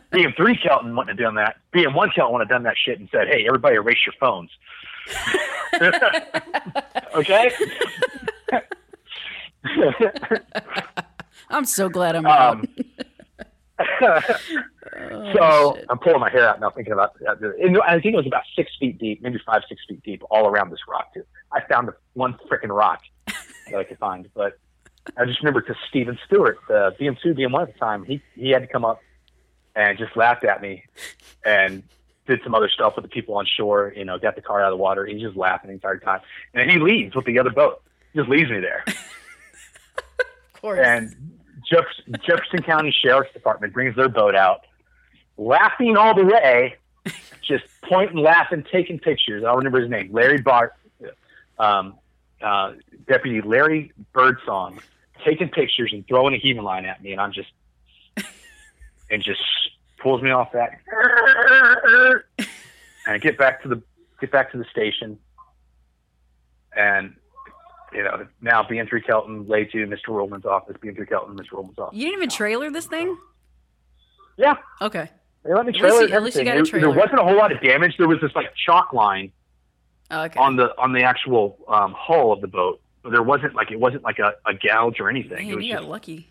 BM3 0.14 0.62
Kelton 0.62 0.96
wouldn't 0.96 1.18
have 1.18 1.18
done 1.18 1.34
that. 1.36 1.56
BM1 1.74 2.14
Kelton 2.14 2.32
wouldn't 2.32 2.50
have 2.50 2.56
done 2.56 2.62
that 2.64 2.76
shit 2.76 2.98
and 2.98 3.08
said, 3.10 3.28
"Hey, 3.28 3.46
everybody, 3.46 3.76
erase 3.76 3.98
your 4.06 4.14
phones." 4.20 4.50
okay. 7.14 7.50
I'm 11.50 11.64
so 11.64 11.88
glad 11.88 12.16
I'm 12.16 12.26
out. 12.26 12.54
um, 12.56 12.68
Oh, 14.96 15.32
so 15.34 15.74
shit. 15.74 15.86
I'm 15.88 15.98
pulling 15.98 16.20
my 16.20 16.30
hair 16.30 16.48
out 16.48 16.60
now, 16.60 16.70
thinking 16.70 16.92
about 16.92 17.18
that. 17.20 17.40
And 17.60 17.80
I 17.82 17.94
think 17.94 18.14
it 18.14 18.16
was 18.16 18.26
about 18.26 18.44
six 18.54 18.70
feet 18.78 18.98
deep, 18.98 19.22
maybe 19.22 19.38
five, 19.44 19.62
six 19.68 19.80
feet 19.88 20.02
deep, 20.04 20.22
all 20.30 20.46
around 20.46 20.70
this 20.70 20.80
rock 20.88 21.12
too. 21.14 21.24
I 21.52 21.60
found 21.68 21.88
the 21.88 21.94
one 22.12 22.38
freaking 22.50 22.68
rock 22.68 23.00
that 23.26 23.74
I 23.76 23.84
could 23.84 23.98
find, 23.98 24.28
but 24.34 24.58
I 25.16 25.24
just 25.24 25.40
remember 25.40 25.60
because 25.62 25.76
Steven 25.88 26.18
Stewart, 26.26 26.58
the 26.68 26.94
BM2, 27.00 27.36
BM1 27.38 27.62
at 27.62 27.72
the 27.72 27.78
time, 27.78 28.04
he 28.04 28.22
he 28.36 28.50
had 28.50 28.60
to 28.60 28.68
come 28.68 28.84
up 28.84 29.00
and 29.74 29.98
just 29.98 30.16
laughed 30.16 30.44
at 30.44 30.62
me 30.62 30.84
and 31.44 31.82
did 32.26 32.40
some 32.42 32.54
other 32.54 32.68
stuff 32.68 32.94
with 32.96 33.04
the 33.04 33.08
people 33.08 33.36
on 33.36 33.46
shore. 33.46 33.92
You 33.96 34.04
know, 34.04 34.18
got 34.18 34.36
the 34.36 34.42
car 34.42 34.62
out 34.62 34.72
of 34.72 34.78
the 34.78 34.82
water. 34.82 35.04
He's 35.06 35.20
just 35.20 35.36
laughing 35.36 35.68
the 35.68 35.74
entire 35.74 35.98
time, 35.98 36.20
and 36.52 36.60
then 36.60 36.74
he 36.74 36.82
leaves 36.82 37.14
with 37.14 37.26
the 37.26 37.38
other 37.38 37.50
boat. 37.50 37.82
He 38.12 38.18
just 38.18 38.30
leaves 38.30 38.50
me 38.50 38.60
there. 38.60 38.84
of 40.18 40.60
course. 40.60 40.80
and 40.82 41.14
Jefferson, 41.68 42.16
Jefferson 42.26 42.62
County 42.62 42.94
Sheriff's 43.02 43.32
Department 43.32 43.72
brings 43.72 43.96
their 43.96 44.08
boat 44.08 44.34
out, 44.34 44.66
laughing 45.36 45.96
all 45.96 46.14
the 46.14 46.24
way, 46.24 46.76
just 47.42 47.64
pointing, 47.82 48.18
laughing, 48.18 48.64
taking 48.70 48.98
pictures. 48.98 49.42
I 49.44 49.48
don't 49.48 49.58
remember 49.58 49.80
his 49.80 49.90
name, 49.90 50.10
Larry 50.12 50.40
Bart, 50.40 50.74
um, 51.58 51.94
uh, 52.42 52.72
Deputy 53.06 53.40
Larry 53.40 53.92
Birdsong, 54.12 54.80
taking 55.24 55.48
pictures 55.48 55.90
and 55.92 56.06
throwing 56.06 56.34
a 56.34 56.38
heaving 56.38 56.62
line 56.62 56.84
at 56.84 57.02
me, 57.02 57.12
and 57.12 57.20
I'm 57.20 57.32
just, 57.32 57.50
and 59.14 59.22
just 59.22 59.40
pulls 60.02 60.20
me 60.22 60.30
off 60.30 60.50
that, 60.52 60.70
and 62.38 63.14
I 63.14 63.18
get 63.18 63.38
back 63.38 63.62
to 63.62 63.68
the 63.68 63.82
get 64.20 64.30
back 64.32 64.50
to 64.52 64.58
the 64.58 64.64
station, 64.70 65.18
and 66.76 67.14
you 67.92 68.02
know, 68.02 68.26
now 68.40 68.62
BM3 68.64 69.06
Kelton, 69.06 69.46
lay 69.46 69.64
to 69.66 69.86
Mr. 69.86 70.08
Rollman's 70.08 70.44
office, 70.44 70.76
BM3 70.82 71.08
Kelton, 71.08 71.36
Mr. 71.36 71.52
Rollman's 71.52 71.78
office. 71.78 71.96
you 71.96 72.06
didn't 72.06 72.18
even 72.18 72.28
trailer 72.28 72.70
this 72.70 72.86
thing? 72.86 73.16
Yeah, 74.36 74.56
Okay. 74.82 75.08
they 75.44 75.54
let 75.54 75.64
me 75.64 75.72
At 75.72 75.78
trailer 75.78 76.00
least 76.00 76.10
you- 76.10 76.16
at 76.16 76.22
least 76.24 76.36
you 76.36 76.40
everything. 76.42 76.44
got 76.44 76.50
a 76.50 76.54
There, 76.56 76.64
trailer. 76.64 76.92
there 76.92 76.98
wasn't 77.00 77.20
a 77.20 77.22
whole 77.22 77.36
lot 77.36 77.52
of 77.52 77.62
damage. 77.62 77.96
There 77.98 78.08
was 78.08 78.20
this 78.20 78.32
like 78.34 78.52
chalk 78.66 78.92
line 78.92 79.30
Okay. 80.10 80.38
on 80.40 80.56
the 80.56 80.76
on 80.76 80.92
the 80.92 81.02
actual 81.04 81.56
um, 81.68 81.94
hull 81.96 82.32
of 82.32 82.40
the 82.40 82.48
boat. 82.48 82.80
But 83.04 83.10
there 83.10 83.22
wasn't 83.22 83.54
like 83.54 83.70
it 83.70 83.78
wasn't 83.78 84.02
like 84.02 84.18
a, 84.18 84.32
a 84.46 84.54
gouge 84.54 84.98
or 84.98 85.08
anything. 85.08 85.48
it 85.50 85.54
was 85.54 85.64
you 85.64 85.72
just 85.72 85.82
got 85.82 85.88
lucky. 85.90 86.26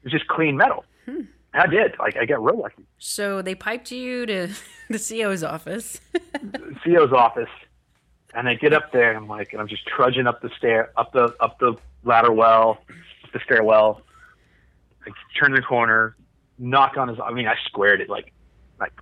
it 0.00 0.04
was 0.04 0.12
just 0.12 0.26
clean 0.28 0.56
metal. 0.56 0.84
Hmm. 1.04 1.22
I 1.54 1.66
did. 1.66 1.94
Like 1.98 2.16
I 2.16 2.24
got 2.24 2.42
real 2.42 2.58
lucky. 2.58 2.84
So 2.98 3.42
they 3.42 3.54
piped 3.54 3.90
you 3.90 4.26
to 4.26 4.48
the 4.90 4.98
CO's 4.98 5.42
office. 5.42 6.00
CO's 6.84 7.12
office, 7.12 7.50
and 8.34 8.48
I 8.48 8.54
get 8.54 8.72
up 8.72 8.92
there 8.92 9.08
and 9.08 9.18
I'm 9.18 9.28
like, 9.28 9.52
and 9.52 9.60
I'm 9.60 9.68
just 9.68 9.86
trudging 9.86 10.26
up 10.26 10.40
the 10.40 10.50
stair, 10.56 10.90
up 10.96 11.12
the 11.12 11.34
up 11.40 11.58
the 11.58 11.74
ladder 12.04 12.32
well, 12.32 12.78
up 13.24 13.32
the 13.32 13.40
stairwell. 13.44 14.02
I 15.06 15.10
turn 15.38 15.52
the 15.52 15.62
corner, 15.62 16.16
knock 16.58 16.96
on 16.96 17.08
his. 17.08 17.18
I 17.22 17.32
mean, 17.32 17.46
I 17.46 17.56
squared 17.66 18.00
it 18.00 18.08
like, 18.08 18.32
like, 18.78 18.92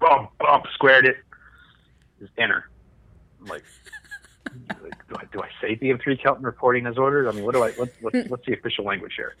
bump, 0.00 0.30
bump, 0.38 0.66
squared 0.74 1.06
it. 1.06 1.16
Just 2.20 2.32
enter. 2.38 2.68
I'm 3.40 3.46
like, 3.46 3.64
like, 4.82 5.08
do 5.08 5.16
I 5.16 5.24
do 5.32 5.42
I 5.42 5.48
say 5.60 5.76
BM3 5.76 6.20
Kelton 6.22 6.44
reporting 6.44 6.86
as 6.86 6.98
ordered? 6.98 7.28
I 7.28 7.32
mean, 7.32 7.44
what 7.44 7.54
do 7.54 7.62
I 7.62 7.70
what, 7.72 7.90
what 8.00 8.14
what's 8.28 8.46
the 8.46 8.54
official 8.54 8.84
language 8.84 9.14
here? 9.16 9.36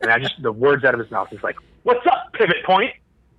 And 0.00 0.10
I 0.10 0.18
just 0.18 0.40
the 0.42 0.52
words 0.52 0.84
out 0.84 0.94
of 0.94 1.00
his 1.00 1.10
mouth 1.10 1.32
is 1.32 1.42
like, 1.42 1.56
"What's 1.88 2.06
up, 2.06 2.34
pivot 2.34 2.62
point?" 2.66 2.90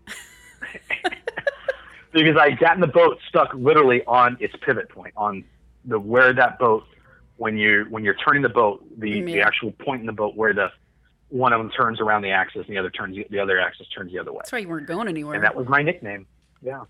because 2.11 2.35
I 2.35 2.49
got 2.49 2.73
in 2.73 2.81
the 2.81 2.87
boat 2.87 3.19
stuck 3.27 3.53
literally 3.53 4.03
on 4.05 4.37
its 4.39 4.55
pivot 4.65 4.89
point 4.89 5.13
on 5.15 5.43
the 5.85 5.99
where 5.99 6.33
that 6.33 6.57
boat 6.57 6.83
when 7.37 7.57
you 7.57 7.85
when 7.91 8.03
you're 8.03 8.15
turning 8.15 8.41
the 8.41 8.49
boat 8.49 8.83
the, 8.97 9.21
the 9.21 9.41
actual 9.41 9.71
point 9.73 10.01
in 10.01 10.07
the 10.07 10.13
boat 10.13 10.35
where 10.35 10.51
the 10.51 10.71
one 11.27 11.53
of 11.53 11.59
them 11.59 11.69
turns 11.69 12.01
around 12.01 12.23
the 12.23 12.31
axis 12.31 12.65
and 12.65 12.75
the 12.75 12.79
other 12.79 12.89
turns 12.89 13.15
the 13.29 13.37
other 13.37 13.59
axis 13.59 13.85
turns 13.95 14.11
the 14.11 14.17
other 14.17 14.33
way. 14.33 14.39
That's 14.39 14.51
why 14.51 14.57
you 14.57 14.67
weren't 14.67 14.87
going 14.87 15.07
anywhere. 15.07 15.35
and 15.35 15.43
that 15.43 15.55
was 15.55 15.67
my 15.67 15.83
nickname 15.83 16.25
yeah. 16.63 16.85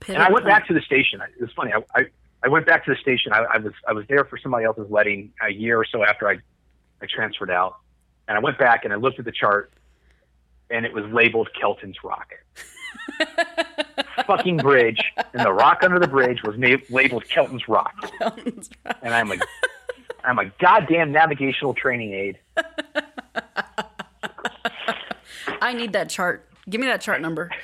Pivot 0.00 0.16
and 0.16 0.22
I 0.22 0.30
went 0.30 0.44
point. 0.44 0.54
back 0.54 0.68
to 0.68 0.74
the 0.74 0.82
station. 0.82 1.22
It 1.22 1.40
was 1.40 1.50
funny 1.56 1.72
I, 1.72 1.78
I 1.98 2.04
I 2.42 2.48
went 2.48 2.66
back 2.66 2.84
to 2.84 2.90
the 2.90 3.00
station. 3.00 3.32
I, 3.32 3.46
I 3.54 3.56
was 3.56 3.72
I 3.88 3.94
was 3.94 4.04
there 4.08 4.26
for 4.26 4.36
somebody 4.36 4.66
else's 4.66 4.90
wedding 4.90 5.32
a 5.42 5.50
year 5.50 5.78
or 5.78 5.86
so 5.86 6.04
after 6.04 6.28
I 6.28 6.40
I 7.00 7.06
transferred 7.06 7.50
out. 7.50 7.76
And 8.28 8.36
I 8.36 8.40
went 8.40 8.58
back 8.58 8.84
and 8.84 8.92
I 8.92 8.96
looked 8.96 9.18
at 9.18 9.24
the 9.24 9.32
chart 9.32 9.72
and 10.70 10.86
it 10.86 10.92
was 10.92 11.04
labeled 11.12 11.48
Kelton's 11.58 11.96
Rock 12.04 12.32
fucking 14.26 14.58
bridge, 14.58 15.00
and 15.32 15.44
the 15.44 15.52
rock 15.52 15.80
under 15.82 15.98
the 15.98 16.06
bridge 16.08 16.42
was 16.42 16.56
na- 16.56 16.76
labeled 16.88 17.28
Kelton's 17.28 17.68
Rock. 17.68 17.94
And 19.02 19.14
I'm 19.14 19.28
like, 19.28 19.42
I'm 20.24 20.38
a 20.38 20.46
goddamn 20.60 21.12
navigational 21.12 21.74
training 21.74 22.12
aid. 22.12 22.38
I 25.60 25.72
need 25.74 25.92
that 25.92 26.08
chart. 26.08 26.48
Give 26.68 26.80
me 26.80 26.86
that 26.86 27.00
chart 27.00 27.20
number. 27.20 27.50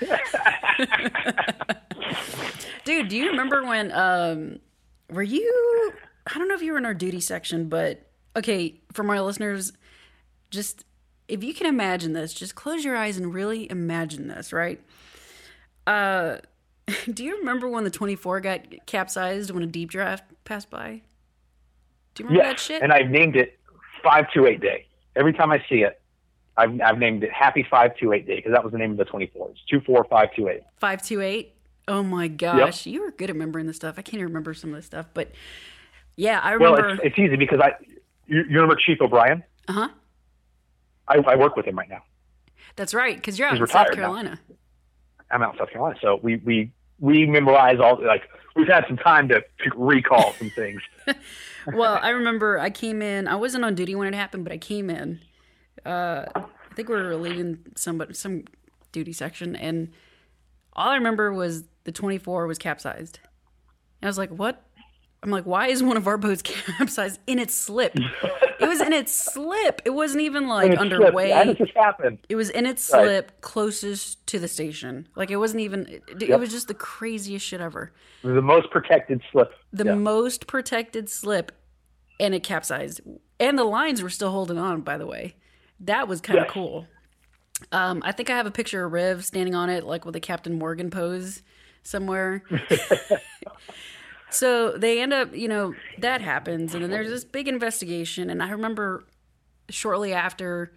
Dude, 2.84 3.08
do 3.08 3.16
you 3.16 3.30
remember 3.30 3.64
when 3.64 3.92
um 3.92 4.58
were 5.10 5.22
you? 5.22 5.92
I 6.26 6.38
don't 6.38 6.48
know 6.48 6.54
if 6.54 6.62
you 6.62 6.72
were 6.72 6.78
in 6.78 6.86
our 6.86 6.94
duty 6.94 7.20
section, 7.20 7.68
but 7.68 8.10
okay, 8.34 8.80
for 8.92 9.02
my 9.02 9.20
listeners, 9.20 9.72
just 10.50 10.84
if 11.28 11.42
you 11.42 11.52
can 11.54 11.66
imagine 11.66 12.12
this, 12.12 12.32
just 12.32 12.54
close 12.54 12.84
your 12.84 12.96
eyes 12.96 13.16
and 13.16 13.32
really 13.34 13.70
imagine 13.70 14.28
this, 14.28 14.52
right? 14.52 14.80
Uh, 15.86 16.38
do 17.12 17.24
you 17.24 17.38
remember 17.38 17.68
when 17.68 17.84
the 17.84 17.90
24 17.90 18.40
got 18.40 18.60
capsized 18.86 19.50
when 19.50 19.62
a 19.62 19.66
deep 19.66 19.90
draft 19.90 20.24
passed 20.44 20.70
by? 20.70 21.00
Do 22.14 22.22
you 22.22 22.28
remember 22.28 22.44
Yeah, 22.44 22.52
that 22.52 22.60
shit? 22.60 22.82
and 22.82 22.92
I've 22.92 23.10
named 23.10 23.36
it 23.36 23.58
five 24.02 24.26
two 24.32 24.46
eight 24.46 24.60
day. 24.60 24.86
Every 25.16 25.32
time 25.32 25.50
I 25.50 25.62
see 25.68 25.82
it, 25.82 26.00
I've, 26.56 26.80
I've 26.80 26.98
named 26.98 27.22
it 27.24 27.30
Happy 27.32 27.66
Five 27.68 27.96
Two 27.98 28.12
Eight 28.12 28.26
Day 28.26 28.36
because 28.36 28.52
that 28.52 28.62
was 28.64 28.72
the 28.72 28.78
name 28.78 28.92
of 28.92 28.96
the 28.96 29.04
twenty 29.04 29.26
four. 29.26 29.50
It's 29.50 29.60
two 29.68 29.80
four 29.80 30.04
five 30.04 30.28
two 30.34 30.48
eight. 30.48 30.62
528. 30.80 31.52
Oh 31.88 32.02
my 32.02 32.26
gosh, 32.28 32.86
you 32.86 33.02
were 33.02 33.10
good 33.10 33.28
at 33.30 33.34
remembering 33.36 33.66
this 33.66 33.76
stuff. 33.76 33.94
I 33.98 34.02
can't 34.02 34.14
even 34.14 34.26
remember 34.26 34.54
some 34.54 34.70
of 34.70 34.76
this 34.76 34.86
stuff, 34.86 35.06
but 35.14 35.30
yeah, 36.16 36.40
I 36.42 36.56
Well, 36.56 36.74
remember. 36.74 36.94
it's, 37.02 37.12
it's 37.14 37.18
easy 37.18 37.36
because 37.36 37.60
I. 37.60 37.72
You, 38.26 38.38
you 38.48 38.56
remember 38.60 38.74
Chief 38.76 39.00
O'Brien? 39.00 39.44
Uh 39.68 39.72
huh. 39.72 39.88
I, 41.08 41.18
I 41.18 41.36
work 41.36 41.56
with 41.56 41.66
him 41.66 41.76
right 41.76 41.88
now. 41.88 42.02
That's 42.76 42.92
right, 42.92 43.16
because 43.16 43.38
you're 43.38 43.48
out 43.48 43.54
He's 43.54 43.60
in 43.60 43.66
South 43.66 43.88
retired 43.88 43.98
now. 43.98 44.02
Carolina. 44.04 44.40
I'm 45.30 45.42
out 45.42 45.54
in 45.54 45.58
South 45.58 45.70
Carolina, 45.70 45.98
so 46.00 46.20
we 46.22 46.36
we 46.36 46.72
we 46.98 47.26
memorize 47.26 47.78
all 47.80 47.98
like 48.04 48.22
we've 48.54 48.68
had 48.68 48.84
some 48.86 48.96
time 48.96 49.28
to, 49.28 49.42
recall 49.74 50.32
some 50.34 50.50
things. 50.50 50.80
well, 51.72 51.98
I 52.02 52.10
remember 52.10 52.58
I 52.58 52.70
came 52.70 53.02
in. 53.02 53.28
I 53.28 53.36
wasn't 53.36 53.64
on 53.64 53.74
duty 53.74 53.94
when 53.94 54.08
it 54.08 54.14
happened, 54.14 54.44
but 54.44 54.52
I 54.52 54.58
came 54.58 54.88
in. 54.90 55.20
Uh, 55.84 56.26
I 56.34 56.74
think 56.74 56.88
we 56.88 56.94
were 56.94 57.16
leaving 57.16 57.58
some 57.76 58.02
some 58.12 58.44
duty 58.92 59.12
section, 59.12 59.56
and 59.56 59.90
all 60.72 60.90
I 60.90 60.94
remember 60.96 61.32
was 61.32 61.64
the 61.84 61.92
24 61.92 62.46
was 62.46 62.58
capsized. 62.58 63.20
And 64.00 64.06
I 64.06 64.08
was 64.08 64.18
like, 64.18 64.30
"What?" 64.30 64.62
I'm 65.22 65.30
like, 65.30 65.44
"Why 65.44 65.68
is 65.68 65.82
one 65.82 65.96
of 65.96 66.06
our 66.06 66.18
boats 66.18 66.42
capsized 66.44 67.20
in 67.26 67.38
its 67.38 67.54
slip?" 67.54 67.96
It 68.60 68.66
was 68.66 68.80
in 68.80 68.92
its 68.92 69.12
slip. 69.12 69.82
It 69.84 69.90
wasn't 69.90 70.22
even 70.22 70.48
like 70.48 70.76
underway. 70.78 71.30
How 71.30 71.44
does 71.44 71.58
this 71.58 71.70
happen? 71.74 72.18
It 72.28 72.36
was 72.36 72.50
in 72.50 72.66
its 72.66 72.90
Right. 72.92 73.02
slip 73.04 73.40
closest 73.40 74.26
to 74.28 74.38
the 74.38 74.48
station. 74.48 75.08
Like 75.16 75.30
it 75.30 75.36
wasn't 75.36 75.60
even. 75.62 75.86
It, 75.88 76.22
it 76.22 76.38
was 76.38 76.50
just 76.50 76.68
the 76.68 76.74
craziest 76.74 77.44
shit 77.46 77.60
ever. 77.60 77.92
The 78.22 78.42
most 78.42 78.70
protected 78.70 79.22
slip. 79.30 79.50
The 79.72 79.84
Yeah. 79.86 79.94
most 79.94 80.46
protected 80.46 81.08
slip, 81.08 81.52
and 82.20 82.34
it 82.34 82.42
capsized. 82.42 83.00
And 83.38 83.58
the 83.58 83.64
lines 83.64 84.02
were 84.02 84.10
still 84.10 84.30
holding 84.30 84.58
on. 84.58 84.80
By 84.80 84.96
the 84.98 85.06
way, 85.06 85.36
that 85.80 86.08
was 86.08 86.20
kind 86.20 86.38
of 86.38 86.46
Yes. 86.46 86.52
cool. 86.52 86.86
Um, 87.72 88.02
I 88.04 88.12
think 88.12 88.28
I 88.30 88.36
have 88.36 88.46
a 88.46 88.50
picture 88.50 88.84
of 88.84 88.92
Riv 88.92 89.24
standing 89.24 89.54
on 89.54 89.70
it, 89.70 89.84
like 89.84 90.04
with 90.04 90.14
a 90.16 90.20
Captain 90.20 90.58
Morgan 90.58 90.90
pose 90.90 91.42
somewhere. 91.82 92.42
so 94.30 94.72
they 94.72 95.00
end 95.00 95.12
up, 95.12 95.34
you 95.34 95.48
know, 95.48 95.74
that 95.98 96.20
happens, 96.20 96.74
and 96.74 96.82
then 96.82 96.90
there's 96.90 97.08
this 97.08 97.24
big 97.24 97.48
investigation. 97.48 98.30
And 98.30 98.42
I 98.42 98.50
remember 98.50 99.04
shortly 99.68 100.12
after, 100.12 100.72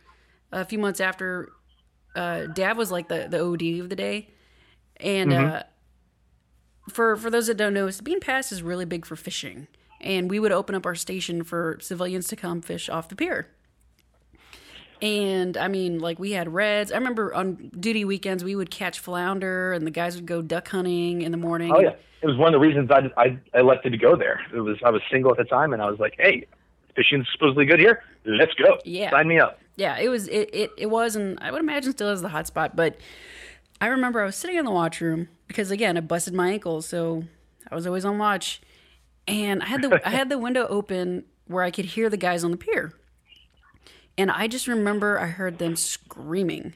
a 0.51 0.65
few 0.65 0.79
months 0.79 0.99
after, 0.99 1.51
uh, 2.15 2.47
Dav 2.47 2.77
was 2.77 2.91
like 2.91 3.07
the 3.07 3.27
the 3.29 3.39
OD 3.39 3.81
of 3.81 3.89
the 3.89 3.95
day, 3.95 4.29
and 4.97 5.31
uh, 5.33 5.63
for 6.89 7.15
for 7.15 7.29
those 7.29 7.47
that 7.47 7.57
don't 7.57 7.73
know, 7.73 7.89
Sabine 7.89 8.19
Pass 8.19 8.51
is 8.51 8.61
really 8.63 8.85
big 8.85 9.05
for 9.05 9.15
fishing, 9.15 9.67
and 10.01 10.29
we 10.29 10.39
would 10.39 10.51
open 10.51 10.75
up 10.75 10.85
our 10.85 10.95
station 10.95 11.43
for 11.43 11.77
civilians 11.81 12.27
to 12.27 12.35
come 12.35 12.61
fish 12.61 12.89
off 12.89 13.09
the 13.09 13.15
pier. 13.15 13.47
And 15.01 15.55
I 15.55 15.67
mean, 15.67 15.99
like 15.99 16.19
we 16.19 16.31
had 16.31 16.53
reds. 16.53 16.91
I 16.91 16.95
remember 16.95 17.33
on 17.33 17.71
duty 17.79 18.03
weekends 18.05 18.43
we 18.43 18.55
would 18.55 18.69
catch 18.69 18.99
flounder, 18.99 19.73
and 19.73 19.87
the 19.87 19.91
guys 19.91 20.15
would 20.15 20.25
go 20.25 20.41
duck 20.41 20.67
hunting 20.69 21.21
in 21.21 21.31
the 21.31 21.37
morning. 21.37 21.71
Oh 21.73 21.79
yeah, 21.79 21.95
it 22.21 22.25
was 22.27 22.35
one 22.37 22.53
of 22.53 22.59
the 22.59 22.65
reasons 22.67 22.89
I, 22.91 23.09
I 23.17 23.39
elected 23.57 23.93
to 23.93 23.97
go 23.97 24.15
there. 24.15 24.41
It 24.53 24.59
was 24.59 24.77
I 24.83 24.89
was 24.91 25.01
single 25.09 25.31
at 25.31 25.37
the 25.37 25.45
time, 25.45 25.71
and 25.73 25.81
I 25.81 25.89
was 25.89 25.99
like, 25.99 26.15
hey, 26.17 26.45
fishing's 26.95 27.27
supposedly 27.31 27.65
good 27.65 27.79
here. 27.79 28.03
Let's 28.25 28.53
go. 28.55 28.77
Yeah. 28.83 29.09
sign 29.11 29.27
me 29.27 29.39
up. 29.39 29.59
yeah, 29.77 29.97
it 29.97 30.09
was 30.09 30.27
it, 30.27 30.49
it 30.53 30.71
it 30.77 30.85
was, 30.87 31.15
and 31.15 31.37
I 31.41 31.51
would 31.51 31.61
imagine 31.61 31.91
still 31.93 32.09
is 32.09 32.21
the 32.21 32.29
hot 32.29 32.47
spot. 32.47 32.75
But 32.75 32.97
I 33.79 33.87
remember 33.87 34.21
I 34.21 34.25
was 34.25 34.35
sitting 34.35 34.57
in 34.57 34.65
the 34.65 34.71
watch 34.71 34.99
room 34.99 35.29
because 35.47 35.71
again 35.71 35.95
I 35.95 36.01
busted 36.01 36.33
my 36.33 36.49
ankle, 36.51 36.81
so 36.81 37.23
I 37.71 37.75
was 37.75 37.87
always 37.87 38.03
on 38.03 38.17
watch, 38.17 38.61
and 39.29 39.63
I 39.63 39.67
had 39.67 39.81
the 39.81 40.01
I 40.05 40.09
had 40.09 40.27
the 40.27 40.37
window 40.37 40.67
open 40.67 41.23
where 41.47 41.63
I 41.63 41.71
could 41.71 41.85
hear 41.85 42.09
the 42.09 42.17
guys 42.17 42.43
on 42.43 42.51
the 42.51 42.57
pier, 42.57 42.93
and 44.19 44.29
I 44.29 44.47
just 44.47 44.67
remember 44.67 45.17
I 45.17 45.27
heard 45.27 45.59
them 45.59 45.77
screaming, 45.77 46.73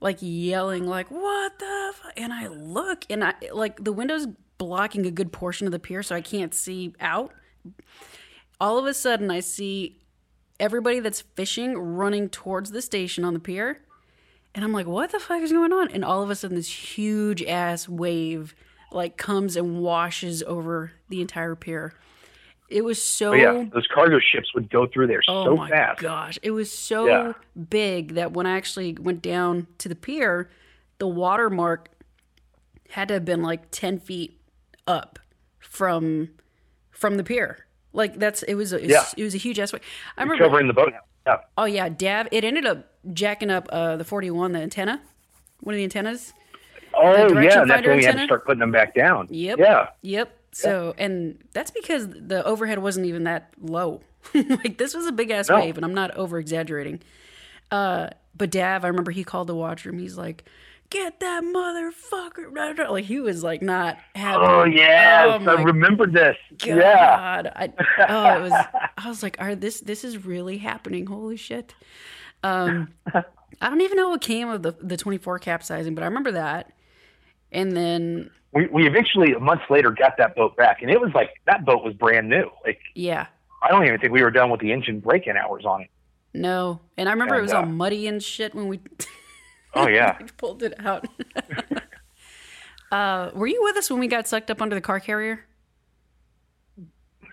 like 0.00 0.18
yelling, 0.20 0.86
like 0.86 1.10
"What 1.10 1.58
the?" 1.58 1.90
F-? 1.90 2.12
And 2.16 2.32
I 2.32 2.46
look, 2.46 3.04
and 3.10 3.24
I 3.24 3.34
like 3.52 3.82
the 3.82 3.92
window's 3.92 4.28
blocking 4.58 5.04
a 5.04 5.10
good 5.10 5.32
portion 5.32 5.66
of 5.66 5.72
the 5.72 5.80
pier, 5.80 6.04
so 6.04 6.14
I 6.14 6.20
can't 6.20 6.54
see 6.54 6.94
out. 7.00 7.32
All 8.60 8.78
of 8.78 8.86
a 8.86 8.94
sudden, 8.94 9.28
I 9.28 9.40
see 9.40 9.98
everybody 10.60 11.00
that's 11.00 11.22
fishing 11.34 11.76
running 11.76 12.28
towards 12.28 12.70
the 12.70 12.80
station 12.80 13.24
on 13.24 13.34
the 13.34 13.40
pier. 13.40 13.80
And 14.54 14.64
I'm 14.64 14.72
like, 14.72 14.86
what 14.86 15.10
the 15.10 15.18
fuck 15.18 15.42
is 15.42 15.50
going 15.50 15.72
on? 15.72 15.90
And 15.90 16.04
all 16.04 16.22
of 16.22 16.30
a 16.30 16.36
sudden, 16.36 16.56
this 16.56 16.96
huge 16.96 17.42
ass 17.42 17.88
wave 17.88 18.54
like 18.92 19.16
comes 19.16 19.56
and 19.56 19.80
washes 19.80 20.44
over 20.44 20.92
the 21.08 21.20
entire 21.20 21.56
pier. 21.56 21.94
It 22.68 22.82
was 22.84 23.02
so 23.02 23.32
yeah, 23.34 23.64
those 23.72 23.86
cargo 23.92 24.18
ships 24.18 24.54
would 24.54 24.70
go 24.70 24.86
through 24.86 25.06
there 25.08 25.20
oh 25.28 25.44
so 25.44 25.56
my 25.56 25.68
fast. 25.68 26.00
gosh, 26.00 26.38
it 26.42 26.50
was 26.50 26.72
so 26.72 27.06
Yeah. 27.06 27.32
big 27.68 28.14
that 28.14 28.32
when 28.32 28.46
I 28.46 28.56
actually 28.56 28.94
went 28.98 29.20
down 29.22 29.66
to 29.78 29.88
the 29.88 29.94
pier, 29.94 30.50
the 30.98 31.06
water 31.06 31.50
mark 31.50 31.90
had 32.90 33.08
to 33.08 33.14
have 33.14 33.24
been 33.24 33.42
like 33.42 33.70
ten 33.70 33.98
feet 33.98 34.40
up 34.86 35.18
from 35.58 36.30
from 36.90 37.16
the 37.16 37.24
pier. 37.24 37.66
Like 37.92 38.18
that's 38.18 38.42
it 38.44 38.54
was 38.54 38.72
a, 38.72 38.80
Yeah. 38.84 39.04
it 39.16 39.22
was 39.22 39.34
a 39.34 39.38
huge 39.38 39.58
aspect. 39.60 39.84
I 40.16 40.22
remember 40.22 40.44
Covering 40.44 40.66
the 40.66 40.72
boat. 40.74 40.92
Yeah. 41.26 41.36
Oh 41.58 41.64
yeah, 41.66 41.88
Dav. 41.88 42.28
It 42.32 42.44
ended 42.44 42.66
up 42.66 42.90
jacking 43.12 43.50
up 43.50 43.68
uh, 43.70 43.96
the 43.96 44.04
41, 44.04 44.52
the 44.52 44.60
antenna, 44.60 45.00
one 45.60 45.74
of 45.74 45.76
the 45.76 45.84
antennas. 45.84 46.32
Oh 46.94 47.12
yeah, 47.40 47.64
that's 47.66 47.86
when 47.86 47.96
we 47.98 48.04
had 48.04 48.16
to 48.18 48.24
start 48.24 48.46
putting 48.46 48.60
them 48.60 48.70
back 48.72 48.94
down. 48.94 49.26
Yep. 49.30 49.58
Yeah. 49.58 49.88
Yep. 50.02 50.38
So, 50.56 50.94
and 50.98 51.38
that's 51.52 51.70
because 51.70 52.08
the 52.08 52.44
overhead 52.44 52.78
wasn't 52.78 53.06
even 53.06 53.24
that 53.24 53.52
low. 53.60 54.02
like 54.34 54.78
this 54.78 54.94
was 54.94 55.06
a 55.06 55.12
big 55.12 55.30
ass 55.30 55.48
No. 55.48 55.56
wave, 55.56 55.76
and 55.76 55.84
I'm 55.84 55.94
not 55.94 56.12
over 56.16 56.38
exaggerating. 56.38 57.00
Uh, 57.70 58.10
but 58.36 58.50
Dav, 58.50 58.84
I 58.84 58.88
remember 58.88 59.10
he 59.10 59.24
called 59.24 59.48
the 59.48 59.54
watch 59.54 59.84
room. 59.84 59.98
He's 59.98 60.16
like, 60.16 60.44
"Get 60.90 61.20
that 61.20 61.42
motherfucker!" 61.42 62.88
Like 62.90 63.04
he 63.04 63.20
was 63.20 63.42
like 63.42 63.62
not 63.62 63.98
happy. 64.14 64.38
Oh 64.44 64.64
yeah, 64.64 65.38
Oh, 65.40 65.50
I 65.50 65.62
remember 65.62 66.06
this. 66.06 66.36
God. 66.58 66.66
Yeah. 66.76 67.52
I, 67.56 67.72
oh, 68.08 68.38
it 68.38 68.42
was. 68.42 68.52
I 68.98 69.08
was 69.08 69.22
like, 69.22 69.36
"Are 69.40 69.54
this? 69.54 69.80
This 69.80 70.04
is 70.04 70.24
really 70.24 70.58
happening? 70.58 71.06
Holy 71.06 71.36
shit!" 71.36 71.74
Um, 72.42 72.88
I 73.12 73.22
don't 73.70 73.80
even 73.80 73.96
know 73.96 74.10
what 74.10 74.20
came 74.20 74.48
of 74.48 74.62
the 74.62 74.72
the 74.80 74.96
twenty 74.96 75.18
four 75.18 75.38
capsizing, 75.38 75.94
but 75.94 76.02
I 76.02 76.06
remember 76.06 76.32
that. 76.32 76.70
And 77.54 77.74
then, 77.76 78.30
We 78.52 78.66
we 78.66 78.86
eventually 78.86 79.32
months 79.34 79.64
later 79.70 79.90
got 79.90 80.16
that 80.18 80.34
boat 80.36 80.56
back, 80.56 80.82
and 80.82 80.90
it 80.90 81.00
was 81.00 81.12
like 81.14 81.30
that 81.46 81.64
boat 81.64 81.82
was 81.84 81.94
brand 81.94 82.28
new. 82.28 82.50
Like 82.64 82.80
yeah, 82.94 83.26
I 83.62 83.68
don't 83.70 83.86
even 83.86 83.98
think 84.00 84.12
we 84.12 84.22
were 84.22 84.30
done 84.30 84.50
with 84.50 84.60
the 84.60 84.72
engine 84.72 85.00
break-in 85.00 85.36
hours 85.36 85.64
on 85.64 85.82
it. 85.82 85.90
no. 86.34 86.80
And 86.96 87.08
I 87.08 87.12
remember 87.12 87.34
it 87.36 87.38
And, 87.38 87.44
was 87.46 87.52
all 87.52 87.62
uh, 87.62 87.66
muddy 87.66 88.06
and 88.08 88.22
shit 88.22 88.54
when 88.54 88.68
we 88.68 88.80
Oh 89.74 89.88
yeah. 89.88 90.18
pulled 90.36 90.62
it 90.62 90.74
out. 90.84 91.06
uh, 92.92 93.30
were 93.34 93.46
you 93.46 93.60
with 93.62 93.76
us 93.76 93.90
when 93.90 93.98
we 94.00 94.06
got 94.08 94.26
sucked 94.28 94.50
up 94.50 94.60
under 94.60 94.74
the 94.74 94.80
car 94.82 95.00
carrier? 95.00 95.44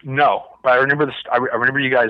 no, 0.03 0.43
but 0.63 0.73
I 0.73 0.75
remember 0.77 1.05
this. 1.05 1.15
I, 1.31 1.35
I 1.37 1.55
remember 1.55 1.79
you 1.79 1.89
guys 1.91 2.09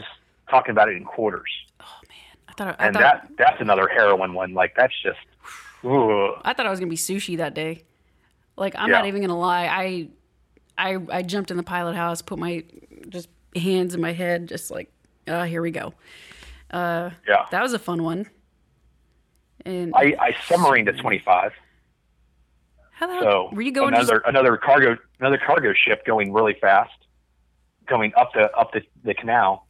talking 0.49 0.71
about 0.71 0.87
it 0.89 0.95
in 0.97 1.03
quarters, 1.03 1.49
Oh 1.81 1.85
man, 2.09 2.37
I 2.47 2.53
thought 2.53 2.75
I, 2.79 2.87
and 2.87 2.93
thought 2.95 3.01
that 3.01 3.37
that's 3.37 3.61
another 3.61 3.87
heroin 3.87 4.33
one. 4.33 4.53
Like 4.53 4.73
that's 4.75 4.93
just. 5.01 5.19
Ooh. 5.85 6.33
I 6.43 6.53
thought 6.53 6.65
I 6.67 6.69
was 6.69 6.79
gonna 6.79 6.89
be 6.89 6.95
sushi 6.97 7.35
that 7.37 7.53
day. 7.53 7.83
Like 8.57 8.75
I'm 8.77 8.89
Yeah. 8.89 8.97
not 8.97 9.05
even 9.07 9.21
gonna 9.21 9.37
lie. 9.37 9.65
I 9.67 10.07
I 10.77 10.97
I 11.11 11.21
jumped 11.21 11.51
in 11.51 11.57
the 11.57 11.63
pilot 11.63 11.95
house, 11.95 12.21
put 12.21 12.39
my 12.39 12.63
just 13.09 13.29
hands 13.55 13.93
in 13.95 14.01
my 14.01 14.13
head, 14.13 14.47
just 14.47 14.71
like, 14.71 14.91
uh, 15.27 15.43
here 15.45 15.61
we 15.61 15.71
go. 15.71 15.93
Yeah. 16.73 17.11
That 17.51 17.61
was 17.61 17.73
a 17.73 17.79
fun 17.79 18.03
one. 18.03 18.29
And 19.65 19.93
I, 19.95 20.15
I 20.19 20.31
submarined 20.47 20.87
at 20.87 20.97
25. 20.97 21.51
how 22.93 23.07
the 23.07 23.13
hell 23.13 23.21
So 23.21 23.49
were 23.55 23.61
you 23.61 23.71
going? 23.71 23.89
another 23.93 24.19
Just, 24.19 24.27
another 24.29 24.57
cargo 24.57 24.97
another 25.19 25.37
cargo 25.37 25.73
ship 25.73 26.05
going 26.05 26.33
really 26.33 26.55
fast, 26.59 26.93
going 27.87 28.11
up 28.17 28.33
the 28.33 28.51
up 28.55 28.71
the, 28.73 28.81
the 29.03 29.13
canal, 29.13 29.67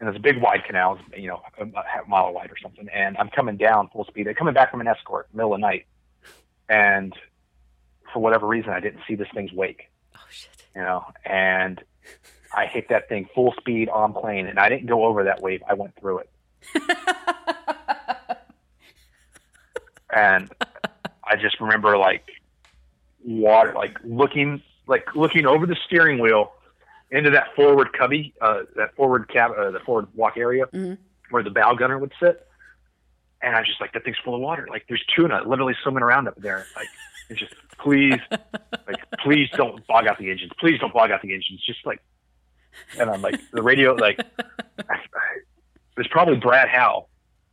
and 0.00 0.08
it's 0.08 0.18
a 0.18 0.20
big 0.20 0.40
wide 0.42 0.64
canal, 0.64 0.98
you 1.16 1.28
know, 1.28 1.40
a, 1.58 1.64
mile 2.08 2.32
wide 2.32 2.50
or 2.50 2.56
something. 2.62 2.88
And 2.92 3.16
I'm 3.16 3.30
coming 3.30 3.56
down 3.56 3.88
full 3.88 4.04
speed. 4.04 4.28
I'm 4.28 4.34
coming 4.34 4.52
back 4.54 4.70
from 4.70 4.80
an 4.80 4.86
escort, 4.88 5.28
middle 5.32 5.54
of 5.54 5.60
the 5.60 5.66
night, 5.66 5.86
and 6.68 7.14
for 8.12 8.20
whatever 8.20 8.46
reason, 8.46 8.70
I 8.70 8.80
didn't 8.80 9.00
see 9.06 9.14
this 9.14 9.28
thing's 9.34 9.52
wake, 9.52 9.90
oh 10.16 10.20
shit! 10.30 10.50
you 10.74 10.82
know, 10.82 11.04
and 11.24 11.82
I 12.52 12.66
hit 12.66 12.88
that 12.88 13.08
thing 13.08 13.28
full 13.34 13.54
speed 13.58 13.88
on 13.88 14.12
plane, 14.12 14.46
and 14.46 14.58
I 14.58 14.68
didn't 14.68 14.86
go 14.86 15.04
over 15.04 15.24
that 15.24 15.40
wave. 15.40 15.62
I 15.68 15.74
went 15.74 15.94
through 15.96 16.18
it. 16.20 16.30
and 20.14 20.50
I 21.24 21.36
just 21.36 21.60
remember 21.60 21.96
like 21.96 22.24
water, 23.24 23.72
like 23.74 23.98
looking, 24.04 24.62
like 24.86 25.14
looking 25.14 25.46
over 25.46 25.66
the 25.66 25.76
steering 25.86 26.18
wheel 26.18 26.52
into 27.10 27.30
that 27.30 27.54
forward 27.54 27.92
cubby, 27.92 28.34
uh, 28.40 28.62
that 28.76 28.94
forward 28.96 29.28
cab, 29.28 29.52
uh, 29.56 29.70
the 29.70 29.80
forward 29.80 30.08
walk 30.14 30.36
area 30.36 30.66
where 31.30 31.42
the 31.42 31.50
bow 31.50 31.74
gunner 31.74 31.98
would 31.98 32.12
sit. 32.20 32.46
And 33.42 33.56
I 33.56 33.60
was 33.60 33.68
just 33.68 33.80
like, 33.80 33.92
that 33.92 34.04
thing's 34.04 34.18
full 34.22 34.34
of 34.34 34.40
water. 34.40 34.66
Like 34.68 34.84
there's 34.88 35.04
tuna 35.16 35.42
literally 35.46 35.74
swimming 35.82 36.02
around 36.02 36.28
up 36.28 36.36
there. 36.36 36.66
Like 36.76 36.88
it's 37.30 37.40
just 37.40 37.54
please, 37.78 38.18
like 38.86 39.02
please 39.22 39.48
don't 39.56 39.86
bog 39.86 40.06
out 40.06 40.18
the 40.18 40.30
engines. 40.30 40.52
Please 40.60 40.78
don't 40.80 40.92
bog 40.92 41.10
out 41.10 41.22
the 41.22 41.32
engines. 41.32 41.62
Just 41.66 41.84
like, 41.86 42.00
and 42.98 43.08
I'm 43.10 43.22
like 43.22 43.40
the 43.52 43.62
radio, 43.62 43.94
like 43.94 44.20
I, 44.38 44.44
I, 44.90 44.96
there's 45.96 46.08
probably 46.08 46.36
Brad 46.36 46.68
Howe 46.68 47.06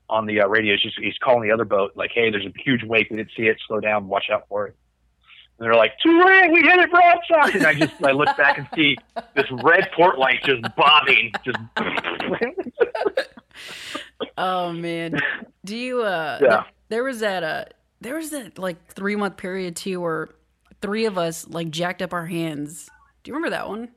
on 0.09 0.25
the 0.25 0.41
uh, 0.41 0.47
radio. 0.47 0.73
He's 0.73 0.81
just 0.83 0.99
he's 0.99 1.17
calling 1.23 1.47
the 1.47 1.53
other 1.53 1.65
boat 1.65 1.91
like, 1.95 2.11
hey, 2.13 2.29
there's 2.31 2.45
a 2.45 2.53
huge 2.61 2.83
wake. 2.83 3.09
We 3.09 3.17
didn't 3.17 3.31
see 3.37 3.43
it. 3.47 3.57
Slow 3.67 3.79
down. 3.79 4.07
Watch 4.07 4.25
out 4.31 4.43
for 4.49 4.67
it. 4.67 4.75
And 5.59 5.65
they're 5.65 5.73
like, 5.73 5.93
too 6.03 6.23
late, 6.23 6.51
we 6.51 6.61
hit 6.61 6.79
it 6.79 6.91
broadside. 6.91 7.55
And 7.55 7.65
I 7.65 7.73
just, 7.73 7.93
I 8.03 8.11
look 8.11 8.35
back 8.37 8.59
and 8.59 8.67
see 8.75 8.95
this 9.35 9.47
red 9.63 9.89
port 9.95 10.19
light 10.19 10.43
just 10.43 10.61
bobbing, 10.75 11.31
just. 11.43 11.57
Oh 14.37 14.71
man. 14.71 15.19
Do 15.65 15.75
you 15.75 16.01
uh 16.03 16.37
Yeah. 16.41 16.47
th- 16.49 16.73
there 16.89 17.03
was 17.03 17.19
that 17.21 17.43
uh 17.43 17.65
there 18.01 18.15
was 18.15 18.29
that 18.31 18.57
like 18.59 18.87
3 18.93 19.15
month 19.15 19.37
period 19.37 19.75
too 19.75 20.01
where 20.01 20.29
three 20.81 21.05
of 21.05 21.17
us 21.17 21.47
like 21.47 21.69
jacked 21.69 22.01
up 22.01 22.13
our 22.13 22.25
hands. 22.27 22.89
Do 23.23 23.29
you 23.29 23.35
remember 23.35 23.55
that 23.55 23.67
one? 23.67 23.89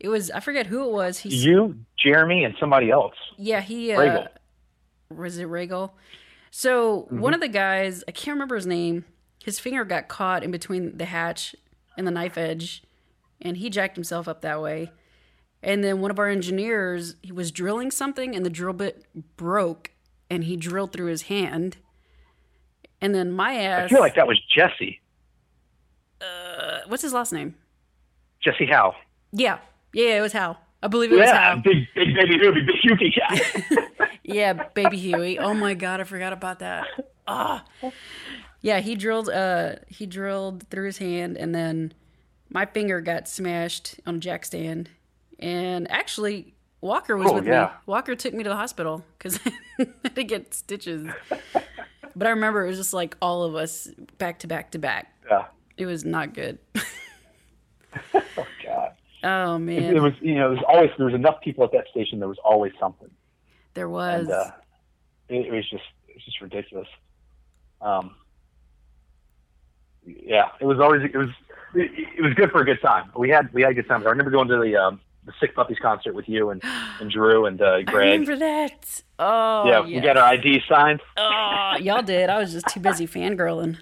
It 0.00 0.08
was 0.08 0.30
I 0.30 0.40
forget 0.40 0.66
who 0.66 0.84
it 0.84 0.92
was. 0.92 1.18
He 1.18 1.30
you, 1.30 1.76
Jeremy, 1.98 2.44
and 2.44 2.54
somebody 2.60 2.90
else. 2.90 3.14
yeah, 3.36 3.60
he 3.60 3.92
uh 3.92 4.00
Regal. 4.00 4.26
was 5.10 5.38
it 5.38 5.44
Regal? 5.46 5.94
So 6.50 7.06
one 7.10 7.34
of 7.34 7.40
the 7.40 7.48
guys, 7.48 8.04
I 8.06 8.12
can't 8.12 8.36
remember 8.36 8.54
his 8.54 8.66
name, 8.66 9.04
his 9.42 9.58
finger 9.58 9.84
got 9.84 10.06
caught 10.06 10.44
in 10.44 10.52
between 10.52 10.96
the 10.98 11.04
hatch 11.06 11.56
and 11.96 12.06
the 12.06 12.12
knife 12.12 12.38
edge, 12.38 12.84
and 13.42 13.56
he 13.56 13.68
jacked 13.70 13.96
himself 13.96 14.28
up 14.28 14.40
that 14.42 14.62
way. 14.62 14.92
And 15.64 15.82
then 15.82 16.00
one 16.00 16.12
of 16.12 16.18
our 16.20 16.28
engineers, 16.28 17.16
he 17.22 17.32
was 17.32 17.50
drilling 17.50 17.90
something, 17.90 18.36
and 18.36 18.46
the 18.46 18.50
drill 18.50 18.72
bit 18.72 19.04
broke, 19.36 19.90
and 20.30 20.44
he 20.44 20.56
drilled 20.56 20.92
through 20.92 21.06
his 21.06 21.22
hand. 21.22 21.78
And 23.04 23.14
then 23.14 23.32
my 23.32 23.54
ass. 23.56 23.84
I 23.84 23.88
feel 23.88 24.00
like 24.00 24.14
that 24.14 24.26
was 24.26 24.40
Jesse. 24.48 25.00
uh, 26.22 26.80
what's 26.86 27.02
his 27.02 27.12
last 27.12 27.32
name? 27.32 27.54
Jesse 28.42 28.64
Howe. 28.66 28.94
Yeah, 29.32 29.58
yeah, 29.92 30.18
it 30.18 30.20
was 30.22 30.32
Hal. 30.32 30.58
I 30.82 30.88
believe 30.88 31.12
it 31.12 31.16
was 31.18 31.26
Yeah, 31.28 31.54
big, 31.56 31.86
big 31.94 32.14
baby 32.14 32.38
Ruby, 32.38 32.62
big 32.62 32.76
Hughie 32.82 33.14
guy. 33.18 33.40
Yeah, 34.22 34.52
baby 34.74 34.96
Huey. 34.96 35.38
Oh 35.38 35.52
my 35.54 35.74
god, 35.74 36.00
I 36.00 36.04
forgot 36.04 36.32
about 36.32 36.60
that. 36.60 36.86
Ah. 37.26 37.64
Yeah, 38.60 38.80
he 38.80 38.94
drilled 38.94 39.28
uh 39.28 39.76
he 39.88 40.06
drilled 40.06 40.68
through 40.70 40.86
his 40.86 40.98
hand 40.98 41.36
and 41.36 41.54
then 41.54 41.92
my 42.50 42.64
finger 42.66 43.00
got 43.02 43.28
smashed 43.28 44.00
on 44.06 44.16
a 44.16 44.18
jack 44.18 44.44
stand. 44.46 44.88
And 45.38 45.90
actually 45.90 46.54
Walker 46.80 47.16
was 47.16 47.28
Oh, 47.30 47.34
with 47.34 47.46
yeah. 47.46 47.64
me. 47.64 47.70
Walker 47.86 48.14
took 48.14 48.32
me 48.34 48.42
to 48.44 48.48
the 48.50 48.56
hospital 48.56 49.04
cuz 49.18 49.38
I 49.78 49.86
had 50.04 50.14
to 50.16 50.24
get 50.24 50.54
stitches. 50.54 51.08
But 52.16 52.26
I 52.26 52.30
remember 52.30 52.64
it 52.64 52.68
was 52.68 52.78
just 52.78 52.92
like 52.92 53.16
all 53.20 53.42
of 53.42 53.54
us 53.54 53.88
back 54.18 54.38
to 54.40 54.46
back 54.46 54.70
to 54.72 54.78
back. 54.78 55.12
yeah. 55.30 55.46
It 55.76 55.86
was 55.86 56.04
not 56.04 56.34
good. 56.34 56.58
Oh 58.36 58.46
God. 58.64 58.92
Oh 59.22 59.58
man, 59.58 59.96
it 59.96 60.02
was, 60.02 60.12
you 60.20 60.34
know, 60.34 60.48
there 60.50 60.56
was 60.58 60.64
always 60.68 60.90
there 60.98 61.06
was 61.06 61.14
enough 61.14 61.40
people 61.40 61.64
at 61.64 61.72
that 61.72 61.86
station. 61.90 62.18
There 62.18 62.28
was 62.28 62.38
always 62.44 62.72
something. 62.78 63.10
there 63.74 63.88
was. 63.88 64.26
and 64.26 64.32
uh, 64.32 64.50
it, 65.28 65.46
it 65.46 65.52
was 65.52 65.68
just 65.70 65.84
it 66.08 66.16
was 66.16 66.24
just 66.24 66.40
ridiculous. 66.40 66.88
Um, 67.80 68.16
yeah, 70.04 70.48
it 70.60 70.66
was 70.66 70.78
always 70.80 71.02
it 71.02 71.16
was 71.16 71.30
it, 71.74 71.90
it 72.18 72.22
was 72.22 72.34
good 72.34 72.50
for 72.50 72.60
a 72.60 72.64
good 72.64 72.82
time. 72.82 73.10
We 73.16 73.30
had 73.30 73.52
we 73.54 73.62
had 73.62 73.70
a 73.70 73.74
good 73.74 73.88
time. 73.88 74.02
I 74.06 74.10
remember 74.10 74.30
going 74.30 74.48
to 74.48 74.58
the 74.58 74.76
um, 74.76 75.00
the 75.26 75.32
Sick 75.40 75.54
Puppies 75.54 75.78
concert 75.80 76.14
with 76.14 76.28
you 76.28 76.50
and, 76.50 76.62
and 77.00 77.10
Drew 77.10 77.46
and 77.46 77.60
uh, 77.60 77.74
I 77.76 77.82
Greg. 77.82 78.10
remember 78.20 78.36
that. 78.36 79.02
Oh, 79.18 79.66
yeah, 79.66 79.80
we 79.80 80.00
got 80.00 80.16
our 80.16 80.24
ID 80.24 80.60
signed 80.68 81.00
Oh, 81.16 81.74
y'all 81.80 82.02
did. 82.02 82.28
I 82.30 82.38
was 82.38 82.52
just 82.52 82.66
too 82.68 82.80
busy 82.80 83.06
fangirling. 83.06 83.78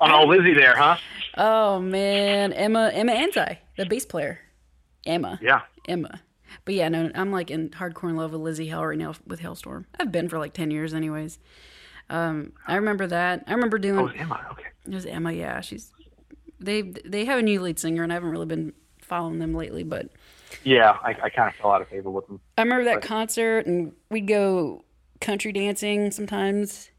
on 0.00 0.10
old 0.10 0.28
Lizzie 0.28 0.54
there, 0.54 0.76
huh? 0.76 0.96
Oh 1.36 1.80
man, 1.80 2.52
Emma, 2.52 2.90
Emma 2.92 3.12
Anzai, 3.12 3.58
the 3.76 3.86
bass 3.86 4.06
player, 4.06 4.38
Emma, 5.04 5.38
Yeah. 5.42 5.62
Emma. 5.88 6.20
But 6.64 6.74
yeah, 6.74 6.88
no, 6.88 7.10
I'm 7.16 7.32
like 7.32 7.50
in 7.50 7.70
hardcore 7.70 8.10
in 8.10 8.16
love 8.16 8.32
with 8.32 8.40
Lzzy 8.40 8.68
Hale 8.68 8.86
right 8.86 8.96
now 8.98 9.14
with 9.26 9.40
Halestorm. 9.40 9.86
I've 9.98 10.12
been 10.12 10.28
for 10.28 10.38
like 10.38 10.52
ten 10.52 10.70
years, 10.70 10.94
anyways. 10.94 11.40
Um, 12.08 12.52
I 12.68 12.76
remember 12.76 13.06
that. 13.08 13.42
I 13.48 13.52
remember 13.54 13.78
doing. 13.78 13.98
Oh, 13.98 14.06
it 14.06 14.12
was 14.12 14.20
Emma. 14.20 14.46
Okay. 14.52 14.66
It 14.86 14.94
was 14.94 15.06
Emma. 15.06 15.32
Yeah, 15.32 15.60
she's. 15.60 15.90
They 16.60 16.82
they 17.04 17.24
have 17.24 17.40
a 17.40 17.42
new 17.42 17.60
lead 17.60 17.78
singer, 17.80 18.04
and 18.04 18.12
I 18.12 18.14
haven't 18.14 18.30
really 18.30 18.46
been 18.46 18.72
following 19.14 19.38
them 19.38 19.54
lately. 19.54 19.84
But 19.84 20.08
Yeah, 20.64 20.96
I, 21.02 21.10
I 21.22 21.30
kind 21.30 21.48
of 21.48 21.54
fell 21.54 21.70
out 21.70 21.80
of 21.82 21.88
favor 21.88 22.10
with 22.10 22.26
them. 22.26 22.40
I 22.58 22.62
remember 22.62 22.84
that 22.84 23.02
concert, 23.02 23.66
and 23.66 23.92
we'd 24.10 24.26
go 24.26 24.84
country 25.20 25.52
dancing 25.52 26.10
sometimes 26.10 26.90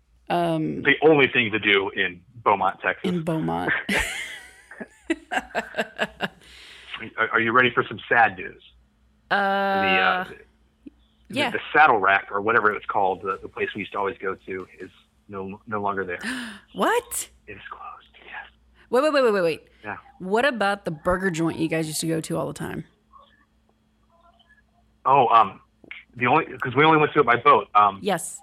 The 0.84 0.96
only 1.02 1.28
thing 1.28 1.52
to 1.52 1.60
do 1.60 1.90
in 1.90 2.22
Beaumont, 2.44 2.80
Texas. 2.82 3.10
in 3.10 3.24
Beaumont. 3.24 3.72
Are, 7.18 7.30
are 7.34 7.40
you 7.42 7.52
ready 7.52 7.70
for 7.72 7.84
some 7.88 8.00
sad 8.10 8.38
news? 8.38 8.64
uh, 9.30 9.36
the, 9.36 9.90
uh, 9.90 10.26
yeah. 11.30 11.52
the 11.52 11.60
saddle 11.74 11.98
rack 11.98 12.30
or 12.32 12.42
whatever 12.42 12.72
it 12.72 12.74
was 12.74 12.86
called, 12.88 13.22
the, 13.22 13.38
the 13.42 13.50
place 13.50 13.68
we 13.76 13.82
used 13.82 13.92
to 13.92 14.00
always 14.00 14.18
go 14.18 14.34
to, 14.34 14.68
is 14.80 14.90
no 15.28 15.60
no 15.68 15.82
longer 15.82 16.04
there. 16.06 16.20
what? 16.74 17.30
It 17.48 17.52
is 17.52 17.62
closed. 17.70 18.05
Wait, 18.90 19.03
wait, 19.03 19.14
wait, 19.14 19.24
wait, 19.24 19.32
wait, 19.34 19.41
wait. 19.41 19.64
Yeah. 19.84 19.98
What 20.20 20.45
about 20.45 20.86
the 20.86 20.91
burger 20.91 21.30
joint 21.32 21.57
you 21.60 21.68
guys 21.68 21.88
used 21.88 21.99
to 22.02 22.07
go 22.07 22.22
to 22.22 22.38
all 22.38 22.48
the 22.48 22.53
time? 22.53 22.86
Oh, 25.06 25.28
um, 25.28 25.60
the 26.16 26.28
only 26.28 26.45
because 26.45 26.76
we 26.76 26.84
only 26.84 26.98
went 26.99 27.14
to 27.14 27.20
it 27.20 27.26
by 27.26 27.36
boat. 27.36 27.68
Um, 27.76 27.99
Yes, 28.02 28.40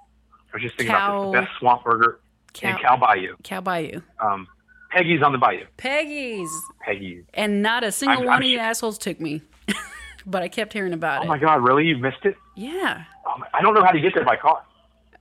I 0.52 0.56
was 0.56 0.62
just 0.62 0.76
thinking 0.76 0.94
about 0.94 1.32
this, 1.32 1.40
the 1.40 1.46
best 1.46 1.58
swamp 1.58 1.84
burger 1.84 2.20
in 2.62 2.72
Cow- 2.72 2.78
Cal 2.78 2.96
Bayou. 2.98 3.34
Cow 3.42 3.60
Bayou. 3.60 4.00
Um, 4.20 4.46
Peggy's 4.90 5.22
on 5.22 5.32
the 5.32 5.38
Bayou. 5.38 5.64
Peggy's. 5.78 6.50
Peggy. 6.80 7.24
And 7.34 7.62
not 7.62 7.82
a 7.82 7.90
single 7.90 8.18
I'm- 8.18 8.26
one 8.26 8.36
I'm 8.36 8.42
of 8.42 8.48
you 8.48 8.58
assholes 8.58 8.98
took 8.98 9.18
me. 9.20 9.42
but 10.26 10.42
I 10.42 10.48
kept 10.48 10.72
hearing 10.72 10.92
about 10.92 11.20
Oh 11.20 11.22
it. 11.22 11.26
Oh 11.26 11.28
my 11.28 11.38
God, 11.38 11.62
really? 11.64 11.86
You 11.86 11.96
missed 11.98 12.24
it? 12.24 12.36
Yeah. 12.56 13.04
Oh, 13.26 13.38
my- 13.38 13.46
I 13.54 13.62
don't 13.62 13.74
know 13.74 13.82
how 13.82 13.90
to 13.92 14.00
get 14.00 14.14
there 14.14 14.24
by 14.24 14.36
car. 14.36 14.62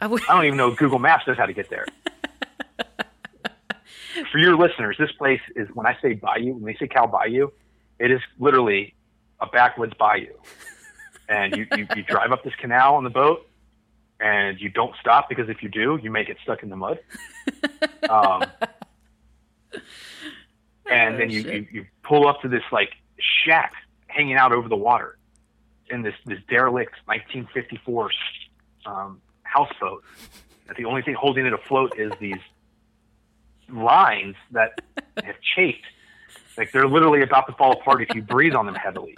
I 0.01 0.05
w- 0.05 0.23
I 0.29 0.33
don't 0.35 0.45
even 0.45 0.57
know 0.57 0.71
Google 0.71 0.99
Maps 0.99 1.25
knows 1.25 1.37
how 1.37 1.45
to 1.45 1.53
get 1.53 1.69
there. 1.69 1.85
For 4.31 4.37
your 4.37 4.55
listeners, 4.55 4.97
this 4.99 5.11
place 5.13 5.41
is 5.55 5.67
when 5.73 5.85
I 5.85 5.97
say 6.01 6.13
bayou, 6.13 6.53
when 6.53 6.65
they 6.65 6.75
say 6.77 6.87
Cal 6.87 7.07
Bayou, 7.07 7.49
it 7.99 8.11
is 8.11 8.21
literally 8.39 8.93
a 9.39 9.47
backwoods 9.47 9.93
bayou. 9.97 10.33
And 11.29 11.55
you, 11.55 11.65
you, 11.77 11.87
you 11.95 12.03
drive 12.03 12.33
up 12.33 12.43
this 12.43 12.53
canal 12.55 12.95
on 12.95 13.05
the 13.05 13.09
boat 13.09 13.47
and 14.19 14.59
you 14.59 14.67
don't 14.67 14.93
stop 14.99 15.29
because 15.29 15.47
if 15.47 15.63
you 15.63 15.69
do, 15.69 15.97
you 16.03 16.11
may 16.11 16.25
get 16.25 16.35
stuck 16.43 16.61
in 16.61 16.69
the 16.69 16.75
mud. 16.75 16.99
Um, 18.09 18.43
and 20.91 21.17
then 21.17 21.29
you, 21.29 21.41
you, 21.41 21.67
you 21.71 21.85
pull 22.03 22.27
up 22.27 22.41
to 22.41 22.49
this 22.49 22.63
like 22.73 22.89
shack 23.45 23.71
hanging 24.07 24.35
out 24.35 24.51
over 24.51 24.67
the 24.67 24.75
water 24.75 25.17
in 25.89 26.01
this, 26.01 26.15
this 26.25 26.39
derelict 26.49 26.95
1954 27.05 28.11
um, 28.85 29.21
houseboat. 29.43 30.03
That 30.67 30.75
the 30.75 30.85
only 30.85 31.03
thing 31.03 31.13
holding 31.13 31.45
it 31.45 31.53
afloat 31.53 31.97
is 31.97 32.11
these 32.19 32.41
lines 33.73 34.35
that 34.51 34.81
have 35.23 35.35
chafed. 35.55 35.85
Like 36.57 36.71
they're 36.71 36.87
literally 36.87 37.21
about 37.21 37.47
to 37.47 37.53
fall 37.53 37.73
apart 37.73 38.01
if 38.01 38.15
you 38.15 38.21
breathe 38.21 38.55
on 38.55 38.65
them 38.65 38.75
heavily. 38.75 39.15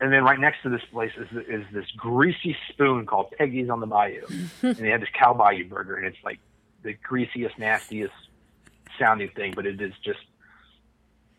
And 0.00 0.12
then 0.12 0.24
right 0.24 0.38
next 0.38 0.62
to 0.62 0.68
this 0.68 0.82
place 0.92 1.12
is, 1.16 1.28
is 1.48 1.64
this 1.72 1.86
greasy 1.96 2.54
spoon 2.68 3.06
called 3.06 3.30
Peggy's 3.38 3.70
on 3.70 3.80
the 3.80 3.86
Bayou. 3.86 4.26
and 4.62 4.76
they 4.76 4.90
have 4.90 5.00
this 5.00 5.08
cow 5.18 5.32
bayou 5.32 5.66
burger, 5.66 5.96
and 5.96 6.06
it's 6.06 6.22
like 6.22 6.38
the 6.82 6.92
greasiest, 6.92 7.58
nastiest 7.58 8.12
sounding 8.98 9.30
thing, 9.30 9.54
but 9.56 9.66
it 9.66 9.80
is 9.80 9.94
just, 10.04 10.20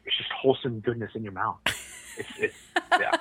it's 0.06 0.18
just 0.18 0.31
wholesome 0.31 0.80
goodness 0.80 1.11
in 1.14 1.23
your 1.23 1.34
mouth. 1.34 1.60
It's, 2.18 2.30
it's, 2.39 2.56
yeah. 2.99 3.15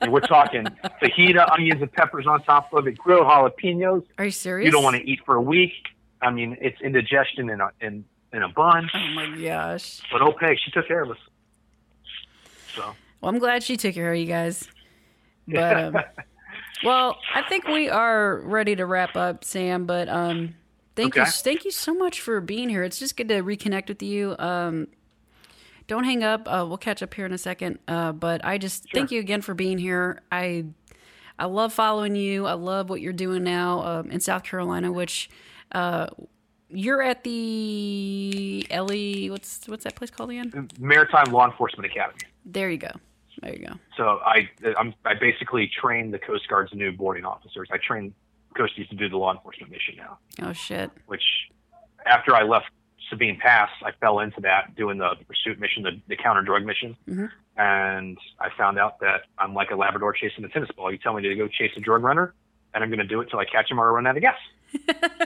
And 0.00 0.12
we're 0.12 0.20
talking 0.20 0.64
fajita, 1.02 1.52
onions, 1.52 1.82
and 1.82 1.92
peppers 1.92 2.26
on 2.26 2.42
top 2.44 2.72
of 2.72 2.86
it, 2.86 2.96
grilled 2.96 3.26
jalapenos. 3.26 4.04
Are 4.18 4.26
you 4.26 4.30
serious? 4.30 4.66
You 4.66 4.70
don't 4.70 4.84
want 4.84 4.96
to 4.96 5.02
eat 5.02 5.20
for 5.26 5.34
a 5.34 5.42
week. 5.42 5.72
I 6.22 6.30
mean, 6.30 6.56
it's 6.60 6.80
indigestion 6.80 7.50
in 7.50 7.60
a 7.60 7.70
in 7.80 8.04
in 8.32 8.42
a 8.42 8.48
bun. 8.48 8.88
Oh 8.94 9.08
my 9.14 9.36
gosh. 9.36 10.00
But 10.10 10.22
okay, 10.22 10.56
she 10.64 10.70
took 10.70 10.86
care 10.88 11.02
of 11.02 11.10
us. 11.10 11.18
So 12.74 12.94
Well, 13.20 13.30
I'm 13.32 13.38
glad 13.38 13.62
she 13.62 13.76
took 13.76 13.94
care 13.94 14.12
of 14.12 14.18
you 14.18 14.26
guys. 14.26 14.68
But 15.48 15.76
um, 15.76 15.98
well, 16.84 17.18
I 17.34 17.42
think 17.42 17.66
we 17.66 17.88
are 17.88 18.38
ready 18.44 18.76
to 18.76 18.86
wrap 18.86 19.16
up, 19.16 19.42
Sam. 19.42 19.86
But 19.86 20.08
um, 20.08 20.54
thank 20.94 21.16
you, 21.16 21.24
thank 21.24 21.64
you 21.64 21.72
so 21.72 21.92
much 21.92 22.20
for 22.20 22.40
being 22.40 22.68
here. 22.68 22.84
It's 22.84 23.00
just 23.00 23.16
good 23.16 23.26
to 23.28 23.42
reconnect 23.42 23.88
with 23.88 24.04
you. 24.04 24.36
Um, 24.38 24.86
don't 25.88 26.04
hang 26.04 26.22
up. 26.22 26.42
Uh, 26.46 26.64
we'll 26.66 26.78
catch 26.78 27.02
up 27.02 27.12
here 27.12 27.26
in 27.26 27.32
a 27.32 27.38
second. 27.38 27.80
Uh, 27.88 28.12
but 28.12 28.44
I 28.44 28.56
just 28.56 28.86
thank 28.94 29.10
you 29.10 29.18
again 29.18 29.42
for 29.42 29.52
being 29.52 29.78
here. 29.78 30.22
I 30.30 30.66
I 31.40 31.46
love 31.46 31.72
following 31.72 32.14
you. 32.14 32.46
I 32.46 32.52
love 32.52 32.88
what 32.88 33.00
you're 33.00 33.12
doing 33.12 33.42
now 33.42 33.82
um, 33.82 34.10
in 34.12 34.20
South 34.20 34.44
Carolina, 34.44 34.92
which 34.92 35.28
uh, 35.72 36.06
you're 36.68 37.02
at 37.02 37.22
the 37.24 38.66
Ellie. 38.70 39.28
What's 39.30 39.66
what's 39.68 39.84
that 39.84 39.94
place 39.94 40.10
called 40.10 40.30
again? 40.30 40.68
Maritime 40.78 41.30
Law 41.32 41.46
Enforcement 41.46 41.90
Academy. 41.90 42.20
There 42.46 42.70
you 42.70 42.78
go. 42.78 42.90
There 43.42 43.52
you 43.54 43.66
go. 43.66 43.74
So 43.96 44.20
I 44.24 44.48
I'm, 44.78 44.94
I 45.04 45.14
basically 45.14 45.70
train 45.80 46.10
the 46.10 46.18
Coast 46.18 46.48
Guard's 46.48 46.72
new 46.74 46.92
boarding 46.92 47.24
officers. 47.24 47.68
I 47.72 47.78
train 47.78 48.14
Coasties 48.56 48.88
to 48.90 48.96
do 48.96 49.08
the 49.08 49.16
law 49.16 49.32
enforcement 49.34 49.70
mission 49.72 49.96
now. 49.96 50.18
Oh 50.42 50.52
shit. 50.52 50.90
Which 51.06 51.22
after 52.06 52.34
I 52.34 52.42
left 52.42 52.66
Sabine 53.10 53.38
Pass, 53.38 53.70
I 53.84 53.92
fell 54.00 54.20
into 54.20 54.40
that 54.42 54.74
doing 54.74 54.98
the 54.98 55.14
pursuit 55.26 55.58
mission, 55.60 55.82
the, 55.82 56.00
the 56.08 56.16
counter 56.16 56.42
drug 56.42 56.64
mission, 56.64 56.96
Mhm. 57.08 57.30
and 57.56 58.18
I 58.40 58.48
found 58.56 58.78
out 58.78 59.00
that 59.00 59.22
I'm 59.38 59.52
like 59.54 59.70
a 59.70 59.76
Labrador 59.76 60.12
chasing 60.14 60.44
a 60.44 60.48
tennis 60.48 60.70
ball. 60.76 60.90
You 60.92 60.98
tell 60.98 61.12
me 61.14 61.22
to 61.22 61.34
go 61.34 61.48
chase 61.48 61.72
a 61.76 61.80
drug 61.80 62.02
runner, 62.02 62.34
and 62.74 62.82
I'm 62.84 62.90
going 62.90 62.98
to 63.00 63.06
do 63.06 63.20
it 63.20 63.28
till 63.30 63.38
I 63.38 63.44
catch 63.44 63.70
him 63.70 63.78
or 63.80 63.88
I 63.88 63.90
run 63.92 64.06
out 64.06 64.16
of 64.16 64.22
gas. 64.22 64.36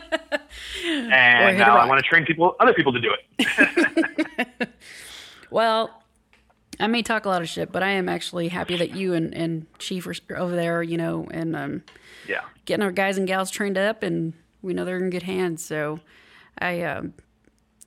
And 1.13 1.59
now 1.59 1.77
I 1.77 1.87
want 1.87 2.03
to 2.03 2.09
train 2.09 2.25
people, 2.25 2.57
other 2.61 2.75
people 2.75 2.93
to 2.93 3.01
do 3.01 3.15
it. 3.39 4.69
Well, 5.51 6.03
I 6.79 6.87
may 6.87 7.03
talk 7.03 7.25
a 7.25 7.29
lot 7.29 7.43
of 7.43 7.49
shit, 7.49 7.73
but 7.73 7.83
I 7.83 7.91
am 7.91 8.09
actually 8.09 8.49
happy 8.49 8.77
that 8.77 8.95
you 8.95 9.15
and, 9.15 9.33
and 9.35 9.67
Chief 9.79 10.07
are 10.07 10.37
over 10.37 10.55
there, 10.55 10.83
you 10.83 10.97
know, 10.97 11.27
and 11.31 11.57
um, 11.57 11.83
yeah. 12.29 12.43
getting 12.65 12.85
our 12.85 12.93
guys 12.93 13.17
and 13.17 13.27
gals 13.27 13.51
trained 13.51 13.79
up, 13.79 14.03
and 14.03 14.35
we 14.63 14.75
know 14.75 14.85
they're 14.85 14.99
in 14.99 15.11
good 15.11 15.23
hands. 15.23 15.65
So 15.65 16.01
I, 16.59 16.83
um, 16.83 17.15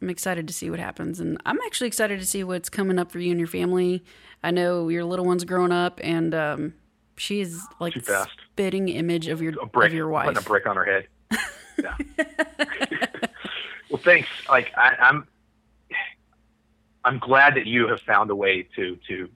I'm 0.02 0.10
excited 0.10 0.48
to 0.48 0.54
see 0.54 0.70
what 0.70 0.80
happens, 0.80 1.20
and 1.20 1.40
I'm 1.46 1.60
actually 1.66 1.88
excited 1.88 2.20
to 2.20 2.26
see 2.26 2.44
what's 2.44 2.70
coming 2.70 2.98
up 2.98 3.12
for 3.12 3.20
you 3.20 3.32
and 3.32 3.40
your 3.40 3.48
family. 3.48 4.04
I 4.41 4.52
know 4.52 4.90
your 4.90 5.04
little 5.04 5.26
one's 5.26 5.44
growing 5.44 5.72
up, 5.72 6.00
and 6.02 6.34
um, 6.34 6.74
she 7.18 7.41
is 7.41 7.62
like 7.80 7.94
spitting 8.52 8.88
image 8.88 9.28
of 9.28 9.41
your 9.41 9.54
of 9.62 9.94
your 9.94 10.08
wife. 10.08 10.26
putting 10.26 10.41
a 10.44 10.48
brick 10.48 10.66
on 10.66 10.76
her 10.76 10.86
head. 10.86 11.08
Yeah. 11.82 11.96
Well, 13.90 14.02
thanks. 14.03 14.30
Like 14.48 14.72
I, 14.78 14.95
I'm, 15.02 15.28
I'm 17.03 17.20
glad 17.20 17.56
that 17.56 17.66
you 17.66 17.88
have 17.88 18.02
found 18.02 18.30
a 18.30 18.36
way 18.36 18.68
to 18.76 18.98
to 19.07 19.30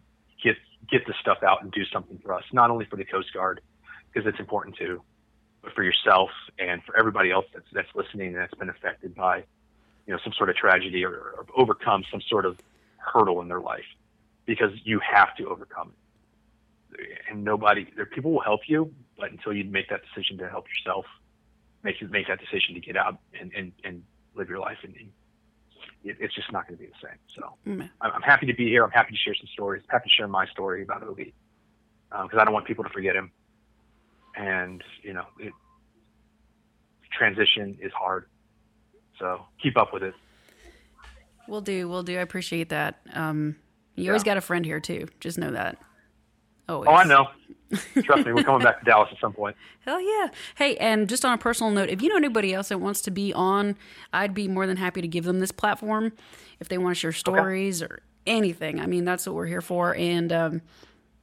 get 0.43 0.57
get 0.89 1.07
this 1.07 1.15
stuff 1.21 1.43
out 1.43 1.63
and 1.63 1.71
do 1.71 1.85
something 1.85 2.19
for 2.23 2.33
us, 2.33 2.43
not 2.51 2.69
only 2.69 2.85
for 2.85 2.97
the 2.97 3.05
Coast 3.05 3.33
Guard, 3.33 3.61
because 4.11 4.27
it's 4.27 4.39
important 4.39 4.75
too, 4.75 5.01
but 5.61 5.73
for 5.73 5.83
yourself 5.83 6.29
and 6.59 6.83
for 6.83 6.97
everybody 6.97 7.31
else 7.31 7.45
that's 7.53 7.65
that's 7.73 7.87
listening 7.95 8.27
and 8.27 8.37
that's 8.37 8.53
been 8.55 8.69
affected 8.69 9.15
by, 9.15 9.37
you 10.05 10.13
know, 10.13 10.19
some 10.23 10.33
sort 10.33 10.49
of 10.49 10.55
tragedy 10.55 11.03
or, 11.05 11.11
or 11.11 11.45
overcome 11.55 12.03
some 12.11 12.21
sort 12.21 12.45
of 12.45 12.57
hurdle 12.97 13.41
in 13.41 13.47
their 13.47 13.61
life, 13.61 13.85
because 14.45 14.71
you 14.83 14.99
have 14.99 15.35
to 15.37 15.47
overcome 15.47 15.89
it. 15.89 15.95
And 17.29 17.43
nobody, 17.43 17.87
there 17.95 18.05
people 18.05 18.31
will 18.31 18.41
help 18.41 18.61
you, 18.67 18.93
but 19.17 19.31
until 19.31 19.51
you 19.51 19.63
make 19.63 19.89
that 19.89 20.01
decision 20.13 20.37
to 20.37 20.47
help 20.47 20.65
yourself, 20.67 21.05
make 21.81 21.99
make 22.11 22.27
that 22.27 22.39
decision 22.39 22.75
to 22.75 22.81
get 22.81 22.95
out 22.95 23.17
and 23.39 23.51
and, 23.55 23.71
and 23.83 24.03
live 24.35 24.49
your 24.49 24.59
life, 24.59 24.77
and, 24.83 24.95
and 24.95 25.09
it, 26.03 26.17
it's 26.19 26.33
just 26.35 26.51
not 26.51 26.67
going 26.67 26.77
to 26.77 26.83
be 26.83 26.89
the 26.89 27.07
same. 27.07 27.17
So 27.35 27.55
Mm. 27.67 27.89
I'm, 28.01 28.11
I'm 28.15 28.21
happy 28.21 28.45
to 28.47 28.53
be 28.53 28.67
here. 28.67 28.83
I'm 28.83 28.91
happy 28.91 29.11
to 29.11 29.17
share 29.17 29.35
some 29.35 29.47
stories. 29.53 29.83
I'm 29.85 29.93
Happy 29.93 30.09
to 30.09 30.13
share 30.13 30.27
my 30.27 30.45
story 30.47 30.83
about 30.83 31.03
Obi 31.03 31.33
because 32.09 32.37
I 32.39 32.43
don't 32.43 32.53
want 32.53 32.65
people 32.67 32.83
to 32.83 32.89
forget 32.89 33.15
him. 33.15 33.31
And 34.35 34.83
you 35.01 35.13
know, 35.13 35.25
it, 35.39 35.53
transition 37.11 37.77
is 37.81 37.91
hard, 37.93 38.25
so 39.19 39.45
keep 39.61 39.77
up 39.77 39.93
with 39.93 40.03
it. 40.03 40.13
We'll 41.47 41.61
do, 41.61 41.87
we'll 41.89 42.03
do. 42.03 42.17
I 42.17 42.21
appreciate 42.21 42.69
that. 42.69 42.99
Um, 43.13 43.57
you 43.95 44.09
always 44.09 44.23
got 44.23 44.37
a 44.37 44.41
friend 44.41 44.65
here 44.65 44.79
too. 44.79 45.07
Just 45.19 45.37
know 45.37 45.51
that. 45.51 45.77
Always. 46.67 46.87
Oh, 46.89 46.93
I 46.93 47.03
know. 47.03 47.27
Trust 48.03 48.25
me, 48.25 48.33
we're 48.33 48.43
coming 48.43 48.63
back 48.63 48.79
to 48.79 48.85
Dallas 48.85 49.09
at 49.11 49.19
some 49.19 49.33
point. 49.33 49.55
Hell 49.85 50.01
yeah. 50.01 50.27
Hey, 50.55 50.77
and 50.77 51.07
just 51.09 51.25
on 51.25 51.33
a 51.33 51.37
personal 51.37 51.71
note, 51.71 51.89
if 51.89 52.01
you 52.01 52.09
know 52.09 52.17
anybody 52.17 52.53
else 52.53 52.69
that 52.69 52.79
wants 52.79 53.01
to 53.01 53.11
be 53.11 53.33
on, 53.33 53.75
I'd 54.11 54.33
be 54.33 54.47
more 54.47 54.67
than 54.67 54.77
happy 54.77 55.01
to 55.01 55.07
give 55.07 55.25
them 55.25 55.39
this 55.39 55.51
platform 55.51 56.13
if 56.59 56.69
they 56.69 56.77
want 56.77 56.95
to 56.95 56.99
share 56.99 57.11
stories 57.11 57.81
or 57.81 58.01
anything. 58.25 58.79
I 58.79 58.85
mean, 58.85 59.05
that's 59.05 59.25
what 59.25 59.35
we're 59.35 59.47
here 59.47 59.61
for. 59.61 59.95
And 59.95 60.31
um, 60.31 60.61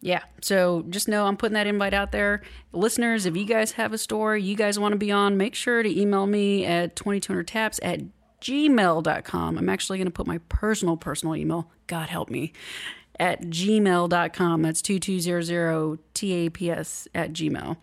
yeah, 0.01 0.23
so 0.41 0.85
just 0.89 1.09
know 1.09 1.27
I'm 1.27 1.37
putting 1.37 1.55
that 1.55 1.67
invite 1.67 1.95
out 1.95 2.13
there. 2.13 2.43
Listeners, 2.73 3.27
if 3.27 3.37
you 3.37 3.45
guys 3.45 3.73
have 3.73 3.93
a 3.93 3.99
story 3.99 4.43
you 4.43 4.57
guys 4.57 4.79
want 4.79 4.93
to 4.93 4.99
be 4.99 5.13
on, 5.13 5.37
make 5.37 5.55
sure 5.55 5.83
to 5.83 6.01
email 6.01 6.27
me 6.27 6.65
at 6.65 6.97
2200taps 6.97 7.79
at 7.83 8.01
gmail.com. 8.41 9.59
I'm 9.59 9.69
actually 9.69 9.99
going 9.99 10.07
to 10.07 10.13
put 10.13 10.27
my 10.27 10.39
personal, 10.49 10.97
personal 10.97 11.37
email. 11.37 11.71
God 11.87 12.09
help 12.09 12.31
me 12.31 12.53
at 13.21 13.43
gmail.com. 13.43 14.63
That's 14.63 14.83
2200TAPS 14.83 17.07
at 17.15 17.33
gmail. 17.33 17.77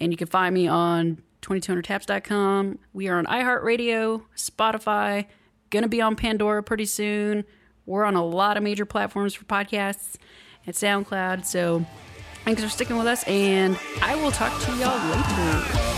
And 0.00 0.12
you 0.12 0.18
can 0.18 0.26
find 0.26 0.54
me 0.54 0.68
on 0.68 1.22
2200taps.com. 1.42 2.78
We 2.92 3.08
are 3.08 3.18
on 3.18 3.26
iHeartRadio, 3.26 4.22
Spotify, 4.36 5.26
to 5.82 5.88
be 5.88 6.02
on 6.02 6.16
Pandora 6.16 6.62
pretty 6.62 6.86
soon. 6.86 7.44
We're 7.86 8.04
on 8.04 8.16
a 8.16 8.24
lot 8.24 8.56
of 8.56 8.62
major 8.62 8.84
platforms 8.84 9.34
for 9.34 9.44
podcasts 9.44 10.16
and 10.66 10.74
SoundCloud. 10.74 11.44
So 11.46 11.86
thanks 12.44 12.62
for 12.62 12.68
sticking 12.68 12.98
with 12.98 13.06
us, 13.06 13.22
and 13.24 13.78
I 14.02 14.16
will 14.16 14.32
talk 14.32 14.60
to 14.62 14.76
y'all 14.76 14.98
later. 15.08 15.97